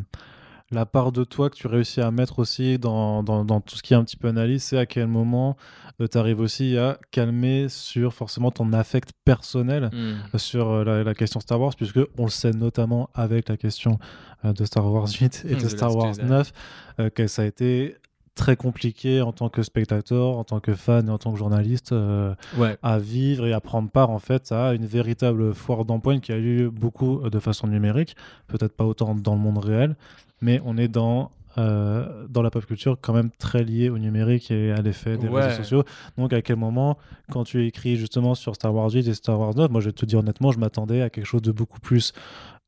la 0.71 0.87
part 0.87 1.13
de 1.13 1.25
toi 1.25 1.51
que 1.51 1.57
tu 1.57 1.67
réussis 1.67 2.01
à 2.01 2.11
mettre 2.11 2.39
aussi 2.39 2.79
dans, 2.79 3.23
dans, 3.23 3.45
dans 3.45 3.61
tout 3.61 3.77
ce 3.77 3.83
qui 3.83 3.95
est 3.95 3.97
un 3.97 4.05
petit 4.05 4.17
peu 4.17 4.29
analyse 4.29 4.63
C'est 4.65 4.79
à 4.79 4.87
quel 4.87 5.07
moment 5.07 5.57
tu 5.99 6.19
arrives 6.19 6.41
aussi 6.41 6.77
à 6.77 6.99
calmer 7.11 7.69
sur 7.69 8.13
forcément 8.13 8.51
ton 8.51 8.73
affect 8.73 9.11
personnel 9.25 9.91
sur 10.37 10.71
euh, 10.71 10.85
la, 10.85 11.05
la 11.05 11.15
question 11.15 11.41
Star 11.41 11.61
Wars, 11.61 11.75
puisque 11.77 12.01
on 12.19 12.25
le 12.25 12.31
sait 12.31 12.51
notamment 12.51 13.11
avec 13.15 13.49
la 13.49 13.57
question 13.57 13.99
euh, 14.45 14.53
de 14.53 14.65
Star 14.65 14.91
Wars 14.91 15.09
8 15.09 15.47
et 15.49 15.55
de 15.55 15.61
The 15.61 15.69
Star 15.69 15.95
Wars 15.95 16.15
Jedi. 16.15 16.29
9, 16.29 16.53
euh, 17.01 17.11
que 17.11 17.27
ça 17.27 17.43
a 17.43 17.45
été 17.45 17.97
très 18.35 18.57
compliqué 18.57 19.21
en 19.23 19.33
tant 19.33 19.49
que 19.49 19.63
spectateur, 19.63 20.37
en 20.39 20.45
tant 20.45 20.59
que 20.61 20.75
fan 20.75 21.07
et 21.09 21.11
en 21.11 21.19
tant 21.19 21.33
que 21.33 21.39
journaliste 21.39 21.93
euh, 21.93 22.35
Ouais. 22.59 22.77
à 22.83 22.99
vivre 22.99 23.47
et 23.47 23.53
à 23.53 23.61
prendre 23.61 23.89
part 23.91 24.11
en 24.11 24.19
fait 24.19 24.51
à 24.53 24.75
une 24.75 24.87
véritable 24.87 25.55
foire 25.55 25.85
d'empoigne 25.85 26.21
qui 26.21 26.33
a 26.33 26.39
eu 26.39 26.69
beaucoup 26.69 27.29
de 27.31 27.39
façon 27.39 27.67
numérique, 27.69 28.17
peut-être 28.49 28.77
pas 28.77 28.85
autant 28.85 29.15
dans 29.15 29.35
le 29.35 29.41
monde 29.41 29.59
réel, 29.59 29.97
mais 30.41 30.61
on 30.65 30.77
est 30.77 30.89
dans 30.89 31.31
euh, 31.57 32.27
dans 32.29 32.43
la 32.43 32.51
pop 32.51 32.67
culture 32.67 32.99
quand 33.01 33.13
même 33.13 33.31
très 33.39 33.63
lié 33.63 33.89
au 33.89 33.97
numérique 33.99 34.51
et 34.51 34.73
à 34.73 34.83
l'effet 34.83 35.17
des 35.17 35.29
Ouais. 35.29 35.45
réseaux 35.45 35.59
sociaux. 35.63 35.85
Donc 36.19 36.33
à 36.33 36.43
quel 36.43 36.57
moment, 36.57 36.99
quand 37.31 37.45
tu 37.45 37.65
écris 37.65 37.95
justement 37.95 38.35
sur 38.35 38.57
Star 38.57 38.75
Wars 38.75 38.91
8 38.91 39.07
et 39.07 39.15
Star 39.15 39.39
Wars 39.39 39.55
9, 39.55 39.71
moi 39.71 39.81
je 39.81 39.87
vais 39.87 39.93
te 39.93 40.05
dire 40.05 40.19
honnêtement, 40.19 40.51
je 40.51 40.59
m'attendais 40.59 41.01
à 41.03 41.11
quelque 41.11 41.27
chose 41.27 41.43
de 41.43 41.53
beaucoup 41.53 41.79
plus 41.79 42.13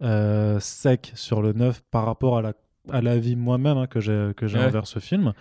euh, 0.02 0.60
sec 0.60 1.10
sur 1.16 1.42
le 1.42 1.52
9 1.52 1.82
par 1.90 2.04
rapport 2.06 2.38
à 2.38 2.42
la 2.42 2.52
à 2.92 3.00
l'avis 3.00 3.36
moi-même 3.36 3.76
hein, 3.78 3.86
que 3.86 4.00
j'ai 4.00 4.32
que 4.36 4.46
j'ai 4.46 4.58
Ouais. 4.58 4.64
envers 4.66 4.86
ce 4.86 4.98
film 4.98 5.32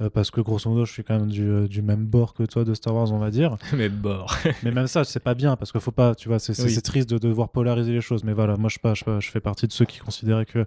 Euh, 0.00 0.10
parce 0.10 0.30
que 0.30 0.40
grosso 0.40 0.68
modo 0.70 0.84
je 0.84 0.92
suis 0.92 1.04
quand 1.04 1.18
même 1.18 1.28
du, 1.28 1.48
euh, 1.48 1.68
du 1.68 1.82
même 1.82 2.04
bord 2.06 2.34
que 2.34 2.42
toi 2.44 2.64
de 2.64 2.74
Star 2.74 2.94
Wars 2.94 3.12
on 3.12 3.18
va 3.18 3.30
dire 3.30 3.56
mais 3.76 3.88
bord. 3.88 4.34
mais 4.62 4.70
même 4.72 4.86
ça, 4.86 5.04
c'est 5.04 5.20
pas 5.22 5.34
bien 5.34 5.56
parce 5.56 5.70
qu'il 5.72 5.80
faut 5.80 5.90
pas, 5.92 6.14
tu 6.14 6.28
vois, 6.28 6.38
c'est 6.38 6.58
Oui. 6.62 6.82
triste 6.82 7.08
de 7.10 7.18
devoir 7.18 7.48
polariser 7.50 7.92
les 7.92 8.00
choses. 8.00 8.24
Mais 8.24 8.32
voilà, 8.32 8.56
moi 8.56 8.68
je, 8.70 8.78
pas, 8.78 8.94
je, 8.94 9.04
je 9.20 9.30
fais 9.30 9.40
partie 9.40 9.66
de 9.66 9.72
ceux 9.72 9.84
qui 9.84 9.98
considéraient 9.98 10.46
que 10.46 10.64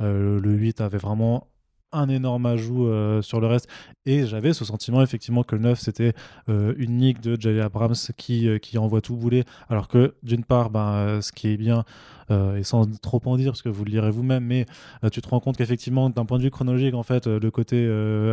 euh, 0.00 0.40
le 0.40 0.50
8 0.52 0.80
avait 0.80 0.98
vraiment 0.98 1.46
un 1.92 2.08
énorme 2.08 2.46
ajout 2.46 2.86
euh, 2.86 3.20
sur 3.20 3.40
le 3.40 3.48
reste. 3.48 3.68
Et 4.06 4.24
j'avais 4.24 4.52
ce 4.52 4.64
sentiment 4.64 5.02
effectivement 5.02 5.42
que 5.42 5.56
le 5.56 5.62
9 5.62 5.78
c'était 5.80 6.12
euh, 6.48 6.72
une 6.78 6.96
nique 6.98 7.20
de 7.20 7.34
J. 7.38 7.60
Abrams 7.60 7.96
qui, 8.16 8.48
euh, 8.48 8.58
qui 8.58 8.78
envoie 8.78 9.00
tout 9.00 9.16
bouler. 9.16 9.42
Alors 9.68 9.88
que 9.88 10.14
d'une 10.22 10.44
part, 10.44 10.70
ben, 10.70 11.20
ce 11.20 11.32
qui 11.32 11.48
est 11.48 11.56
bien, 11.56 11.84
euh, 12.30 12.56
et 12.56 12.62
sans 12.62 12.84
trop 13.00 13.20
en 13.24 13.36
dire 13.36 13.52
parce 13.52 13.62
que 13.62 13.68
vous 13.68 13.84
le 13.84 13.90
lirez 13.90 14.10
vous-même, 14.10 14.44
mais 14.44 14.66
euh, 15.04 15.08
tu 15.08 15.20
te 15.20 15.28
rends 15.28 15.40
compte 15.40 15.56
qu'effectivement, 15.56 16.10
d'un 16.10 16.24
point 16.24 16.38
de 16.38 16.42
vue 16.42 16.50
chronologique, 16.50 16.94
en 16.94 17.02
fait, 17.02 17.26
euh, 17.26 17.38
le 17.40 17.50
côté 17.50 17.84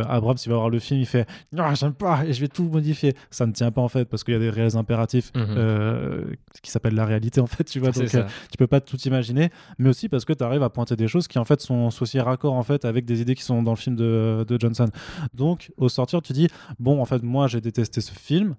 Abrams, 0.08 0.36
il 0.44 0.48
va 0.48 0.56
voir 0.56 0.70
le 0.70 0.78
film, 0.78 1.00
il 1.00 1.06
fait 1.06 1.26
Non, 1.52 1.74
j'aime 1.74 1.94
pas 1.94 2.24
et 2.24 2.32
je 2.32 2.40
vais 2.40 2.48
tout 2.48 2.64
modifier. 2.64 3.14
Ça 3.30 3.46
ne 3.46 3.52
tient 3.52 3.70
pas 3.70 3.80
en 3.82 3.88
fait 3.88 4.04
parce 4.04 4.24
qu'il 4.24 4.34
y 4.34 4.36
a 4.36 4.40
des 4.40 4.50
réels 4.50 4.76
impératifs 4.76 5.32
Mhm. 5.34 6.34
qui 6.62 6.70
s'appellent 6.70 6.94
la 6.94 7.04
réalité 7.04 7.40
en 7.40 7.46
fait, 7.46 7.64
tu 7.64 7.80
vois. 7.80 7.90
Donc 7.90 8.06
tu 8.08 8.56
peux 8.58 8.66
pas 8.66 8.80
tout 8.80 8.98
imaginer, 9.02 9.50
mais 9.78 9.88
aussi 9.88 10.08
parce 10.08 10.24
que 10.24 10.32
tu 10.32 10.44
arrives 10.44 10.62
à 10.62 10.70
pointer 10.70 10.96
des 10.96 11.08
choses 11.08 11.28
qui 11.28 11.38
en 11.38 11.44
fait 11.44 11.60
sont 11.60 11.88
aussi 12.00 12.20
raccord 12.20 12.54
en 12.54 12.62
fait 12.62 12.84
avec 12.84 13.04
des 13.04 13.20
idées 13.20 13.34
qui 13.34 13.42
sont 13.42 13.62
dans 13.62 13.72
le 13.72 13.76
film 13.76 13.96
de, 13.96 14.44
de 14.46 14.58
Johnson. 14.60 14.86
Donc 15.34 15.70
au 15.76 15.88
sortir, 15.88 16.22
tu 16.22 16.32
dis 16.32 16.48
bon, 16.78 17.00
en 17.00 17.04
fait, 17.04 17.22
moi 17.22 17.46
j'ai 17.46 17.60
détesté 17.60 18.00
ce 18.00 18.12
film. 18.12 18.54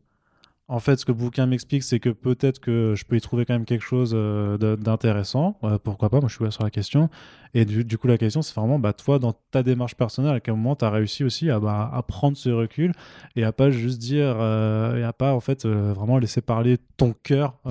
En 0.71 0.79
fait, 0.79 0.97
ce 0.97 1.05
que 1.05 1.11
le 1.11 1.17
bouquin 1.17 1.47
m'explique, 1.47 1.81
c'est 1.81 1.99
que 1.99 2.09
peut-être 2.09 2.59
que 2.59 2.93
je 2.95 3.03
peux 3.03 3.15
y 3.15 3.21
trouver 3.21 3.43
quand 3.43 3.55
même 3.55 3.65
quelque 3.65 3.83
chose 3.83 4.11
euh, 4.13 4.75
d'intéressant. 4.75 5.57
Euh, 5.63 5.79
pourquoi 5.83 6.09
pas 6.09 6.19
Moi, 6.19 6.29
je 6.29 6.35
suis 6.35 6.43
ouvert 6.43 6.53
sur 6.53 6.63
la 6.63 6.69
question. 6.69 7.09
Et 7.55 7.65
du, 7.65 7.83
du 7.83 7.97
coup, 7.97 8.07
la 8.07 8.19
question, 8.19 8.43
c'est 8.43 8.53
vraiment, 8.53 8.77
bah, 8.77 8.93
toi, 8.93 9.17
dans 9.17 9.33
ta 9.49 9.63
démarche 9.63 9.95
personnelle, 9.95 10.35
à 10.35 10.39
quel 10.39 10.53
moment 10.53 10.75
tu 10.75 10.85
as 10.85 10.91
réussi 10.91 11.23
aussi 11.23 11.49
à, 11.49 11.59
bah, 11.59 11.89
à 11.91 12.03
prendre 12.03 12.37
ce 12.37 12.49
recul 12.49 12.91
et 13.35 13.43
à 13.43 13.51
pas 13.51 13.71
juste 13.71 13.97
dire, 13.97 14.35
euh, 14.39 14.97
et 14.97 15.03
à 15.03 15.11
pas, 15.11 15.33
en 15.33 15.39
fait, 15.39 15.65
euh, 15.65 15.91
vraiment 15.91 16.19
laisser 16.19 16.41
parler 16.41 16.77
ton 16.97 17.15
cœur, 17.23 17.55
on 17.65 17.69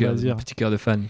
va 0.00 0.14
dire. 0.14 0.34
petit 0.36 0.56
cœur 0.56 0.72
de 0.72 0.76
fan. 0.76 1.04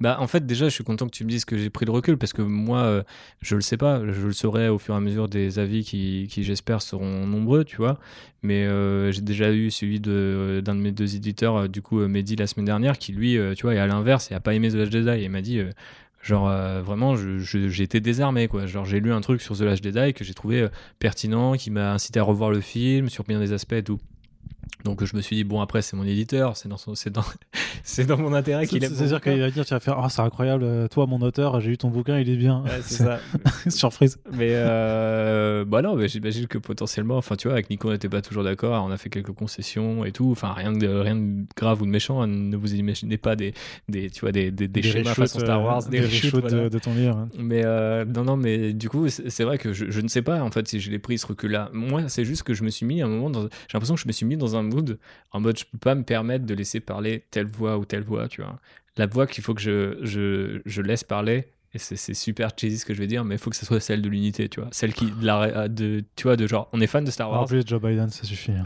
Bah, 0.00 0.18
en 0.20 0.26
fait, 0.26 0.44
déjà, 0.44 0.66
je 0.68 0.74
suis 0.74 0.84
content 0.84 1.06
que 1.06 1.12
tu 1.12 1.24
me 1.24 1.30
dises 1.30 1.44
que 1.44 1.56
j'ai 1.56 1.70
pris 1.70 1.86
le 1.86 1.92
recul 1.92 2.18
parce 2.18 2.32
que 2.34 2.42
moi, 2.42 2.80
euh, 2.80 3.02
je 3.40 3.54
le 3.54 3.62
sais 3.62 3.78
pas. 3.78 4.00
Je 4.12 4.26
le 4.26 4.32
saurai 4.32 4.68
au 4.68 4.78
fur 4.78 4.94
et 4.94 4.96
à 4.98 5.00
mesure 5.00 5.28
des 5.28 5.58
avis 5.58 5.84
qui, 5.84 6.28
qui 6.30 6.44
j'espère, 6.44 6.82
seront 6.82 7.26
nombreux, 7.26 7.64
tu 7.64 7.76
vois. 7.76 7.98
Mais 8.42 8.66
euh, 8.66 9.10
j'ai 9.10 9.22
déjà 9.22 9.52
eu 9.52 9.70
celui 9.70 9.98
d'un 10.00 10.10
de, 10.12 10.72
mes 10.74 10.92
deux 10.92 11.16
éditeurs, 11.16 11.56
euh, 11.56 11.68
du 11.68 11.80
coup, 11.80 11.98
Mehdi, 12.06 12.36
la 12.36 12.46
semaine 12.46 12.66
dernière, 12.66 12.98
qui 12.98 13.12
lui, 13.12 13.38
tu 13.56 13.62
vois, 13.62 13.74
est 13.74 13.78
à 13.78 13.86
l'inverse 13.86 14.30
et 14.30 14.34
a 14.34 14.40
pas 14.40 14.54
aimé 14.54 14.70
The 14.70 14.74
Last 14.74 14.92
Jedi. 14.92 15.22
Et 15.22 15.24
il 15.24 15.30
m'a 15.30 15.40
dit, 15.42 15.60
genre, 16.22 16.48
vraiment, 16.82 17.16
j'ai 17.16 17.82
été 17.82 18.00
désarmé, 18.00 18.48
quoi. 18.48 18.66
Genre, 18.66 18.84
j'ai 18.84 19.00
lu 19.00 19.12
un 19.12 19.22
truc 19.22 19.40
sur 19.40 19.56
The 19.56 19.62
Last 19.62 19.82
Jedi 19.82 20.12
que 20.12 20.24
j'ai 20.24 20.34
trouvé 20.34 20.68
pertinent, 20.98 21.54
qui 21.54 21.70
m'a 21.70 21.92
incité 21.92 22.20
à 22.20 22.22
revoir 22.22 22.50
le 22.50 22.60
film 22.60 23.08
sur 23.08 23.24
bien 23.24 23.40
des 23.40 23.52
aspects 23.52 23.72
et 23.72 23.82
tout. 23.82 23.98
Donc 24.84 25.04
je 25.04 25.16
me 25.16 25.20
suis 25.20 25.34
dit 25.36 25.44
bon 25.44 25.60
après 25.60 25.82
c'est 25.82 25.96
mon 25.96 26.04
éditeur, 26.04 26.56
c'est 26.56 26.68
dans 26.68 26.76
son, 26.76 26.94
c'est 26.94 27.10
dans, 27.10 27.24
c'est 27.82 28.04
dans 28.06 28.18
mon 28.18 28.32
intérêt 28.34 28.66
qu'il 28.66 28.82
aime. 28.84 28.92
C'est-à-dire 28.94 29.20
qu'il 29.20 29.40
va 29.40 29.50
dire, 29.50 29.64
tu 29.64 29.74
vas 29.74 29.80
faire, 29.80 30.00
oh, 30.02 30.08
c'est 30.08 30.20
incroyable, 30.22 30.62
euh, 30.64 30.86
toi, 30.88 31.06
mon 31.06 31.20
auteur, 31.22 31.60
j'ai 31.60 31.72
eu 31.72 31.78
ton 31.78 31.88
bouquin, 31.90 32.18
il 32.18 32.28
est 32.30 32.36
bien. 32.36 32.62
Ouais, 32.62 32.70
c'est 32.82 33.02
ça. 33.04 33.18
Surprise. 33.68 34.18
Mais 34.32 34.50
euh, 34.52 35.64
bah 35.64 35.82
non, 35.82 35.96
mais 35.96 36.08
j'imagine 36.08 36.46
que 36.46 36.58
potentiellement, 36.58 37.16
enfin 37.16 37.36
tu 37.36 37.48
vois, 37.48 37.54
avec 37.54 37.70
Nico 37.70 37.88
on 37.88 37.92
n'était 37.92 38.08
pas 38.08 38.22
toujours 38.22 38.44
d'accord, 38.44 38.84
on 38.84 38.90
a 38.90 38.96
fait 38.96 39.08
quelques 39.10 39.32
concessions 39.32 40.04
et 40.04 40.12
tout, 40.12 40.30
enfin 40.30 40.52
rien 40.52 40.72
de 40.72 40.86
rien 40.86 41.16
de 41.16 41.44
grave 41.56 41.82
ou 41.82 41.86
de 41.86 41.90
méchant, 41.90 42.20
hein, 42.22 42.26
ne 42.26 42.56
vous 42.56 42.74
imaginez 42.74 43.16
pas 43.18 43.34
des, 43.36 43.54
des 43.88 44.10
tu 44.10 44.20
vois 44.20 44.32
des, 44.32 44.50
des, 44.50 44.68
des 44.68 44.82
schémas 44.82 45.14
façon 45.14 45.40
Star 45.40 45.60
euh, 45.60 45.64
Wars, 45.64 45.88
des 45.88 46.00
reshoots, 46.00 46.34
reshoots 46.34 46.40
voilà. 46.50 46.64
de, 46.64 46.68
de 46.68 46.78
ton 46.78 46.94
livre. 46.94 47.16
hein. 47.16 47.28
Mais 47.38 47.62
euh, 47.64 48.04
non, 48.04 48.24
non, 48.24 48.36
mais 48.36 48.72
du 48.72 48.88
coup, 48.88 49.08
c'est 49.08 49.30
c'est 49.30 49.44
vrai 49.44 49.58
que 49.58 49.72
je, 49.72 49.90
je 49.90 50.00
ne 50.00 50.08
sais 50.08 50.22
pas 50.22 50.42
en 50.42 50.50
fait 50.50 50.66
si 50.68 50.80
je 50.80 50.90
l'ai 50.90 50.98
pris 50.98 51.18
ce 51.18 51.26
recul-là. 51.26 51.70
Moi, 51.72 52.02
c'est 52.08 52.24
juste 52.24 52.42
que 52.44 52.54
je 52.54 52.62
me 52.62 52.70
suis 52.70 52.86
mis 52.86 53.02
à 53.02 53.06
un 53.06 53.08
moment, 53.08 53.30
dans- 53.30 53.42
j'ai 53.42 53.48
l'impression 53.74 53.94
que 53.94 54.00
je 54.00 54.06
me 54.06 54.12
suis 54.12 54.26
mis 54.26 54.36
dans 54.36 54.55
un 54.55 54.55
mood 54.62 54.98
en 55.32 55.40
mode 55.40 55.58
je 55.58 55.64
peux 55.64 55.78
pas 55.78 55.94
me 55.94 56.02
permettre 56.02 56.46
de 56.46 56.54
laisser 56.54 56.80
parler 56.80 57.24
telle 57.30 57.46
voix 57.46 57.78
ou 57.78 57.84
telle 57.84 58.04
voix, 58.04 58.28
tu 58.28 58.42
vois. 58.42 58.58
La 58.96 59.06
voix 59.06 59.26
qu'il 59.26 59.44
faut 59.44 59.54
que 59.54 59.60
je, 59.60 59.98
je, 60.02 60.60
je 60.64 60.82
laisse 60.82 61.04
parler, 61.04 61.48
et 61.76 61.78
c'est 61.78 62.14
super 62.14 62.50
cheesy 62.56 62.78
ce 62.78 62.86
que 62.86 62.94
je 62.94 62.98
vais 62.98 63.06
dire, 63.06 63.22
mais 63.22 63.34
il 63.34 63.38
faut 63.38 63.50
que 63.50 63.56
ce 63.56 63.66
soit 63.66 63.80
celle 63.80 64.00
de 64.00 64.08
l'unité, 64.08 64.48
tu 64.48 64.60
vois. 64.60 64.70
Celle 64.72 64.94
qui, 64.94 65.10
de, 65.10 65.26
la, 65.26 65.68
de, 65.68 66.02
tu 66.16 66.22
vois, 66.22 66.36
de 66.36 66.46
genre, 66.46 66.70
on 66.72 66.80
est 66.80 66.86
fan 66.86 67.04
de 67.04 67.10
Star 67.10 67.30
Wars. 67.30 67.46
Joe 67.48 67.82
Biden, 67.82 68.08
ça 68.08 68.24
suffit. 68.24 68.52
Hein. 68.52 68.64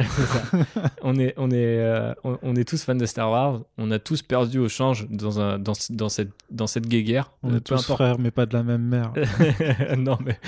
on, 1.02 1.18
est, 1.18 1.34
on, 1.36 1.50
est, 1.50 1.56
euh, 1.80 2.14
on, 2.22 2.54
est 2.54 2.68
tous 2.68 2.84
fans 2.84 2.94
de 2.94 3.06
Star 3.06 3.30
Wars, 3.30 3.62
on 3.78 3.90
a 3.90 3.98
tous 3.98 4.22
perdu 4.22 4.58
au 4.58 4.68
change 4.68 5.08
dans, 5.08 5.40
un, 5.40 5.58
dans, 5.58 5.72
dans, 5.90 6.08
cette, 6.08 6.30
dans 6.50 6.68
cette 6.68 6.86
guéguerre. 6.86 7.32
On 7.42 7.56
est 7.56 7.60
tous 7.60 7.84
frères, 7.84 8.20
mais 8.20 8.30
pas 8.30 8.46
de 8.46 8.54
la 8.54 8.62
même 8.62 8.82
mère. 8.82 9.12
non, 9.98 10.16
mais 10.24 10.38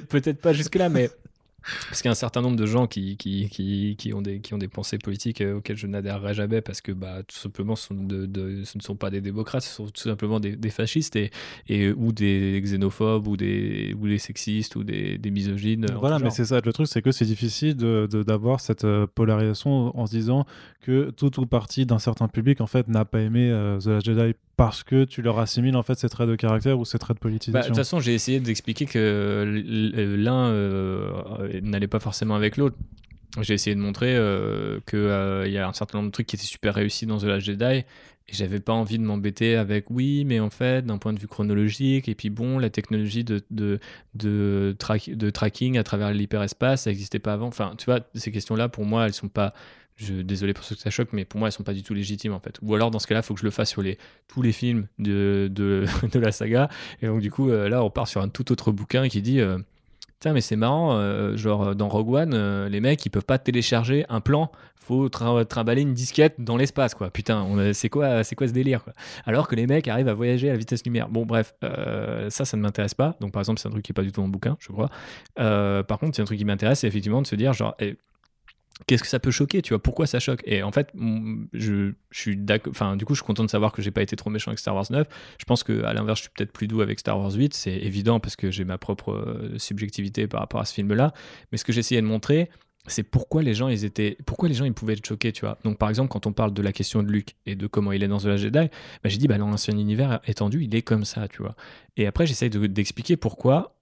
peut-être 0.08 0.40
pas 0.40 0.52
jusque-là, 0.52 0.88
mais 0.88 1.08
parce 1.88 2.02
qu'il 2.02 2.08
y 2.08 2.10
a 2.10 2.12
un 2.12 2.14
certain 2.14 2.42
nombre 2.42 2.56
de 2.56 2.66
gens 2.66 2.86
qui, 2.86 3.16
qui, 3.16 3.48
qui, 3.48 3.96
qui, 3.98 4.12
ont, 4.12 4.22
des, 4.22 4.40
qui 4.40 4.54
ont 4.54 4.58
des 4.58 4.68
pensées 4.68 4.98
politiques 4.98 5.40
euh, 5.40 5.56
auxquelles 5.56 5.76
je 5.76 5.86
n'adhérerai 5.86 6.34
jamais 6.34 6.60
parce 6.60 6.80
que 6.80 6.92
bah, 6.92 7.22
tout 7.26 7.36
simplement 7.36 7.76
ce, 7.76 7.88
sont 7.88 7.94
de, 7.94 8.62
ce 8.64 8.78
ne 8.78 8.82
sont 8.82 8.96
pas 8.96 9.10
des 9.10 9.20
démocrates, 9.20 9.62
ce 9.62 9.74
sont 9.74 9.86
tout 9.86 10.02
simplement 10.02 10.40
des, 10.40 10.56
des 10.56 10.70
fascistes 10.70 11.16
et, 11.16 11.30
et, 11.68 11.90
ou 11.90 12.12
des 12.12 12.60
xénophobes 12.62 13.26
ou 13.26 13.36
des, 13.36 13.94
ou 13.98 14.06
des 14.08 14.18
sexistes 14.18 14.76
ou 14.76 14.84
des, 14.84 15.18
des 15.18 15.30
misogynes. 15.30 15.86
Voilà, 15.98 16.18
mais 16.18 16.30
c'est 16.30 16.44
ça 16.44 16.60
le 16.64 16.72
truc, 16.72 16.86
c'est 16.86 17.02
que 17.02 17.12
c'est 17.12 17.24
difficile 17.24 17.74
d'avoir 17.74 18.56
de, 18.56 18.62
cette 18.62 18.84
euh, 18.84 19.06
polarisation 19.06 19.96
en 19.98 20.06
se 20.06 20.12
disant 20.12 20.46
que 20.80 21.10
tout 21.10 21.40
ou 21.40 21.46
partie 21.46 21.86
d'un 21.86 21.98
certain 21.98 22.28
public 22.28 22.60
en 22.60 22.66
fait 22.66 22.88
n'a 22.88 23.04
pas 23.04 23.20
aimé 23.20 23.50
euh, 23.50 23.78
The 23.78 23.86
Last 23.86 24.06
Jedi 24.06 24.34
parce 24.56 24.82
que 24.82 25.04
tu 25.04 25.22
leur 25.22 25.38
assimiles 25.38 25.76
en 25.76 25.82
fait 25.82 25.98
ces 25.98 26.08
traits 26.08 26.28
de 26.28 26.36
caractère 26.36 26.78
ou 26.78 26.84
ces 26.84 26.98
traits 26.98 27.16
de 27.16 27.20
politisation. 27.20 27.52
Bah, 27.52 27.62
de 27.62 27.66
toute 27.68 27.76
façon, 27.76 28.00
j'ai 28.00 28.14
essayé 28.14 28.40
d'expliquer 28.40 28.86
que 28.86 29.44
l'un 30.16 30.46
euh, 30.46 31.60
n'allait 31.62 31.88
pas 31.88 32.00
forcément 32.00 32.34
avec 32.34 32.56
l'autre. 32.56 32.76
J'ai 33.42 33.52
essayé 33.52 33.76
de 33.76 33.80
montrer 33.80 34.16
euh, 34.16 34.80
qu'il 34.88 34.98
euh, 34.98 35.46
y 35.46 35.58
a 35.58 35.68
un 35.68 35.72
certain 35.74 35.98
nombre 35.98 36.08
de 36.08 36.12
trucs 36.12 36.26
qui 36.26 36.36
étaient 36.36 36.44
super 36.44 36.74
réussis 36.74 37.04
dans 37.04 37.18
The 37.18 37.24
Last 37.24 37.44
Jedi 37.44 37.84
et 38.28 38.32
j'avais 38.32 38.60
pas 38.60 38.72
envie 38.72 38.98
de 38.98 39.04
m'embêter 39.04 39.56
avec 39.56 39.90
oui, 39.90 40.24
mais 40.24 40.40
en 40.40 40.50
fait, 40.50 40.84
d'un 40.84 40.98
point 40.98 41.12
de 41.12 41.20
vue 41.20 41.28
chronologique, 41.28 42.08
et 42.08 42.14
puis 42.14 42.28
bon, 42.28 42.58
la 42.58 42.70
technologie 42.70 43.22
de, 43.22 43.44
de, 43.50 43.78
de, 44.14 45.30
tracking 45.30 45.78
à 45.78 45.84
travers 45.84 46.12
l'hyperespace, 46.12 46.82
ça 46.82 46.90
n'existait 46.90 47.20
pas 47.20 47.34
avant. 47.34 47.46
Enfin, 47.46 47.74
tu 47.78 47.84
vois, 47.84 48.00
ces 48.14 48.32
questions-là, 48.32 48.68
pour 48.68 48.84
moi, 48.84 49.06
elles 49.06 49.12
sont 49.12 49.28
pas 49.28 49.54
je, 49.96 50.12
désolé 50.12 50.52
pour 50.52 50.64
ceux 50.64 50.74
que 50.74 50.80
ça 50.82 50.90
choque, 50.90 51.08
mais 51.12 51.24
pour 51.24 51.38
moi, 51.38 51.48
elles 51.48 51.52
sont 51.52 51.62
pas 51.62 51.72
du 51.72 51.82
tout 51.82 51.94
légitimes 51.94 52.34
en 52.34 52.40
fait. 52.40 52.58
Ou 52.62 52.74
alors, 52.74 52.90
dans 52.90 52.98
ce 52.98 53.06
cas-là, 53.06 53.20
il 53.20 53.22
faut 53.22 53.34
que 53.34 53.40
je 53.40 53.46
le 53.46 53.50
fasse 53.50 53.70
sur 53.70 53.82
tous 54.28 54.42
les 54.42 54.52
films 54.52 54.86
de, 54.98 55.86
la 56.14 56.32
saga. 56.32 56.68
Et 57.00 57.06
donc, 57.06 57.20
du 57.20 57.30
coup, 57.30 57.50
euh, 57.50 57.68
là, 57.68 57.82
on 57.82 57.90
part 57.90 58.06
sur 58.06 58.20
un 58.20 58.28
tout 58.28 58.52
autre 58.52 58.72
bouquin 58.72 59.08
qui 59.08 59.22
dit 59.22 59.40
euh, 59.40 59.58
Tiens, 60.20 60.34
mais 60.34 60.42
c'est 60.42 60.56
marrant, 60.56 60.96
euh, 60.96 61.36
genre 61.36 61.74
dans 61.74 61.88
Rogue 61.88 62.10
One, 62.10 62.66
les 62.66 62.80
mecs, 62.80 63.04
ils 63.06 63.10
peuvent 63.10 63.24
pas 63.24 63.38
télécharger 63.38 64.04
un 64.08 64.20
plan, 64.20 64.50
faut 64.76 65.08
trimballer 65.08 65.82
une 65.82 65.94
disquette 65.94 66.36
dans 66.38 66.56
l'espace, 66.56 66.94
quoi. 66.94 67.10
Putain, 67.10 67.72
c'est 67.72 67.88
quoi, 67.88 68.22
quoi 68.36 68.48
ce 68.48 68.52
délire, 68.52 68.84
quoi? 68.84 68.92
Alors 69.24 69.48
que 69.48 69.56
les 69.56 69.66
mecs 69.66 69.88
arrivent 69.88 70.08
à 70.08 70.14
voyager 70.14 70.48
à 70.48 70.52
la 70.52 70.58
vitesse 70.58 70.84
lumière. 70.84 71.08
Bon, 71.08 71.26
bref, 71.26 71.54
ça, 71.60 72.44
ça 72.44 72.56
ne 72.56 72.62
m'intéresse 72.62 72.94
pas. 72.94 73.16
Donc, 73.20 73.32
par 73.32 73.40
exemple, 73.40 73.60
c'est 73.60 73.68
un 73.68 73.72
truc 73.72 73.84
qui 73.84 73.92
est 73.92 73.94
pas 73.94 74.02
du 74.02 74.12
tout 74.12 74.22
le 74.22 74.28
bouquin, 74.28 74.56
je 74.58 74.68
crois. 74.68 74.90
par 75.36 75.98
contre, 75.98 76.16
c'est 76.16 76.22
un 76.22 76.26
truc 76.26 76.38
qui 76.38 76.44
m'intéresse, 76.44 76.80
c'est 76.80 76.86
effectivement 76.86 77.20
de 77.20 77.26
se 77.26 77.36
dire, 77.36 77.52
genre, 77.52 77.74
eh, 77.80 77.96
qu'est-ce 78.86 79.02
que 79.02 79.08
ça 79.08 79.18
peut 79.18 79.30
choquer 79.30 79.62
tu 79.62 79.72
vois 79.72 79.82
pourquoi 79.82 80.06
ça 80.06 80.20
choque? 80.20 80.42
Et 80.44 80.62
en 80.62 80.72
fait 80.72 80.92
je, 81.52 81.92
suis 82.10 82.36
d'accord 82.36 82.70
enfin 82.70 82.96
du 82.96 83.04
coup 83.04 83.14
je 83.14 83.20
suis 83.20 83.26
content 83.26 83.44
de 83.44 83.50
savoir 83.50 83.72
que 83.72 83.82
j'ai 83.82 83.90
pas 83.90 84.02
été 84.02 84.16
trop 84.16 84.30
méchant 84.30 84.50
avec 84.50 84.58
Star 84.58 84.74
Wars 84.74 84.86
9 84.90 85.06
je 85.38 85.44
pense 85.44 85.62
que 85.62 85.84
à 85.84 85.92
l'inverse 85.94 86.18
je 86.18 86.22
suis 86.24 86.32
peut-être 86.36 86.52
plus 86.52 86.66
doux 86.66 86.80
avec 86.80 86.98
Star 86.98 87.18
Wars 87.18 87.32
8 87.32 87.54
c'est 87.54 87.74
évident 87.74 88.20
parce 88.20 88.36
que 88.36 88.50
j'ai 88.50 88.64
ma 88.64 88.78
propre 88.78 89.12
euh, 89.12 89.58
subjectivité 89.58 90.26
par 90.26 90.40
rapport 90.40 90.60
à 90.60 90.64
ce 90.64 90.74
film 90.74 90.92
là 90.92 91.12
mais 91.50 91.58
ce 91.58 91.64
que 91.64 91.72
j'essayais 91.72 92.00
de 92.00 92.06
montrer 92.06 92.50
c'est 92.88 93.02
pourquoi 93.02 93.42
les 93.42 93.54
gens 93.54 93.68
ils 93.68 93.84
étaient 93.84 94.16
pourquoi 94.26 94.48
les 94.48 94.54
gens 94.54 94.64
ils 94.64 94.74
pouvaient 94.74 94.92
être 94.92 95.06
choqués 95.06 95.32
tu 95.32 95.40
vois? 95.40 95.58
Donc 95.64 95.78
par 95.78 95.88
exemple 95.88 96.08
quand 96.08 96.26
on 96.26 96.32
parle 96.32 96.52
de 96.52 96.62
la 96.62 96.72
question 96.72 97.02
de 97.02 97.10
Luke 97.10 97.34
et 97.46 97.56
de 97.56 97.66
comment 97.66 97.92
il 97.92 98.02
est 98.02 98.08
dans 98.08 98.18
The 98.18 98.26
Last 98.26 98.42
Jedi 98.44 98.58
bah, 98.58 98.68
j'ai 99.06 99.18
dit 99.18 99.26
bah 99.26 99.38
dans 99.38 99.48
l'ancien 99.48 99.76
univers 99.76 100.20
étendu 100.26 100.62
il 100.62 100.74
est 100.74 100.82
comme 100.82 101.04
ça 101.04 101.28
tu 101.28 101.42
vois? 101.42 101.56
Et 101.96 102.06
après 102.06 102.26
j'essaye 102.26 102.50
d'expliquer 102.50 103.16
pourquoi 103.16 103.75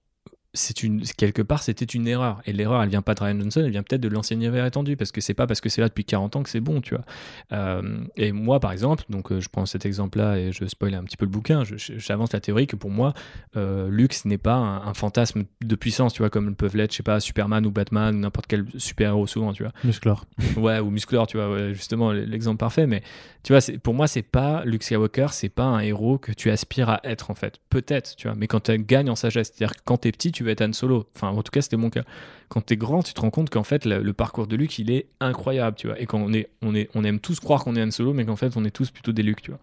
c'est 0.55 0.81
une 0.83 1.01
quelque 1.01 1.41
part 1.41 1.61
c'était 1.61 1.85
une 1.85 2.07
erreur. 2.07 2.41
Et 2.45 2.53
l'erreur 2.53 2.81
elle 2.81 2.89
vient 2.89 3.01
pas 3.01 3.13
de 3.13 3.23
Ryan 3.23 3.39
Johnson 3.39 3.61
elle 3.63 3.71
vient 3.71 3.83
peut-être 3.83 4.01
de 4.01 4.07
l'ancien 4.07 4.37
univers 4.37 4.65
étendu 4.65 4.97
parce 4.97 5.11
que 5.11 5.21
c'est 5.21 5.33
pas 5.33 5.45
parce 5.45 5.61
que 5.61 5.69
c'est 5.69 5.81
là 5.81 5.89
depuis 5.89 6.05
40 6.05 6.35
ans 6.37 6.43
que 6.43 6.49
c'est 6.49 6.59
bon 6.59 6.81
tu 6.81 6.95
vois. 6.95 7.05
Euh, 7.51 7.99
et 8.15 8.31
moi 8.31 8.59
par 8.59 8.71
exemple 8.71 9.03
donc 9.09 9.31
euh, 9.31 9.39
je 9.39 9.49
prends 9.49 9.65
cet 9.65 9.85
exemple 9.85 10.17
là 10.17 10.37
et 10.37 10.51
je 10.51 10.65
spoil 10.65 10.93
un 10.95 11.03
petit 11.03 11.17
peu 11.17 11.25
le 11.25 11.31
bouquin 11.31 11.63
j'avance 11.63 12.33
la 12.33 12.39
théorie 12.39 12.67
que 12.67 12.75
pour 12.75 12.89
moi 12.89 13.13
euh, 13.55 13.89
Lux 13.89 14.25
n'est 14.25 14.37
pas 14.37 14.55
un, 14.55 14.93
fantasme 14.93 15.43
de 15.61 15.75
puissance 15.75 16.13
tu 16.13 16.21
vois 16.21 16.29
comme 16.29 16.55
peuvent 16.55 16.77
l'être 16.77 16.91
je 16.91 16.97
sais 16.97 17.03
pas 17.03 17.19
Superman 17.19 17.65
ou 17.65 17.71
Batman 17.71 18.15
ou 18.15 18.19
n'importe 18.19 18.47
quel 18.47 18.65
super 18.77 19.09
héros 19.09 19.27
souvent 19.27 19.53
tu 19.53 19.63
vois. 19.63 19.73
Muscleur 19.83 20.25
ouais 20.57 20.79
ou 20.79 20.89
muscleur 20.89 21.27
tu 21.27 21.37
vois 21.37 21.73
justement 21.73 22.11
l'exemple 22.11 22.57
parfait 22.57 22.87
mais 22.87 23.03
tu 23.43 23.53
vois 23.53 23.61
pour 23.83 23.93
moi 23.93 24.07
c'est 24.07 24.21
pas 24.21 24.63
Luke 24.65 24.83
Skywalker 24.83 25.27
c'est 25.31 25.49
pas 25.49 25.65
un 25.65 25.79
héros 25.79 26.17
que 26.17 26.31
tu 26.31 26.49
aspires 26.49 26.89
à 26.89 27.01
être 27.03 27.29
en 27.29 27.35
fait. 27.35 27.59
Peut-être 27.69 28.15
tu 28.15 28.27
vois 28.27 28.35
mais 28.35 28.47
quand 28.47 28.61
tu 28.61 28.77
gagnes 28.79 29.09
en 29.09 29.15
sagesse 29.15 29.51
c'est 29.53 29.63
à 29.63 29.67
dire 29.67 29.75
quand 29.83 29.97
t'es 29.97 30.11
petit 30.11 30.31
tu 30.31 30.43
être 30.51 30.61
Han 30.61 30.73
Solo. 30.73 31.09
Enfin, 31.15 31.29
en 31.29 31.43
tout 31.43 31.51
cas, 31.51 31.61
c'était 31.61 31.77
mon 31.77 31.89
cas. 31.89 32.03
Quand 32.49 32.61
t'es 32.61 32.77
grand, 32.77 33.03
tu 33.03 33.13
te 33.13 33.21
rends 33.21 33.31
compte 33.31 33.49
qu'en 33.49 33.63
fait, 33.63 33.85
le, 33.85 34.13
parcours 34.13 34.47
de 34.47 34.55
Luke, 34.55 34.77
il 34.79 34.91
est 34.91 35.07
incroyable, 35.19 35.77
tu 35.77 35.87
vois. 35.87 35.99
Et 35.99 36.05
quand 36.05 36.19
on 36.19 36.33
est, 36.33 36.49
on 36.61 36.75
est, 36.75 36.89
on 36.95 37.03
aime 37.03 37.19
tous 37.19 37.39
croire 37.39 37.63
qu'on 37.63 37.75
est 37.75 37.83
Han 37.83 37.91
Solo, 37.91 38.13
mais 38.13 38.25
qu'en 38.25 38.35
fait, 38.35 38.55
on 38.57 38.65
est 38.65 38.71
tous 38.71 38.91
plutôt 38.91 39.11
des 39.11 39.23
Luke, 39.23 39.41
tu 39.41 39.51
vois. 39.51 39.59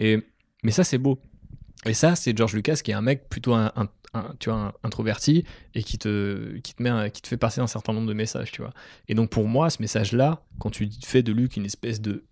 Et, 0.00 0.22
mais 0.62 0.70
ça, 0.70 0.84
c'est 0.84 0.98
beau. 0.98 1.18
Et 1.86 1.94
ça, 1.94 2.16
c'est 2.16 2.36
George 2.36 2.54
Lucas 2.54 2.80
qui 2.82 2.90
est 2.90 2.94
un 2.94 3.02
mec 3.02 3.28
plutôt 3.28 3.54
un, 3.54 3.72
tu 4.38 4.50
vois, 4.50 4.74
introverti 4.82 5.44
et 5.74 5.82
qui 5.82 5.98
te, 5.98 6.58
qui, 6.58 6.74
te 6.74 6.82
met 6.82 7.10
qui 7.10 7.22
te 7.22 7.28
fait 7.28 7.36
passer 7.36 7.60
un 7.60 7.66
certain 7.66 7.92
nombre 7.92 8.08
de 8.08 8.14
messages, 8.14 8.50
tu 8.50 8.62
vois. 8.62 8.72
Et 9.08 9.14
donc 9.14 9.30
pour 9.30 9.46
moi, 9.46 9.70
ce 9.70 9.80
message-là, 9.80 10.42
quand 10.58 10.70
tu 10.70 10.88
fais 11.04 11.22
de 11.22 11.32
Luke 11.32 11.56
une 11.56 11.66
espèce 11.66 12.00
de 12.00 12.24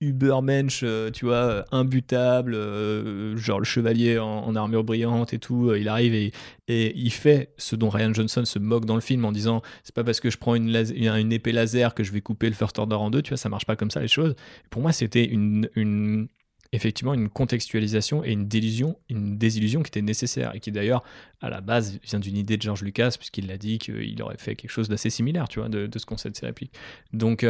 Ubermensch, 0.00 0.82
euh, 0.82 1.10
tu 1.10 1.24
vois, 1.24 1.36
euh, 1.36 1.62
imbutable, 1.70 2.54
euh, 2.54 3.36
genre 3.36 3.58
le 3.58 3.64
chevalier 3.64 4.18
en, 4.18 4.54
armure 4.56 4.84
brillante 4.84 5.32
et 5.32 5.38
tout. 5.38 5.74
il 5.74 5.88
arrive 5.88 6.14
et, 6.14 6.32
et, 6.68 6.92
il 6.96 7.12
fait 7.12 7.54
ce 7.58 7.76
dont 7.76 7.88
Ryan 7.88 8.12
Johnson 8.12 8.44
se 8.44 8.58
moque 8.58 8.84
dans 8.84 8.96
le 8.96 9.00
film 9.00 9.24
en 9.24 9.32
disant 9.32 9.62
c'est 9.82 9.94
pas 9.94 10.04
parce 10.04 10.20
que 10.20 10.30
je 10.30 10.38
prends 10.38 10.54
une, 10.54 10.68
une, 10.94 11.32
épée 11.32 11.52
laser 11.52 11.94
que 11.94 12.04
je 12.04 12.12
vais 12.12 12.20
couper 12.20 12.48
le 12.48 12.54
First 12.54 12.78
Order 12.78 12.96
en 12.96 13.10
deux, 13.10 13.22
tu 13.22 13.30
vois, 13.30 13.36
ça 13.36 13.48
marche 13.48 13.66
pas 13.66 13.76
comme 13.76 13.90
ça 13.90 14.00
les 14.00 14.08
choses. 14.08 14.34
Pour 14.70 14.82
moi, 14.82 14.92
c'était 14.92 15.24
une, 15.24 15.68
une, 15.76 16.28
effectivement 16.72 17.14
une 17.14 17.28
contextualisation 17.28 18.24
et 18.24 18.32
une 18.32 18.46
délusion, 18.48 18.98
une 19.08 19.38
désillusion 19.38 19.82
qui 19.82 19.88
était 19.88 20.02
nécessaire 20.02 20.54
et 20.54 20.60
qui 20.60 20.72
d'ailleurs 20.72 21.04
à 21.40 21.50
la 21.50 21.60
base 21.60 21.98
vient 22.02 22.18
d'une 22.18 22.36
idée 22.36 22.56
de 22.56 22.62
George 22.62 22.82
Lucas 22.82 23.14
puisqu'il 23.16 23.46
l'a 23.46 23.58
dit 23.58 23.78
qu'il 23.78 24.20
aurait 24.22 24.38
fait 24.38 24.56
quelque 24.56 24.70
chose 24.70 24.88
d'assez 24.88 25.10
similaire, 25.10 25.48
tu 25.48 25.60
vois, 25.60 25.68
de, 25.68 25.88
ce 25.96 26.04
concept 26.04 26.34
de 26.34 26.40
ses 26.40 26.46
répliques. 26.46 26.74
Donc 27.12 27.46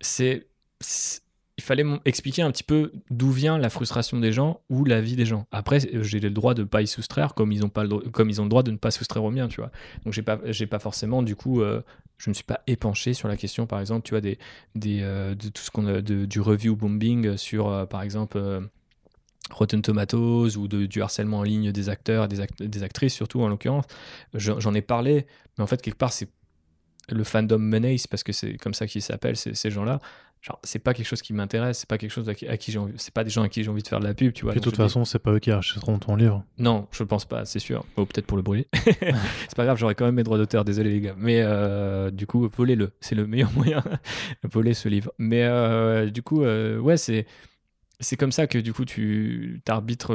c'est 0.00 0.46
il 1.56 1.62
fallait 1.62 1.84
expliquer 2.04 2.42
un 2.42 2.50
petit 2.50 2.64
peu 2.64 2.92
d'où 3.10 3.30
vient 3.30 3.58
la 3.58 3.70
frustration 3.70 4.18
des 4.18 4.32
gens 4.32 4.60
ou 4.70 4.84
la 4.84 5.00
vie 5.00 5.14
des 5.14 5.24
gens. 5.24 5.46
Après, 5.52 5.78
j'ai 5.80 6.18
le 6.18 6.30
droit 6.30 6.52
de 6.52 6.62
ne 6.62 6.66
pas 6.66 6.82
y 6.82 6.86
soustraire 6.86 7.34
comme 7.34 7.52
ils 7.52 7.64
ont 7.64 7.68
pas 7.68 7.84
le 7.84 7.98
comme 8.10 8.28
ils 8.28 8.40
ont 8.40 8.46
droit 8.46 8.64
de 8.64 8.72
ne 8.72 8.76
pas 8.76 8.90
soustraire 8.90 9.22
au 9.22 9.30
mien, 9.30 9.46
tu 9.46 9.60
vois. 9.60 9.70
Donc 10.04 10.12
j'ai 10.12 10.22
pas 10.22 10.38
pas 10.38 10.78
forcément 10.80 11.22
du 11.22 11.36
coup 11.36 11.62
euh, 11.62 11.82
je 12.18 12.28
me 12.28 12.34
suis 12.34 12.44
pas 12.44 12.60
épanché 12.66 13.14
sur 13.14 13.28
la 13.28 13.36
question 13.36 13.66
par 13.66 13.78
exemple, 13.80 14.02
tu 14.04 14.10
vois 14.10 14.20
des 14.20 14.38
des 14.74 15.00
euh, 15.02 15.36
de 15.36 15.48
tout 15.48 15.62
ce 15.62 15.70
qu'on 15.70 16.00
du 16.00 16.40
review 16.40 16.74
bombing 16.74 17.36
sur 17.36 17.68
euh, 17.68 17.86
par 17.86 18.02
exemple 18.02 18.68
Rotten 19.50 19.80
Tomatoes 19.80 20.56
ou 20.56 20.66
de, 20.66 20.86
du 20.86 21.02
harcèlement 21.02 21.38
en 21.38 21.42
ligne 21.44 21.70
des 21.70 21.88
acteurs, 21.88 22.26
des, 22.26 22.44
des 22.58 22.82
actrices 22.82 23.14
surtout 23.14 23.42
en 23.42 23.48
l'occurrence. 23.48 23.84
J'en 24.34 24.74
ai 24.74 24.82
parlé, 24.82 25.26
mais 25.56 25.62
en 25.62 25.68
fait 25.68 25.80
quelque 25.80 25.98
part 25.98 26.12
c'est 26.12 26.28
le 27.10 27.22
fandom 27.22 27.58
menace 27.58 28.08
parce 28.08 28.24
que 28.24 28.32
c'est 28.32 28.56
comme 28.56 28.74
ça 28.74 28.88
qu'ils 28.88 29.02
s'appellent 29.02 29.36
ces 29.36 29.70
gens-là 29.70 30.00
genre 30.44 30.58
c'est 30.62 30.78
pas 30.78 30.92
quelque 30.92 31.06
chose 31.06 31.22
qui 31.22 31.32
m'intéresse 31.32 31.78
c'est 31.78 31.88
pas 31.88 31.96
quelque 31.96 32.10
chose 32.10 32.28
à 32.28 32.34
qui, 32.34 32.70
j'ai 32.70 32.78
envie 32.78 32.92
c'est 32.96 33.14
pas 33.14 33.24
des 33.24 33.30
gens 33.30 33.42
à 33.42 33.48
qui 33.48 33.64
j'ai 33.64 33.70
envie 33.70 33.82
de 33.82 33.88
faire 33.88 34.00
de 34.00 34.04
la 34.04 34.12
pub 34.12 34.32
tu 34.34 34.44
vois 34.44 34.52
de 34.52 34.60
toute 34.60 34.76
façon 34.76 35.04
c'est 35.06 35.18
pas 35.18 35.32
eux 35.32 35.38
qui 35.38 35.50
achèteront 35.50 35.98
ton 35.98 36.16
livre. 36.16 36.44
Non 36.58 36.86
je 36.92 37.02
pense 37.02 37.24
pas 37.24 37.46
c'est 37.46 37.58
sûr. 37.58 37.84
Ou 37.96 38.04
peut-être 38.04 38.26
pour 38.26 38.36
le 38.36 38.42
brûler 38.42 38.68
c'est 38.74 39.56
pas 39.56 39.64
grave 39.64 39.78
j'aurai 39.78 39.94
quand 39.94 40.04
même 40.04 40.16
mes 40.16 40.22
droits 40.22 40.36
d'auteur 40.36 40.64
désolé 40.64 40.90
les 40.90 41.00
gars. 41.00 41.14
Mais 41.16 41.40
euh, 41.40 42.10
du 42.10 42.26
coup 42.26 42.48
volez-le. 42.54 42.92
C'est 43.00 43.14
le 43.14 43.26
meilleur 43.26 43.52
moyen. 43.56 43.82
Voler 44.42 44.74
ce 44.74 44.88
livre. 44.88 45.12
Mais 45.18 45.44
euh, 45.44 46.10
du 46.10 46.22
coup 46.22 46.42
euh, 46.42 46.78
ouais 46.78 46.98
c'est 46.98 47.26
c'est 48.00 48.16
comme 48.16 48.32
ça 48.32 48.46
que 48.46 48.58
du 48.58 48.74
coup 48.74 48.84
tu 48.84 49.62
arbitres 49.66 50.14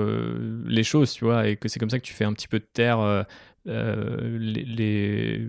les 0.65 0.83
choses 0.83 1.13
tu 1.13 1.25
vois 1.25 1.47
et 1.47 1.55
que 1.55 1.67
c'est 1.67 1.79
comme 1.79 1.89
ça 1.89 1.97
que 1.97 2.05
tu 2.05 2.13
fais 2.13 2.25
un 2.25 2.33
petit 2.33 2.47
peu 2.47 2.59
de 2.59 2.67
terre 2.71 3.25
les, 3.65 4.63
les 4.63 5.47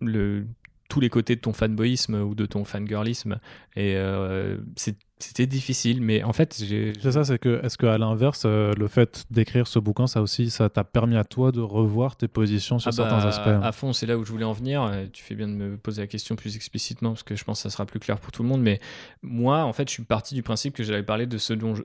le 0.00 0.46
tous 0.92 1.00
les 1.00 1.08
côtés 1.08 1.36
de 1.36 1.40
ton 1.40 1.54
fanboyisme 1.54 2.16
ou 2.16 2.34
de 2.34 2.44
ton 2.44 2.64
fangirlisme. 2.64 3.38
Et 3.76 3.96
euh, 3.96 4.58
c'était 4.76 5.46
difficile, 5.46 6.02
mais 6.02 6.22
en 6.22 6.34
fait, 6.34 6.62
j'ai. 6.62 6.92
C'est 7.00 7.12
ça, 7.12 7.24
c'est 7.24 7.38
que, 7.38 7.64
est-ce 7.64 7.78
qu'à 7.78 7.96
l'inverse, 7.96 8.42
euh, 8.44 8.74
le 8.76 8.88
fait 8.88 9.24
d'écrire 9.30 9.66
ce 9.66 9.78
bouquin, 9.78 10.06
ça 10.06 10.20
aussi, 10.20 10.50
ça 10.50 10.68
t'a 10.68 10.84
permis 10.84 11.16
à 11.16 11.24
toi 11.24 11.50
de 11.50 11.62
revoir 11.62 12.16
tes 12.16 12.28
positions 12.28 12.78
sur 12.78 12.90
ah 12.90 12.92
certains 12.92 13.20
bah, 13.20 13.28
aspects 13.28 13.64
À 13.64 13.72
fond, 13.72 13.94
c'est 13.94 14.04
là 14.04 14.18
où 14.18 14.24
je 14.26 14.32
voulais 14.32 14.44
en 14.44 14.52
venir. 14.52 14.92
Tu 15.14 15.24
fais 15.24 15.34
bien 15.34 15.48
de 15.48 15.54
me 15.54 15.78
poser 15.78 16.02
la 16.02 16.08
question 16.08 16.36
plus 16.36 16.56
explicitement, 16.56 17.12
parce 17.12 17.22
que 17.22 17.36
je 17.36 17.44
pense 17.44 17.60
que 17.60 17.62
ça 17.62 17.70
sera 17.70 17.86
plus 17.86 17.98
clair 17.98 18.20
pour 18.20 18.30
tout 18.30 18.42
le 18.42 18.50
monde. 18.50 18.60
Mais 18.60 18.78
moi, 19.22 19.64
en 19.64 19.72
fait, 19.72 19.88
je 19.88 19.94
suis 19.94 20.04
parti 20.04 20.34
du 20.34 20.42
principe 20.42 20.74
que 20.74 20.82
j'allais 20.82 21.02
parler 21.02 21.24
de 21.24 21.38
ce 21.38 21.54
dont 21.54 21.74
je, 21.74 21.82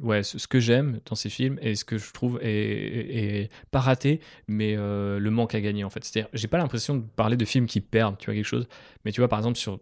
ouais, 0.00 0.22
ce, 0.22 0.46
que 0.46 0.60
j'aime 0.60 1.00
dans 1.06 1.14
ces 1.14 1.28
films 1.28 1.58
et 1.62 1.74
ce 1.74 1.84
que 1.84 1.98
je 1.98 2.12
trouve 2.12 2.38
est, 2.42 3.50
pas 3.70 3.80
raté, 3.80 4.20
mais 4.48 4.74
euh, 4.76 5.18
le 5.18 5.30
manque 5.30 5.54
à 5.54 5.60
gagner 5.60 5.84
en 5.84 5.90
fait. 5.90 6.04
C'est-à-dire, 6.04 6.28
j'ai 6.32 6.48
pas 6.48 6.58
l'impression 6.58 6.96
de 6.96 7.02
parler 7.02 7.36
de 7.36 7.44
films 7.44 7.66
qui 7.66 7.80
perdent, 7.80 8.18
tu 8.18 8.26
vois, 8.26 8.34
quelque 8.34 8.44
chose. 8.44 8.68
Mais 9.04 9.12
tu 9.12 9.20
vois, 9.20 9.28
par 9.28 9.38
exemple, 9.38 9.58
sur 9.58 9.78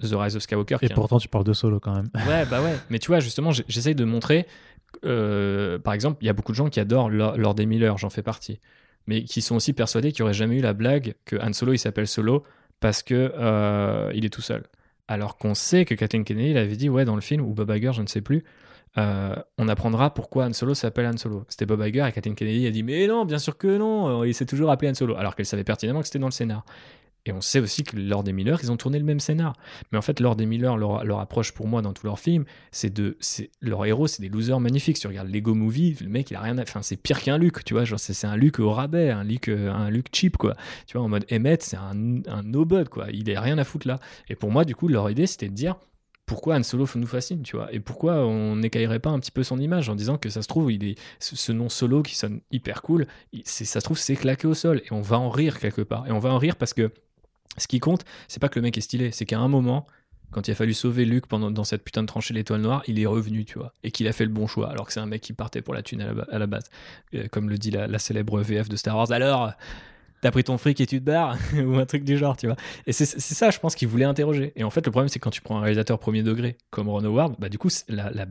The 0.00 0.14
Rise 0.14 0.36
of 0.36 0.42
Skywalker. 0.42 0.78
Et 0.82 0.88
pourtant, 0.88 1.18
tu 1.18 1.28
parles 1.28 1.44
de 1.44 1.52
solo 1.52 1.80
quand 1.80 1.94
même. 1.94 2.10
Ouais, 2.26 2.44
bah 2.46 2.62
ouais. 2.62 2.76
Mais 2.90 2.98
tu 2.98 3.08
vois, 3.08 3.20
justement, 3.20 3.50
j'essaye 3.68 3.94
de 3.94 4.04
montrer 4.04 4.46
euh, 5.04 5.78
par 5.78 5.94
exemple, 5.94 6.18
il 6.22 6.26
y 6.26 6.28
a 6.28 6.32
beaucoup 6.32 6.52
de 6.52 6.56
gens 6.56 6.68
qui 6.68 6.80
adorent 6.80 7.10
Lord 7.10 7.54
des 7.54 7.66
Miller, 7.66 7.96
j'en 7.98 8.10
fais 8.10 8.22
partie, 8.22 8.60
mais 9.06 9.24
qui 9.24 9.42
sont 9.42 9.56
aussi 9.56 9.72
persuadés 9.72 10.12
qu'il 10.12 10.22
n'y 10.22 10.24
aurait 10.24 10.34
jamais 10.34 10.56
eu 10.58 10.60
la 10.60 10.72
blague 10.72 11.14
que 11.24 11.36
Han 11.36 11.52
Solo 11.52 11.72
il 11.72 11.78
s'appelle 11.78 12.06
Solo 12.06 12.44
parce 12.80 13.02
que 13.02 13.32
euh, 13.36 14.10
il 14.14 14.24
est 14.24 14.30
tout 14.30 14.42
seul. 14.42 14.64
Alors 15.08 15.36
qu'on 15.36 15.54
sait 15.54 15.84
que 15.84 15.94
Kathleen 15.94 16.24
Kennedy 16.24 16.50
il 16.50 16.56
avait 16.56 16.76
dit 16.76 16.88
ouais 16.88 17.04
dans 17.04 17.14
le 17.14 17.20
film 17.20 17.42
ou 17.42 17.52
Bob 17.52 17.70
Iger, 17.70 17.92
je 17.92 18.02
ne 18.02 18.06
sais 18.06 18.20
plus, 18.20 18.44
euh, 18.98 19.34
on 19.58 19.68
apprendra 19.68 20.12
pourquoi 20.12 20.46
Han 20.46 20.52
Solo 20.52 20.74
s'appelle 20.74 21.06
Han 21.06 21.16
Solo. 21.16 21.44
C'était 21.48 21.66
Bob 21.66 21.82
Iger 21.84 22.06
et 22.06 22.12
Kathleen 22.12 22.34
Kennedy 22.34 22.66
a 22.66 22.70
dit 22.70 22.82
mais 22.82 23.06
non, 23.06 23.24
bien 23.24 23.38
sûr 23.38 23.56
que 23.56 23.78
non, 23.78 24.24
il 24.24 24.34
s'est 24.34 24.46
toujours 24.46 24.70
appelé 24.70 24.90
Han 24.90 24.94
Solo, 24.94 25.16
alors 25.16 25.34
qu'elle 25.34 25.46
savait 25.46 25.64
pertinemment 25.64 26.00
que 26.00 26.06
c'était 26.06 26.18
dans 26.18 26.26
le 26.26 26.32
scénar. 26.32 26.64
Et 27.24 27.32
on 27.32 27.40
sait 27.40 27.60
aussi 27.60 27.84
que 27.84 27.96
lors 27.96 28.24
des 28.24 28.32
Miller, 28.32 28.58
ils 28.62 28.72
ont 28.72 28.76
tourné 28.76 28.98
le 28.98 29.04
même 29.04 29.20
scénar. 29.20 29.54
Mais 29.92 29.98
en 29.98 30.02
fait, 30.02 30.18
lors 30.18 30.34
des 30.34 30.44
Miller, 30.44 30.76
leur, 30.76 31.20
approche 31.20 31.52
pour 31.52 31.68
moi 31.68 31.80
dans 31.80 31.92
tous 31.92 32.04
leurs 32.04 32.18
films, 32.18 32.44
c'est 32.72 32.92
de. 32.92 33.16
Leur 33.60 33.86
héros, 33.86 34.08
c'est 34.08 34.22
des 34.22 34.28
losers 34.28 34.58
magnifiques. 34.58 34.96
Si 34.96 35.02
tu 35.02 35.06
regardes 35.06 35.28
Lego 35.28 35.54
Movie, 35.54 35.96
le 36.00 36.08
mec, 36.08 36.30
il 36.32 36.36
a 36.36 36.40
rien 36.40 36.58
à. 36.58 36.62
Enfin, 36.62 36.82
c'est 36.82 36.96
pire 36.96 37.20
qu'un 37.22 37.38
Luke, 37.38 37.64
tu 37.64 37.74
vois. 37.74 37.84
Genre, 37.84 38.00
c'est 38.00 38.26
un 38.26 38.36
Luke 38.36 38.58
au 38.58 38.72
rabais, 38.72 39.10
un 39.10 39.22
Luke, 39.22 39.48
un 39.48 39.88
Luke 39.88 40.08
cheap, 40.12 40.36
quoi. 40.36 40.56
Tu 40.86 40.96
vois, 40.96 41.06
en 41.06 41.08
mode 41.08 41.24
Emmett, 41.30 41.62
c'est 41.62 41.76
un, 41.76 42.22
un 42.26 42.42
no-bud, 42.42 42.88
quoi. 42.88 43.06
Il 43.12 43.34
a 43.36 43.40
rien 43.40 43.56
à 43.58 43.64
foutre 43.64 43.86
là. 43.86 44.00
Et 44.28 44.34
pour 44.34 44.50
moi, 44.50 44.64
du 44.64 44.74
coup, 44.74 44.88
leur 44.88 45.08
idée, 45.08 45.28
c'était 45.28 45.48
de 45.48 45.54
dire 45.54 45.76
pourquoi 46.32 46.56
Han 46.56 46.62
Solo 46.62 46.86
nous 46.94 47.06
fascine, 47.06 47.42
tu 47.42 47.56
vois, 47.56 47.70
et 47.74 47.78
pourquoi 47.78 48.24
on 48.24 48.56
n'écaillerait 48.56 49.00
pas 49.00 49.10
un 49.10 49.20
petit 49.20 49.30
peu 49.30 49.42
son 49.42 49.58
image 49.58 49.90
en 49.90 49.94
disant 49.94 50.16
que 50.16 50.30
ça 50.30 50.40
se 50.40 50.48
trouve, 50.48 50.72
il 50.72 50.82
est 50.82 50.94
ce, 51.18 51.52
nom 51.52 51.68
Solo 51.68 52.02
qui 52.02 52.16
sonne 52.16 52.40
hyper 52.50 52.80
cool, 52.80 53.06
ça 53.44 53.66
se 53.66 53.84
trouve 53.84 53.98
c'est 53.98 54.16
claqué 54.16 54.46
au 54.46 54.54
sol. 54.54 54.80
Et 54.86 54.92
on 54.92 55.02
va 55.02 55.18
en 55.18 55.28
rire 55.28 55.58
quelque 55.58 55.82
part, 55.82 56.06
et 56.06 56.10
on 56.10 56.20
va 56.20 56.30
en 56.30 56.38
rire 56.38 56.56
parce 56.56 56.72
que 56.72 56.90
ce 57.58 57.66
qui 57.66 57.80
compte, 57.80 58.06
c'est 58.28 58.40
pas 58.40 58.48
que 58.48 58.58
le 58.58 58.62
mec 58.62 58.78
est 58.78 58.80
stylé, 58.80 59.12
c'est 59.12 59.26
qu'à 59.26 59.40
un 59.40 59.48
moment, 59.48 59.84
quand 60.30 60.48
il 60.48 60.52
a 60.52 60.54
fallu 60.54 60.72
sauver 60.72 61.04
Luke 61.04 61.26
pendant, 61.26 61.50
dans 61.50 61.64
cette 61.64 61.84
putain 61.84 62.00
de 62.00 62.06
tranchée 62.06 62.32
l'étoile 62.32 62.62
noire, 62.62 62.82
il 62.86 62.98
est 62.98 63.04
revenu, 63.04 63.44
tu 63.44 63.58
vois, 63.58 63.74
et 63.82 63.90
qu'il 63.90 64.08
a 64.08 64.12
fait 64.12 64.24
le 64.24 64.30
bon 64.30 64.46
choix, 64.46 64.70
alors 64.70 64.86
que 64.86 64.94
c'est 64.94 65.00
un 65.00 65.06
mec 65.06 65.20
qui 65.20 65.34
partait 65.34 65.60
pour 65.60 65.74
la 65.74 65.82
thune 65.82 66.00
à 66.00 66.38
la, 66.38 66.46
base, 66.46 66.64
euh, 67.14 67.28
comme 67.30 67.50
le 67.50 67.58
dit 67.58 67.70
la, 67.70 67.86
la, 67.86 67.98
célèbre 67.98 68.40
VF 68.40 68.70
de 68.70 68.76
Star 68.76 68.96
Wars. 68.96 69.12
Alors, 69.12 69.52
t'as 70.22 70.30
pris 70.30 70.44
ton 70.44 70.56
fric 70.56 70.80
et 70.80 70.86
tu 70.86 71.00
te 71.00 71.04
barres, 71.04 71.36
ou 71.66 71.76
un 71.76 71.84
truc 71.84 72.04
du 72.04 72.16
genre, 72.16 72.36
tu 72.36 72.46
vois. 72.46 72.56
Et 72.86 72.92
c'est 72.92 73.04
ça, 73.04 73.50
je 73.50 73.58
pense, 73.58 73.74
qu'il 73.74 73.88
voulait 73.88 74.04
interroger. 74.04 74.52
Et 74.56 74.64
en 74.64 74.70
fait, 74.70 74.86
le 74.86 74.90
problème, 74.90 75.08
c'est 75.08 75.18
quand 75.18 75.30
tu 75.30 75.42
prends 75.42 75.58
un 75.58 75.60
réalisateur 75.60 75.98
premier 75.98 76.22
degré 76.22 76.56
comme 76.70 76.88
Ron 76.88 77.04
Howard, 77.04 77.34
bah 77.38 77.48
du 77.48 77.58
coup, 77.58 77.68
la, 77.88 78.10
la, 78.10 78.26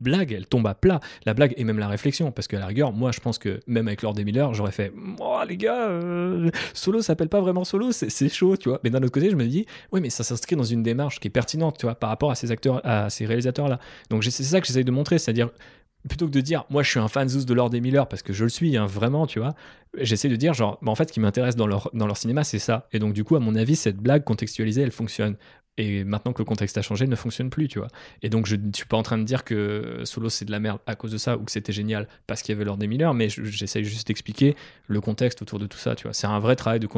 blague, 0.00 0.32
elle 0.32 0.46
tombe 0.46 0.66
à 0.66 0.74
plat. 0.74 1.00
La 1.26 1.34
blague 1.34 1.52
et 1.56 1.64
même 1.64 1.78
la 1.78 1.88
réflexion, 1.88 2.30
parce 2.30 2.48
qu'à 2.48 2.60
la 2.60 2.66
rigueur, 2.66 2.92
moi, 2.92 3.10
je 3.12 3.20
pense 3.20 3.38
que 3.38 3.60
même 3.66 3.88
avec 3.88 4.02
Lord 4.02 4.14
Miller, 4.16 4.54
j'aurais 4.54 4.72
fait, 4.72 4.92
oh 5.20 5.40
les 5.46 5.56
gars, 5.56 5.88
euh, 5.88 6.50
Solo 6.74 7.02
s'appelle 7.02 7.28
pas 7.28 7.40
vraiment 7.40 7.64
Solo, 7.64 7.90
c'est 7.92 8.28
chaud, 8.28 8.56
tu 8.56 8.68
vois. 8.68 8.80
Mais 8.84 8.90
d'un 8.90 9.02
autre 9.02 9.12
côté, 9.12 9.28
je 9.28 9.36
me 9.36 9.46
dis, 9.46 9.66
oui, 9.90 10.00
mais 10.00 10.10
ça 10.10 10.22
s'inscrit 10.22 10.54
dans 10.54 10.62
une 10.62 10.84
démarche 10.84 11.18
qui 11.18 11.26
est 11.26 11.32
pertinente, 11.32 11.76
tu 11.78 11.86
vois, 11.86 11.96
par 11.96 12.08
rapport 12.08 12.30
à 12.30 12.36
ces 12.36 12.52
acteurs, 12.52 12.80
à 12.84 13.10
ces 13.10 13.26
réalisateurs-là. 13.26 13.80
Donc 14.10 14.22
c'est 14.22 14.30
ça 14.30 14.60
que 14.60 14.66
j'essaye 14.66 14.84
de 14.84 14.92
montrer, 14.92 15.18
c'est-à-dire 15.18 15.50
plutôt 16.08 16.26
que 16.26 16.32
de 16.32 16.40
dire 16.40 16.64
moi 16.70 16.82
je 16.82 16.90
suis 16.90 17.00
un 17.00 17.08
fan 17.08 17.28
Zeus 17.28 17.46
de 17.46 17.54
Lord 17.54 17.70
Miller 17.72 18.08
parce 18.08 18.22
que 18.22 18.32
je 18.32 18.44
le 18.44 18.50
suis 18.50 18.76
hein, 18.76 18.86
vraiment 18.86 19.26
tu 19.26 19.38
vois 19.38 19.54
j'essaie 19.98 20.28
de 20.28 20.36
dire 20.36 20.54
genre 20.54 20.78
bah, 20.82 20.90
en 20.90 20.94
fait 20.94 21.08
ce 21.08 21.12
qui 21.12 21.20
m'intéresse 21.20 21.56
dans 21.56 21.66
leur, 21.66 21.90
dans 21.92 22.06
leur 22.06 22.16
cinéma 22.16 22.44
c'est 22.44 22.58
ça. 22.58 22.88
Et 22.92 22.98
donc 22.98 23.12
du 23.12 23.24
coup 23.24 23.36
à 23.36 23.40
mon 23.40 23.54
avis 23.54 23.76
cette 23.76 23.98
blague 23.98 24.24
contextualisée 24.24 24.82
elle 24.82 24.92
fonctionne 24.92 25.36
et 25.78 26.04
maintenant 26.04 26.32
que 26.32 26.40
le 26.40 26.44
contexte 26.44 26.76
a 26.76 26.82
changé, 26.82 27.06
ne 27.06 27.16
fonctionne 27.16 27.48
plus, 27.48 27.66
tu 27.66 27.78
vois. 27.78 27.88
Et 28.22 28.28
donc, 28.28 28.46
je 28.46 28.56
ne 28.56 28.72
suis 28.74 28.84
pas 28.84 28.96
en 28.96 29.02
train 29.02 29.16
de 29.16 29.24
dire 29.24 29.42
que 29.42 30.02
Solo 30.04 30.28
c'est 30.28 30.44
de 30.44 30.50
la 30.50 30.60
merde 30.60 30.80
à 30.86 30.94
cause 30.94 31.12
de 31.12 31.18
ça 31.18 31.36
ou 31.38 31.44
que 31.44 31.50
c'était 31.50 31.72
génial 31.72 32.08
parce 32.26 32.42
qu'il 32.42 32.52
y 32.52 32.56
avait 32.56 32.64
Lord 32.64 32.78
Miller, 32.78 33.14
mais 33.14 33.28
j'essaye 33.28 33.84
juste 33.84 34.06
d'expliquer 34.06 34.54
le 34.86 35.00
contexte 35.00 35.40
autour 35.40 35.58
de 35.58 35.66
tout 35.66 35.78
ça, 35.78 35.94
tu 35.94 36.04
vois. 36.04 36.12
C'est 36.12 36.26
un 36.26 36.38
vrai 36.38 36.56
travail 36.56 36.80
de 36.80 36.88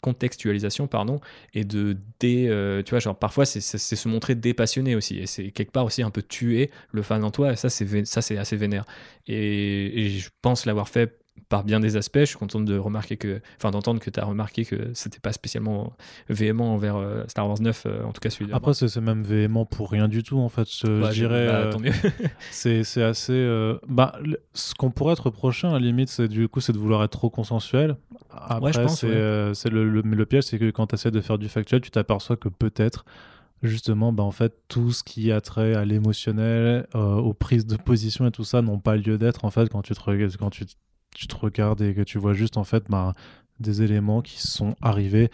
contextualisation, 0.00 0.86
pardon, 0.88 1.20
et 1.54 1.64
de 1.64 1.96
dé, 2.20 2.48
euh, 2.48 2.82
tu 2.82 2.90
vois, 2.90 2.98
genre 2.98 3.18
parfois 3.18 3.46
c'est 3.46 3.60
se 3.60 4.08
montrer 4.08 4.34
dépassionné 4.34 4.94
aussi, 4.94 5.18
et 5.18 5.26
c'est 5.26 5.50
quelque 5.50 5.72
part 5.72 5.86
aussi 5.86 6.02
un 6.02 6.10
peu 6.10 6.22
tuer 6.22 6.70
le 6.92 7.02
fan 7.02 7.24
en 7.24 7.30
toi, 7.30 7.52
et 7.52 7.56
ça 7.56 7.70
c'est 7.70 8.04
ça 8.04 8.20
c'est 8.20 8.36
assez 8.36 8.56
vénère. 8.56 8.84
Et 9.26 10.10
je 10.18 10.28
pense 10.42 10.66
l'avoir 10.66 10.88
fait 10.88 11.17
par 11.48 11.64
bien 11.64 11.80
des 11.80 11.96
aspects. 11.96 12.18
Je 12.20 12.24
suis 12.24 12.36
content 12.36 12.60
de 12.60 12.76
remarquer 12.76 13.16
que, 13.16 13.40
enfin, 13.56 13.70
d'entendre 13.70 14.00
que 14.00 14.10
tu 14.10 14.20
as 14.20 14.24
remarqué 14.24 14.64
que 14.64 14.90
c'était 14.94 15.20
pas 15.20 15.32
spécialement 15.32 15.92
véhément 16.28 16.74
envers 16.74 16.96
euh, 16.96 17.24
Star 17.28 17.48
Wars 17.48 17.60
9, 17.60 17.84
euh, 17.86 18.04
en 18.04 18.12
tout 18.12 18.20
cas 18.20 18.30
celui 18.30 18.52
Après, 18.52 18.74
c'est 18.74 19.00
même 19.00 19.22
véhément 19.22 19.64
pour 19.64 19.90
rien 19.90 20.08
du 20.08 20.22
tout, 20.22 20.38
en 20.38 20.48
fait. 20.48 20.68
Je, 20.68 21.12
dirais. 21.12 21.46
Bah, 21.46 21.70
euh, 21.76 21.92
c'est 22.50 23.02
assez. 23.02 23.78
bah, 23.88 24.14
ce 24.54 24.74
qu'on 24.74 24.90
pourrait 24.90 25.12
être 25.12 25.26
reproché, 25.26 25.66
à 25.66 25.72
la 25.72 25.78
limite, 25.78 26.08
c'est 26.08 26.28
du 26.28 26.48
coup, 26.48 26.60
c'est 26.60 26.72
de 26.72 26.78
vouloir 26.78 27.02
être 27.04 27.12
trop 27.12 27.30
consensuel. 27.30 27.96
Après, 28.30 28.88
c'est 28.88 29.06
le, 29.70 29.88
le, 29.88 30.26
piège, 30.26 30.44
c'est 30.44 30.58
que 30.58 30.70
quand 30.70 30.88
tu 30.88 30.94
essaies 30.94 31.10
de 31.10 31.20
faire 31.20 31.38
du 31.38 31.48
factuel, 31.48 31.80
tu 31.80 31.90
t'aperçois 31.90 32.36
que 32.36 32.48
peut-être 32.48 33.04
justement, 33.62 34.12
bah, 34.12 34.22
en 34.22 34.30
fait, 34.30 34.54
tout 34.68 34.92
ce 34.92 35.02
qui 35.02 35.32
a 35.32 35.40
trait 35.40 35.74
à 35.74 35.84
l'émotionnel, 35.84 36.86
aux 36.94 37.34
prises 37.34 37.66
de 37.66 37.76
position 37.76 38.26
et 38.26 38.30
tout 38.30 38.44
ça 38.44 38.62
n'ont 38.62 38.78
pas 38.78 38.96
lieu 38.96 39.18
d'être, 39.18 39.44
en 39.44 39.50
fait, 39.50 39.68
quand 39.68 39.82
tu 39.82 39.94
te, 39.94 40.36
quand 40.36 40.50
tu 40.50 40.66
tu 41.14 41.26
te 41.26 41.36
regardes 41.36 41.80
et 41.82 41.94
que 41.94 42.02
tu 42.02 42.18
vois 42.18 42.34
juste 42.34 42.56
en 42.56 42.64
fait 42.64 42.84
bah, 42.88 43.12
des 43.60 43.82
éléments 43.82 44.22
qui 44.22 44.40
sont 44.40 44.74
arrivés 44.80 45.30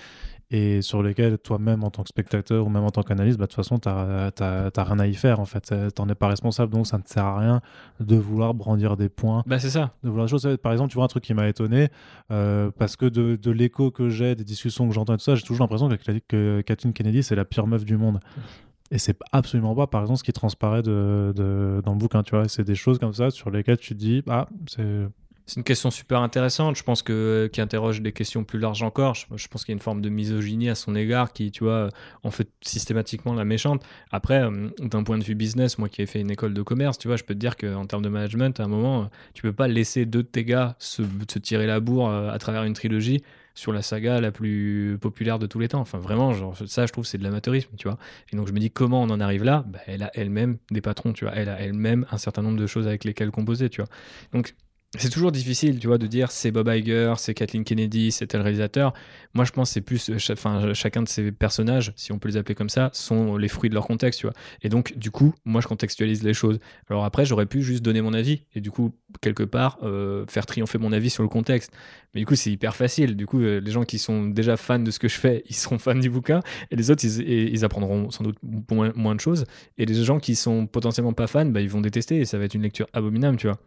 et 0.51 0.83
sur 0.83 1.03
lesquels 1.03 1.39
toi-même 1.39 1.83
en 1.83 1.91
tant 1.91 2.03
que 2.03 2.09
spectateur 2.09 2.67
ou 2.67 2.69
même 2.69 2.85
en 2.85 2.91
tant 2.91 3.03
qu'analyste, 3.03 3.39
bah, 3.39 3.47
de 3.47 3.51
toute 3.51 3.57
façon, 3.57 3.79
tu 3.79 3.89
n'as 3.89 4.85
rien 4.85 4.99
à 4.99 5.07
y 5.07 5.15
faire 5.15 5.41
en 5.41 5.47
fait. 5.47 5.75
Tu 5.95 6.01
n'en 6.01 6.09
es 6.09 6.15
pas 6.15 6.29
responsable, 6.29 6.73
donc 6.73 6.87
ça 6.87 6.99
ne 6.99 7.03
sert 7.07 7.25
à 7.25 7.39
rien 7.39 7.61
de 7.99 8.17
vouloir 8.17 8.55
brandir 8.55 8.97
des 8.97 9.09
points. 9.09 9.43
Bah, 9.47 9.59
c'est 9.59 9.71
ça. 9.71 9.95
De 10.05 10.11
vouloir 10.11 10.29
choses. 10.29 10.47
Par 10.63 10.73
exemple, 10.73 10.91
tu 10.91 10.97
vois 10.97 11.05
un 11.05 11.09
truc 11.09 11.25
qui 11.25 11.35
m'a 11.35 11.49
étonné, 11.49 11.89
euh, 12.31 12.71
parce 12.79 12.97
que 12.97 13.07
de, 13.07 13.37
de 13.37 13.51
l'écho 13.51 13.91
que 13.91 14.09
j'ai, 14.11 14.35
des 14.35 14.45
discussions 14.45 14.87
que 14.87 14.95
j'entends 14.95 15.15
et 15.15 15.17
tout 15.17 15.25
ça, 15.25 15.35
j'ai 15.35 15.43
toujours 15.43 15.65
l'impression 15.65 15.89
que, 15.89 16.19
que 16.29 16.61
Kathleen 16.61 16.93
Kennedy, 16.93 17.23
c'est 17.23 17.37
la 17.37 17.45
pire 17.45 17.67
meuf 17.67 17.85
du 17.85 17.97
monde. 17.97 18.21
Et 18.91 18.99
c'est 18.99 19.19
absolument 19.33 19.75
pas, 19.75 19.87
par 19.87 20.03
exemple, 20.03 20.19
ce 20.19 20.25
qui 20.25 20.33
transparaît 20.33 20.83
de, 20.83 21.33
de, 21.35 21.83
dans 21.85 21.93
le 21.93 21.99
bouquin, 21.99 22.23
tu 22.23 22.37
vois. 22.37 22.49
C'est 22.49 22.65
des 22.65 22.75
choses 22.77 22.99
comme 22.99 23.15
ça 23.15 23.31
sur 23.31 23.51
lesquelles 23.51 23.79
tu 23.79 23.95
te 23.95 23.99
dis, 23.99 24.23
ah, 24.29 24.47
c'est 24.69 25.09
c'est 25.47 25.57
une 25.57 25.65
question 25.65 25.91
super 25.91 26.21
intéressante, 26.21 26.77
je 26.77 26.83
pense 26.83 27.03
que 27.03 27.51
qui 27.53 27.61
interroge 27.61 28.01
des 28.01 28.13
questions 28.13 28.45
plus 28.45 28.59
larges 28.59 28.83
encore. 28.83 29.15
Je, 29.15 29.49
pense 29.49 29.65
qu'il 29.65 29.73
y 29.73 29.75
a 29.75 29.77
une 29.77 29.83
forme 29.83 30.01
de 30.01 30.09
misogynie 30.09 30.71
à 30.71 30.75
son 30.75 30.97
égard 30.97 31.33
qui, 31.35 31.51
tu 31.51 31.65
vois, 31.65 31.91
en 32.23 32.31
fait 32.31 32.49
systématiquement 32.63 33.35
la 33.35 33.45
méchante. 33.45 33.85
Après, 34.11 34.43
euh, 34.43 34.71
d'un 34.79 35.03
point 35.03 35.19
de 35.19 35.25
vue 35.25 35.35
business, 35.35 35.77
moi 35.77 35.91
qui 35.91 36.01
ai 36.01 36.07
fait 36.07 36.21
une 36.21 36.31
école 36.31 36.55
de 36.55 36.63
commerce, 36.63 36.97
tu 36.97 37.09
vois, 37.09 37.19
je 37.19 37.25
peux 37.25 37.35
te 37.35 37.39
dire 37.39 37.57
qu'en 37.57 37.85
termes 37.85 38.03
de 38.03 38.09
management, 38.09 38.59
à 38.59 38.65
un 38.65 38.69
moment, 38.69 39.11
tu 39.35 39.43
peux 39.43 39.53
pas 39.53 39.69
laisser 39.69 40.07
deux 40.07 40.23
de 40.23 40.29
tes 40.29 40.45
gars 40.45 40.77
se, 40.79 41.03
tirer 41.39 41.67
la 41.67 41.81
bourre 41.81 42.09
euh, 42.09 42.31
à 42.31 42.39
travers 42.39 42.65
une 42.65 42.75
trilogie 42.75 43.23
sur 43.55 43.73
la 43.73 43.83
saga 43.83 44.21
la 44.21 44.33
plus 44.33 44.99
populaire 45.01 45.39
de 45.39 45.47
tous 45.47 45.59
les 45.59 45.69
temps. 45.69 45.81
Enfin, 45.81 45.99
vraiment, 45.99 46.33
genre, 46.33 46.57
ça, 46.67 46.87
je 46.87 46.93
trouve, 46.93 47.05
c'est 47.05 47.19
de 47.19 47.23
l'amateurisme, 47.23 47.71
tu 47.77 47.87
vois. 47.87 47.99
Et 48.33 48.37
donc, 48.37 48.49
je 48.49 48.53
me 48.53 48.59
dis, 48.59 48.71
comment 48.71 49.03
on 49.03 49.11
en 49.11 49.21
arrive 49.21 49.45
là? 49.45 49.65
Bah, 49.69 49.79
Elle 49.87 50.03
a 50.03 50.11
elle-même 50.15 50.57
des 50.71 50.81
patrons, 50.81 51.13
tu 51.13 51.25
vois. 51.25 51.35
Elle 51.35 51.49
a 51.49 51.61
elle-même 51.61 52.07
un 52.11 52.19
certain 52.19 52.43
nombre 52.43 52.59
de 52.59 52.67
choses 52.67 52.87
avec 52.87 53.05
lesquelles 53.05 53.31
composer, 53.31 53.69
tu 53.69 53.81
vois. 53.81 53.91
Donc, 54.33 54.55
c'est 54.97 55.11
toujours 55.11 55.33
difficile, 55.33 55.79
tu 55.81 55.89
vois, 55.89 55.99
de 55.99 56.07
dire 56.07 56.31
c'est 56.31 56.53
Bob 56.53 56.69
Iger, 56.69 57.15
c'est 57.19 57.35
Kathleen 57.35 57.65
Kennedy, 57.65 58.13
c'est 58.13 58.29
tel 58.29 58.41
réalisateur. 58.41 58.95
Moi, 59.35 59.45
je 59.45 59.51
pense 59.51 59.71
c'est 59.71 59.81
plus, 59.81 60.11
euh, 60.11 60.17
enfin, 60.33 60.73
chacun 60.73 61.03
de 61.03 61.09
ces 61.09 61.33
personnages, 61.33 61.93
si 61.97 62.13
on 62.13 62.19
peut 62.19 62.29
les 62.29 62.37
appeler 62.37 62.55
comme 62.55 62.69
ça, 62.69 62.91
sont 62.93 63.37
les 63.37 63.49
fruits 63.49 63.71
de 63.71 63.75
leur 63.75 63.87
contexte, 63.87 64.21
tu 64.21 64.27
vois. 64.27 64.35
Et 64.63 64.69
donc, 64.69 64.97
du 64.97 65.11
coup, 65.11 65.35
moi, 65.45 65.61
je 65.61 65.67
contextualise 65.67 66.23
les 66.23 66.35
choses. 66.35 66.61
Alors 66.89 67.05
après, 67.05 67.25
j'aurais 67.25 67.47
pu 67.47 67.63
juste 67.63 67.83
donner 67.83 68.03
mon 68.03 68.15
avis 68.15 68.43
et 68.55 68.61
du 68.61 68.71
coup, 68.71 68.93
quelque 69.21 69.43
part, 69.43 69.79
euh, 69.83 70.25
faire 70.29 70.47
triompher 70.47 70.79
mon 70.79 70.93
avis 70.93 71.11
sur 71.11 71.23
le 71.23 71.29
contexte. 71.29 71.73
Mais 72.15 72.21
du 72.21 72.27
coup, 72.27 72.37
c'est 72.37 72.53
hyper 72.53 72.77
facile. 72.77 73.17
Du 73.17 73.27
coup, 73.27 73.41
euh, 73.41 73.61
les 73.61 73.73
gens 73.73 73.85
qui 73.85 73.99
sont 73.99 74.27
déjà 74.27 74.57
fans 74.57 74.79
de 74.79 74.91
ce 74.93 75.01
que 75.01 75.09
je 75.09 75.19
fais, 75.19 75.43
ils 75.49 75.57
seront 75.57 75.79
fans 75.79 75.97
du 75.97 76.11
bouquin 76.11 76.41
et 76.71 76.77
les 76.77 76.91
autres, 76.91 77.05
ils, 77.05 77.65
apprendront 77.65 78.11
sans 78.11 78.23
doute 78.23 78.39
moins, 78.71 79.15
de 79.15 79.21
choses. 79.21 79.45
Et 79.79 79.87
les 79.87 80.05
gens 80.05 80.21
qui 80.21 80.37
sont 80.37 80.67
potentiellement 80.67 81.13
pas 81.13 81.27
fans, 81.27 81.47
bah, 81.47 81.61
ils 81.61 81.69
vont 81.69 81.81
détester 81.81 82.21
et 82.21 82.25
ça 82.25 82.39
va 82.39 82.45
être 82.45 82.55
une 82.55 82.63
lecture 82.63 82.87
abominable, 82.93 83.37
tu 83.39 83.49
vois. 83.49 83.59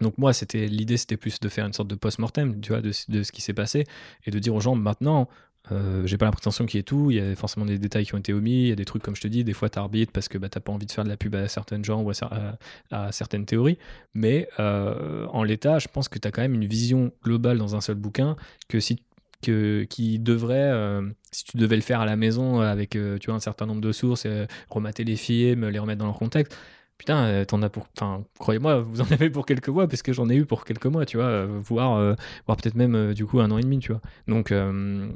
Donc 0.00 0.18
moi, 0.18 0.32
c'était 0.32 0.66
l'idée, 0.66 0.96
c'était 0.96 1.16
plus 1.16 1.40
de 1.40 1.48
faire 1.48 1.66
une 1.66 1.72
sorte 1.72 1.88
de 1.88 1.94
post-mortem, 1.94 2.60
tu 2.60 2.70
vois, 2.72 2.80
de, 2.80 2.92
ce 2.92 3.32
qui 3.32 3.40
s'est 3.40 3.54
passé 3.54 3.84
et 4.26 4.30
de 4.30 4.38
dire 4.38 4.54
aux 4.54 4.60
gens 4.60 4.74
maintenant, 4.74 5.28
euh, 5.72 6.06
j'ai 6.06 6.18
pas 6.18 6.26
la 6.26 6.32
prétention 6.32 6.66
qu'il 6.66 6.78
y 6.78 6.80
ait 6.80 6.84
tout, 6.84 7.10
il 7.10 7.16
y 7.16 7.20
a 7.20 7.34
forcément 7.34 7.64
des 7.64 7.78
détails 7.78 8.04
qui 8.04 8.14
ont 8.14 8.18
été 8.18 8.34
omis, 8.34 8.64
il 8.64 8.68
y 8.68 8.72
a 8.72 8.76
des 8.76 8.84
trucs 8.84 9.02
comme 9.02 9.16
je 9.16 9.22
te 9.22 9.28
dis, 9.28 9.44
des 9.44 9.54
fois 9.54 9.70
t'arbitres 9.70 10.12
parce 10.12 10.28
que 10.28 10.36
bah, 10.36 10.48
t'as 10.50 10.60
pas 10.60 10.72
envie 10.72 10.84
de 10.84 10.92
faire 10.92 11.04
de 11.04 11.08
la 11.08 11.16
pub 11.16 11.34
à 11.34 11.48
certains 11.48 11.82
gens 11.82 12.02
ou 12.02 12.10
à, 12.10 13.12
certaines 13.12 13.46
théories, 13.46 13.78
mais 14.12 14.48
euh, 14.60 15.26
en 15.28 15.42
l'état, 15.42 15.78
je 15.78 15.88
pense 15.88 16.08
que 16.08 16.18
tu 16.18 16.28
as 16.28 16.30
quand 16.30 16.42
même 16.42 16.54
une 16.54 16.66
vision 16.66 17.12
globale 17.22 17.56
dans 17.56 17.74
un 17.76 17.80
seul 17.80 17.96
bouquin 17.96 18.36
que 18.68 18.80
si 18.80 19.02
que, 19.42 19.84
qui 19.90 20.18
devrait, 20.18 20.70
euh, 20.70 21.02
si 21.30 21.44
tu 21.44 21.58
devais 21.58 21.76
le 21.76 21.82
faire 21.82 22.00
à 22.00 22.06
la 22.06 22.16
maison 22.16 22.60
avec 22.60 22.90
tu 22.90 23.26
vois, 23.26 23.34
un 23.34 23.40
certain 23.40 23.66
nombre 23.66 23.82
de 23.82 23.92
sources, 23.92 24.26
remater 24.70 25.04
les 25.04 25.16
films, 25.16 25.68
les 25.68 25.78
remettre 25.78 25.98
dans 25.98 26.06
leur 26.06 26.18
contexte, 26.18 26.56
putain, 26.98 27.24
euh, 27.24 27.44
t'en 27.44 27.62
as 27.62 27.68
pour. 27.68 27.86
Enfin, 27.96 28.24
croyez-moi, 28.38 28.80
vous 28.80 29.00
en 29.00 29.06
avez 29.10 29.30
pour 29.30 29.46
quelques 29.46 29.68
mois, 29.68 29.88
parce 29.88 30.02
que 30.02 30.12
j'en 30.12 30.28
ai 30.28 30.36
eu 30.36 30.46
pour 30.46 30.64
quelques 30.64 30.86
mois, 30.86 31.04
tu 31.06 31.16
vois, 31.16 31.26
euh, 31.26 31.46
voire, 31.60 31.96
euh, 31.96 32.14
voire 32.46 32.56
peut-être 32.56 32.76
même 32.76 33.14
du 33.14 33.26
coup 33.26 33.40
un 33.40 33.50
an 33.50 33.58
et 33.58 33.62
demi, 33.62 33.78
tu 33.78 33.92
vois. 33.92 34.00
Donc, 34.28 34.52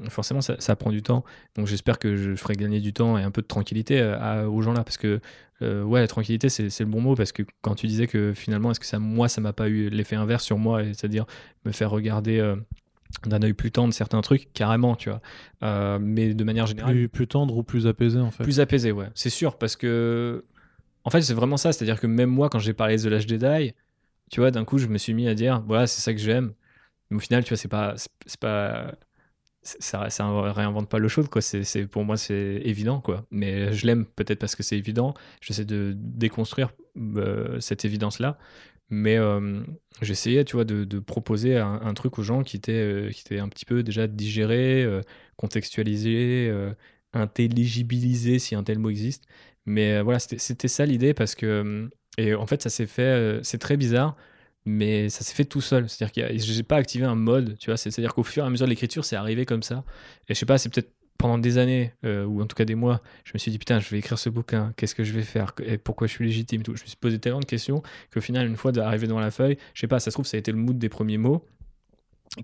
forcément, 0.08 0.40
ça, 0.40 0.76
prend 0.76 0.90
du 0.90 1.02
temps. 1.02 1.24
Donc, 1.56 1.66
j'espère 1.66 1.98
que 1.98 2.16
je 2.16 2.34
ferai 2.34 2.54
gagner 2.54 2.80
du 2.80 2.92
temps 2.92 3.18
et 3.18 3.22
un 3.22 3.30
peu 3.30 3.42
de 3.42 3.46
tranquillité 3.46 4.02
aux 4.48 4.62
gens 4.62 4.72
là, 4.72 4.84
parce 4.84 4.98
que. 4.98 5.20
ouais, 5.60 6.00
la 6.00 6.08
tranquillité, 6.08 6.48
c'est 6.48 6.80
le 6.80 6.86
bon 6.86 7.00
mot 7.00 7.14
parce 7.14 7.32
que 7.32 7.42
quand 7.62 7.74
tu 7.74 7.86
disais 7.86 8.06
que 8.06 8.32
finalement, 8.34 8.70
est-ce 8.70 8.80
que 8.80 8.86
ça, 8.86 8.98
moi, 8.98 9.28
ça 9.28 9.40
m'a 9.40 9.52
pas 9.52 9.68
eu 9.68 9.88
l'effet 9.88 10.16
inverse 10.16 10.44
sur 10.44 10.58
moi, 10.58 10.84
c'est-à-dire 10.84 11.26
me 11.64 11.72
faire 11.72 11.90
regarder 11.90 12.54
d'un 13.26 13.42
œil 13.42 13.54
plus 13.54 13.70
tendre 13.70 13.94
certains 13.94 14.20
trucs, 14.20 14.52
carrément, 14.52 14.96
tu 14.96 15.10
vois. 15.10 15.98
mais 15.98 16.34
de 16.34 16.44
manière 16.44 16.66
générale. 16.66 16.94
Plus, 16.94 17.08
plus, 17.08 17.26
tendre 17.28 17.56
ou 17.56 17.62
plus 17.62 17.86
apaisé, 17.86 18.18
en 18.18 18.30
fait 18.30 18.42
Plus 18.42 18.60
apaisé, 18.60 18.92
ouais. 18.92 19.08
C'est 19.14 19.30
sûr, 19.30 19.56
parce 19.58 19.76
que 19.76 20.44
en 21.08 21.10
fait, 21.10 21.22
c'est 21.22 21.32
vraiment 21.32 21.56
ça. 21.56 21.72
C'est-à-dire 21.72 21.98
que 21.98 22.06
même 22.06 22.28
moi, 22.28 22.50
quand 22.50 22.58
j'ai 22.58 22.74
parlé 22.74 22.98
de 22.98 23.02
The 23.02 23.06
Last 23.06 23.26
Jedi, 23.26 23.72
tu 24.30 24.40
vois, 24.40 24.50
d'un 24.50 24.66
coup, 24.66 24.76
je 24.76 24.88
me 24.88 24.98
suis 24.98 25.14
mis 25.14 25.26
à 25.26 25.34
dire, 25.34 25.62
voilà, 25.66 25.86
c'est 25.86 26.02
ça 26.02 26.12
que 26.12 26.20
j'aime. 26.20 26.52
Mais 27.08 27.16
au 27.16 27.20
final, 27.20 27.44
tu 27.44 27.48
vois, 27.48 27.56
c'est 27.56 27.68
pas, 27.68 27.94
c'est 28.26 28.38
pas, 28.38 28.92
ça, 29.62 30.10
ça 30.10 30.52
réinvente 30.52 30.90
pas 30.90 30.98
le 30.98 31.08
show, 31.08 31.24
quoi. 31.24 31.40
C'est, 31.40 31.86
pour 31.86 32.04
moi, 32.04 32.18
c'est 32.18 32.60
évident, 32.62 33.00
quoi. 33.00 33.24
Mais 33.30 33.72
je 33.72 33.86
l'aime 33.86 34.04
peut-être 34.04 34.38
parce 34.38 34.54
que 34.54 34.62
c'est 34.62 34.76
évident. 34.76 35.14
J'essaie 35.40 35.64
de 35.64 35.94
déconstruire 35.96 36.72
euh, 37.16 37.58
cette 37.58 37.86
évidence-là. 37.86 38.36
Mais 38.90 39.16
euh, 39.16 39.62
j'essayais, 40.02 40.44
tu 40.44 40.56
vois, 40.56 40.64
de, 40.66 40.98
proposer 40.98 41.56
un, 41.56 41.94
truc 41.94 42.18
aux 42.18 42.22
gens 42.22 42.42
qui 42.42 42.60
euh, 42.68 43.10
qui 43.12 43.22
était 43.22 43.38
un 43.38 43.48
petit 43.48 43.64
peu 43.64 43.82
déjà 43.82 44.06
digéré, 44.06 44.86
contextualisé, 45.36 46.52
intelligibilisé, 47.14 48.38
si 48.38 48.54
un 48.54 48.62
tel 48.62 48.78
mot 48.78 48.90
existe. 48.90 49.24
Mais 49.68 50.00
voilà, 50.02 50.18
c'était 50.18 50.68
ça 50.68 50.86
l'idée 50.86 51.14
parce 51.14 51.34
que. 51.34 51.88
Et 52.16 52.34
en 52.34 52.46
fait, 52.46 52.62
ça 52.62 52.70
s'est 52.70 52.86
fait. 52.86 53.40
c'est 53.42 53.58
très 53.58 53.76
bizarre 53.76 54.16
mais 54.68 55.08
ça 55.08 55.24
s'est 55.24 55.34
fait 55.34 55.46
tout 55.46 55.62
seul. 55.62 55.88
C'est-à-dire 55.88 56.28
que 56.28 56.36
j'ai 56.36 56.62
pas 56.62 56.76
activé 56.76 57.06
un 57.06 57.14
mode, 57.14 57.56
tu 57.58 57.70
vois. 57.70 57.78
C'est-à-dire 57.78 58.14
qu'au 58.14 58.22
fur 58.22 58.44
et 58.44 58.46
à 58.46 58.50
mesure 58.50 58.66
de 58.66 58.70
l'écriture, 58.70 59.04
c'est 59.04 59.16
arrivé 59.16 59.46
comme 59.46 59.62
ça. 59.62 59.82
Et 60.28 60.34
je 60.34 60.38
sais 60.38 60.44
pas, 60.44 60.58
c'est 60.58 60.68
peut-être 60.68 60.92
pendant 61.18 61.38
des 61.38 61.58
années, 61.58 61.92
euh, 62.04 62.24
ou 62.24 62.40
en 62.40 62.46
tout 62.46 62.54
cas 62.54 62.64
des 62.64 62.76
mois, 62.76 63.02
je 63.24 63.32
me 63.34 63.38
suis 63.38 63.50
dit 63.50 63.58
putain, 63.58 63.80
je 63.80 63.90
vais 63.90 63.98
écrire 63.98 64.18
ce 64.18 64.30
bouquin, 64.30 64.72
qu'est-ce 64.76 64.94
que 64.94 65.02
je 65.02 65.12
vais 65.12 65.22
faire, 65.22 65.52
et 65.64 65.76
pourquoi 65.76 66.06
je 66.06 66.12
suis 66.12 66.24
légitime, 66.24 66.62
tout. 66.62 66.76
Je 66.76 66.82
me 66.82 66.86
suis 66.86 66.96
posé 66.96 67.18
tellement 67.18 67.40
de 67.40 67.44
questions 67.44 67.82
qu'au 68.12 68.20
final, 68.20 68.46
une 68.46 68.56
fois 68.56 68.70
d'arriver 68.70 69.08
devant 69.08 69.18
la 69.18 69.32
feuille, 69.32 69.58
je 69.74 69.80
sais 69.80 69.88
pas, 69.88 69.98
ça 69.98 70.12
se 70.12 70.14
trouve, 70.14 70.26
ça 70.26 70.36
a 70.36 70.38
été 70.40 70.52
le 70.52 70.58
mood 70.58 70.78
des 70.78 70.88
premiers 70.88 71.18
mots 71.18 71.44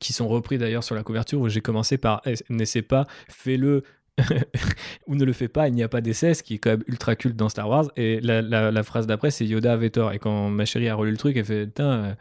qui 0.00 0.12
sont 0.12 0.26
repris 0.26 0.58
d'ailleurs 0.58 0.82
sur 0.82 0.96
la 0.96 1.04
couverture 1.04 1.40
où 1.40 1.48
j'ai 1.48 1.60
commencé 1.60 1.98
par 1.98 2.20
eh, 2.26 2.34
n'essaie 2.48 2.82
pas, 2.82 3.06
fais-le 3.28 3.84
ou 5.06 5.14
ne 5.16 5.24
le 5.24 5.32
fais 5.32 5.48
pas, 5.48 5.68
il 5.68 5.74
n'y 5.74 5.82
a 5.82 5.88
pas 5.88 6.00
d'essai, 6.00 6.34
ce 6.34 6.42
qui 6.42 6.54
est 6.54 6.58
quand 6.58 6.70
même 6.70 6.84
ultra 6.86 7.16
culte 7.16 7.36
dans 7.36 7.48
Star 7.48 7.68
Wars. 7.68 7.90
Et 7.96 8.20
la, 8.20 8.42
la, 8.42 8.82
phrase 8.82 9.06
d'après, 9.06 9.30
c'est 9.30 9.44
Yoda 9.44 9.72
avait 9.72 9.90
tort. 9.90 10.12
Et 10.12 10.18
quand 10.18 10.50
ma 10.50 10.64
chérie 10.64 10.88
a 10.88 10.94
relu 10.94 11.10
le 11.10 11.16
truc, 11.16 11.36
elle 11.36 11.44
fait 11.44 11.66
Putain, 11.66 11.84
euh, 11.84 12.14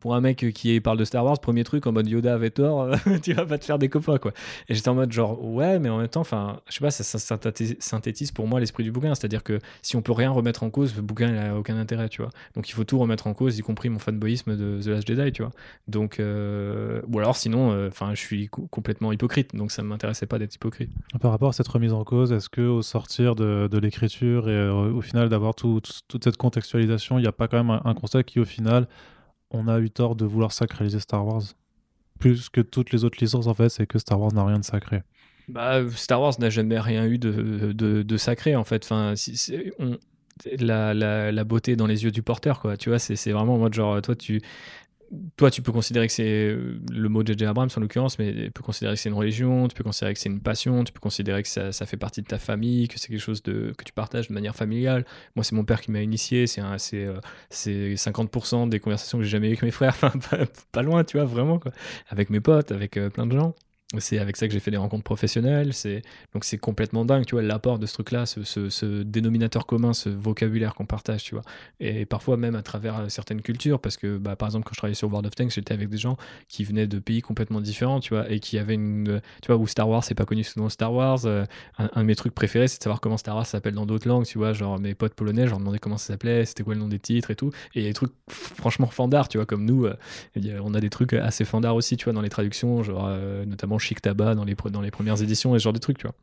pour 0.00 0.14
un 0.14 0.20
mec 0.20 0.46
qui 0.54 0.80
parle 0.80 0.98
de 0.98 1.04
Star 1.04 1.24
Wars, 1.24 1.40
premier 1.40 1.64
truc 1.64 1.86
en 1.86 1.92
mode 1.92 2.08
Yoda 2.08 2.34
avait 2.34 2.50
tort, 2.50 2.90
tu 3.22 3.32
vas 3.32 3.46
pas 3.46 3.58
te 3.58 3.64
faire 3.64 3.78
des 3.78 3.88
copains, 3.88 4.18
quoi. 4.18 4.32
Et 4.68 4.74
j'étais 4.74 4.88
en 4.88 4.94
mode 4.94 5.12
genre, 5.12 5.44
ouais, 5.44 5.78
mais 5.78 5.88
en 5.88 5.98
même 5.98 6.08
temps, 6.08 6.20
enfin, 6.20 6.60
je 6.68 6.74
sais 6.74 6.80
pas, 6.80 6.90
ça, 6.90 7.18
synthétise 7.18 8.32
pour 8.32 8.46
moi 8.46 8.60
l'esprit 8.60 8.84
du 8.84 8.92
bouquin. 8.92 9.14
C'est-à-dire 9.14 9.42
que 9.42 9.58
si 9.82 9.96
on 9.96 10.02
peut 10.02 10.12
rien 10.12 10.30
remettre 10.30 10.62
en 10.62 10.70
cause, 10.70 10.94
le 10.96 11.02
bouquin, 11.02 11.30
il 11.30 11.38
a 11.38 11.56
aucun 11.56 11.76
intérêt, 11.76 12.08
tu 12.08 12.22
vois. 12.22 12.30
Donc 12.54 12.68
il 12.68 12.72
faut 12.72 12.84
tout 12.84 12.98
remettre 12.98 13.26
en 13.26 13.34
cause, 13.34 13.58
y 13.58 13.62
compris 13.62 13.88
mon 13.88 13.98
fanboyisme 13.98 14.56
de 14.56 14.80
The 14.82 14.86
Last 14.86 15.08
Jedi, 15.08 15.32
tu 15.32 15.42
vois. 15.42 15.52
Donc, 15.88 16.20
euh, 16.20 17.00
ou 17.12 17.18
alors 17.18 17.36
sinon, 17.36 17.72
euh, 17.72 17.88
enfin, 17.88 18.14
je 18.14 18.20
suis 18.20 18.48
complètement 18.48 19.12
hypocrite, 19.12 19.54
donc 19.54 19.72
ça 19.72 19.82
m'intéressait 19.82 20.26
pas 20.26 20.38
d'être 20.38 20.54
hypocrite. 20.54 20.90
Par 21.20 21.30
rapport 21.30 21.48
à 21.48 21.52
cette 21.52 21.68
remise 21.68 21.92
en 21.92 22.04
cause, 22.04 22.32
est-ce 22.32 22.48
que 22.48 22.60
au 22.60 22.82
sortir 22.82 23.34
de, 23.34 23.78
l'écriture 23.78 24.48
et 24.48 24.52
euh, 24.52 24.72
au 24.72 25.00
final 25.00 25.28
d'avoir 25.28 25.54
toute 25.54 26.02
cette 26.22 26.36
contextualisation, 26.36 27.18
il 27.18 27.22
n'y 27.22 27.28
a 27.28 27.32
pas 27.32 27.48
quand 27.48 27.62
même 27.62 27.80
un 27.84 27.94
constat 27.94 28.22
qui, 28.24 28.40
au 28.40 28.44
final, 28.44 28.88
on 29.50 29.68
a 29.68 29.78
eu 29.78 29.90
tort 29.90 30.16
de 30.16 30.24
vouloir 30.24 30.52
sacraliser 30.52 31.00
Star 31.00 31.26
Wars. 31.26 31.42
Plus 32.18 32.48
que 32.48 32.60
toutes 32.60 32.90
les 32.90 33.04
autres 33.04 33.18
licences, 33.20 33.46
en 33.46 33.54
fait, 33.54 33.68
c'est 33.68 33.86
que 33.86 33.98
Star 33.98 34.20
Wars 34.20 34.32
n'a 34.32 34.44
rien 34.44 34.58
de 34.58 34.64
sacré. 34.64 35.02
Bah, 35.48 35.80
Star 35.90 36.20
Wars 36.20 36.34
n'a 36.38 36.50
jamais 36.50 36.78
rien 36.78 37.06
eu 37.06 37.18
de, 37.18 37.72
de, 37.72 38.16
sacré, 38.16 38.56
en 38.56 38.64
fait. 38.64 38.84
Enfin, 38.84 39.14
la, 40.58 40.94
la, 40.94 41.32
la, 41.32 41.44
beauté 41.44 41.76
dans 41.76 41.86
les 41.86 42.04
yeux 42.04 42.10
du 42.10 42.22
porteur, 42.22 42.60
quoi. 42.60 42.76
Tu 42.76 42.88
vois, 42.88 42.98
c'est 42.98 43.32
vraiment 43.32 43.54
en 43.54 43.58
mode 43.58 43.74
genre, 43.74 44.02
toi, 44.02 44.16
tu, 44.16 44.42
toi, 45.36 45.50
tu 45.50 45.62
peux 45.62 45.72
considérer 45.72 46.06
que 46.06 46.12
c'est 46.12 46.50
euh, 46.52 46.78
le 46.90 47.08
mot 47.08 47.24
J.J. 47.24 47.46
Abrams 47.46 47.68
en 47.74 47.80
l'occurrence, 47.80 48.18
mais 48.18 48.32
tu 48.32 48.50
peux 48.50 48.62
considérer 48.62 48.94
que 48.94 49.00
c'est 49.00 49.08
une 49.08 49.14
religion, 49.14 49.66
tu 49.68 49.74
peux 49.74 49.84
considérer 49.84 50.12
que 50.12 50.20
c'est 50.20 50.28
une 50.28 50.40
passion, 50.40 50.84
tu 50.84 50.92
peux 50.92 51.00
considérer 51.00 51.42
que 51.42 51.48
ça, 51.48 51.72
fait 51.72 51.96
partie 51.96 52.22
de 52.22 52.26
ta 52.26 52.38
famille, 52.38 52.88
que 52.88 52.98
c'est 52.98 53.08
quelque 53.08 53.20
chose 53.20 53.40
que 53.40 53.72
tu 53.84 53.92
partages 53.92 54.28
de 54.28 54.34
manière 54.34 54.54
familiale. 54.54 55.06
Moi, 55.34 55.44
c'est 55.44 55.54
mon 55.54 55.64
père 55.64 55.80
qui 55.80 55.90
m'a 55.90 56.02
initié, 56.02 56.46
c'est 56.46 56.60
euh, 56.62 57.20
c'est 57.50 57.94
50% 57.94 58.68
des 58.68 58.80
conversations 58.80 59.18
que 59.18 59.24
j'ai 59.24 59.30
jamais 59.30 59.48
eues 59.48 59.52
avec 59.52 59.62
mes 59.62 59.70
frères, 59.70 59.96
pas, 60.72 60.82
loin, 60.82 61.04
tu 61.04 61.16
vois, 61.16 61.26
vraiment, 61.26 61.58
quoi. 61.58 61.72
Avec 62.08 62.28
mes 62.30 62.40
potes, 62.40 62.72
avec 62.72 62.96
euh, 62.96 63.08
plein 63.08 63.26
de 63.26 63.32
gens 63.32 63.54
c'est 63.96 64.18
avec 64.18 64.36
ça 64.36 64.46
que 64.46 64.52
j'ai 64.52 64.60
fait 64.60 64.70
des 64.70 64.76
rencontres 64.76 65.04
professionnelles. 65.04 65.72
C'est 65.72 66.02
donc 66.34 66.44
c'est 66.44 66.58
complètement 66.58 67.06
dingue, 67.06 67.24
tu 67.24 67.34
vois, 67.34 67.42
l'apport 67.42 67.78
de 67.78 67.86
ce 67.86 67.94
truc-là, 67.94 68.26
ce, 68.26 69.02
dénominateur 69.02 69.64
commun, 69.64 69.94
ce 69.94 70.10
vocabulaire 70.10 70.74
qu'on 70.74 70.84
partage, 70.84 71.24
tu 71.24 71.34
vois. 71.34 71.42
Et 71.80 72.04
parfois 72.04 72.36
même 72.36 72.54
à 72.54 72.62
travers 72.62 72.98
euh, 72.98 73.08
certaines 73.08 73.40
cultures, 73.40 73.80
parce 73.80 73.96
que 73.96 74.18
bah, 74.18 74.36
par 74.36 74.48
exemple 74.48 74.66
quand 74.66 74.74
je 74.74 74.78
travaillais 74.78 74.94
sur 74.94 75.08
World 75.08 75.26
of 75.26 75.34
Tanks, 75.34 75.52
j'étais 75.52 75.72
avec 75.72 75.88
des 75.88 75.96
gens 75.96 76.18
qui 76.48 76.64
venaient 76.64 76.86
de 76.86 76.98
pays 76.98 77.22
complètement 77.22 77.62
différents, 77.62 78.00
tu 78.00 78.12
vois, 78.12 78.30
et 78.30 78.40
qui 78.40 78.58
avaient 78.58 78.74
une, 78.74 79.22
tu 79.40 79.46
vois, 79.46 79.56
où 79.56 79.66
Star 79.66 79.88
Wars 79.88 80.04
c'est 80.04 80.14
pas 80.14 80.26
connu 80.26 80.44
sous 80.44 80.58
le 80.58 80.64
nom 80.64 80.68
Star 80.68 80.92
Wars. 80.92 81.24
Euh, 81.24 81.46
un, 81.78 82.02
de 82.02 82.06
mes 82.06 82.14
trucs 82.14 82.34
préférés, 82.34 82.68
c'est 82.68 82.78
de 82.78 82.82
savoir 82.82 83.00
comment 83.00 83.16
Star 83.16 83.36
Wars 83.36 83.46
s'appelle 83.46 83.74
dans 83.74 83.86
d'autres 83.86 84.06
langues, 84.06 84.26
tu 84.26 84.36
vois, 84.36 84.52
genre 84.52 84.78
mes 84.78 84.94
potes 84.94 85.14
polonais, 85.14 85.46
je 85.46 85.50
leur 85.50 85.60
demandais 85.60 85.78
comment 85.78 85.96
ça 85.96 86.08
s'appelait, 86.08 86.44
c'était 86.44 86.62
quoi 86.62 86.74
le 86.74 86.80
nom 86.80 86.88
des 86.88 86.98
titres 86.98 87.30
et 87.30 87.36
tout. 87.36 87.52
Et 87.74 87.80
il 87.80 87.82
y 87.82 87.86
a 87.86 87.88
des 87.88 87.94
trucs 87.94 88.12
franchement 88.28 88.88
fandards, 88.88 89.28
tu 89.28 89.38
vois, 89.38 89.46
comme 89.46 89.64
nous, 89.64 89.86
euh, 89.86 89.96
on 90.62 90.74
a 90.74 90.80
des 90.80 90.90
trucs 90.90 91.14
assez 91.14 91.46
fandards 91.46 91.74
aussi, 91.74 91.96
tu 91.96 92.04
vois, 92.04 92.12
dans 92.12 92.20
les 92.20 92.28
traductions, 92.28 92.82
genre 92.82 93.08
notamment 93.46 93.77
Chic 93.78 94.00
Tabac 94.00 94.34
dans 94.34 94.44
les, 94.44 94.54
dans 94.70 94.80
les 94.80 94.90
premières 94.90 95.22
éditions 95.22 95.54
et 95.54 95.58
ce 95.58 95.64
genre 95.64 95.72
de 95.72 95.78
trucs, 95.78 95.98
tu 95.98 96.06
vois. 96.06 96.14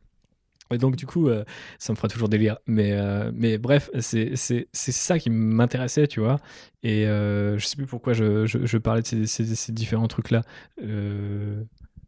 Et 0.72 0.78
donc, 0.78 0.96
du 0.96 1.06
coup, 1.06 1.28
euh, 1.28 1.44
ça 1.78 1.92
me 1.92 1.96
fera 1.96 2.08
toujours 2.08 2.28
délire. 2.28 2.58
Mais, 2.66 2.92
euh, 2.92 3.30
mais 3.34 3.58
bref, 3.58 3.90
c'est 4.00 4.34
ça 4.34 5.18
qui 5.18 5.30
m'intéressait, 5.30 6.08
tu 6.08 6.20
vois. 6.20 6.38
Et 6.82 7.06
euh, 7.06 7.58
je 7.58 7.66
sais 7.66 7.76
plus 7.76 7.86
pourquoi 7.86 8.12
je, 8.12 8.46
je, 8.46 8.78
parlais 8.78 9.02
de 9.02 9.06
ces, 9.06 9.26
ces, 9.26 9.72
différents 9.72 10.08
trucs-là. 10.08 10.42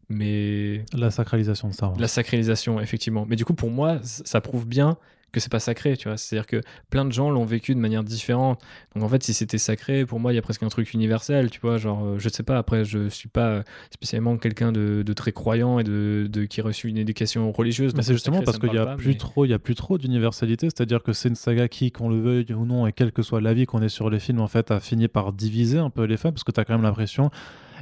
mais. 0.08 0.84
La 0.92 1.10
sacralisation 1.10 1.68
de 1.68 1.74
Star 1.74 1.90
Wars. 1.90 2.00
La 2.00 2.08
sacralisation, 2.08 2.80
effectivement. 2.80 3.26
Mais 3.28 3.36
du 3.36 3.44
coup, 3.44 3.54
pour 3.54 3.70
moi, 3.70 3.98
ça 4.02 4.40
prouve 4.40 4.66
bien 4.66 4.98
que 5.32 5.40
c'est 5.40 5.50
pas 5.50 5.60
sacré, 5.60 5.96
tu 5.96 6.08
vois. 6.08 6.16
C'est-à-dire 6.16 6.46
que 6.46 6.60
plein 6.90 7.04
de 7.04 7.12
gens 7.12 7.30
l'ont 7.30 7.44
vécu 7.44 7.74
de 7.74 7.80
manière 7.80 8.02
différente. 8.02 8.60
Donc 8.94 9.04
en 9.04 9.08
fait, 9.08 9.22
si 9.22 9.34
c'était 9.34 9.58
sacré, 9.58 10.06
pour 10.06 10.20
moi, 10.20 10.32
il 10.32 10.36
y 10.36 10.38
a 10.38 10.42
presque 10.42 10.62
un 10.62 10.68
truc 10.68 10.94
universel, 10.94 11.50
tu 11.50 11.60
vois. 11.60 11.78
Genre, 11.78 12.04
euh, 12.04 12.18
je 12.18 12.28
sais 12.28 12.42
pas, 12.42 12.58
après, 12.58 12.84
je 12.84 13.08
suis 13.08 13.28
pas 13.28 13.62
spécialement 13.90 14.36
quelqu'un 14.36 14.72
de, 14.72 15.04
très 15.12 15.32
croyant 15.32 15.78
et 15.78 15.84
de, 15.84 16.44
qui 16.48 16.60
a 16.60 16.64
reçu 16.64 16.88
une 16.88 16.98
éducation 16.98 17.50
religieuse. 17.52 17.94
Mais 17.94 18.02
c'est 18.02 18.12
justement 18.12 18.42
parce 18.42 18.58
qu'il 18.58 18.72
y 18.72 18.78
a 18.78 18.96
plus 18.96 19.16
trop, 19.16 19.44
il 19.44 19.50
y 19.50 19.54
a 19.54 19.58
plus 19.58 19.74
trop 19.74 19.98
d'universalité. 19.98 20.68
C'est-à-dire 20.68 21.02
que 21.02 21.12
c'est 21.12 21.28
une 21.28 21.34
saga 21.34 21.68
qui, 21.68 21.92
qu'on 21.92 22.08
le 22.08 22.20
veuille 22.20 22.52
ou 22.52 22.64
non, 22.64 22.86
et 22.86 22.92
quel 22.92 23.12
que 23.12 23.22
soit 23.22 23.40
l'avis 23.40 23.66
qu'on 23.66 23.82
ait 23.82 23.88
sur 23.88 24.10
les 24.10 24.20
films, 24.20 24.40
en 24.40 24.48
fait, 24.48 24.70
a 24.70 24.80
fini 24.80 25.08
par 25.08 25.32
diviser 25.32 25.78
un 25.78 25.90
peu 25.90 26.04
les 26.04 26.16
femmes 26.16 26.32
parce 26.32 26.44
que 26.44 26.52
tu 26.52 26.60
as 26.60 26.64
quand 26.64 26.74
même 26.74 26.82
l'impression. 26.82 27.30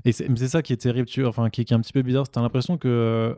Et 0.05 0.13
c'est 0.13 0.49
ça 0.49 0.63
qui 0.63 0.73
est 0.73 0.77
terrible, 0.77 1.09
tu 1.09 1.23
vois, 1.23 1.31
enfin, 1.31 1.49
qui, 1.51 1.65
qui 1.65 1.73
est 1.73 1.77
un 1.77 1.81
petit 1.81 1.93
peu 1.93 2.03
bizarre. 2.03 2.31
Tu 2.31 2.39
as 2.39 2.43
l'impression 2.43 2.77
que 2.77 3.37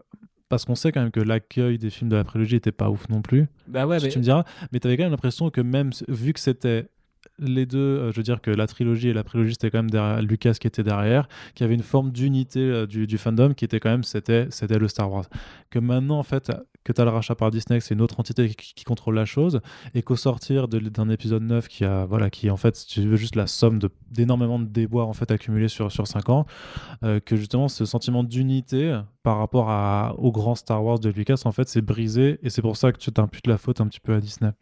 parce 0.49 0.65
qu'on 0.65 0.75
sait 0.75 0.93
quand 0.93 1.01
même 1.01 1.11
que 1.11 1.21
l'accueil 1.21 1.79
des 1.79 1.91
films 1.91 2.11
de 2.11 2.17
la 2.17 2.25
prélogie 2.25 2.57
était 2.57 2.73
pas 2.73 2.91
ouf 2.91 3.09
non 3.09 3.23
plus. 3.23 3.47
Bah 3.67 3.87
ouais, 3.87 3.99
mais... 4.03 4.09
tu 4.09 4.19
me 4.19 4.25
diras. 4.25 4.45
Mais 4.73 4.81
tu 4.81 4.87
avais 4.87 4.97
quand 4.97 5.05
même 5.05 5.13
l'impression 5.13 5.51
que 5.51 5.61
même 5.61 5.91
vu 6.09 6.33
que 6.33 6.41
c'était 6.41 6.89
les 7.39 7.67
deux, 7.67 7.79
euh, 7.79 8.13
je 8.13 8.17
veux 8.17 8.23
dire 8.23 8.41
que 8.41 8.51
la 8.51 8.67
trilogie 8.67 9.09
et 9.09 9.13
la 9.13 9.25
prélogie 9.25 9.53
c'était 9.53 9.71
quand 9.71 9.83
même 9.83 10.21
Lucas 10.21 10.55
qui 10.55 10.67
était 10.67 10.83
derrière, 10.83 11.29
qu'il 11.55 11.65
y 11.65 11.67
avait 11.67 11.75
une 11.75 11.83
forme 11.83 12.11
d'unité 12.11 12.61
euh, 12.61 12.87
du, 12.87 13.19
fandom 13.19 13.55
qui 13.55 13.65
était 13.65 13.81
quand 13.81 13.91
même 13.91 14.05
c'était 14.05 14.49
le 14.51 14.89
Star 14.89 15.11
Wars. 15.11 15.27
Que 15.71 15.79
maintenant 15.79 16.19
en 16.19 16.23
fait 16.23 16.53
que 16.85 16.93
tu 16.93 17.01
as 17.01 17.05
le 17.05 17.11
rachat 17.11 17.35
par 17.35 17.51
Disney, 17.51 17.81
c'est 17.81 17.95
une 17.95 18.01
autre 18.01 18.19
entité 18.19 18.49
qui, 18.49 18.85
contrôle 18.85 19.15
la 19.15 19.27
chose, 19.27 19.61
et 19.95 20.03
qu'au 20.03 20.17
sortir 20.17 20.69
d'un 20.69 21.11
épisode 21.11 21.43
9 21.43 21.69
qui 21.69 21.85
a 21.85 22.07
voilà 22.07 22.31
qui 22.31 22.49
en 22.51 22.57
fait 22.57 22.77
si 22.77 22.87
tu 22.87 23.03
veux 23.03 23.17
juste 23.17 23.37
la 23.37 23.47
somme 23.47 23.79
d'énormément 24.11 24.59
de, 24.59 24.65
déboires 24.65 25.09
en 25.09 25.13
fait 25.13 25.31
accumulés 25.31 25.69
sur 25.69 25.93
sur 25.93 26.07
5 26.07 26.29
ans, 26.31 26.47
euh, 27.03 27.21
que 27.21 27.37
justement 27.37 27.69
ce 27.69 27.85
sentiment 27.85 28.25
d'unité 28.25 28.99
par 29.23 29.39
rapport 29.39 29.69
au 30.19 30.33
grand 30.33 30.55
Star 30.55 30.83
Wars 30.83 30.99
de 30.99 31.11
Lucas 31.11 31.43
en 31.45 31.53
fait 31.53 31.69
c'est 31.69 31.83
brisé 31.83 32.39
et 32.43 32.51
c'est 32.51 32.63
pour 32.63 32.77
ça 32.77 32.93
que 32.93 32.99
tu 32.99 33.13
t'imputes 33.13 33.47
la 33.47 33.59
faute 33.59 33.81
un 33.81 33.87
petit 33.87 34.01
peu 34.01 34.15
à 34.15 34.21
Disney. 34.21 34.53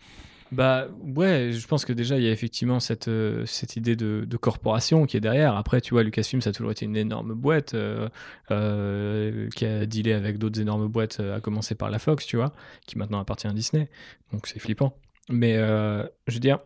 Bah 0.53 0.87
ouais, 1.03 1.51
je 1.53 1.67
pense 1.67 1.85
que 1.85 1.93
déjà 1.93 2.17
il 2.17 2.23
y 2.23 2.29
a 2.29 2.31
effectivement 2.31 2.79
cette, 2.79 3.09
euh, 3.09 3.45
cette 3.47 3.77
idée 3.77 3.97
de, 3.97 4.37
corporation 4.37 5.07
qui 5.07 5.17
est 5.17 5.21
derrière. 5.21 5.57
Après, 5.57 5.81
tu 5.81 5.95
vois, 5.95 6.03
Lucasfilm 6.03 6.41
ça 6.41 6.51
a 6.51 6.53
toujours 6.53 6.71
été 6.71 6.85
une 6.85 6.97
énorme 6.97 7.35
boîte 7.35 7.75
euh, 7.75 8.09
euh, 8.51 9.49
qui 9.57 9.65
a 9.65 9.87
dealé 9.87 10.13
avec 10.13 10.39
d'autres 10.39 10.61
énormes 10.61 10.87
boîtes, 10.89 11.21
à 11.21 11.41
commencer 11.41 11.75
par 11.75 11.91
la 11.91 11.99
Fox, 11.99 12.27
tu 12.27 12.37
vois, 12.37 12.53
qui 12.87 12.97
maintenant 12.99 13.19
appartient 13.19 13.47
à 13.47 13.53
Disney. 13.53 13.89
Donc 14.33 14.47
c'est 14.47 14.59
flippant. 14.59 14.97
Mais 15.29 15.57
je 15.57 16.35
veux 16.35 16.41
dire, 16.41 16.61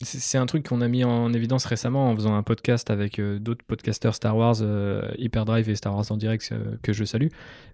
c'est 0.00 0.38
un 0.38 0.46
truc 0.46 0.66
qu'on 0.68 0.80
a 0.80 0.88
mis 0.88 1.04
en 1.04 1.32
évidence 1.32 1.66
récemment 1.66 2.10
en 2.10 2.14
faisant 2.14 2.34
un 2.34 2.42
podcast 2.42 2.90
avec 2.90 3.20
d'autres 3.20 3.64
podcasters 3.66 4.14
Star 4.14 4.36
Wars, 4.36 4.56
Hyperdrive 5.18 5.68
et 5.68 5.74
Star 5.74 5.94
Wars 5.94 6.10
en 6.10 6.16
direct 6.16 6.54
que 6.82 6.92
je 6.94 7.04
salue. 7.04 7.28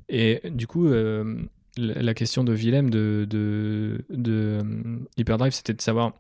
Et 0.08 0.40
du 0.50 0.66
coup 0.66 0.88
la 1.76 2.14
question 2.14 2.44
de 2.44 2.52
Willem 2.52 2.90
de, 2.90 3.26
de, 3.28 4.04
euh, 4.28 4.62
Hyperdrive, 5.16 5.52
c'était 5.52 5.74
de 5.74 5.80
savoir 5.80 6.12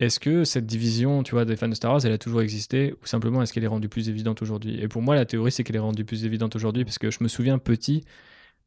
est-ce 0.00 0.18
que 0.18 0.44
cette 0.44 0.66
division, 0.66 1.22
tu 1.22 1.32
vois, 1.32 1.44
des 1.44 1.56
fans 1.56 1.68
de 1.68 1.74
Star 1.74 1.92
Wars, 1.92 2.00
elle 2.04 2.12
a 2.12 2.18
toujours 2.18 2.40
existé 2.40 2.94
ou 3.02 3.06
simplement 3.06 3.42
est-ce 3.42 3.52
qu'elle 3.52 3.64
est 3.64 3.68
rendue 3.68 3.88
plus 3.88 4.08
évidente 4.08 4.40
aujourd'hui? 4.42 4.80
Et 4.80 4.88
pour 4.88 5.02
moi, 5.02 5.14
la 5.14 5.26
théorie, 5.26 5.52
c'est 5.52 5.62
qu'elle 5.62 5.76
est 5.76 5.78
rendue 5.78 6.04
plus 6.04 6.24
évidente 6.24 6.56
aujourd'hui 6.56 6.84
parce 6.84 6.98
que 6.98 7.10
je 7.10 7.18
me 7.20 7.28
souviens 7.28 7.58
petit, 7.58 8.04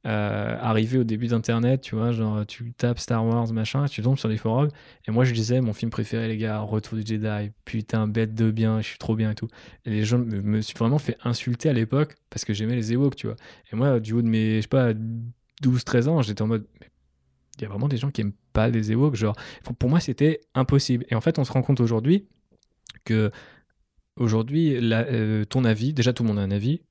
euh, 0.06 0.58
arrivé 0.60 0.98
au 1.00 1.04
début 1.04 1.28
d'Internet, 1.28 1.82
tu 1.82 1.96
vois, 1.96 2.12
genre 2.12 2.46
tu 2.46 2.74
tapes 2.74 3.00
Star 3.00 3.26
Wars, 3.26 3.52
machin, 3.54 3.86
tu 3.86 4.02
tombes 4.02 4.18
sur 4.18 4.28
les 4.28 4.36
forums 4.38 4.68
et 5.08 5.12
moi 5.12 5.24
je 5.24 5.34
disais 5.34 5.62
mon 5.62 5.74
film 5.74 5.90
préféré, 5.92 6.28
les 6.28 6.38
gars, 6.38 6.60
Retour 6.60 6.98
du 6.98 7.06
Jedi, 7.06 7.52
putain, 7.66 8.08
bête 8.08 8.36
de 8.36 8.52
bien, 8.52 8.82
je 8.82 8.88
suis 8.88 8.98
trop 8.98 9.16
bien 9.16 9.32
et 9.32 9.36
tout. 9.36 9.48
Et 9.86 9.92
les 9.92 10.04
gens 10.04 10.20
me, 10.20 10.62
suis 10.62 10.76
vraiment 10.78 11.00
fait 11.00 11.18
insulter 11.24 11.70
à 11.70 11.74
l'époque 11.74 12.16
parce 12.30 12.44
que 12.46 12.54
j'aimais 12.54 12.76
les 12.76 12.92
Ewoks, 12.94 13.16
tu 13.16 13.28
vois. 13.28 13.38
Et 13.72 13.76
moi, 13.76 14.00
du 14.02 14.14
haut 14.14 14.22
de 14.22 14.28
mes, 14.28 14.58
je 14.58 14.62
sais 14.64 14.68
pas, 14.68 14.94
12-13 15.64 16.08
ans, 16.08 16.22
j'étais 16.22 16.42
en 16.42 16.48
mode 16.48 16.66
il 17.58 17.62
y 17.62 17.66
a 17.66 17.70
vraiment 17.70 17.88
des 17.88 17.98
gens 17.98 18.12
qui 18.12 18.22
aiment 18.22 18.34
pas 18.52 18.70
les 18.70 18.92
Ewoks. 18.92 19.16
Genre, 19.16 19.36
pour 19.78 19.90
moi, 19.90 20.00
c'était 20.00 20.42
impossible. 20.56 21.06
Et 21.10 21.16
en 21.16 21.22
fait, 21.22 21.38
on 21.40 21.44
se 21.44 21.52
rend 21.52 21.62
compte 21.62 21.80
aujourd'hui 21.80 22.28
que 23.06 23.32
aujourd'hui, 24.16 24.76
euh, 24.76 25.46
ton 25.46 25.66
avis, 25.66 25.94
déjà 25.94 26.14
tout 26.14 26.24
le 26.24 26.30
monde 26.30 26.40
a 26.40 26.42
un 26.42 26.52
avis. 26.52 26.82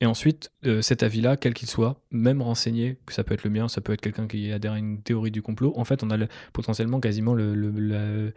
Et 0.00 0.06
ensuite, 0.06 0.52
euh, 0.64 0.80
cet 0.80 1.02
avis-là, 1.02 1.36
quel 1.36 1.54
qu'il 1.54 1.68
soit, 1.68 2.00
même 2.10 2.40
renseigné, 2.40 2.98
que 3.04 3.12
ça 3.12 3.24
peut 3.24 3.34
être 3.34 3.42
le 3.42 3.50
mien, 3.50 3.68
ça 3.68 3.80
peut 3.80 3.92
être 3.92 4.00
quelqu'un 4.00 4.28
qui 4.28 4.52
adhère 4.52 4.72
à 4.72 4.78
une 4.78 5.02
théorie 5.02 5.32
du 5.32 5.42
complot, 5.42 5.72
en 5.76 5.84
fait, 5.84 6.04
on 6.04 6.10
a 6.10 6.26
potentiellement 6.52 7.00
quasiment 7.00 7.34
le, 7.34 8.32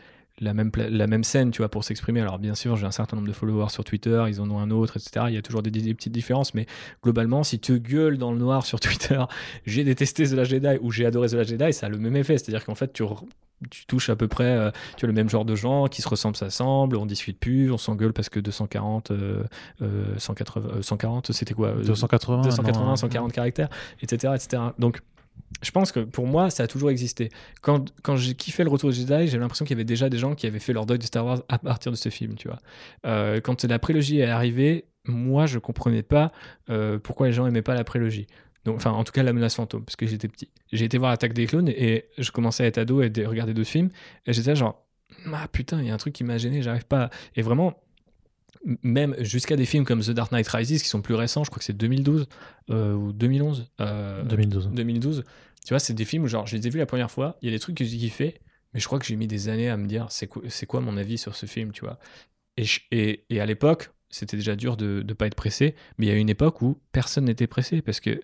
même, 0.54 0.72
la 0.76 1.08
même 1.08 1.24
scène, 1.24 1.52
tu 1.52 1.60
vois, 1.60 1.70
pour 1.70 1.84
s'exprimer. 1.84 2.20
Alors, 2.20 2.40
bien 2.40 2.56
sûr, 2.56 2.76
j'ai 2.76 2.86
un 2.86 2.92
certain 2.92 3.16
nombre 3.16 3.28
de 3.28 3.34
followers 3.34 3.70
sur 3.70 3.84
Twitter, 3.84 4.24
ils 4.28 4.42
en 4.42 4.50
ont 4.50 4.60
un 4.60 4.72
autre, 4.72 4.98
etc. 4.98 5.26
Il 5.30 5.36
y 5.36 5.38
a 5.38 5.42
toujours 5.42 5.62
des, 5.62 5.72
petites 5.94 6.12
différences, 6.12 6.54
mais 6.54 6.66
globalement, 7.04 7.44
si 7.44 7.60
tu 7.60 7.80
gueules 7.80 8.18
dans 8.18 8.32
le 8.32 8.40
noir 8.40 8.66
sur 8.66 8.80
Twitter, 8.80 9.22
j'ai 9.66 9.84
détesté 9.84 10.28
The 10.28 10.32
Last 10.32 10.50
Jedi 10.50 10.78
ou 10.82 10.92
j'ai 10.92 11.06
adoré 11.06 11.30
The 11.30 11.34
Last 11.34 11.50
Jedi, 11.50 11.74
ça 11.74 11.86
a 11.86 11.90
le 11.90 12.00
même 12.00 12.16
effet. 12.16 12.38
C'est-à-dire 12.38 12.66
qu'en 12.66 12.76
fait, 12.76 12.92
tu, 12.92 13.04
tu 13.70 13.86
touches 13.86 14.10
à 14.10 14.16
peu 14.16 14.28
près, 14.28 14.58
euh, 14.58 14.72
tu 14.98 15.06
as 15.06 15.08
le 15.08 15.14
même 15.14 15.30
genre 15.30 15.46
de 15.46 15.56
gens 15.56 15.86
qui 15.88 16.02
se 16.02 16.10
ressemblent, 16.10 16.36
s'assemblent, 16.38 16.98
on 16.98 17.06
discute 17.06 17.40
plus, 17.40 17.72
on 17.72 17.78
s'engueule 17.78 18.14
parce 18.14 18.30
que 18.30 18.40
240, 18.40 19.12
180, 20.18 20.82
140, 20.82 21.32
c'était 21.32 21.54
quoi 21.54 21.74
280, 21.74 22.42
280, 22.42 22.96
140 22.96 23.32
caractères, 23.32 23.70
etc., 24.02 24.34
etc. 24.36 24.64
Donc, 24.80 25.02
je 25.62 25.72
pense 25.72 25.92
que 25.92 26.00
pour 26.00 26.28
moi, 26.28 26.50
ça 26.50 26.64
a 26.64 26.68
toujours 26.68 26.90
existé. 26.90 27.30
Quand, 27.62 27.94
quand 28.02 28.16
j'ai 28.16 28.34
kiffé 28.34 28.64
le 28.64 28.70
retour 28.70 28.90
de 28.90 28.96
Jedi, 28.96 29.28
j'ai 29.28 29.38
l'impression 29.38 29.66
qu'il 29.66 29.76
y 29.76 29.78
avait 29.78 29.86
déjà 29.86 30.10
des 30.10 30.18
gens 30.18 30.36
qui 30.36 30.48
avaient 30.48 30.60
fait 30.60 30.74
leur 30.74 30.86
deuil 30.86 31.00
de 31.00 31.04
Star 31.04 31.26
Wars 31.26 31.44
à 31.50 31.60
partir 31.60 31.92
de 31.92 31.98
ce 31.98 32.10
film, 32.10 32.36
tu 32.36 32.48
vois. 32.48 32.60
Euh, 33.06 33.42
quand 33.42 33.64
la 33.64 33.80
prélogie 33.80 34.20
est 34.20 34.26
arrivée, 34.26 34.86
moi, 35.06 35.46
je 35.46 35.60
comprenais 35.60 36.04
pas 36.04 36.32
euh, 36.70 37.00
pourquoi 37.00 37.28
les 37.28 37.34
gens 37.34 37.46
aimaient 37.48 37.62
pas 37.62 37.76
la 37.76 37.84
prélogie. 37.84 38.28
Enfin, 38.68 38.92
en 38.92 39.04
tout 39.04 39.12
cas, 39.12 39.24
la 39.24 39.34
menace 39.34 39.56
fantôme, 39.56 39.84
parce 39.84 39.96
que 39.96 40.06
j'étais 40.06 40.28
petit. 40.28 40.50
J'ai 40.72 40.86
été 40.86 40.98
voir 40.98 41.12
l'attaque 41.12 41.34
des 41.34 41.48
clones 41.48 41.70
et 41.70 42.06
je 42.18 42.32
commençais 42.32 42.64
à 42.64 42.68
être 42.68 42.78
ado 42.78 43.02
et 43.02 43.12
regarder 43.26 43.54
d'autres 43.54 43.70
films. 43.70 43.90
Et 44.28 44.34
j'étais 44.34 44.56
genre, 44.56 44.86
ah 45.34 45.48
putain, 45.48 45.82
il 45.82 45.88
y 45.88 45.92
a 45.92 45.94
un 45.94 45.98
truc 45.98 46.14
qui 46.14 46.24
m'a 46.24 46.38
gêné, 46.38 46.62
j'arrive 46.62 46.86
pas. 46.86 47.10
Et 47.36 47.42
vraiment, 47.42 47.82
même 48.84 49.16
jusqu'à 49.20 49.56
des 49.56 49.66
films 49.66 49.86
comme 49.86 50.02
The 50.02 50.12
Dark 50.12 50.32
Knight 50.32 50.48
Rises 50.48 50.82
qui 50.82 50.90
sont 50.90 51.02
plus 51.02 51.16
récents, 51.16 51.44
je 51.44 51.50
crois 51.50 51.60
que 51.60 51.66
c'est 51.66 51.78
2012 51.78 52.28
euh, 52.70 52.94
ou 52.94 53.14
2011. 53.14 53.72
2012. 53.80 54.70
2012. 54.74 55.24
Tu 55.66 55.70
vois, 55.70 55.80
c'est 55.80 55.94
des 55.94 56.06
films 56.06 56.24
où 56.24 56.28
genre, 56.28 56.48
je 56.48 56.56
les 56.56 56.68
ai 56.68 56.70
vus 56.70 56.80
la 56.80 56.86
première 56.86 57.12
fois, 57.12 57.38
il 57.42 57.50
y 57.50 57.50
a 57.50 57.56
des 57.56 57.60
trucs 57.60 57.78
que 57.78 57.86
j'ai 57.86 57.98
kiffé, 57.98 58.42
mais 58.74 58.80
je 58.80 58.86
crois 58.86 59.00
que 59.00 59.06
j'ai 59.06 59.16
mis 59.16 59.28
des 59.28 59.50
années 59.50 59.70
à 59.70 59.78
me 59.78 59.88
dire 59.88 60.08
c'est 60.10 60.28
quoi, 60.28 60.42
quoi 60.68 60.82
mon 60.82 60.98
avis 60.98 61.18
sur 61.18 61.36
ce 61.36 61.46
film, 61.46 61.72
tu 61.72 61.82
vois. 61.82 62.00
Et, 62.58 62.66
et, 62.92 63.26
et 63.30 63.40
à 63.40 63.46
l'époque, 63.46 63.92
c'était 64.10 64.38
déjà 64.38 64.56
dur 64.56 64.78
de 64.78 65.04
ne 65.08 65.14
pas 65.14 65.28
être 65.28 65.36
pressé, 65.36 65.76
mais 65.98 66.08
il 66.08 66.10
y 66.10 66.12
a 66.12 66.16
une 66.16 66.30
époque 66.30 66.62
où 66.62 66.80
personne 66.92 67.26
n'était 67.26 67.48
pressé 67.48 67.82
parce 67.82 68.00
que 68.00 68.22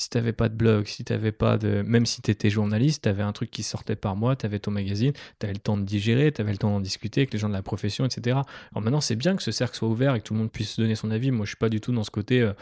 si 0.00 0.08
t'avais 0.08 0.32
pas 0.32 0.48
de 0.48 0.54
blog, 0.54 0.86
si 0.86 1.04
t'avais 1.04 1.30
pas 1.30 1.58
de. 1.58 1.82
Même 1.82 2.06
si 2.06 2.22
tu 2.22 2.30
étais 2.30 2.48
journaliste, 2.48 3.02
tu 3.02 3.08
avais 3.10 3.22
un 3.22 3.32
truc 3.32 3.50
qui 3.50 3.62
sortait 3.62 3.96
par 3.96 4.16
mois, 4.16 4.34
tu 4.34 4.46
avais 4.46 4.58
ton 4.58 4.70
magazine, 4.70 5.12
tu 5.12 5.44
avais 5.44 5.52
le 5.52 5.58
temps 5.58 5.76
de 5.76 5.82
digérer, 5.82 6.32
tu 6.32 6.40
avais 6.40 6.52
le 6.52 6.56
temps 6.58 6.70
d'en 6.70 6.80
discuter 6.80 7.20
avec 7.20 7.34
les 7.34 7.38
gens 7.38 7.50
de 7.50 7.54
la 7.54 7.60
profession, 7.60 8.06
etc. 8.06 8.38
Alors 8.72 8.82
maintenant, 8.82 9.02
c'est 9.02 9.14
bien 9.14 9.36
que 9.36 9.42
ce 9.42 9.52
cercle 9.52 9.76
soit 9.76 9.88
ouvert 9.88 10.14
et 10.14 10.20
que 10.20 10.24
tout 10.24 10.32
le 10.32 10.40
monde 10.40 10.50
puisse 10.50 10.78
donner 10.78 10.94
son 10.94 11.10
avis. 11.10 11.30
Moi, 11.30 11.44
je 11.44 11.50
suis 11.50 11.58
pas 11.58 11.68
du 11.68 11.82
tout 11.82 11.92
dans 11.92 12.02
ce 12.02 12.10
côté. 12.10 12.40
Euh, 12.40 12.54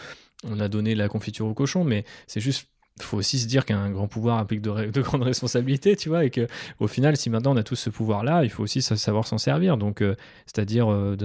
on 0.43 0.59
a 0.59 0.69
donné 0.69 0.97
la 0.97 1.09
confiture 1.09 1.47
au 1.47 1.55
cochon, 1.55 1.85
mais 1.85 2.05
c'est 2.27 2.41
juste 2.41 2.67
faut 3.03 3.17
aussi 3.17 3.39
se 3.39 3.47
dire 3.47 3.65
qu'un 3.65 3.91
grand 3.91 4.09
pouvoir 4.09 4.39
implique 4.39 4.61
de, 4.61 5.01
grandes 5.01 5.23
responsabilités, 5.23 5.97
tu 5.97 6.09
vois, 6.09 6.25
et 6.25 6.31
que 6.31 6.47
au 6.81 6.87
final, 6.87 7.17
si 7.17 7.31
maintenant 7.31 7.55
on 7.55 7.57
a 7.57 7.63
tous 7.63 7.77
ce 7.77 7.91
pouvoir-là, 7.91 8.45
il 8.45 8.51
faut 8.51 8.63
aussi 8.63 8.83
savoir 8.83 9.27
s'en 9.27 9.39
servir. 9.39 9.77
Donc, 9.77 10.03
euh, 10.03 10.15
c'est-à-dire 10.47 10.91
euh, 10.91 11.17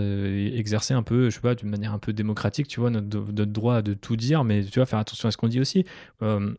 exercer 0.56 0.94
un 0.94 1.04
peu, 1.04 1.30
je 1.30 1.36
sais 1.36 1.42
pas, 1.42 1.56
d'une 1.56 1.70
manière 1.70 1.94
un 1.94 2.00
peu 2.00 2.14
démocratique, 2.14 2.68
tu 2.68 2.80
vois, 2.80 2.90
notre, 2.90 3.46
droit 3.46 3.82
de 3.82 3.94
tout 3.94 4.16
dire, 4.16 4.44
mais 4.44 4.64
tu 4.64 4.80
vois, 4.80 4.86
faire 4.86 5.00
attention 5.00 5.28
à 5.28 5.32
ce 5.32 5.38
qu'on 5.38 5.48
dit 5.48 5.60
aussi. 5.60 5.86
Euh, 6.22 6.54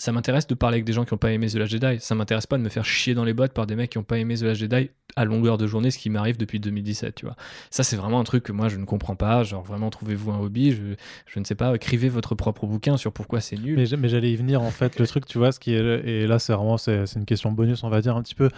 ça 0.00 0.12
m'intéresse 0.12 0.46
de 0.46 0.54
parler 0.54 0.76
avec 0.76 0.84
des 0.84 0.94
gens 0.94 1.04
qui 1.04 1.12
n'ont 1.12 1.18
pas 1.18 1.30
aimé 1.30 1.46
The 1.46 1.56
Last 1.56 1.72
Jedi. 1.72 2.00
Ça 2.00 2.14
m'intéresse 2.14 2.46
pas 2.46 2.56
de 2.56 2.62
me 2.62 2.70
faire 2.70 2.86
chier 2.86 3.12
dans 3.12 3.24
les 3.24 3.34
bottes 3.34 3.52
par 3.52 3.66
des 3.66 3.76
mecs 3.76 3.90
qui 3.90 3.98
n'ont 3.98 4.04
pas 4.04 4.16
aimé 4.16 4.34
The 4.34 4.42
Last 4.42 4.60
Jedi 4.60 4.90
à 5.14 5.24
longueur 5.26 5.58
de 5.58 5.66
journée, 5.66 5.90
ce 5.90 5.98
qui 5.98 6.08
m'arrive 6.08 6.38
depuis 6.38 6.58
2017, 6.58 7.14
tu 7.16 7.26
vois. 7.26 7.36
Ça, 7.70 7.82
c'est 7.82 7.96
vraiment 7.96 8.18
un 8.18 8.24
truc 8.24 8.44
que 8.44 8.52
moi, 8.52 8.68
je 8.68 8.78
ne 8.78 8.86
comprends 8.86 9.16
pas. 9.16 9.42
Genre, 9.42 9.62
vraiment, 9.62 9.90
trouvez-vous 9.90 10.30
un 10.30 10.38
hobby? 10.38 10.72
Je, 10.72 11.38
ne 11.38 11.44
sais 11.44 11.54
pas, 11.54 11.74
écrivez 11.74 12.08
votre 12.08 12.34
propre 12.34 12.66
bouquin 12.66 12.96
sur 12.96 13.12
pourquoi 13.12 13.40
c'est 13.40 13.56
nul. 13.56 13.76
Mais, 13.76 13.96
mais 13.98 14.08
j'allais 14.08 14.32
y 14.32 14.36
venir, 14.36 14.62
en 14.62 14.70
fait. 14.70 14.98
le 14.98 15.06
truc, 15.06 15.26
tu 15.26 15.36
vois, 15.36 15.52
ce 15.52 15.60
qui 15.60 15.74
est. 15.74 15.80
Et 15.80 16.26
là, 16.26 16.38
c'est 16.38 16.54
vraiment 16.54 16.78
c'est 16.78 17.04
une 17.16 17.26
question 17.26 17.52
bonus, 17.52 17.84
on 17.84 17.90
va 17.90 18.00
dire, 18.00 18.16
un 18.16 18.22
petit 18.22 18.34
peu 18.34 18.48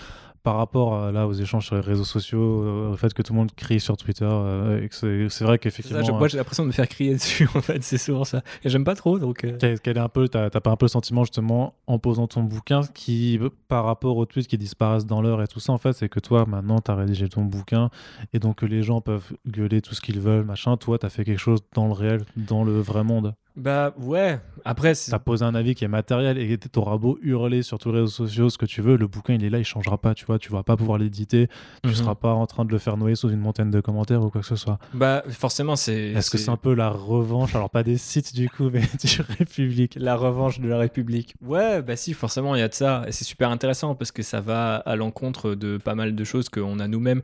par 0.42 0.56
rapport 0.56 0.94
euh, 0.94 1.12
là 1.12 1.26
aux 1.26 1.32
échanges 1.32 1.66
sur 1.66 1.76
les 1.76 1.80
réseaux 1.80 2.04
sociaux, 2.04 2.62
euh, 2.64 2.92
au 2.92 2.96
fait 2.96 3.14
que 3.14 3.22
tout 3.22 3.32
le 3.32 3.38
monde 3.38 3.52
crie 3.54 3.80
sur 3.80 3.96
Twitter, 3.96 4.28
euh, 4.28 4.86
c'est 4.90 5.44
vrai 5.44 5.58
qu'effectivement. 5.58 6.18
Moi, 6.18 6.28
j'ai 6.28 6.38
l'impression 6.38 6.64
de 6.64 6.68
me 6.68 6.72
faire 6.72 6.88
crier 6.88 7.14
dessus, 7.14 7.48
en 7.54 7.60
fait, 7.60 7.82
c'est 7.82 7.98
souvent 7.98 8.24
ça. 8.24 8.42
Et 8.64 8.68
j'aime 8.68 8.84
pas 8.84 8.96
trop, 8.96 9.18
donc. 9.18 9.46
Quel 9.60 9.96
est 9.96 9.98
un 9.98 10.08
peu, 10.08 10.28
t'as 10.28 10.50
pas 10.50 10.70
un 10.70 10.76
peu 10.76 10.86
le 10.86 10.90
sentiment 10.90 11.24
justement 11.24 11.74
en 11.86 11.98
posant 11.98 12.26
ton 12.26 12.42
bouquin, 12.42 12.80
qui 12.94 13.38
par 13.68 13.84
rapport 13.84 14.16
aux 14.16 14.26
tweets 14.26 14.48
qui 14.48 14.58
disparaissent 14.58 15.06
dans 15.06 15.22
l'heure 15.22 15.42
et 15.42 15.46
tout 15.46 15.60
ça, 15.60 15.72
en 15.72 15.78
fait, 15.78 15.92
c'est 15.92 16.08
que 16.08 16.20
toi 16.20 16.44
maintenant 16.46 16.80
t'as 16.80 16.94
rédigé 16.94 17.28
ton 17.28 17.42
bouquin 17.42 17.90
et 18.32 18.38
donc 18.38 18.62
les 18.62 18.82
gens 18.82 19.00
peuvent 19.00 19.32
gueuler 19.46 19.80
tout 19.80 19.94
ce 19.94 20.00
qu'ils 20.00 20.20
veulent, 20.20 20.44
machin. 20.44 20.76
Toi, 20.76 20.98
t'as 20.98 21.08
fait 21.08 21.24
quelque 21.24 21.38
chose 21.38 21.60
dans 21.74 21.86
le 21.86 21.92
réel, 21.92 22.22
dans 22.36 22.64
le 22.64 22.80
vrai 22.80 23.04
monde. 23.04 23.34
Bah 23.56 23.92
ouais, 23.98 24.40
après. 24.64 24.94
T'as 24.94 25.18
posé 25.18 25.44
un 25.44 25.54
avis 25.54 25.74
qui 25.74 25.84
est 25.84 25.88
matériel 25.88 26.38
et 26.38 26.56
t'auras 26.58 26.96
beau 26.96 27.18
hurler 27.22 27.62
sur 27.62 27.78
tous 27.78 27.92
les 27.92 28.00
réseaux 28.00 28.26
sociaux 28.26 28.48
ce 28.48 28.56
que 28.56 28.64
tu 28.64 28.80
veux, 28.80 28.96
le 28.96 29.06
bouquin 29.06 29.34
il 29.34 29.44
est 29.44 29.50
là, 29.50 29.58
il 29.58 29.64
changera 29.64 29.98
pas, 29.98 30.14
tu 30.14 30.24
vois, 30.24 30.38
tu 30.38 30.50
vas 30.50 30.62
pas 30.62 30.76
pouvoir 30.76 30.98
l'éditer, 30.98 31.48
tu 31.82 31.90
mhm. 31.90 31.94
seras 31.94 32.14
pas 32.14 32.32
en 32.32 32.46
train 32.46 32.64
de 32.64 32.70
le 32.70 32.78
faire 32.78 32.96
noyer 32.96 33.14
sous 33.14 33.28
une 33.28 33.40
montagne 33.40 33.70
de 33.70 33.80
commentaires 33.80 34.22
ou 34.22 34.30
quoi 34.30 34.40
que 34.40 34.46
ce 34.46 34.56
soit. 34.56 34.78
Bah 34.94 35.22
forcément, 35.28 35.76
c'est. 35.76 36.12
Est-ce 36.12 36.30
que 36.30 36.38
c'est 36.38 36.50
un 36.50 36.56
peu 36.56 36.74
la 36.74 36.88
revanche, 36.88 37.54
alors 37.54 37.68
pas 37.68 37.82
des 37.82 37.98
sites 37.98 38.34
du 38.34 38.48
coup, 38.48 38.70
mais 38.70 38.80
du 39.04 39.20
République 39.38 39.96
La 40.00 40.16
revanche 40.16 40.60
de 40.60 40.68
la 40.68 40.78
République. 40.78 41.34
Ouais, 41.42 41.82
bah 41.82 41.96
si, 41.96 42.14
forcément, 42.14 42.54
il 42.54 42.60
y 42.60 42.62
a 42.62 42.68
de 42.68 42.74
ça. 42.74 43.04
Et 43.06 43.12
c'est 43.12 43.24
super 43.24 43.50
intéressant 43.50 43.94
parce 43.94 44.12
que 44.12 44.22
ça 44.22 44.40
va 44.40 44.76
à 44.76 44.96
l'encontre 44.96 45.54
de 45.54 45.76
pas 45.76 45.94
mal 45.94 46.14
de 46.14 46.24
choses 46.24 46.48
qu'on 46.48 46.78
a 46.78 46.88
nous-mêmes 46.88 47.22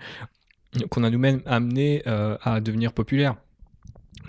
qu'on 0.91 1.03
a 1.03 1.11
nous-mêmes 1.11 1.41
amené 1.47 2.03
euh, 2.07 2.37
à 2.43 2.61
devenir 2.61 2.93
populaires. 2.93 3.37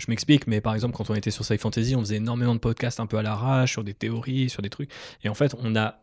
Je 0.00 0.06
m'explique, 0.08 0.46
mais 0.46 0.60
par 0.60 0.74
exemple, 0.74 0.96
quand 0.96 1.10
on 1.10 1.14
était 1.14 1.30
sur 1.30 1.44
Sci 1.44 1.58
Fantasy, 1.58 1.94
on 1.94 2.00
faisait 2.00 2.16
énormément 2.16 2.54
de 2.54 2.60
podcasts 2.60 3.00
un 3.00 3.06
peu 3.06 3.18
à 3.18 3.22
l'arrache, 3.22 3.72
sur 3.72 3.84
des 3.84 3.94
théories, 3.94 4.48
sur 4.48 4.62
des 4.62 4.70
trucs. 4.70 4.90
Et 5.22 5.28
en 5.28 5.34
fait, 5.34 5.54
on 5.58 5.76
a 5.76 6.00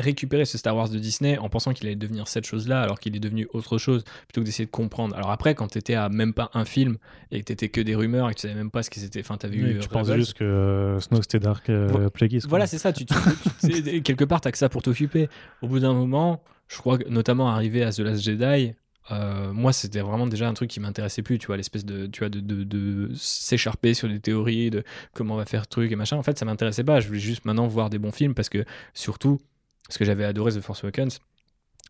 récupéré 0.00 0.44
ce 0.44 0.58
Star 0.58 0.74
Wars 0.76 0.88
de 0.88 0.98
Disney 0.98 1.38
en 1.38 1.48
pensant 1.48 1.72
qu'il 1.72 1.86
allait 1.86 1.96
devenir 1.96 2.26
cette 2.28 2.46
chose-là, 2.46 2.82
alors 2.82 2.98
qu'il 2.98 3.14
est 3.14 3.20
devenu 3.20 3.48
autre 3.52 3.78
chose, 3.78 4.04
plutôt 4.26 4.40
que 4.40 4.46
d'essayer 4.46 4.66
de 4.66 4.70
comprendre. 4.70 5.14
Alors 5.16 5.30
après, 5.30 5.54
quand 5.54 5.68
t'étais 5.68 5.94
à 5.94 6.08
même 6.08 6.32
pas 6.32 6.50
un 6.54 6.64
film, 6.64 6.96
et 7.30 7.40
que 7.40 7.44
t'étais 7.44 7.68
que 7.68 7.80
des 7.80 7.94
rumeurs, 7.94 8.28
et 8.30 8.34
que 8.34 8.40
tu 8.40 8.42
savais 8.42 8.54
même 8.54 8.70
pas 8.70 8.82
ce 8.82 8.90
qui 8.90 9.00
c'était... 9.00 9.20
Enfin, 9.20 9.36
t'avais 9.36 9.56
eu... 9.56 9.78
Tu 9.78 9.88
pensais 9.88 10.16
juste 10.16 10.34
que 10.34 10.44
euh, 10.44 11.00
Snow 11.00 11.22
c'était 11.22 11.38
Dark 11.38 11.68
euh, 11.70 12.08
Plagueis. 12.10 12.40
Voilà, 12.48 12.66
c'est 12.66 12.78
ça. 12.78 12.92
Tu, 12.92 13.04
quelque 14.02 14.24
part, 14.24 14.40
t'as 14.40 14.50
que 14.50 14.58
ça 14.58 14.68
pour 14.68 14.82
t'occuper. 14.82 15.28
Au 15.62 15.68
bout 15.68 15.80
d'un 15.80 15.94
moment, 15.94 16.42
je 16.68 16.78
crois 16.78 16.98
que 16.98 17.08
notamment 17.08 17.48
arrivé 17.50 17.84
à 17.84 17.92
The 17.92 18.00
Last 18.00 18.22
Jedi, 18.22 18.74
euh, 19.10 19.52
moi 19.52 19.72
c'était 19.72 20.00
vraiment 20.00 20.26
déjà 20.26 20.48
un 20.48 20.54
truc 20.54 20.70
qui 20.70 20.80
m'intéressait 20.80 21.22
plus 21.22 21.38
tu 21.38 21.46
vois 21.48 21.56
l'espèce 21.56 21.84
de 21.84 22.06
tu 22.06 22.20
vois 22.20 22.30
de, 22.30 22.40
de, 22.40 23.10
s'écharper 23.14 23.92
sur 23.92 24.08
des 24.08 24.18
théories 24.18 24.70
de 24.70 24.82
comment 25.12 25.34
on 25.34 25.36
va 25.36 25.44
faire 25.44 25.66
truc 25.66 25.92
et 25.92 25.96
machin. 25.96 26.16
En 26.16 26.22
fait 26.22 26.38
ça 26.38 26.44
m'intéressait 26.44 26.84
pas. 26.84 27.00
Je 27.00 27.08
voulais 27.08 27.20
juste 27.20 27.44
maintenant 27.44 27.66
voir 27.66 27.90
des 27.90 27.98
bons 27.98 28.12
films 28.12 28.34
parce 28.34 28.48
que 28.48 28.64
surtout 28.94 29.40
ce 29.90 29.98
que 29.98 30.04
j'avais 30.04 30.24
adoré 30.24 30.52
The 30.52 30.60
Force 30.60 30.84
Awakens 30.84 31.20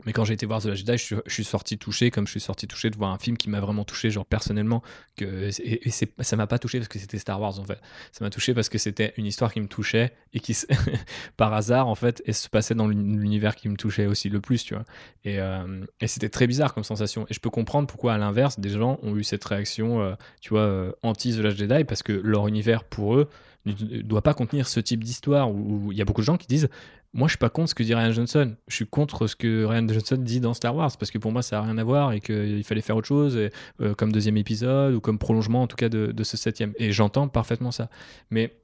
mais 0.04 0.12
quand 0.12 0.24
j'ai 0.24 0.34
été 0.34 0.44
voir 0.44 0.60
The 0.60 0.66
Last 0.66 0.84
Jedi, 0.84 0.98
je 0.98 1.20
suis, 1.28 1.44
sorti 1.44 1.78
touché, 1.78 2.10
comme 2.10 2.26
je 2.26 2.32
suis 2.32 2.40
sorti 2.40 2.66
touché 2.66 2.90
de 2.90 2.96
voir 2.96 3.12
un 3.12 3.18
film 3.18 3.36
qui 3.36 3.48
m'a 3.48 3.60
vraiment 3.60 3.84
touché, 3.84 4.10
genre 4.10 4.26
personnellement. 4.26 4.82
Que, 5.16 5.50
et, 5.62 5.90
ça 5.90 6.36
m'a 6.36 6.48
pas 6.48 6.58
touché 6.58 6.78
parce 6.78 6.88
que 6.88 6.98
c'était 6.98 7.18
Star 7.18 7.40
Wars 7.40 7.60
en 7.60 7.64
fait. 7.64 7.78
Ça 8.10 8.24
m'a 8.24 8.30
touché 8.30 8.54
parce 8.54 8.68
que 8.68 8.76
c'était 8.76 9.14
une 9.18 9.26
histoire 9.26 9.52
qui 9.52 9.60
me 9.60 9.68
touchait 9.68 10.12
et 10.32 10.40
qui, 10.40 10.56
par 11.36 11.54
hasard 11.54 11.86
en 11.86 11.94
fait, 11.94 12.22
et 12.26 12.32
se 12.32 12.48
passait 12.48 12.74
dans 12.74 12.88
l'univers 12.88 13.54
qui 13.54 13.68
me 13.68 13.76
touchait 13.76 14.06
aussi 14.06 14.28
le 14.28 14.40
plus, 14.40 14.64
tu 14.64 14.74
vois. 14.74 14.84
Et, 15.24 15.38
euh, 15.38 15.84
et 16.00 16.08
c'était 16.08 16.28
très 16.28 16.48
bizarre 16.48 16.74
comme 16.74 16.84
sensation. 16.84 17.26
Et 17.30 17.34
je 17.34 17.38
peux 17.38 17.50
comprendre 17.50 17.86
pourquoi, 17.86 18.14
à 18.14 18.18
l'inverse, 18.18 18.58
des 18.58 18.70
gens 18.70 18.98
ont 19.02 19.16
eu 19.16 19.22
cette 19.22 19.44
réaction, 19.44 20.02
euh, 20.02 20.14
tu 20.40 20.50
vois, 20.50 20.62
euh, 20.62 20.92
anti 21.04 21.36
The 21.36 21.38
Last 21.38 21.56
Jedi 21.56 21.84
parce 21.84 22.02
que 22.02 22.12
leur 22.12 22.48
univers 22.48 22.82
pour 22.82 23.14
eux 23.14 23.28
ne 23.64 24.02
doit 24.02 24.22
pas 24.22 24.34
contenir 24.34 24.66
ce 24.66 24.80
type 24.80 25.04
d'histoire 25.04 25.50
où 25.50 25.92
il 25.92 25.96
y 25.96 26.02
a 26.02 26.04
beaucoup 26.04 26.20
de 26.20 26.26
gens 26.26 26.36
qui 26.36 26.48
disent 26.48 26.68
moi, 27.14 27.28
je 27.28 27.32
suis 27.32 27.38
pas 27.38 27.48
contre 27.48 27.70
ce 27.70 27.74
que 27.76 27.84
dit 27.84 27.94
Ryan 27.94 28.10
Johnson. 28.10 28.56
Je 28.66 28.74
suis 28.74 28.86
contre 28.86 29.28
ce 29.28 29.36
que 29.36 29.64
Ryan 29.64 29.86
Johnson 29.88 30.16
dit 30.18 30.40
dans 30.40 30.52
Star 30.52 30.74
Wars 30.74 30.90
parce 30.98 31.12
que 31.12 31.18
pour 31.18 31.30
moi, 31.30 31.42
ça 31.42 31.60
a 31.60 31.62
rien 31.62 31.78
à 31.78 31.84
voir 31.84 32.12
et 32.12 32.20
qu'il 32.20 32.64
fallait 32.64 32.80
faire 32.80 32.96
autre 32.96 33.06
chose, 33.06 33.38
euh, 33.80 33.94
comme 33.94 34.10
deuxième 34.10 34.36
épisode 34.36 34.94
ou 34.94 35.00
comme 35.00 35.18
prolongement 35.18 35.62
en 35.62 35.66
tout 35.68 35.76
cas 35.76 35.88
de, 35.88 36.22
ce 36.24 36.36
septième. 36.36 36.72
Et 36.76 36.90
j'entends 36.90 37.28
parfaitement 37.28 37.70
ça. 37.70 37.88
Mais 38.30 38.56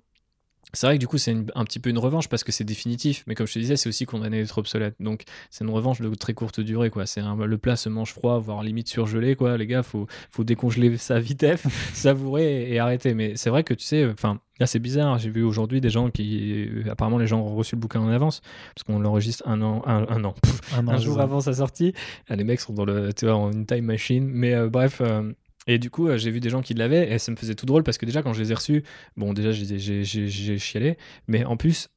c'est 0.72 0.86
vrai 0.88 0.96
que 0.96 1.00
du 1.00 1.06
coup, 1.06 1.18
c'est 1.18 1.32
un 1.54 1.64
petit 1.64 1.78
peu 1.78 1.90
une 1.90 1.98
revanche 1.98 2.28
parce 2.28 2.42
que 2.42 2.50
c'est 2.50 2.64
définitif, 2.64 3.22
mais 3.28 3.36
comme 3.36 3.46
je 3.46 3.54
te 3.54 3.58
disais, 3.60 3.76
c'est 3.76 3.88
aussi 3.88 4.04
condamné 4.04 4.40
d'être 4.40 4.58
obsolète. 4.58 4.94
Donc, 4.98 5.22
c'est 5.50 5.64
une 5.64 5.70
revanche 5.70 6.00
de 6.00 6.12
très 6.14 6.34
courte 6.34 6.60
durée, 6.60 6.90
quoi. 6.90 7.06
C'est 7.06 7.22
le 7.22 7.58
plat 7.58 7.76
se 7.76 7.88
mange 7.88 8.12
froid, 8.12 8.38
voire 8.38 8.62
limite 8.62 8.88
surgelé, 8.88 9.36
quoi. 9.36 9.56
Les 9.58 9.66
gars, 9.66 9.82
faut, 9.82 10.06
faut 10.30 10.44
décongeler 10.44 10.96
sa 10.96 11.20
vitesse, 11.20 11.62
savourer 11.92 12.72
et, 12.72 12.78
arrêter. 12.78 13.14
Mais 13.14 13.36
c'est 13.36 13.50
vrai 13.50 13.64
que 13.64 13.74
tu 13.74 13.84
sais, 13.84 14.06
enfin, 14.06 14.40
là, 14.60 14.66
c'est 14.66 14.78
bizarre. 14.78 15.18
J'ai 15.18 15.30
vu 15.30 15.42
aujourd'hui 15.42 15.80
des 15.80 15.90
gens 15.90 16.10
qui, 16.10 16.68
apparemment, 16.88 17.18
les 17.18 17.26
gens 17.26 17.40
ont 17.40 17.56
reçu 17.56 17.74
le 17.74 17.80
bouquin 17.80 18.00
en 18.00 18.08
avance 18.08 18.42
parce 18.74 18.84
qu'on 18.84 19.00
l'enregistre 19.00 19.42
un 19.46 19.60
an, 19.62 19.82
un, 19.86 20.24
an, 20.24 20.34
un, 20.76 20.98
jour 20.98 21.20
avant 21.20 21.40
sa 21.40 21.54
sortie. 21.54 21.94
Les 22.28 22.44
mecs 22.44 22.60
sont 22.60 22.74
dans 22.74 22.84
le, 22.84 23.12
tu 23.12 23.24
vois, 23.24 23.36
en 23.36 23.50
une 23.50 23.66
time 23.66 23.86
machine. 23.86 24.28
Mais 24.28 24.54
euh, 24.54 24.68
bref. 24.68 25.00
Euh, 25.00 25.32
et 25.66 25.78
du 25.78 25.90
coup, 25.90 26.08
euh, 26.08 26.16
j'ai 26.16 26.30
vu 26.30 26.40
des 26.40 26.50
gens 26.50 26.62
qui 26.62 26.74
l'avaient 26.74 27.10
et 27.10 27.18
ça 27.18 27.32
me 27.32 27.36
faisait 27.36 27.54
tout 27.54 27.66
drôle 27.66 27.82
parce 27.82 27.98
que 27.98 28.06
déjà, 28.06 28.22
quand 28.22 28.32
je 28.32 28.42
les 28.42 28.52
ai 28.52 28.54
reçus, 28.54 28.82
bon, 29.16 29.32
déjà, 29.32 29.50
j'ai 29.52 30.58
chialé, 30.58 30.96
mais 31.26 31.44
en 31.44 31.56
plus, 31.56 31.88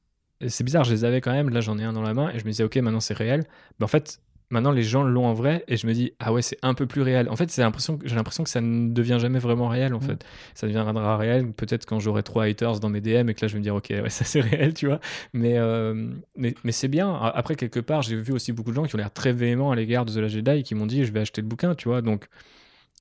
c'est 0.48 0.64
bizarre, 0.64 0.84
je 0.84 0.94
les 0.94 1.06
avais 1.06 1.22
quand 1.22 1.32
même. 1.32 1.50
Là, 1.50 1.62
j'en 1.62 1.78
ai 1.78 1.84
un 1.84 1.94
dans 1.94 2.02
la 2.02 2.14
main 2.14 2.30
et 2.32 2.40
je 2.40 2.46
me 2.46 2.50
disais, 2.50 2.64
ok, 2.64 2.76
maintenant 2.78 3.00
c'est 3.00 3.14
réel. 3.14 3.44
Mais 3.80 3.86
en 3.86 3.88
fait, 3.88 4.20
maintenant 4.54 4.72
les 4.72 4.84
gens 4.84 5.04
l'ont 5.04 5.26
en 5.26 5.34
vrai 5.34 5.66
et 5.68 5.76
je 5.76 5.86
me 5.88 5.94
dis, 5.94 6.14
ah 6.20 6.32
ouais, 6.32 6.42
c'est 6.42 6.58
un 6.62 6.74
peu 6.74 6.86
plus 6.86 7.02
réel. 7.02 7.28
En 7.30 7.36
fait, 7.36 7.54
j'ai 7.54 7.62
l'impression 7.62 7.98
que 8.44 8.50
ça 8.50 8.62
ne 8.62 8.94
devient 8.94 9.18
jamais 9.20 9.40
vraiment 9.40 9.68
réel. 9.68 9.94
En 9.94 9.98
Mm. 9.98 10.02
fait, 10.04 10.26
ça 10.54 10.68
deviendra 10.68 11.18
réel 11.18 11.52
peut-être 11.52 11.86
quand 11.86 12.00
j'aurai 12.00 12.24
trois 12.24 12.46
haters 12.46 12.80
dans 12.80 12.90
mes 12.90 13.02
DM 13.02 13.30
et 13.30 13.34
que 13.34 13.42
là, 13.44 13.48
je 13.48 13.54
vais 13.54 13.60
me 13.60 13.64
dire, 13.64 13.76
ok, 13.76 13.88
ouais, 13.90 14.10
ça 14.10 14.24
c'est 14.24 14.40
réel, 14.70 14.74
tu 14.74 14.86
vois. 14.88 15.00
Mais, 15.34 15.58
euh, 15.58 16.10
mais, 16.38 16.54
mais 16.64 16.72
c'est 16.72 16.88
bien. 16.88 17.14
Après, 17.14 17.56
quelque 17.56 17.80
part, 17.82 18.02
j'ai 18.04 18.16
vu 18.16 18.32
aussi 18.32 18.52
beaucoup 18.54 18.70
de 18.70 18.76
gens 18.76 18.84
qui 18.86 18.96
ont 18.96 18.98
l'air 19.00 19.12
très 19.12 19.34
véhéments 19.34 19.72
à 19.72 19.76
l'égard 19.76 20.06
de 20.06 20.14
The 20.14 20.18
Last 20.18 20.36
Jedi 20.36 20.52
et 20.52 20.64
qui 20.64 20.76
m'ont 20.76 20.86
dit, 20.86 21.04
je 21.06 21.12
vais 21.12 21.20
acheter 21.22 21.42
le 21.42 21.48
bouquin, 21.48 21.76
tu 21.76 21.90
vois. 21.90 22.02
Donc, 22.02 22.28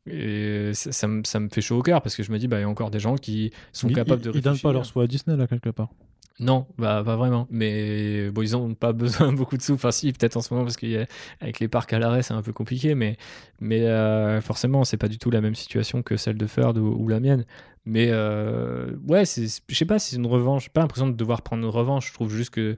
et 0.07 0.71
ça, 0.75 0.91
ça 0.91 1.07
me, 1.07 1.23
ça 1.25 1.39
me 1.39 1.49
fait 1.49 1.61
chaud 1.61 1.79
au 1.79 1.83
cœur 1.83 2.03
parce 2.03 2.17
que 2.17 2.23
je 2.23 2.33
me 2.33 2.39
dis, 2.39 2.49
bah, 2.49 2.59
il 2.59 2.63
y 2.63 2.65
a 2.65 2.69
encore 2.69 2.91
des 2.91 2.99
gens 2.99 3.17
qui 3.17 3.53
sont 3.73 3.89
capables 3.89 4.23
de 4.23 4.33
Ils 4.35 4.41
donnent 4.43 4.59
pas 4.59 4.73
leur 4.73 4.87
soi 4.87 5.05
à 5.05 5.07
Disney, 5.07 5.37
là, 5.37 5.47
quelque 5.47 5.71
part. 5.71 5.91
Non, 6.41 6.67
bah 6.79 7.03
pas 7.05 7.17
vraiment. 7.17 7.47
Mais 7.51 8.31
bon, 8.31 8.43
ils 8.43 8.57
ont 8.57 8.75
pas 8.75 8.93
besoin 8.93 9.33
de 9.33 9.37
beaucoup 9.37 9.57
de 9.57 9.63
sous. 9.63 9.75
Enfin, 9.75 9.91
si, 9.91 10.13
peut-être 10.13 10.37
en 10.37 10.41
ce 10.41 10.53
moment 10.53 10.65
parce 10.65 10.77
qu'avec 10.77 11.61
les 11.61 11.69
parcs 11.69 11.93
à 11.93 11.99
l'arrêt, 11.99 12.23
c'est 12.23 12.35
un 12.35 12.43
peu 12.43 12.53
compliqué. 12.53 12.95
Mais, 12.95 13.17
mais 13.61 13.83
euh, 13.87 14.41
forcément, 14.41 14.83
pas 14.99 15.09
du 15.09 15.19
tout 15.19 15.31
la 15.31 15.41
même 15.41 15.55
situation 15.55 16.03
que 16.03 16.17
celle 16.17 16.37
de 16.37 16.47
Ferd 16.47 16.79
ou, 16.79 17.09
la 17.09 17.21
mienne. 17.21 17.45
Mais 17.85 18.09
euh, 18.11 18.93
ouais, 19.09 19.25
je 19.25 19.75
sais 19.75 19.85
pas 19.85 19.99
si 19.99 20.11
c'est 20.11 20.17
une 20.17 20.27
revanche. 20.27 20.69
Pas 20.71 20.81
l'impression 20.81 21.09
de 21.09 21.17
devoir 21.17 21.43
prendre 21.43 21.63
une 21.65 21.71
revanche. 21.71 22.09
Je 22.09 22.15
trouve 22.15 22.31
juste 22.35 22.51
que 22.51 22.77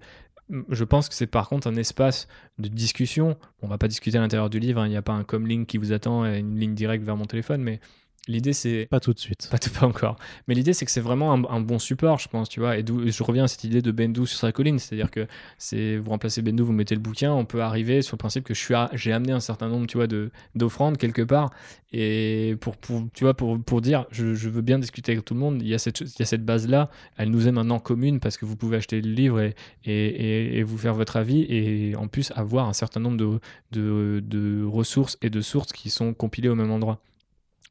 je 0.68 0.84
pense 0.84 1.08
que 1.08 1.14
c'est 1.14 1.26
par 1.26 1.48
contre 1.48 1.66
un 1.68 1.76
espace 1.76 2.28
de 2.58 2.68
discussion. 2.68 3.36
On 3.62 3.68
va 3.68 3.78
pas 3.78 3.88
discuter 3.88 4.18
à 4.18 4.20
l'intérieur 4.20 4.50
du 4.50 4.58
livre. 4.58 4.80
hein. 4.80 4.86
Il 4.86 4.90
n'y 4.90 4.96
a 4.96 5.02
pas 5.02 5.12
un 5.12 5.24
comlink 5.24 5.66
qui 5.66 5.78
vous 5.78 5.92
attend 5.92 6.26
et 6.26 6.38
une 6.38 6.58
ligne 6.58 6.74
directe 6.74 7.04
vers 7.04 7.16
mon 7.16 7.24
téléphone. 7.24 7.62
Mais 7.62 7.80
l'idée, 8.28 8.52
c'est 8.52 8.86
Pas 8.90 9.00
tout 9.00 9.12
de 9.12 9.18
suite. 9.18 9.48
pas, 9.50 9.58
tout- 9.58 9.70
pas 9.70 9.86
encore. 9.86 10.16
Mais 10.48 10.54
l'idée, 10.54 10.72
c'est 10.72 10.84
que 10.84 10.90
c'est 10.90 11.00
vraiment 11.00 11.32
un, 11.32 11.44
un 11.44 11.60
bon 11.60 11.78
support, 11.78 12.18
je 12.18 12.28
pense, 12.28 12.48
tu 12.48 12.60
vois. 12.60 12.78
Et 12.78 12.84
je 12.86 13.22
reviens 13.22 13.44
à 13.44 13.48
cette 13.48 13.64
idée 13.64 13.82
de 13.82 13.90
Bendou 13.90 14.26
sur 14.26 14.38
sa 14.38 14.52
colline. 14.52 14.78
C'est-à-dire 14.78 15.10
que 15.10 15.26
c'est 15.58 15.96
vous 15.98 16.10
remplacez 16.10 16.42
Bendou, 16.42 16.64
vous 16.64 16.72
mettez 16.72 16.94
le 16.94 17.00
bouquin, 17.00 17.32
on 17.32 17.44
peut 17.44 17.60
arriver 17.62 18.02
sur 18.02 18.14
le 18.16 18.18
principe 18.18 18.44
que 18.44 18.54
je 18.54 18.60
suis 18.60 18.74
à- 18.74 18.90
j'ai 18.94 19.12
amené 19.12 19.32
un 19.32 19.40
certain 19.40 19.68
nombre, 19.68 19.86
tu 19.86 19.96
vois, 19.98 20.06
de 20.06 20.30
d'offrandes 20.54 20.96
quelque 20.98 21.22
part. 21.22 21.50
Et 21.92 22.56
pour, 22.60 22.76
pour, 22.76 23.04
tu 23.14 23.22
vois, 23.24 23.34
pour, 23.34 23.62
pour 23.62 23.80
dire, 23.80 24.06
je, 24.10 24.34
je 24.34 24.48
veux 24.48 24.62
bien 24.62 24.78
discuter 24.80 25.12
avec 25.12 25.24
tout 25.24 25.34
le 25.34 25.40
monde, 25.40 25.62
il 25.62 25.68
y 25.68 25.74
a 25.74 25.78
cette, 25.78 26.00
il 26.00 26.10
y 26.18 26.22
a 26.22 26.26
cette 26.26 26.44
base-là. 26.44 26.90
Elle 27.16 27.30
nous 27.30 27.46
est 27.46 27.52
maintenant 27.52 27.78
commune 27.78 28.18
parce 28.20 28.36
que 28.36 28.44
vous 28.46 28.56
pouvez 28.56 28.78
acheter 28.78 29.00
le 29.00 29.10
livre 29.12 29.40
et, 29.40 29.54
et, 29.84 29.92
et- 30.06 30.58
et 30.58 30.62
vous 30.64 30.76
faire 30.78 30.94
votre 30.94 31.16
avis. 31.16 31.42
Et 31.48 31.94
en 31.96 32.08
plus, 32.08 32.32
avoir 32.34 32.68
un 32.68 32.72
certain 32.72 32.98
nombre 33.00 33.16
de, 33.16 33.38
de, 33.72 34.20
de 34.26 34.64
ressources 34.64 35.18
et 35.22 35.30
de 35.30 35.40
sources 35.40 35.72
qui 35.72 35.88
sont 35.90 36.14
compilées 36.14 36.48
au 36.48 36.56
même 36.56 36.72
endroit. 36.72 37.00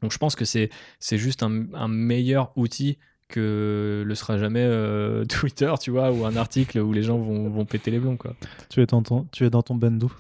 Donc 0.04 0.12
je 0.12 0.18
pense 0.18 0.36
que 0.36 0.44
c'est 0.46 0.70
juste 1.12 1.44
un, 1.44 1.66
un 1.74 1.88
meilleur 1.88 2.52
outil 2.58 3.00
que 3.30 4.04
le 4.06 4.16
sera 4.16 4.38
jamais 4.38 4.64
euh, 4.64 5.24
Twitter, 5.30 5.74
tu 5.80 5.92
vois, 5.92 6.12
ou 6.12 6.26
un 6.26 6.36
article 6.36 6.80
où 6.80 6.92
les 6.92 7.04
gens 7.04 7.18
vont, 7.18 7.50
vont 7.50 7.66
péter 7.66 7.90
les 7.90 8.00
blonds, 8.00 8.18
quoi. 8.18 8.36
Tu 8.70 8.82
es 8.82 8.86
dans 8.86 9.02
ton, 9.02 9.26
tu 9.32 9.46
es 9.46 9.50
dans 9.50 9.64
ton 9.64 9.76
bendo. 9.76 10.12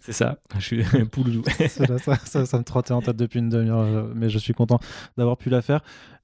C'est 0.00 0.12
ça, 0.12 0.38
je 0.58 0.64
suis 0.64 0.84
pouloulou. 1.10 1.42
ça, 1.68 1.98
ça, 1.98 2.16
ça, 2.16 2.46
ça 2.46 2.58
me 2.58 2.64
trottait 2.64 2.92
en 2.92 3.02
tête 3.02 3.16
depuis 3.16 3.40
une 3.40 3.48
demi-heure, 3.48 4.08
mais 4.14 4.30
je 4.30 4.38
suis 4.38 4.54
content 4.54 4.78
d'avoir 5.18 5.36
pu 5.36 5.50
la 5.50 5.62
faire. 5.62 5.80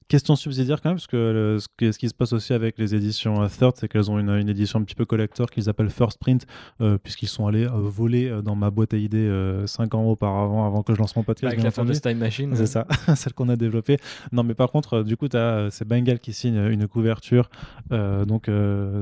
Question 0.07 0.35
subsidiaire 0.35 0.81
quand 0.81 0.89
même, 0.89 0.97
parce 0.97 1.07
que 1.07 1.15
le- 1.17 1.59
ce, 1.59 1.67
qui, 1.77 1.91
ce 1.93 1.97
qui 1.97 2.09
se 2.09 2.13
passe 2.13 2.33
aussi 2.33 2.53
avec 2.53 2.77
les 2.77 2.93
éditions 2.95 3.41
euh, 3.41 3.47
Third, 3.47 3.73
c'est 3.77 3.87
qu'elles 3.87 4.11
ont 4.11 4.19
une, 4.19 4.29
une 4.29 4.49
édition 4.49 4.79
un 4.79 4.83
petit 4.83 4.95
peu 4.95 5.05
collector 5.05 5.49
qu'ils 5.49 5.69
appellent 5.69 5.89
First 5.89 6.19
Print, 6.19 6.45
euh, 6.81 6.97
puisqu'ils 6.97 7.27
sont 7.27 7.47
allés 7.47 7.65
euh, 7.65 7.69
voler 7.73 8.41
dans 8.43 8.55
ma 8.55 8.69
boîte 8.69 8.93
à 8.93 8.97
idées 8.97 9.31
5 9.65 9.95
ans 9.95 10.03
auparavant, 10.05 10.65
avant 10.65 10.83
que 10.83 10.93
je 10.93 10.99
lance 10.99 11.15
mon 11.15 11.23
podcast. 11.23 11.51
Avec 11.53 11.63
la 11.63 11.71
fameuse 11.71 12.01
Time 12.01 12.17
Machine. 12.17 12.53
C'est 12.55 12.65
ça, 12.67 12.85
celle 13.15 13.33
qu'on 13.33 13.49
a 13.49 13.55
développée. 13.55 13.97
Non, 14.31 14.43
mais 14.43 14.53
par 14.53 14.71
contre, 14.71 15.03
du 15.03 15.17
coup, 15.17 15.27
c'est 15.69 15.87
Bengal 15.87 16.19
qui 16.19 16.33
signe 16.33 16.57
une 16.57 16.87
couverture 16.87 17.49
donc, 17.91 18.49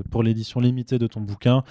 pour 0.10 0.24
l'édition 0.24 0.60
limitée 0.60 1.00
de 1.00 1.08
ton 1.08 1.22
bouquin 1.22 1.64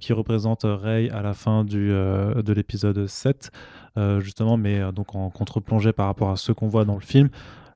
qui 0.00 0.12
représente 0.12 0.62
Ray 0.64 1.10
à 1.10 1.22
la 1.22 1.34
fin 1.34 1.64
du, 1.64 1.88
de 1.88 2.52
l'épisode 2.52 3.06
7, 3.06 3.50
euh, 3.96 4.20
justement, 4.20 4.56
mais 4.56 4.80
donc 4.92 5.14
en 5.14 5.30
contre-plongée 5.30 5.92
par 5.92 6.06
rapport 6.06 6.30
à 6.30 6.36
ce 6.36 6.52
qu'on 6.52 6.68
voit 6.68 6.84
dans 6.84 6.94
le 6.94 7.00
film. 7.00 7.28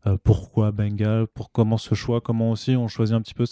Euh, 0.07 0.17
pourquoi 0.23 0.71
Bengal? 0.71 1.27
Pour 1.27 1.51
comment 1.51 1.77
ce 1.77 1.95
choix? 1.95 2.21
Comment 2.21 2.51
aussi 2.51 2.77
on 2.77 2.89
choisit 2.89 3.15
un 3.15 3.21
petit 3.21 3.35
peu 3.35 3.45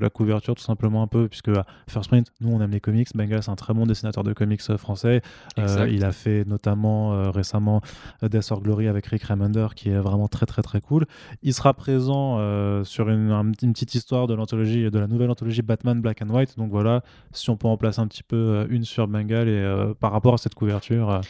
la 0.00 0.10
couverture, 0.10 0.54
tout 0.54 0.62
simplement 0.62 1.02
un 1.02 1.06
peu, 1.06 1.28
puisque 1.28 1.48
à 1.48 1.66
First 1.88 2.08
Print, 2.08 2.28
nous 2.40 2.50
on 2.50 2.60
aime 2.60 2.70
les 2.70 2.80
comics. 2.80 3.08
Bengal, 3.14 3.42
c'est 3.42 3.50
un 3.50 3.56
très 3.56 3.74
bon 3.74 3.86
dessinateur 3.86 4.24
de 4.24 4.32
comics 4.32 4.60
euh, 4.70 4.78
français. 4.78 5.22
Euh, 5.58 5.88
il 5.90 6.04
a 6.04 6.12
fait 6.12 6.44
notamment 6.46 7.12
euh, 7.12 7.30
récemment 7.30 7.80
Death 8.22 8.50
or 8.50 8.62
Glory 8.62 8.88
avec 8.88 9.06
Rick 9.06 9.24
Remender, 9.24 9.68
qui 9.76 9.90
est 9.90 9.98
vraiment 9.98 10.28
très 10.28 10.46
très 10.46 10.62
très 10.62 10.80
cool. 10.80 11.06
Il 11.42 11.52
sera 11.54 11.74
présent 11.74 12.36
euh, 12.38 12.84
sur 12.84 13.08
une, 13.08 13.30
un- 13.30 13.52
une 13.62 13.72
petite 13.72 13.94
histoire 13.94 14.26
de 14.26 14.34
l'anthologie, 14.34 14.90
de 14.90 14.98
la 14.98 15.06
nouvelle 15.06 15.30
anthologie 15.30 15.62
Batman 15.62 16.00
Black 16.00 16.22
and 16.22 16.30
White. 16.30 16.56
Donc 16.56 16.70
voilà, 16.70 17.02
si 17.32 17.50
on 17.50 17.56
peut 17.56 17.68
en 17.68 17.76
placer 17.76 18.00
un 18.00 18.06
petit 18.06 18.22
peu 18.22 18.66
une 18.70 18.84
sur 18.84 19.06
Bengal 19.06 19.48
et 19.48 19.92
par 20.00 20.12
rapport 20.12 20.34
à 20.34 20.38
cette 20.38 20.54
couverture, 20.54 21.20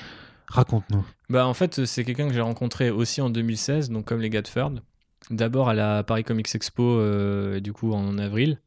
raconte-nous. 0.51 1.05
Bah, 1.29 1.47
en 1.47 1.55
fait, 1.55 1.87
c'est 1.87 2.05
quelqu'un 2.05 2.29
que 2.29 2.35
j'ai 2.35 2.41
rencontré 2.41 2.91
aussi 2.91 3.21
en 3.21 3.31
2016, 3.31 3.91
donc 3.91 4.05
comme 4.05 4.21
les 4.21 4.31
gars. 4.31 4.43
D'abord 5.31 5.69
à 5.69 5.75
la 5.75 6.03
Paris 6.03 6.25
Comics 6.25 6.55
Expo, 6.55 6.83
euh, 6.83 7.61
du 7.61 7.73
coup 7.73 7.93
en 7.93 8.19
avril, 8.19 8.59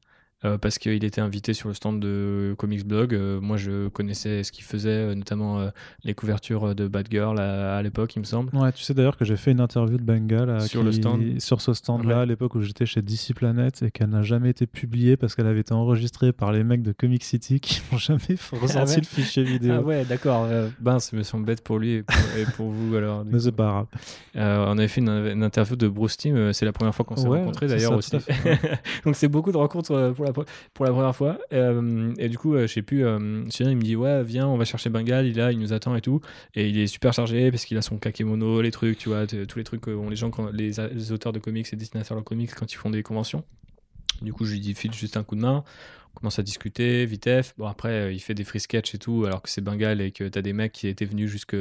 euh, 0.45 0.57
parce 0.57 0.77
qu'il 0.77 1.03
était 1.03 1.21
invité 1.21 1.53
sur 1.53 1.67
le 1.69 1.73
stand 1.73 1.99
de 1.99 2.55
Comics 2.57 2.85
Blog. 2.87 3.13
Euh, 3.13 3.39
moi, 3.41 3.57
je 3.57 3.87
connaissais 3.89 4.43
ce 4.43 4.51
qu'il 4.51 4.63
faisait, 4.63 4.89
euh, 4.89 5.15
notamment 5.15 5.59
euh, 5.59 5.69
les 6.03 6.13
couvertures 6.13 6.73
de 6.75 6.87
Batgirl 6.87 7.39
à, 7.39 7.77
à 7.77 7.81
l'époque, 7.81 8.15
il 8.15 8.19
me 8.19 8.23
semble. 8.25 8.55
Ouais, 8.55 8.71
tu 8.71 8.83
sais 8.83 8.93
d'ailleurs 8.93 9.17
que 9.17 9.25
j'ai 9.25 9.35
fait 9.35 9.51
une 9.51 9.59
interview 9.59 9.97
de 9.97 10.03
Bengal 10.03 10.49
euh, 10.49 10.59
Sur 10.61 10.79
qui- 10.81 10.85
le 10.85 10.91
stand. 10.93 11.39
sur 11.41 11.61
ce 11.61 11.73
stand-là 11.73 12.15
Ouais. 12.15 12.21
à 12.21 12.25
l'époque 12.25 12.55
où 12.55 12.61
j'étais 12.61 12.85
chez 12.85 13.01
DC 13.01 13.33
Planet 13.35 13.81
et 13.83 13.91
qu'elle 13.91 14.09
n'a 14.09 14.21
jamais 14.21 14.49
été 14.49 14.65
publiée 14.67 15.17
parce 15.17 15.35
qu'elle 15.35 15.47
avait 15.47 15.59
été 15.61 15.73
enregistrée 15.73 16.31
par 16.31 16.51
les 16.53 16.63
mecs 16.63 16.83
de 16.83 16.91
Comic 16.93 17.23
City 17.23 17.59
qui 17.59 17.81
n'ont 17.91 17.97
jamais 17.97 18.19
ressorti 18.61 18.93
ouais 18.95 18.97
le 19.01 19.03
fichier 19.05 19.43
vidéo. 19.43 19.73
Ah 19.77 19.81
ouais, 19.81 20.05
d'accord. 20.05 20.45
Euh, 20.49 20.69
ben, 20.79 20.99
ça 20.99 21.15
me 21.17 21.23
semble 21.23 21.45
bête 21.45 21.61
pour 21.63 21.79
lui 21.79 21.93
et 21.95 22.03
pour, 22.03 22.15
et 22.37 22.45
pour 22.55 22.69
vous 22.69 22.95
alors. 22.95 23.25
Mais 23.25 23.39
c'est 23.39 23.51
pas 23.51 23.67
grave. 23.69 23.85
Euh, 24.35 24.65
on 24.67 24.77
avait 24.77 24.87
fait 24.87 25.01
une, 25.01 25.09
une 25.09 25.43
interview 25.43 25.75
de 25.75 25.87
Bruce 25.87 26.13
euh, 26.25 26.53
c'est 26.53 26.65
la 26.65 26.71
première 26.73 26.93
fois 26.93 27.05
qu'on 27.05 27.15
s'est 27.15 27.27
Ouais, 27.27 27.39
rencontrés 27.39 27.67
d'ailleurs 27.67 27.93
aussi. 27.93 28.19
fait, 28.19 28.59
Donc 29.05 29.15
c'est 29.15 29.27
beaucoup 29.27 29.51
de 29.51 29.57
rencontres 29.57 30.11
pour 30.15 30.25
la, 30.25 30.32
pour 30.33 30.85
la 30.85 30.91
première 30.91 31.15
fois. 31.15 31.37
Euh, 31.53 32.13
et 32.17 32.29
du 32.29 32.37
coup, 32.37 32.55
euh, 32.55 32.67
je 32.67 32.73
sais 32.73 32.81
plus, 32.81 33.05
euh, 33.05 33.49
Cyril 33.49 33.73
il 33.73 33.77
me 33.77 33.81
dit 33.81 33.95
Ouais, 33.95 34.23
viens, 34.23 34.47
on 34.47 34.57
va 34.57 34.65
chercher 34.65 34.89
Bengal, 34.89 35.25
il 35.25 35.37
là, 35.37 35.51
il 35.51 35.59
nous 35.59 35.73
attend 35.73 35.95
et 35.95 36.01
tout. 36.01 36.19
Et 36.55 36.67
il 36.67 36.77
est 36.77 36.87
super 36.87 37.13
chargé 37.13 37.51
parce 37.51 37.65
qu'il 37.65 37.77
a 37.77 37.81
son 37.81 37.97
kakémono, 37.97 38.61
les 38.61 38.71
trucs, 38.71 38.97
tu 38.97 39.09
vois, 39.09 39.25
tous 39.27 39.57
les 39.57 39.63
trucs 39.63 39.81
que 39.81 39.91
ont 39.91 40.09
les 40.09 40.15
gens, 40.15 40.31
les, 40.51 40.79
a- 40.79 40.89
auteurs 41.11 41.31
de 41.33 41.39
comics 41.39 41.67
et 41.71 41.75
dessinateurs 41.75 42.17
de 42.17 42.23
comics 42.23 42.53
quand 42.53 42.71
ils 42.71 42.77
font 42.77 42.89
des 42.89 43.03
conventions. 43.03 43.43
Du 44.21 44.33
coup, 44.33 44.45
je 44.45 44.53
lui 44.53 44.59
dis 44.59 44.73
file 44.73 44.93
juste 44.93 45.17
un 45.17 45.23
coup 45.23 45.35
de 45.35 45.41
main. 45.41 45.63
On 46.15 46.19
commence 46.19 46.37
à 46.37 46.43
discuter, 46.43 47.05
vitef. 47.05 47.53
Bon, 47.57 47.65
après, 47.67 48.13
il 48.13 48.19
fait 48.19 48.35
des 48.35 48.43
free 48.43 48.59
sketch 48.59 48.93
et 48.93 48.99
tout, 48.99 49.25
alors 49.25 49.41
que 49.41 49.49
c'est 49.49 49.61
Bengal 49.61 49.99
et 50.01 50.11
que 50.11 50.23
t'as 50.25 50.41
des 50.41 50.53
mecs 50.53 50.71
qui 50.71 50.87
étaient 50.87 51.05
venus 51.05 51.29
jusque 51.29 51.55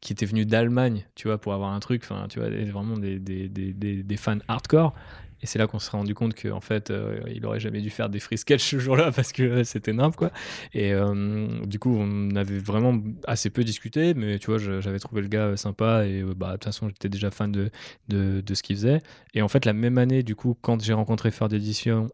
qui 0.00 0.12
étaient 0.12 0.26
venus 0.26 0.46
d'Allemagne, 0.46 1.06
tu 1.16 1.28
vois, 1.28 1.38
pour 1.38 1.52
avoir 1.54 1.72
un 1.72 1.80
truc, 1.80 2.02
enfin, 2.04 2.26
tu 2.28 2.38
vois, 2.38 2.48
vraiment 2.48 2.96
des, 2.96 3.18
des, 3.18 3.48
des, 3.48 3.72
des 3.72 4.16
fans 4.16 4.38
hardcore. 4.46 4.94
Et 5.42 5.46
c'est 5.46 5.58
là 5.58 5.66
qu'on 5.66 5.78
s'est 5.78 5.90
rendu 5.90 6.14
compte 6.14 6.40
qu'en 6.40 6.60
fait, 6.60 6.90
euh, 6.90 7.20
il 7.32 7.44
aurait 7.46 7.60
jamais 7.60 7.80
dû 7.80 7.90
faire 7.90 8.08
des 8.08 8.20
free 8.20 8.38
sketch 8.38 8.64
ce 8.64 8.78
jour-là 8.78 9.12
parce 9.16 9.32
que 9.32 9.64
c'était 9.64 9.92
nimp, 9.92 10.16
quoi. 10.16 10.30
Et 10.74 10.92
euh, 10.92 11.46
du 11.64 11.78
coup, 11.78 11.96
on 11.98 12.34
avait 12.36 12.58
vraiment 12.58 12.98
assez 13.26 13.50
peu 13.50 13.64
discuté, 13.64 14.14
mais 14.14 14.38
tu 14.38 14.46
vois, 14.46 14.58
j'avais 14.58 14.98
trouvé 14.98 15.22
le 15.22 15.28
gars 15.28 15.46
euh, 15.46 15.56
sympa 15.56 16.06
et 16.06 16.22
bah, 16.22 16.48
de 16.48 16.52
toute 16.54 16.64
façon, 16.64 16.88
j'étais 16.88 17.08
déjà 17.08 17.30
fan 17.30 17.52
de, 17.52 17.70
de, 18.08 18.54
ce 18.54 18.62
qu'il 18.62 18.76
faisait. 18.76 19.00
Et 19.34 19.42
en 19.42 19.48
fait, 19.48 19.64
la 19.64 19.72
même 19.72 19.98
année, 19.98 20.22
du 20.22 20.34
coup, 20.34 20.56
quand 20.60 20.82
j'ai 20.82 20.92
rencontré 20.92 21.30
Faire 21.30 21.48
d'édition 21.48 22.08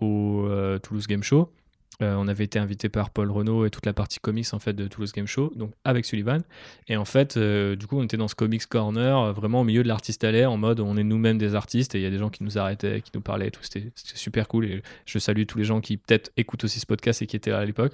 au 0.00 0.48
Toulouse 0.82 1.06
Game 1.06 1.22
Show, 1.22 1.52
euh, 2.02 2.14
on 2.16 2.28
avait 2.28 2.44
été 2.44 2.58
invité 2.58 2.88
par 2.88 3.10
Paul 3.10 3.30
Renault 3.30 3.64
et 3.64 3.70
toute 3.70 3.86
la 3.86 3.92
partie 3.92 4.18
comics 4.20 4.46
en 4.52 4.58
fait 4.58 4.74
de 4.74 4.86
Toulouse 4.86 5.12
Game 5.12 5.26
Show, 5.26 5.52
donc 5.56 5.72
avec 5.84 6.04
Sullivan. 6.04 6.42
Et 6.88 6.96
en 6.96 7.04
fait, 7.04 7.36
euh, 7.36 7.74
du 7.76 7.86
coup, 7.86 7.98
on 7.98 8.02
était 8.02 8.16
dans 8.16 8.28
ce 8.28 8.34
comics 8.34 8.66
corner, 8.66 9.18
euh, 9.18 9.32
vraiment 9.32 9.62
au 9.62 9.64
milieu 9.64 9.82
de 9.82 9.88
l'artiste 9.88 10.22
à 10.24 10.30
l'air, 10.30 10.52
en 10.52 10.56
mode 10.58 10.80
on 10.80 10.96
est 10.96 11.04
nous-mêmes 11.04 11.38
des 11.38 11.54
artistes 11.54 11.94
et 11.94 11.98
il 11.98 12.02
y 12.02 12.06
a 12.06 12.10
des 12.10 12.18
gens 12.18 12.28
qui 12.30 12.44
nous 12.44 12.58
arrêtaient, 12.58 13.00
qui 13.00 13.10
nous 13.14 13.20
parlaient 13.22 13.48
et 13.48 13.50
tout. 13.50 13.62
C'était 13.62 13.90
super 13.94 14.48
cool. 14.48 14.66
Et 14.66 14.82
je 15.06 15.18
salue 15.18 15.44
tous 15.46 15.58
les 15.58 15.64
gens 15.64 15.80
qui 15.80 15.96
peut-être 15.96 16.30
écoutent 16.36 16.64
aussi 16.64 16.80
ce 16.80 16.86
podcast 16.86 17.22
et 17.22 17.26
qui 17.26 17.36
étaient 17.36 17.50
là 17.50 17.58
à 17.60 17.64
l'époque. 17.64 17.92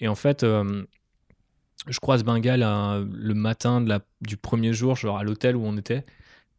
Et 0.00 0.08
en 0.08 0.14
fait, 0.14 0.44
je 0.44 1.98
croise 2.00 2.24
Bengal 2.24 2.62
un- 2.62 3.06
le 3.12 3.34
matin 3.34 3.80
de 3.80 3.88
la, 3.88 4.00
du 4.20 4.36
premier 4.36 4.72
jour, 4.72 4.96
genre 4.96 5.18
à 5.18 5.24
l'hôtel 5.24 5.56
où 5.56 5.62
on 5.64 5.76
était. 5.76 6.04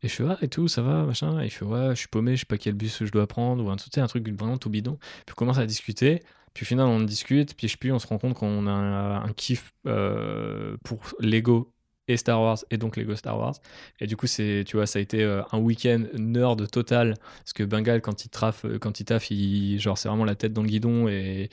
Et 0.03 0.07
je 0.07 0.15
fais, 0.15 0.23
ah, 0.27 0.37
et 0.41 0.47
tout, 0.47 0.67
ça 0.67 0.81
va, 0.81 1.03
machin. 1.05 1.39
Et 1.41 1.45
il 1.45 1.49
fait, 1.51 1.63
ouais, 1.63 1.89
je 1.91 1.99
suis 1.99 2.07
paumé, 2.07 2.35
je 2.35 2.39
sais 2.41 2.45
pas 2.47 2.57
quel 2.57 2.73
bus 2.73 3.03
je 3.05 3.11
dois 3.11 3.27
prendre, 3.27 3.63
ou 3.63 3.69
un, 3.69 3.75
un 3.75 4.07
truc 4.07 4.27
vraiment 4.29 4.57
tout 4.57 4.71
bidon. 4.71 4.97
Puis 5.25 5.33
on 5.33 5.35
commence 5.35 5.59
à 5.59 5.65
discuter. 5.67 6.21
Puis 6.53 6.65
au 6.65 6.67
final, 6.67 6.87
on 6.87 6.99
discute, 6.99 7.55
puis 7.55 7.67
je 7.67 7.77
puis 7.77 7.91
on 7.91 7.99
se 7.99 8.07
rend 8.07 8.17
compte 8.17 8.33
qu'on 8.33 8.67
a 8.67 8.71
un, 8.71 9.33
kiff 9.33 9.73
euh, 9.87 10.75
pour 10.83 10.99
Lego 11.19 11.73
et 12.07 12.17
Star 12.17 12.41
Wars, 12.41 12.57
et 12.71 12.77
donc 12.77 12.97
Lego 12.97 13.15
Star 13.15 13.37
Wars. 13.37 13.55
Et 13.99 14.07
du 14.07 14.17
coup, 14.17 14.27
c'est, 14.27 14.63
tu 14.67 14.75
vois, 14.75 14.85
ça 14.85 14.99
a 14.99 15.01
été 15.01 15.23
euh, 15.23 15.43
un 15.51 15.59
week-end 15.59 16.03
nerd 16.17 16.69
total, 16.69 17.15
parce 17.39 17.53
que 17.53 17.63
Bengal, 17.63 18.01
quand 18.01 18.25
il 18.25 18.29
traffe, 18.29 18.65
quand 18.79 18.99
il 18.99 19.05
taffe, 19.05 19.31
il, 19.31 19.79
genre, 19.79 19.97
c'est 19.97 20.09
vraiment 20.09 20.25
la 20.25 20.35
tête 20.35 20.53
dans 20.53 20.63
le 20.63 20.67
guidon, 20.67 21.07
et, 21.07 21.49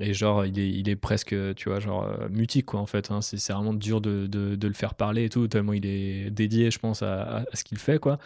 Et 0.00 0.14
genre, 0.14 0.46
il 0.46 0.58
est, 0.58 0.68
il 0.68 0.88
est 0.88 0.96
presque, 0.96 1.34
tu 1.56 1.68
vois, 1.68 1.80
genre 1.80 2.04
euh, 2.04 2.28
mutique, 2.28 2.66
quoi, 2.66 2.80
en 2.80 2.86
fait. 2.86 3.10
Hein. 3.10 3.20
C'est 3.20 3.52
vraiment 3.52 3.74
dur 3.74 4.00
de, 4.00 4.26
de, 4.26 4.68
le 4.68 4.74
faire 4.74 4.94
parler 4.94 5.24
et 5.24 5.28
tout, 5.28 5.48
tellement 5.48 5.72
il 5.72 5.86
est 5.86 6.30
dédié, 6.30 6.70
je 6.70 6.78
pense, 6.78 7.02
à, 7.02 7.44
ce 7.52 7.64
qu'il 7.64 7.78
fait, 7.78 7.98
quoi. 7.98 8.18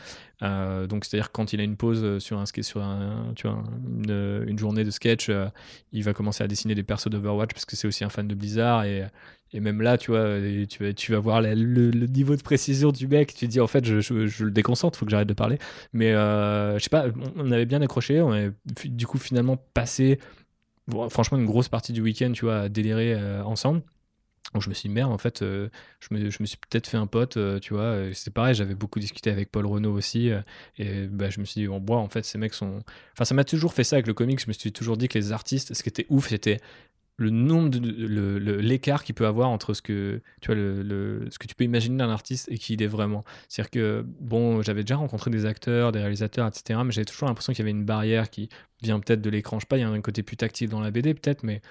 Euh, 0.42 0.86
donc, 0.86 1.04
c'est-à-dire, 1.04 1.32
quand 1.32 1.52
il 1.52 1.60
a 1.60 1.64
une 1.64 1.76
pause 1.76 2.18
sur, 2.18 2.38
un, 2.38 2.44
sur 2.46 2.82
un, 2.82 3.32
tu 3.36 3.46
vois, 3.46 3.62
une, 3.86 4.58
journée 4.58 4.84
de 4.84 4.90
sketch, 4.90 5.28
euh, 5.30 5.46
il 5.92 6.04
va 6.04 6.12
commencer 6.12 6.44
à 6.44 6.48
dessiner 6.48 6.74
des 6.74 6.82
persos 6.82 7.08
d'Overwatch 7.08 7.52
parce 7.52 7.64
que 7.64 7.74
c'est 7.74 7.88
aussi 7.88 8.04
un 8.04 8.10
fan 8.10 8.28
de 8.28 8.34
Blizzard. 8.34 8.84
Et, 8.84 9.06
et 9.54 9.60
même 9.60 9.80
là, 9.80 9.96
tu 9.96 10.10
vois, 10.10 10.38
tu 10.68 10.84
vas, 10.84 10.92
tu 10.92 11.12
vas 11.12 11.20
voir 11.20 11.40
le, 11.40 11.90
niveau 12.06 12.36
de 12.36 12.42
précision 12.42 12.92
du 12.92 13.08
mec. 13.08 13.34
Tu 13.34 13.46
te 13.46 13.50
dis, 13.50 13.60
en 13.60 13.66
fait, 13.66 13.84
je, 13.84 14.00
je, 14.00 14.26
je 14.26 14.44
le 14.44 14.50
déconcentre, 14.50 14.98
faut 14.98 15.06
que 15.06 15.10
j'arrête 15.10 15.28
de 15.28 15.34
parler. 15.34 15.58
Mais 15.94 16.12
je 16.12 16.78
sais 16.80 16.90
pas, 16.90 17.06
on 17.36 17.50
avait 17.50 17.66
bien 17.66 17.80
accroché. 17.80 18.20
On 18.20 18.32
avait 18.32 18.52
du 18.84 19.06
coup 19.06 19.18
finalement 19.18 19.56
passé 19.72 20.18
franchement, 21.10 21.38
une 21.38 21.46
grosse 21.46 21.68
partie 21.68 21.92
du 21.92 22.02
week-end, 22.02 22.32
tu 22.32 22.44
vois, 22.44 22.60
à 22.60 22.68
délirer 22.68 23.14
euh, 23.14 23.42
ensemble. 23.44 23.82
Je 24.58 24.68
me 24.68 24.74
suis 24.74 24.88
dit, 24.88 24.94
merde, 24.94 25.12
en 25.12 25.18
fait, 25.18 25.40
euh, 25.40 25.70
je, 26.00 26.14
me, 26.14 26.28
je, 26.28 26.38
me, 26.40 26.46
suis 26.46 26.58
peut-être 26.58 26.86
fait 26.86 26.98
un 26.98 27.06
pote, 27.06 27.38
euh, 27.38 27.58
tu 27.58 27.72
vois. 27.72 28.12
C'est 28.12 28.32
pareil, 28.32 28.54
j'avais 28.54 28.74
beaucoup 28.74 28.98
discuté 28.98 29.30
avec 29.30 29.50
Paul 29.50 29.64
Renault 29.66 29.92
aussi. 29.92 30.30
et 30.76 31.06
bah, 31.06 31.30
je 31.30 31.40
me 31.40 31.44
suis 31.46 31.62
dit, 31.62 31.68
on 31.68 31.80
boit, 31.80 31.98
en 31.98 32.08
fait, 32.08 32.24
ces 32.24 32.38
mecs 32.38 32.52
sont. 32.52 32.82
Enfin, 33.12 33.24
ça 33.24 33.34
m'a 33.34 33.44
toujours 33.44 33.72
fait 33.72 33.84
ça 33.84 33.96
avec 33.96 34.06
le 34.06 34.14
comics. 34.14 34.40
Je 34.40 34.48
me 34.48 34.52
suis 34.52 34.72
toujours 34.72 34.96
dit 34.96 35.08
que 35.08 35.18
les 35.18 35.32
artistes, 35.32 35.72
ce 35.72 35.82
qui 35.82 35.88
était 35.88 36.06
ouf, 36.10 36.28
c'était 36.28 36.58
le 37.22 37.30
nombre 37.30 37.70
de 37.70 38.52
l'écart 38.56 39.04
qu'il 39.04 39.14
peut 39.14 39.26
avoir 39.26 39.48
entre 39.48 39.74
ce 39.74 39.82
que 39.82 40.20
tu 40.40 40.46
vois 40.46 40.54
le, 40.54 41.26
ce 41.30 41.38
que 41.38 41.46
tu 41.46 41.54
peux 41.54 41.64
imaginer 41.64 41.96
d'un 41.96 42.10
artiste 42.10 42.48
et 42.50 42.58
qui 42.58 42.74
il 42.74 42.82
est 42.82 42.86
vraiment. 42.86 43.24
C'est 43.48 43.62
à 43.62 43.64
dire 43.64 43.70
que 43.70 44.04
bon 44.20 44.62
j'avais 44.62 44.82
déjà 44.82 44.96
rencontré 44.96 45.30
des 45.30 45.46
acteurs 45.46 45.92
des 45.92 46.00
réalisateurs 46.00 46.46
etc 46.46 46.80
mais 46.84 46.92
j'avais 46.92 47.04
toujours 47.04 47.28
l'impression 47.28 47.52
qu'il 47.52 47.60
y 47.60 47.62
avait 47.62 47.70
une 47.70 47.84
barrière 47.84 48.30
qui 48.30 48.48
vient 48.82 49.00
peut-être 49.00 49.22
de 49.22 49.30
l'écran. 49.30 49.58
Je 49.58 49.64
sais 49.64 49.68
pas 49.68 49.78
il 49.78 49.82
y 49.82 49.84
a 49.84 49.88
un 49.88 50.00
côté 50.00 50.22
plus 50.22 50.36
tactile 50.36 50.68
dans 50.68 50.80
la 50.80 50.90
BD 50.90 51.14
peut-être 51.14 51.42
mais 51.44 51.62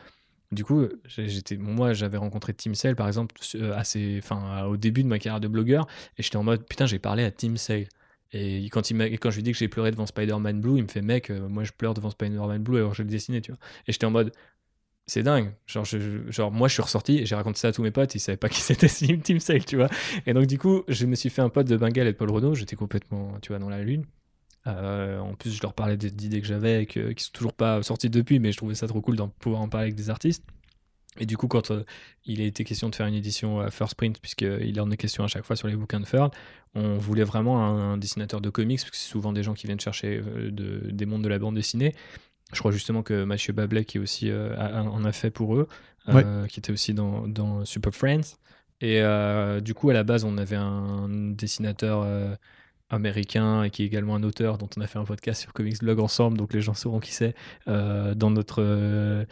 du 0.52 0.64
coup 0.64 0.88
j'étais 1.06 1.58
moi 1.58 1.94
j'avais 1.94 2.18
rencontré 2.18 2.54
Tim 2.54 2.74
Sale 2.74 2.96
par 2.96 3.08
exemple 3.08 3.36
assez 3.76 4.20
enfin 4.24 4.64
au 4.66 4.78
début 4.78 5.04
de 5.04 5.08
ma 5.08 5.20
carrière 5.20 5.40
de 5.42 5.48
blogueur 5.48 5.88
et 6.18 6.24
j'étais 6.24 6.38
en 6.38 6.44
mode 6.44 6.66
putain 6.68 6.86
j'ai 6.86 7.00
parlé 7.00 7.24
à 7.24 7.32
Tim 7.32 7.58
Sale. 7.58 7.88
Et 8.34 8.66
quand, 8.70 8.90
il 8.90 9.20
quand 9.20 9.30
je 9.30 9.36
lui 9.36 9.44
dis 9.44 9.52
que 9.52 9.58
j'ai 9.58 9.68
pleuré 9.68 9.92
devant 9.92 10.06
Spider-Man 10.06 10.62
Blue, 10.62 10.78
il 10.78 10.84
me 10.84 10.88
fait 10.88 11.02
mec, 11.02 11.30
euh, 11.30 11.50
moi 11.50 11.64
je 11.66 11.72
pleure 11.74 11.94
devant 11.94 12.10
Spider-Man 12.10 12.64
Blue 12.64 12.78
alors 12.78 12.94
je 12.94 13.04
le 13.04 13.10
dessinais, 13.10 13.42
tu 13.42 13.52
vois. 13.52 13.60
Et 13.88 13.92
j'étais 13.92 14.06
en 14.06 14.12
mode 14.12 14.32
c'est 15.08 15.24
dingue. 15.24 15.54
Genre, 15.68 16.52
moi, 16.52 16.68
je 16.68 16.74
suis 16.74 16.82
ressorti 16.82 17.20
et 17.20 17.26
j'ai 17.26 17.36
raconté 17.36 17.60
ça 17.60 17.70
à 17.70 17.72
tous 17.72 17.84
mes 17.84 17.92
potes. 17.92 18.16
Ils 18.16 18.20
savaient 18.20 18.38
pas 18.38 18.50
qui 18.50 18.62
c'était 18.62 18.88
Team 18.88 19.40
Sale, 19.40 19.66
tu 19.66 19.76
vois. 19.76 19.90
Et 20.26 20.34
donc, 20.34 20.48
du 20.48 20.58
coup, 20.58 20.84
je 20.88 21.06
me 21.06 21.16
suis 21.16 21.30
fait 21.30 21.42
un 21.42 21.50
pote 21.50 21.68
de 21.68 21.78
Bengal 21.78 22.08
et 22.08 22.14
de 22.14 22.18
Paul 22.18 22.32
Renault. 22.32 22.56
J'étais 22.56 22.76
complètement, 22.76 23.40
tu 23.42 23.50
vois, 23.50 23.60
dans 23.60 23.70
la 23.70 23.84
lune. 23.84 24.06
Euh, 24.68 25.20
en 25.20 25.34
plus, 25.34 25.52
je 25.52 25.62
leur 25.62 25.74
parlais 25.74 25.98
d'idées 25.98 26.42
que 26.42 26.48
j'avais, 26.48 26.86
qui 26.86 27.00
sont 27.18 27.32
toujours 27.34 27.54
pas 27.54 27.82
sorties 27.84 28.10
depuis, 28.10 28.40
mais 28.40 28.52
je 28.52 28.58
trouvais 28.58 28.76
ça 28.76 28.88
trop 28.88 29.02
cool 29.02 29.16
de 29.16 29.24
pouvoir 29.40 29.62
en 29.62 29.70
parler 29.70 29.86
avec 29.86 29.96
des 29.96 30.10
artistes. 30.10 30.44
Et 31.20 31.26
du 31.26 31.36
coup, 31.36 31.48
quand 31.48 31.72
euh, 31.72 31.84
il 32.26 32.40
a 32.40 32.46
été 32.46 32.64
question 32.64 32.88
de 32.90 32.96
faire 32.96 33.08
une 33.08 33.16
édition 33.16 33.60
euh, 33.60 33.70
First 33.70 33.96
Print, 33.96 34.20
puisqu'il 34.22 34.80
en 34.80 34.90
est 34.92 34.98
question 34.98 35.26
à 35.26 35.28
chaque 35.28 35.44
fois 35.44 35.58
sur 35.58 35.68
les 35.68 35.76
bouquins 35.76 36.00
de 36.00 36.06
Furl, 36.06 36.30
on 36.74 36.98
voulait 36.98 37.26
vraiment 37.26 37.66
un, 37.66 37.98
dessinateur 37.98 38.40
de 38.40 38.50
comics, 38.50 38.80
parce 38.80 38.92
que 38.92 38.96
c'est 38.96 39.10
souvent 39.10 39.34
des 39.34 39.44
gens 39.44 39.54
qui 39.54 39.68
viennent 39.68 39.80
chercher 39.80 40.22
de, 40.22 40.90
des 40.90 41.06
mondes 41.06 41.24
de 41.24 41.28
la 41.28 41.38
bande 41.38 41.56
dessinée. 41.56 41.94
Je 42.54 42.60
crois 42.60 42.72
justement 42.72 43.04
que 43.04 43.24
Mathieu 43.24 43.54
Bablet, 43.54 43.86
qui 43.86 44.00
aussi 44.00 44.30
euh, 44.30 44.56
en 44.58 45.06
a 45.06 45.12
fait 45.12 45.32
pour 45.32 45.56
eux, 45.56 45.68
euh, 46.10 46.48
qui 46.48 46.60
était 46.60 46.72
aussi 46.72 46.94
dans, 46.94 47.28
dans, 47.28 47.66
Super 47.66 47.94
Friends. 47.94 48.38
Et 48.82 49.02
euh, 49.02 49.62
du 49.62 49.74
coup, 49.74 49.90
à 49.90 49.94
la 49.94 50.04
base, 50.04 50.24
on 50.26 50.38
avait 50.38 50.58
un 50.58 51.08
dessinateur 51.10 52.06
américain 52.90 53.64
et 53.64 53.70
qui 53.70 53.84
est 53.84 53.86
également 53.86 54.16
un 54.16 54.24
auteur 54.24 54.58
dont 54.58 54.70
on 54.76 54.82
a 54.82 54.88
fait 54.88 55.00
un 55.00 55.06
podcast 55.06 55.42
sur 55.42 55.54
Comics 55.54 55.80
Blog 55.80 56.00
ensemble, 56.00 56.38
donc 56.38 56.54
les 56.54 56.62
gens 56.62 56.74
sauront 56.74 57.00
qui 57.00 57.14
c'est, 57.14 57.36
dans 57.68 58.32
notre 58.32 59.26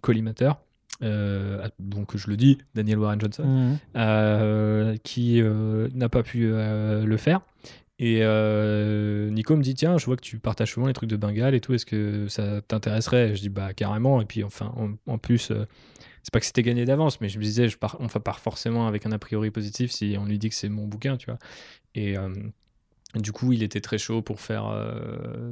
collimateur. 0.00 0.60
donc 1.00 2.16
je 2.16 2.28
le 2.28 2.36
dis, 2.36 2.58
Daniel 2.74 2.98
Warren 2.98 3.20
Johnson, 3.20 3.78
mmh. 3.94 4.98
qui 5.02 5.42
n'a 5.42 6.08
pas 6.08 6.22
pu 6.22 6.50
le 6.50 7.16
faire. 7.16 7.40
Et 7.98 8.18
euh, 8.20 9.30
Nico 9.30 9.56
me 9.56 9.62
dit 9.62 9.74
tiens, 9.74 9.96
je 9.96 10.04
vois 10.04 10.16
que 10.16 10.22
tu 10.22 10.38
partages 10.38 10.72
souvent 10.72 10.86
les 10.86 10.92
trucs 10.92 11.08
de 11.08 11.16
Bengale 11.16 11.54
et 11.54 11.60
tout, 11.60 11.72
est-ce 11.72 11.86
que 11.86 12.28
ça 12.28 12.60
t'intéresserait? 12.60 13.34
Je 13.34 13.40
dis 13.40 13.48
bah 13.48 13.72
carrément. 13.72 14.20
Et 14.20 14.26
puis 14.26 14.44
enfin, 14.44 14.74
en, 15.06 15.18
plus, 15.18 15.50
euh, 15.50 15.66
c'est 16.22 16.32
pas 16.32 16.40
que 16.40 16.46
c'était 16.46 16.62
gagné 16.62 16.84
d'avance, 16.84 17.20
mais 17.20 17.28
je 17.30 17.38
me 17.38 17.42
disais, 17.42 17.68
je 17.68 17.78
pars, 17.78 17.96
on 18.00 18.08
part 18.08 18.40
forcément 18.40 18.86
avec 18.86 19.06
un 19.06 19.12
a 19.12 19.18
priori 19.18 19.50
positif 19.50 19.90
si 19.90 20.16
on 20.18 20.26
lui 20.26 20.38
dit 20.38 20.50
que 20.50 20.54
c'est 20.54 20.68
mon 20.68 20.86
bouquin, 20.86 21.16
tu 21.16 21.26
vois. 21.26 21.38
Et 21.94 22.18
euh, 22.18 22.28
du 23.16 23.32
coup, 23.32 23.52
il 23.52 23.62
était 23.62 23.80
très 23.80 23.98
chaud 23.98 24.22
pour 24.22 24.40
faire, 24.40 24.72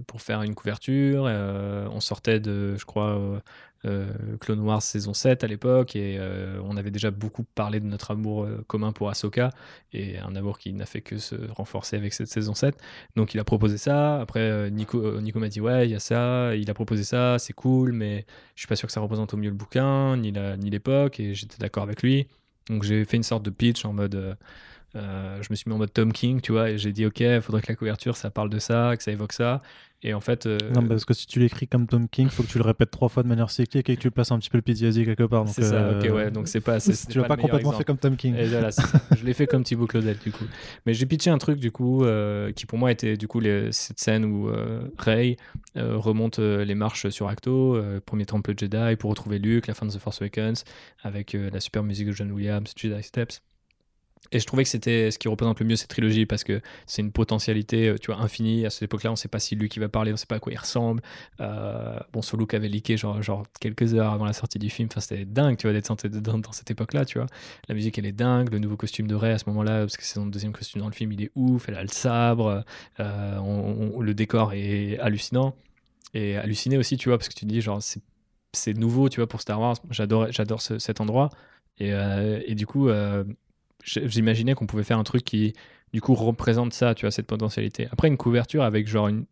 pour 0.07 0.23
faire 0.23 0.43
une 0.43 0.55
couverture. 0.55 1.25
on 1.25 2.01
sortait 2.01 2.41
de, 2.41 2.77
je 2.77 2.85
crois, 2.85 3.43
euh, 3.87 4.07
Clone 4.41 4.61
Wars 4.61 4.83
saison 4.83 5.13
7 5.13 5.45
à 5.45 5.47
l'époque 5.47 5.95
et 5.95 6.17
euh, 6.19 6.59
on 6.65 6.77
avait 6.79 6.91
déjà 6.91 7.11
beaucoup 7.11 7.45
parlé 7.45 7.81
de 7.81 7.85
notre 7.85 8.13
amour 8.13 8.45
euh, 8.45 8.65
commun 8.67 8.93
pour 8.93 9.11
Ahsoka 9.11 9.51
et 9.93 10.19
un 10.19 10.35
amour 10.37 10.59
qui 10.59 10.73
n'a 10.73 10.87
fait 10.87 11.03
que 11.03 11.19
se 11.19 11.35
renforcer 11.51 11.97
avec 11.97 12.15
cette 12.15 12.29
saison 12.29 12.55
7 12.55 12.79
donc 13.15 13.35
il 13.35 13.41
a 13.41 13.45
proposé 13.45 13.77
ça. 13.77 14.21
Après 14.21 14.71
Nico, 14.71 15.21
Nico 15.21 15.39
m'a 15.39 15.49
dit 15.49 15.61
ouais 15.61 15.87
il 15.87 15.91
y 15.91 15.95
a 15.95 15.99
ça. 15.99 16.55
Il 16.57 16.71
a 16.71 16.75
proposé 16.75 17.05
ça 17.05 17.39
c'est 17.39 17.53
cool 17.53 17.93
mais 17.93 18.25
je 18.55 18.63
suis 18.63 18.69
pas 18.69 18.77
sûr 18.77 18.87
que 18.87 18.93
ça 18.93 19.01
représente 19.01 19.35
au 19.35 19.37
mieux 19.37 19.51
le 19.51 19.57
bouquin 19.57 20.17
ni 20.17 20.33
l'époque 20.71 21.19
ni 21.19 21.27
et 21.27 21.35
j'étais 21.35 21.59
d'accord 21.59 21.83
avec 21.83 22.03
lui. 22.03 22.27
Donc 22.71 22.85
j'ai 22.85 23.05
fait 23.05 23.19
une 23.19 23.23
sorte 23.23 23.43
de 23.43 23.51
pitch 23.51 23.85
en 23.85 23.93
mode 23.93 24.37
je 24.95 25.47
me 25.51 25.55
suis 25.55 25.69
mis 25.69 25.75
en 25.75 25.79
mode 25.79 25.93
Tom 25.93 26.13
King, 26.13 26.41
tu 26.41 26.53
vois, 26.53 26.71
et 26.71 26.79
j'ai 26.79 26.93
dit 26.93 27.07
ok, 27.07 27.21
il 27.21 27.41
faudrait 27.41 27.63
que 27.63 27.71
la 27.71 27.77
couverture 27.77 28.17
ça 28.17 28.31
parle 28.31 28.51
de 28.51 28.59
ça, 28.59 28.97
que 28.97 29.03
ça 29.03 29.13
évoque 29.13 29.33
ça. 29.33 29.63
Et 30.05 30.13
en 30.13 30.21
fait. 30.21 30.45
Euh, 30.45 30.59
non, 30.75 30.87
parce 30.87 31.07
que 31.07 31.15
si 31.15 31.27
tu 31.27 31.41
l'écris 31.41 31.67
comme 31.67 31.87
Tom 31.87 32.09
King, 32.09 32.29
faut 32.29 32.43
que 32.43 32.49
tu 32.49 32.59
le 32.59 32.65
répètes 32.65 32.91
trois 32.91 33.09
fois 33.09 33.23
de 33.23 33.29
manière 33.29 33.51
cyclique 33.51 33.89
et 33.89 33.97
que 33.97 34.01
tu 34.01 34.11
passes 34.11 34.31
un 34.31 34.39
petit 34.39 34.51
peu 34.51 34.59
le 34.59 34.63
PTSD 34.63 35.07
quelque 35.07 35.23
part. 35.23 35.49
C'est 35.49 35.63
ça, 35.63 35.93
ok, 35.93 36.13
ouais. 36.13 36.31
Donc 36.31 36.47
c'est 36.47 36.61
pas. 36.61 36.79
Tu 37.11 37.19
l'as 37.19 37.25
pas, 37.25 37.37
complètement 37.37 37.73
fait 37.73 37.85
comme 37.85 37.97
Tom 37.97 38.17
King. 38.17 38.35
Et 38.37 38.47
voilà, 38.47 38.69
je 39.17 39.25
l'ai 39.25 39.33
fait 39.33 39.47
comme 39.47 39.65
Thibaut 39.65 39.87
Claudel, 39.87 40.19
du 40.19 40.31
coup. 40.31 40.45
Mais 40.85 40.93
j'ai 40.93 41.07
pitché 41.07 41.31
un 41.31 41.39
truc, 41.39 41.59
du 41.59 41.71
coup, 41.71 42.05
euh, 42.05 42.53
qui 42.53 42.67
pour 42.67 42.79
moi 42.79 42.93
était, 42.93 43.17
du 43.17 43.27
coup, 43.29 43.41
les, 43.41 43.73
cette 43.73 43.99
scène 43.99 44.25
où 44.25 44.49
euh, 44.49 44.83
Rey 44.99 45.37
remonte 45.75 46.39
les 46.39 46.75
marches 46.75 47.09
sur 47.09 47.29
Acto, 47.29 47.81
premier 48.05 48.27
temple 48.27 48.53
Jedi, 48.57 48.97
pour 48.97 49.11
retrouver 49.11 49.39
Luke, 49.39 49.67
la 49.67 49.75
fin 49.75 49.87
de 49.87 49.93
The 49.93 49.99
Force 49.99 50.21
Awakens, 50.21 50.65
avec 51.03 51.33
la 51.33 51.61
super 51.61 51.83
musique 51.83 52.09
de 52.09 52.13
John 52.13 52.31
Williams, 52.31 52.73
Jedi 52.77 53.03
Steps. 53.03 53.41
Et 54.33 54.41
je 54.41 54.47
trouvais 54.47 54.65
que 54.65 54.69
c'était 54.69 55.11
ce 55.11 55.19
qui 55.19 55.29
représente 55.29 55.61
le 55.61 55.67
mieux 55.67 55.77
cette 55.77 55.91
trilogie 55.91 56.27
parce 56.27 56.45
que 56.45 56.61
c'est 56.87 57.03
une 57.03 57.13
potentialité, 57.13 57.89
euh, 57.89 57.99
tu 57.99 58.11
vois, 58.11 58.21
infinie. 58.21 58.67
À 58.67 58.71
cette 58.71 58.85
époque-là, 58.85 59.13
on 59.13 59.17
sait 59.17 59.29
pas 59.29 59.39
si 59.39 59.55
lui 59.55 59.69
qui 59.69 59.79
va 59.79 59.89
parler, 59.89 60.13
on 60.13 60.17
sait 60.17 60.27
pas 60.27 60.37
à 60.37 60.39
quoi 60.39 60.53
il 60.53 60.59
ressemble. 60.59 61.03
Euh, 61.41 61.99
bon, 62.13 62.23
ce 62.23 62.37
look 62.37 62.55
avait 62.55 62.69
leaké 62.69 62.97
genre, 62.97 63.23
genre 63.23 63.45
quelques 63.61 63.95
heures 63.95 64.13
avant 64.13 64.25
la 64.25 64.33
sortie 64.33 64.59
du 64.59 64.71
film. 64.71 64.89
Enfin, 64.91 65.01
c'était 65.01 65.25
dingue, 65.25 65.57
tu 65.57 65.67
vois, 65.67 65.73
d'être 65.73 66.09
dans, 66.21 66.39
dans 66.39 66.53
cette 66.53 66.71
époque-là, 66.71 67.05
tu 67.05 67.19
vois. 67.19 67.27
La 67.69 67.75
musique, 67.75 67.99
elle 67.99 68.07
est 68.07 68.13
dingue. 68.13 68.51
Le 68.51 68.59
nouveau 68.59 68.77
costume 68.77 69.07
de 69.07 69.15
Ray 69.15 69.33
à 69.33 69.39
ce 69.39 69.45
moment-là, 69.49 69.81
parce 69.81 69.97
que 69.97 70.03
c'est 70.03 70.15
son 70.15 70.27
deuxième 70.27 70.53
costume 70.53 70.81
dans 70.81 70.89
le 70.89 70.95
film, 70.95 71.13
il 71.13 71.23
est 71.23 71.31
ouf. 71.35 71.69
Elle 71.69 71.77
a 71.77 71.83
le 71.83 71.89
sabre. 71.89 72.65
Euh, 73.01 74.01
le 74.01 74.15
décor 74.15 74.53
est 74.53 74.99
hallucinant. 74.99 75.55
Et 76.15 76.37
halluciné 76.37 76.79
aussi, 76.79 76.97
tu 76.97 77.09
vois, 77.09 77.19
parce 77.19 77.29
que 77.29 77.35
tu 77.35 77.45
te 77.45 77.51
dis, 77.51 77.61
genre, 77.61 77.81
c'est 78.53 78.75
nouveau, 78.75 79.09
tu 79.09 79.21
vois, 79.21 79.29
pour 79.29 79.41
Star 79.41 79.61
Wars. 79.61 79.77
J'adore, 79.91 80.31
j'adore 80.31 80.61
cet 80.61 81.01
endroit. 81.01 81.31
Et, 81.79 81.91
et, 82.47 82.55
du 82.55 82.67
coup, 82.67 82.89
j'imaginais 83.83 84.55
qu'on 84.55 84.67
pouvait 84.67 84.85
faire 84.85 84.99
un 84.99 85.05
truc 85.05 85.25
qui, 85.25 85.53
du 85.93 86.01
coup, 86.01 86.15
représente 86.15 86.73
ça, 86.73 86.95
tu 86.95 87.07
vois, 87.07 87.11
cette 87.11 87.27
potentialité. 87.27 87.89
Après, 87.91 88.09
une 88.09 88.17
couverture 88.17 88.63
avec 88.63 88.87
genre 88.89 89.09
une, 89.09 89.27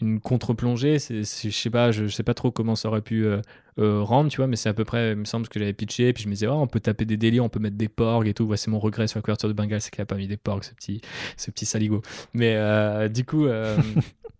une 0.00 0.20
contre-plongée, 0.20 0.98
je 0.98 1.22
sais 1.24 1.70
pas, 1.70 1.90
je, 1.90 2.06
sais 2.06 2.22
pas 2.22 2.34
trop 2.34 2.50
comment 2.52 2.76
ça 2.76 2.88
aurait 2.88 3.02
pu 3.02 3.24
euh, 3.24 3.40
euh, 3.78 4.02
rendre, 4.02 4.30
tu 4.30 4.36
vois, 4.36 4.46
mais 4.46 4.56
c'est 4.56 4.68
à 4.68 4.74
peu 4.74 4.84
près, 4.84 5.12
il 5.12 5.16
me 5.16 5.24
semble, 5.24 5.46
ce 5.46 5.50
que 5.50 5.58
j'avais 5.58 5.72
pitché. 5.72 6.12
Puis 6.12 6.22
je 6.22 6.28
me 6.28 6.34
disais, 6.34 6.46
oh, 6.46 6.54
on 6.54 6.66
peut 6.68 6.80
taper 6.80 7.04
des 7.04 7.16
délires, 7.16 7.44
on 7.44 7.48
peut 7.48 7.58
mettre 7.58 7.76
des 7.76 7.88
porgs 7.88 8.26
et 8.28 8.34
tout. 8.34 8.54
c'est 8.56 8.70
mon 8.70 8.78
regret 8.78 9.08
sur 9.08 9.18
la 9.18 9.22
couverture 9.22 9.48
de 9.48 9.54
Bengal, 9.54 9.80
c'est 9.80 9.90
qu'il 9.90 10.00
a 10.00 10.06
pas 10.06 10.16
mis 10.16 10.28
des 10.28 10.36
porgs, 10.36 10.64
ce 10.64 10.72
petit, 10.72 11.00
ce 11.36 11.50
petit 11.50 11.66
saligo. 11.66 12.02
Mais 12.32 12.54
euh, 12.56 13.08
du 13.08 13.24
coup, 13.24 13.46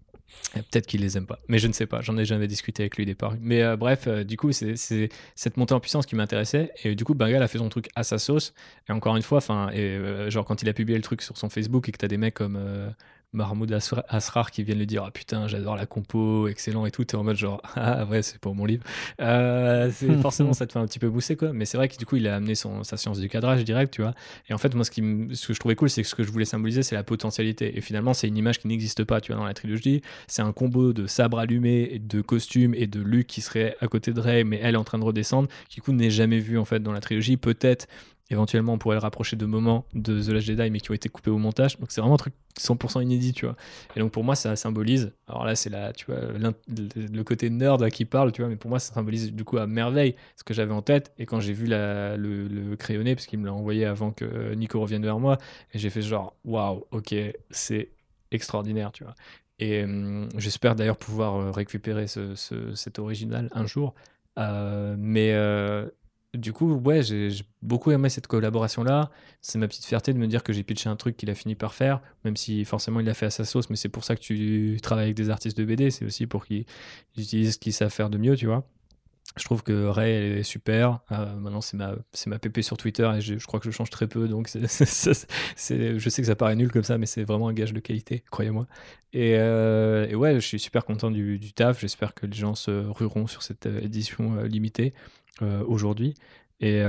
Peut-être 0.55 0.87
qu'il 0.87 1.03
les 1.03 1.17
aime 1.17 1.27
pas, 1.27 1.41
mais 1.49 1.59
je 1.59 1.67
ne 1.67 1.73
sais 1.73 1.87
pas. 1.87 2.01
J'en 2.01 2.17
ai 2.17 2.25
jamais 2.25 2.47
discuté 2.47 2.83
avec 2.83 2.97
lui 2.97 3.05
des 3.05 3.15
paris. 3.15 3.39
Mais 3.41 3.63
euh, 3.63 3.77
bref, 3.77 4.05
euh, 4.07 4.25
du 4.25 4.37
coup, 4.37 4.53
c'est 4.53 4.75
cette 5.35 5.57
montée 5.57 5.75
en 5.75 5.81
puissance 5.81 6.07
qui 6.07 6.17
m'intéressait. 6.17 6.73
Et 6.85 6.95
du 6.95 7.05
coup, 7.05 7.15
Bengal 7.15 7.43
a 7.43 7.49
fait 7.49 7.59
son 7.59 7.69
truc 7.69 7.89
à 7.95 8.03
sa 8.03 8.19
sauce. 8.19 8.55
Et 8.89 8.93
encore 8.93 9.17
une 9.17 9.23
fois, 9.23 9.39
enfin, 9.39 9.71
euh, 9.75 10.31
genre 10.31 10.45
quand 10.45 10.63
il 10.63 10.69
a 10.69 10.73
publié 10.73 10.97
le 10.97 11.03
truc 11.03 11.23
sur 11.23 11.37
son 11.37 11.49
Facebook 11.49 11.89
et 11.89 11.93
que 11.93 11.99
tu 11.99 12.05
as 12.05 12.09
des 12.09 12.17
mecs 12.17 12.35
comme 12.35 12.59
Mahmoud 13.33 13.71
Asrar 14.09 14.51
qui 14.51 14.63
viennent 14.63 14.79
lui 14.79 14.87
dire 14.87 15.05
ah 15.07 15.11
putain 15.11 15.49
j'adore 15.49 15.77
la 15.77 15.87
compo 15.87 16.49
excellent 16.49 16.87
et 16.87 16.91
tout. 16.91 17.05
T'es 17.05 17.17
en 17.17 17.25
mode 17.25 17.37
genre 17.37 17.61
ah 17.77 18.07
ouais 18.07 18.23
c'est 18.23 18.39
pour 18.39 18.55
mon 18.55 18.65
livre. 18.65 18.85
Euh, 19.21 19.91
c'est 19.93 20.13
forcément 20.23 20.53
ça 20.53 20.67
te 20.67 20.73
fait 20.73 20.79
un 20.79 20.87
petit 20.87 20.99
peu 20.99 21.11
bousser 21.11 21.37
quoi. 21.37 21.53
Mais 21.53 21.65
c'est 21.65 21.77
vrai 21.77 21.89
que 21.89 21.97
du 21.97 22.07
coup 22.07 22.17
il 22.17 22.27
a 22.27 22.37
amené 22.37 22.55
son, 22.55 22.85
sa 22.85 22.97
science 22.97 23.19
du 23.19 23.29
cadrage 23.29 23.65
direct 23.65 23.93
tu 23.93 24.03
vois. 24.03 24.15
Et 24.49 24.55
en 24.55 24.59
fait 24.59 24.75
moi 24.75 24.85
ce, 24.85 24.91
qui 24.91 25.03
ce 25.33 25.47
que 25.47 25.53
je 25.53 25.61
trouvais 25.61 25.75
cool 25.75 25.91
c'est 25.91 26.03
que 26.03 26.09
ce 26.09 26.15
que 26.15 26.23
je 26.23 26.31
voulais 26.31 26.45
symboliser 26.45 26.83
c'est 26.83 26.95
la 26.95 27.05
potentialité. 27.05 27.77
Et 27.77 27.81
finalement 27.81 28.15
c'est 28.15 28.29
une 28.29 28.37
image 28.37 28.59
qui 28.59 28.69
n'existe 28.69 29.05
pas 29.05 29.21
tu 29.21 29.33
vois 29.33 29.41
dans 29.41 29.47
la 29.47 29.55
trilogie. 29.55 30.03
C'est 30.27 30.43
un 30.43 30.53
combo 30.53 30.93
de 30.93 31.07
sabre 31.07 31.39
allumé 31.39 31.99
de 31.99 32.23
costumes 32.23 32.75
et 32.75 32.87
de 32.87 33.01
Luke 33.01 33.27
qui 33.27 33.43
serait 33.43 33.77
à 33.81 33.89
côté 33.89 34.13
de 34.13 34.21
Rey 34.21 34.45
mais 34.45 34.59
elle 34.63 34.75
est 34.75 34.79
en 34.79 34.85
train 34.85 34.99
de 34.99 35.05
redescendre 35.05 35.49
qui 35.69 35.77
du 35.77 35.83
coup 35.83 35.93
n'est 35.93 36.11
jamais 36.11 36.39
vu 36.39 36.59
en 36.59 36.65
fait 36.65 36.81
dans 36.81 36.93
la 36.93 37.01
trilogie. 37.01 37.37
Peut-être 37.37 37.87
éventuellement 38.31 38.75
on 38.75 38.79
pourrait 38.79 38.97
le 38.97 39.01
rapprocher 39.01 39.37
de 39.37 39.47
moments 39.47 39.85
de 39.95 40.23
The 40.23 40.29
Last 40.29 40.47
Jedi 40.47 40.71
mais 40.71 40.81
qui 40.81 40.91
ont 40.91 40.95
été 40.95 41.09
coupés 41.09 41.31
au 41.31 41.39
montage. 41.39 41.79
Donc 41.79 41.91
c'est 41.91 42.01
vraiment 42.01 42.15
un 42.15 42.19
truc 42.19 42.35
100% 42.59 43.03
inédit 43.03 43.33
tu 43.33 43.47
vois. 43.47 43.57
Et 43.97 44.01
donc 44.01 44.13
pour 44.13 44.25
moi 44.25 44.35
ça 44.35 44.57
symbolise 44.57 45.13
alors 45.29 45.45
là 45.45 45.55
c'est 45.55 45.71
la 45.71 45.93
tu 45.93 46.07
vois 46.07 46.19
le 46.37 47.23
côté 47.23 47.51
nerd 47.51 47.89
qui 47.91 48.05
parle 48.05 48.33
tu 48.33 48.43
vois 48.43 48.49
mais 48.49 48.57
pour 48.57 48.71
moi 48.71 48.79
ça 48.79 48.93
symbolise 48.93 49.33
du 49.33 49.45
coup 49.45 49.59
à 49.59 49.67
merveille 49.67 50.15
ce 50.37 50.45
que 50.45 50.55
j'avais 50.55 50.75
en 50.75 50.83
tête. 50.83 51.13
Et 51.19 51.27
quand 51.27 51.41
j'ai 51.41 51.53
vu 51.53 51.67
la, 51.67 52.17
le, 52.17 52.49
le 52.49 52.77
crayonné 52.77 53.15
parce 53.15 53.27
qu'il 53.27 53.39
me 53.39 53.47
l'a 53.47 53.53
envoyé 53.55 53.85
avant 53.85 54.11
que 54.11 54.55
Nico 54.55 54.81
revienne 54.81 55.03
vers 55.03 55.19
moi 55.19 55.39
j'ai 55.75 55.91
fait 55.91 56.03
genre 56.03 56.35
waouh 56.45 56.85
ok 56.91 57.15
c'est 57.51 57.91
extraordinaire 58.31 58.93
tu 58.93 59.05
vois. 59.05 59.15
Et 59.59 59.85
hum, 59.85 60.29
j'espère 60.37 60.75
d'ailleurs 60.77 60.97
pouvoir 60.97 61.37
euh, 61.37 61.51
récupérer 61.51 62.07
ce, 62.07 62.35
cet 62.75 62.99
original 62.99 63.49
un 63.53 63.67
jour. 63.67 63.95
Euh, 64.39 64.95
mais 64.99 65.33
euh, 65.35 65.89
du 66.39 66.52
coup, 66.52 66.73
ouais, 66.74 67.02
j'ai 67.02 67.31
beaucoup 67.62 67.90
aimé 67.90 68.09
cette 68.09 68.27
collaboration-là. 68.27 69.10
C'est 69.40 69.59
ma 69.59 69.69
petite 69.69 69.85
fierté 69.85 70.12
de 70.12 70.19
me 70.19 70.27
dire 70.27 70.43
que 70.43 70.52
j'ai 70.52 70.62
pitché 70.62 70.89
un 70.89 70.97
truc 70.97 71.16
qu'il 71.16 71.31
a 71.31 71.35
fini 71.35 71.55
par 71.55 71.74
faire, 71.74 72.01
même 72.24 72.36
si 72.36 72.65
forcément 72.65 73.01
il 73.01 73.06
l'a 73.06 73.15
fait 73.15 73.27
à 73.27 73.31
sa 73.31 73.44
sauce, 73.44 73.70
mais 73.70 73.77
c'est 73.77 73.89
pour 73.89 74.05
ça 74.05 74.16
que 74.16 74.20
tu 74.20 74.78
travailles 74.82 75.06
avec 75.06 75.16
des 75.16 75.31
artistes 75.31 75.59
de 75.59 75.65
BD, 75.65 75.90
c'est 75.90 76.05
aussi 76.05 76.27
pour 76.27 76.47
qu'ils 76.47 76.66
utilisent 77.16 77.55
ce 77.55 77.59
qu'ils 77.59 77.73
savent 77.73 77.93
faire 77.93 78.10
de 78.10 78.19
mieux, 78.19 78.36
tu 78.36 78.47
vois. 78.47 78.65
Je 79.36 79.44
trouve 79.44 79.62
que 79.62 79.86
Ray 79.86 80.39
est 80.39 80.43
super. 80.43 81.01
Euh, 81.12 81.36
maintenant, 81.36 81.60
c'est 81.60 81.77
ma, 81.77 81.94
c'est 82.12 82.62
sur 82.62 82.77
Twitter 82.77 83.09
et 83.16 83.20
je, 83.20 83.47
crois 83.47 83.60
que 83.60 83.66
je 83.66 83.70
change 83.70 83.90
très 83.90 84.09
peu. 84.09 84.27
Donc, 84.27 84.48
je 84.55 86.09
sais 86.09 86.23
que 86.23 86.27
ça 86.27 86.35
paraît 86.35 86.56
nul 86.56 86.73
comme 86.73 86.82
ça, 86.82 86.98
mais 86.98 87.06
c'est 87.06 87.24
vraiment 87.24 87.48
un 87.48 87.52
gage 87.52 87.73
de 87.73 87.81
qualité, 87.81 88.24
croyez-moi. 88.31 88.66
Et, 89.12 89.35
euh, 89.36 90.12
ouais, 90.15 90.35
je 90.35 90.40
suis 90.40 90.59
super 90.59 90.85
content 90.85 91.10
du, 91.10 91.39
du 91.39 91.52
taf. 91.52 91.81
J'espère 91.81 92.15
que 92.15 92.27
les 92.27 92.36
gens 92.36 92.55
se 92.55 92.70
rueront 92.70 93.27
sur 93.27 93.43
cette 93.43 93.66
euh, 93.66 93.81
édition 93.81 94.43
limitée. 94.43 94.94
Euh, 95.43 95.65
aujourd'hui. 95.66 96.15
Et 96.60 96.82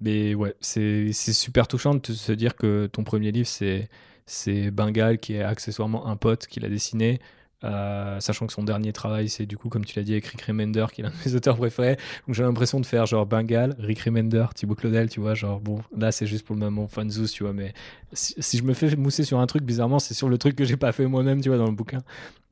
mais 0.00 0.34
ouais, 0.34 0.54
c'est 0.60 1.12
super 1.12 1.66
touchant 1.66 1.94
de 1.94 2.06
se 2.12 2.32
dire 2.32 2.54
que 2.54 2.86
ton 2.86 3.02
premier 3.02 3.32
livre, 3.32 3.48
c'est 3.48 3.88
c'est 4.26 4.70
Bengal, 4.70 5.18
qui 5.18 5.34
est 5.34 5.42
accessoirement 5.42 6.06
un 6.06 6.16
pote 6.16 6.46
qui 6.46 6.60
l'a 6.60 6.68
dessiné. 6.68 7.18
Euh, 7.62 8.18
sachant 8.20 8.46
que 8.46 8.52
son 8.52 8.62
dernier 8.62 8.92
travail, 8.92 9.28
c'est 9.28 9.44
du 9.44 9.58
coup, 9.58 9.68
comme 9.68 9.84
tu 9.84 9.98
l'as 9.98 10.02
dit, 10.02 10.12
avec 10.12 10.26
Rick 10.26 10.42
Remender, 10.42 10.86
qui 10.92 11.02
est 11.02 11.04
l'un 11.04 11.10
de 11.10 11.14
mes 11.26 11.34
auteurs 11.34 11.56
préférés. 11.56 11.96
Donc 12.26 12.34
j'ai 12.34 12.42
l'impression 12.42 12.80
de 12.80 12.86
faire 12.86 13.06
genre 13.06 13.26
Bengal, 13.26 13.76
Rick 13.78 14.00
Remender, 14.00 14.46
Thibaut 14.54 14.74
Claudel, 14.74 15.10
tu 15.10 15.20
vois. 15.20 15.34
Genre, 15.34 15.60
bon, 15.60 15.80
là, 15.96 16.10
c'est 16.12 16.26
juste 16.26 16.46
pour 16.46 16.56
le 16.56 16.60
moment 16.60 16.86
fanzous, 16.86 17.28
tu 17.28 17.42
vois. 17.42 17.52
Mais 17.52 17.74
si, 18.12 18.58
je 18.58 18.62
me 18.62 18.72
fais 18.72 18.96
mousser 18.96 19.24
sur 19.24 19.40
un 19.40 19.46
truc, 19.46 19.62
bizarrement, 19.62 19.98
c'est 19.98 20.14
sur 20.14 20.28
le 20.28 20.38
truc 20.38 20.56
que 20.56 20.64
j'ai 20.64 20.76
pas 20.76 20.92
fait 20.92 21.06
moi-même, 21.06 21.40
tu 21.40 21.48
vois, 21.48 21.58
dans 21.58 21.66
le 21.66 21.74
bouquin. 21.74 22.02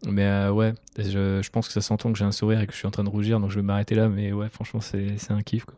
Mais 0.06 0.26
euh, 0.26 0.52
ouais, 0.52 0.74
je, 0.96 1.40
je, 1.42 1.50
pense 1.50 1.66
que 1.66 1.72
ça 1.72 1.80
s'entend 1.80 2.12
que 2.12 2.18
j'ai 2.18 2.24
un 2.24 2.32
sourire 2.32 2.60
et 2.60 2.66
que 2.66 2.72
je 2.72 2.78
suis 2.78 2.86
en 2.86 2.92
train 2.92 3.02
de 3.02 3.08
rougir, 3.08 3.40
donc 3.40 3.50
je 3.50 3.56
vais 3.56 3.62
m'arrêter 3.62 3.94
là. 3.94 4.08
Mais 4.08 4.32
ouais, 4.32 4.48
franchement, 4.48 4.80
c'est 4.80 5.30
un 5.30 5.42
kiff, 5.42 5.64
quoi. 5.64 5.74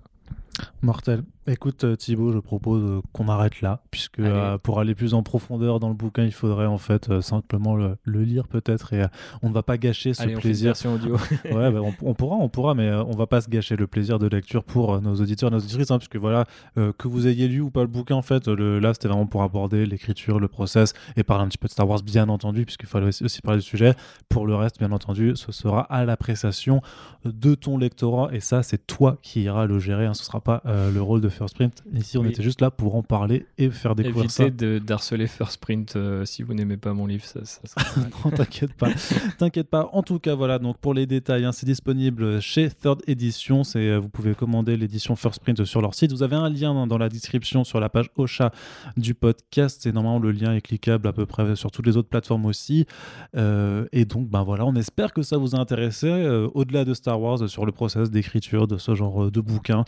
Mortel. 0.83 1.25
Écoute 1.47 1.85
euh, 1.85 1.97
Thibaut, 1.97 2.33
je 2.33 2.39
propose 2.39 2.83
euh, 2.85 3.01
qu'on 3.13 3.29
arrête 3.29 3.61
là, 3.61 3.83
puisque 3.91 4.21
euh, 4.21 4.57
pour 4.59 4.79
aller 4.79 4.95
plus 4.95 5.15
en 5.15 5.23
profondeur 5.23 5.81
dans 5.81 5.89
le 5.89 5.95
bouquin, 5.95 6.23
il 6.23 6.33
faudrait 6.33 6.67
en 6.67 6.79
fait 6.79 7.21
simplement 7.21 7.77
le, 7.77 7.97
lire 8.05 8.47
peut-être, 8.47 8.93
et 8.93 9.05
on 9.43 9.49
ne 9.49 9.55
va 9.55 9.63
pas 9.63 9.79
gâcher 9.79 10.15
ce 10.15 10.25
plaisir. 10.39 10.75
audio. 10.87 11.17
ouais, 11.47 11.73
bah, 11.73 11.81
on, 12.03 12.15
pourra, 12.15 12.37
on 12.37 12.49
pourra, 12.49 12.75
mais 12.75 12.93
on 12.93 13.17
va 13.17 13.27
pas 13.27 13.41
se 13.41 13.49
gâcher 13.49 13.75
le 13.75 13.87
plaisir 13.87 14.19
de 14.19 14.27
lecture 14.27 14.63
pour 14.63 15.01
nos 15.01 15.15
auditeurs, 15.15 15.51
nos 15.51 15.59
auditrices, 15.59 15.91
hein, 15.91 15.99
puisque 15.99 16.17
voilà, 16.17 16.45
que 16.77 17.09
vous 17.09 17.27
ayez 17.27 17.49
lu 17.49 17.63
ou 17.63 17.71
pas 17.71 17.81
le 17.81 17.89
bouquin, 17.89 18.17
en 18.17 18.23
fait, 18.23 18.47
le, 18.47 18.79
là 18.79 18.93
c'était 18.93 19.09
vraiment 19.09 19.27
pour 19.27 19.43
aborder 19.43 19.87
l'écriture, 19.87 20.39
le 20.39 20.49
process, 20.49 20.93
et 21.17 21.25
parler 21.25 21.45
un 21.45 21.49
petit 21.49 21.59
peu 21.59 21.67
de 21.67 21.73
Star 21.73 21.89
Wars, 21.89 22.03
bien 22.03 22.29
entendu, 22.29 22.65
puisqu'il 22.67 22.87
fallait 22.89 23.09
aussi, 23.09 23.41
parler 23.41 23.61
du 23.61 23.67
sujet. 23.67 23.95
Pour 24.29 24.47
le 24.47 24.55
reste, 24.55 24.79
bien 24.79 24.93
entendu, 24.93 25.33
ce 25.35 25.53
sera 25.53 25.81
à 25.83 26.05
l'appréciation 26.05 26.83
de 27.25 27.55
ton 27.55 27.79
lectorat, 27.79 28.29
et 28.33 28.41
ça, 28.41 28.63
c'est 28.63 28.87
toi 28.87 29.19
qui 29.23 29.43
iras 29.43 29.67
le 29.67 29.79
gérer, 29.79 30.07
hein, 30.07 30.15
ce 30.15 30.25
sera 30.25 30.40
pas 30.41 30.63
le 30.65 31.01
rôle 31.01 31.21
de 31.21 31.29
First 31.29 31.55
Print. 31.55 31.83
Ici, 31.95 32.19
on 32.19 32.25
était 32.25 32.43
juste 32.43 32.61
là 32.61 32.71
pour 32.71 32.95
en 32.95 33.03
parler 33.03 33.47
et 33.59 33.71
faire 33.71 33.95
découvrir 33.95 34.25
Évitez 34.25 34.45
ça. 34.45 34.51
de 34.51 34.79
d'harceler 34.79 35.27
First 35.27 35.61
Print 35.61 35.97
euh, 35.97 36.25
si 36.25 36.43
vous 36.43 36.55
n'aimez 36.55 36.77
pas 36.77 36.93
mon 36.93 37.07
livre. 37.07 37.25
Ça, 37.25 37.41
ça 37.45 37.81
non, 38.25 38.31
t'inquiète 38.31 38.75
pas. 38.75 38.89
t'inquiète 39.39 39.69
pas. 39.69 39.89
En 39.93 40.03
tout 40.03 40.19
cas, 40.19 40.35
voilà. 40.35 40.59
Donc 40.59 40.79
pour 40.79 40.95
les 40.95 41.07
détails, 41.07 41.45
hein, 41.45 41.53
c'est 41.53 41.67
disponible 41.67 42.41
chez 42.41 42.71
Third 42.71 43.03
Edition. 43.07 43.65
C'est 43.65 43.91
euh, 43.91 43.99
vous 43.99 44.09
pouvez 44.09 44.35
commander 44.35 44.77
l'édition 44.77 45.17
First 45.17 45.41
Print 45.41 45.65
sur 45.65 45.81
leur 45.81 45.95
site. 45.95 46.13
Vous 46.13 46.23
avez 46.23 46.37
un 46.37 46.49
lien 46.49 46.87
dans 46.87 46.99
la 46.99 47.09
description 47.09 47.65
sur 47.65 47.81
la 47.81 47.89
page 47.89 48.11
Ocha 48.17 48.53
du 48.97 49.15
podcast. 49.15 49.87
Et 49.87 49.93
normalement, 49.93 50.19
le 50.19 50.33
lien 50.33 50.55
est 50.55 50.61
cliquable 50.61 51.09
à 51.09 51.13
peu 51.13 51.27
près 51.27 51.57
sur 51.57 51.71
toutes 51.71 51.87
les 51.87 51.97
autres 51.97 52.09
plateformes 52.09 52.47
aussi. 52.47 52.87
Euh, 53.37 53.87
et 53.93 54.05
donc, 54.05 54.29
ben 54.29 54.43
voilà, 54.43 54.65
on 54.65 54.75
espère 54.75 55.13
que 55.13 55.23
ça 55.23 55.37
vous 55.37 55.55
a 55.55 55.59
intéressé. 55.59 56.11
Au-delà 56.55 56.85
de 56.85 56.95
Star 56.95 57.21
Wars, 57.21 57.49
sur 57.49 57.67
le 57.67 57.73
process 57.73 58.11
d'écriture 58.11 58.67
de 58.67 58.79
ce 58.79 58.95
genre 58.95 59.31
de 59.31 59.41
bouquin. 59.41 59.85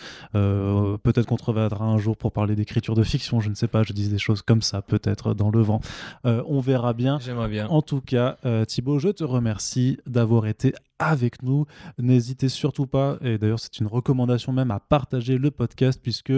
Peut-être 1.03 1.27
qu'on 1.27 1.37
te 1.37 1.45
reviendra 1.45 1.85
un 1.85 1.99
jour 1.99 2.17
pour 2.17 2.33
parler 2.33 2.55
d'écriture 2.55 2.95
de 2.95 3.03
fiction, 3.03 3.41
je 3.41 3.51
ne 3.51 3.55
sais 3.55 3.69
pas, 3.69 3.83
je 3.83 3.93
dis 3.93 4.09
des 4.09 4.19
choses 4.19 4.43
comme 4.43 4.63
ça, 4.63 4.83
peut-être 4.83 5.35
dans 5.35 5.51
le 5.51 5.61
vent. 5.61 5.81
Euh, 6.27 6.43
on 6.47 6.61
verra 6.61 6.93
bien. 6.93 7.19
J'aimerais 7.21 7.49
bien. 7.49 7.69
En 7.69 7.83
tout 7.83 8.01
cas, 8.01 8.37
euh, 8.45 8.65
Thibaut, 8.65 8.99
je 8.99 9.09
te 9.09 9.25
remercie 9.25 9.99
d'avoir 10.07 10.47
été 10.47 10.75
avec 11.09 11.43
nous. 11.43 11.67
N'hésitez 11.99 12.49
surtout 12.49 12.87
pas, 12.87 13.19
et 13.21 13.39
d'ailleurs 13.39 13.61
c'est 13.61 13.79
une 13.79 13.87
recommandation 13.87 14.53
même, 14.53 14.71
à 14.71 14.81
partager 14.81 15.39
le 15.39 15.51
podcast, 15.51 16.01
puisque 16.03 16.33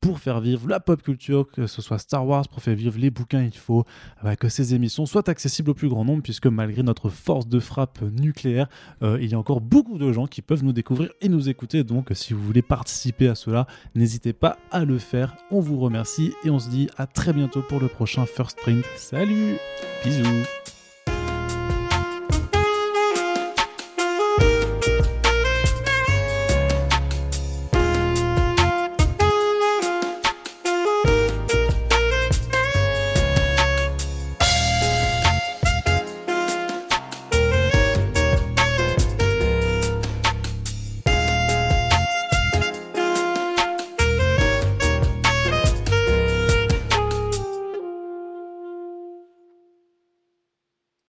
pour 0.00 0.18
faire 0.18 0.40
vivre 0.40 0.68
la 0.68 0.80
pop 0.80 1.02
culture, 1.02 1.46
que 1.50 1.66
ce 1.66 1.82
soit 1.82 1.98
Star 1.98 2.26
Wars, 2.26 2.48
pour 2.48 2.62
faire 2.62 2.74
vivre 2.74 2.98
les 2.98 3.10
bouquins, 3.10 3.42
il 3.42 3.56
faut 3.56 3.84
bah, 4.22 4.36
que 4.36 4.48
ces 4.48 4.74
émissions 4.74 5.06
soient 5.06 5.28
accessibles 5.28 5.70
au 5.70 5.74
plus 5.74 5.88
grand 5.88 6.04
nombre, 6.04 6.22
puisque 6.22 6.46
malgré 6.46 6.82
notre 6.82 7.08
force 7.08 7.48
de 7.48 7.60
frappe 7.60 8.00
nucléaire, 8.02 8.68
euh, 9.02 9.18
il 9.20 9.30
y 9.30 9.34
a 9.34 9.38
encore 9.38 9.60
beaucoup 9.60 9.98
de 9.98 10.12
gens 10.12 10.26
qui 10.26 10.42
peuvent 10.42 10.64
nous 10.64 10.72
découvrir 10.72 11.10
et 11.20 11.28
nous 11.28 11.48
écouter. 11.48 11.84
Donc 11.84 12.10
si 12.12 12.34
vous 12.34 12.42
voulez 12.42 12.62
participer 12.62 13.28
à 13.28 13.34
cela, 13.34 13.66
n'hésitez 13.94 14.32
pas 14.32 14.58
à 14.70 14.84
le 14.84 14.98
faire. 14.98 15.36
On 15.50 15.60
vous 15.60 15.78
remercie 15.78 16.32
et 16.44 16.50
on 16.50 16.58
se 16.58 16.68
dit 16.68 16.88
à 16.96 17.06
très 17.06 17.32
bientôt 17.32 17.62
pour 17.62 17.80
le 17.80 17.88
prochain 17.88 18.26
First 18.26 18.58
Print. 18.60 18.84
Salut 18.96 19.56
Bisous 20.04 20.75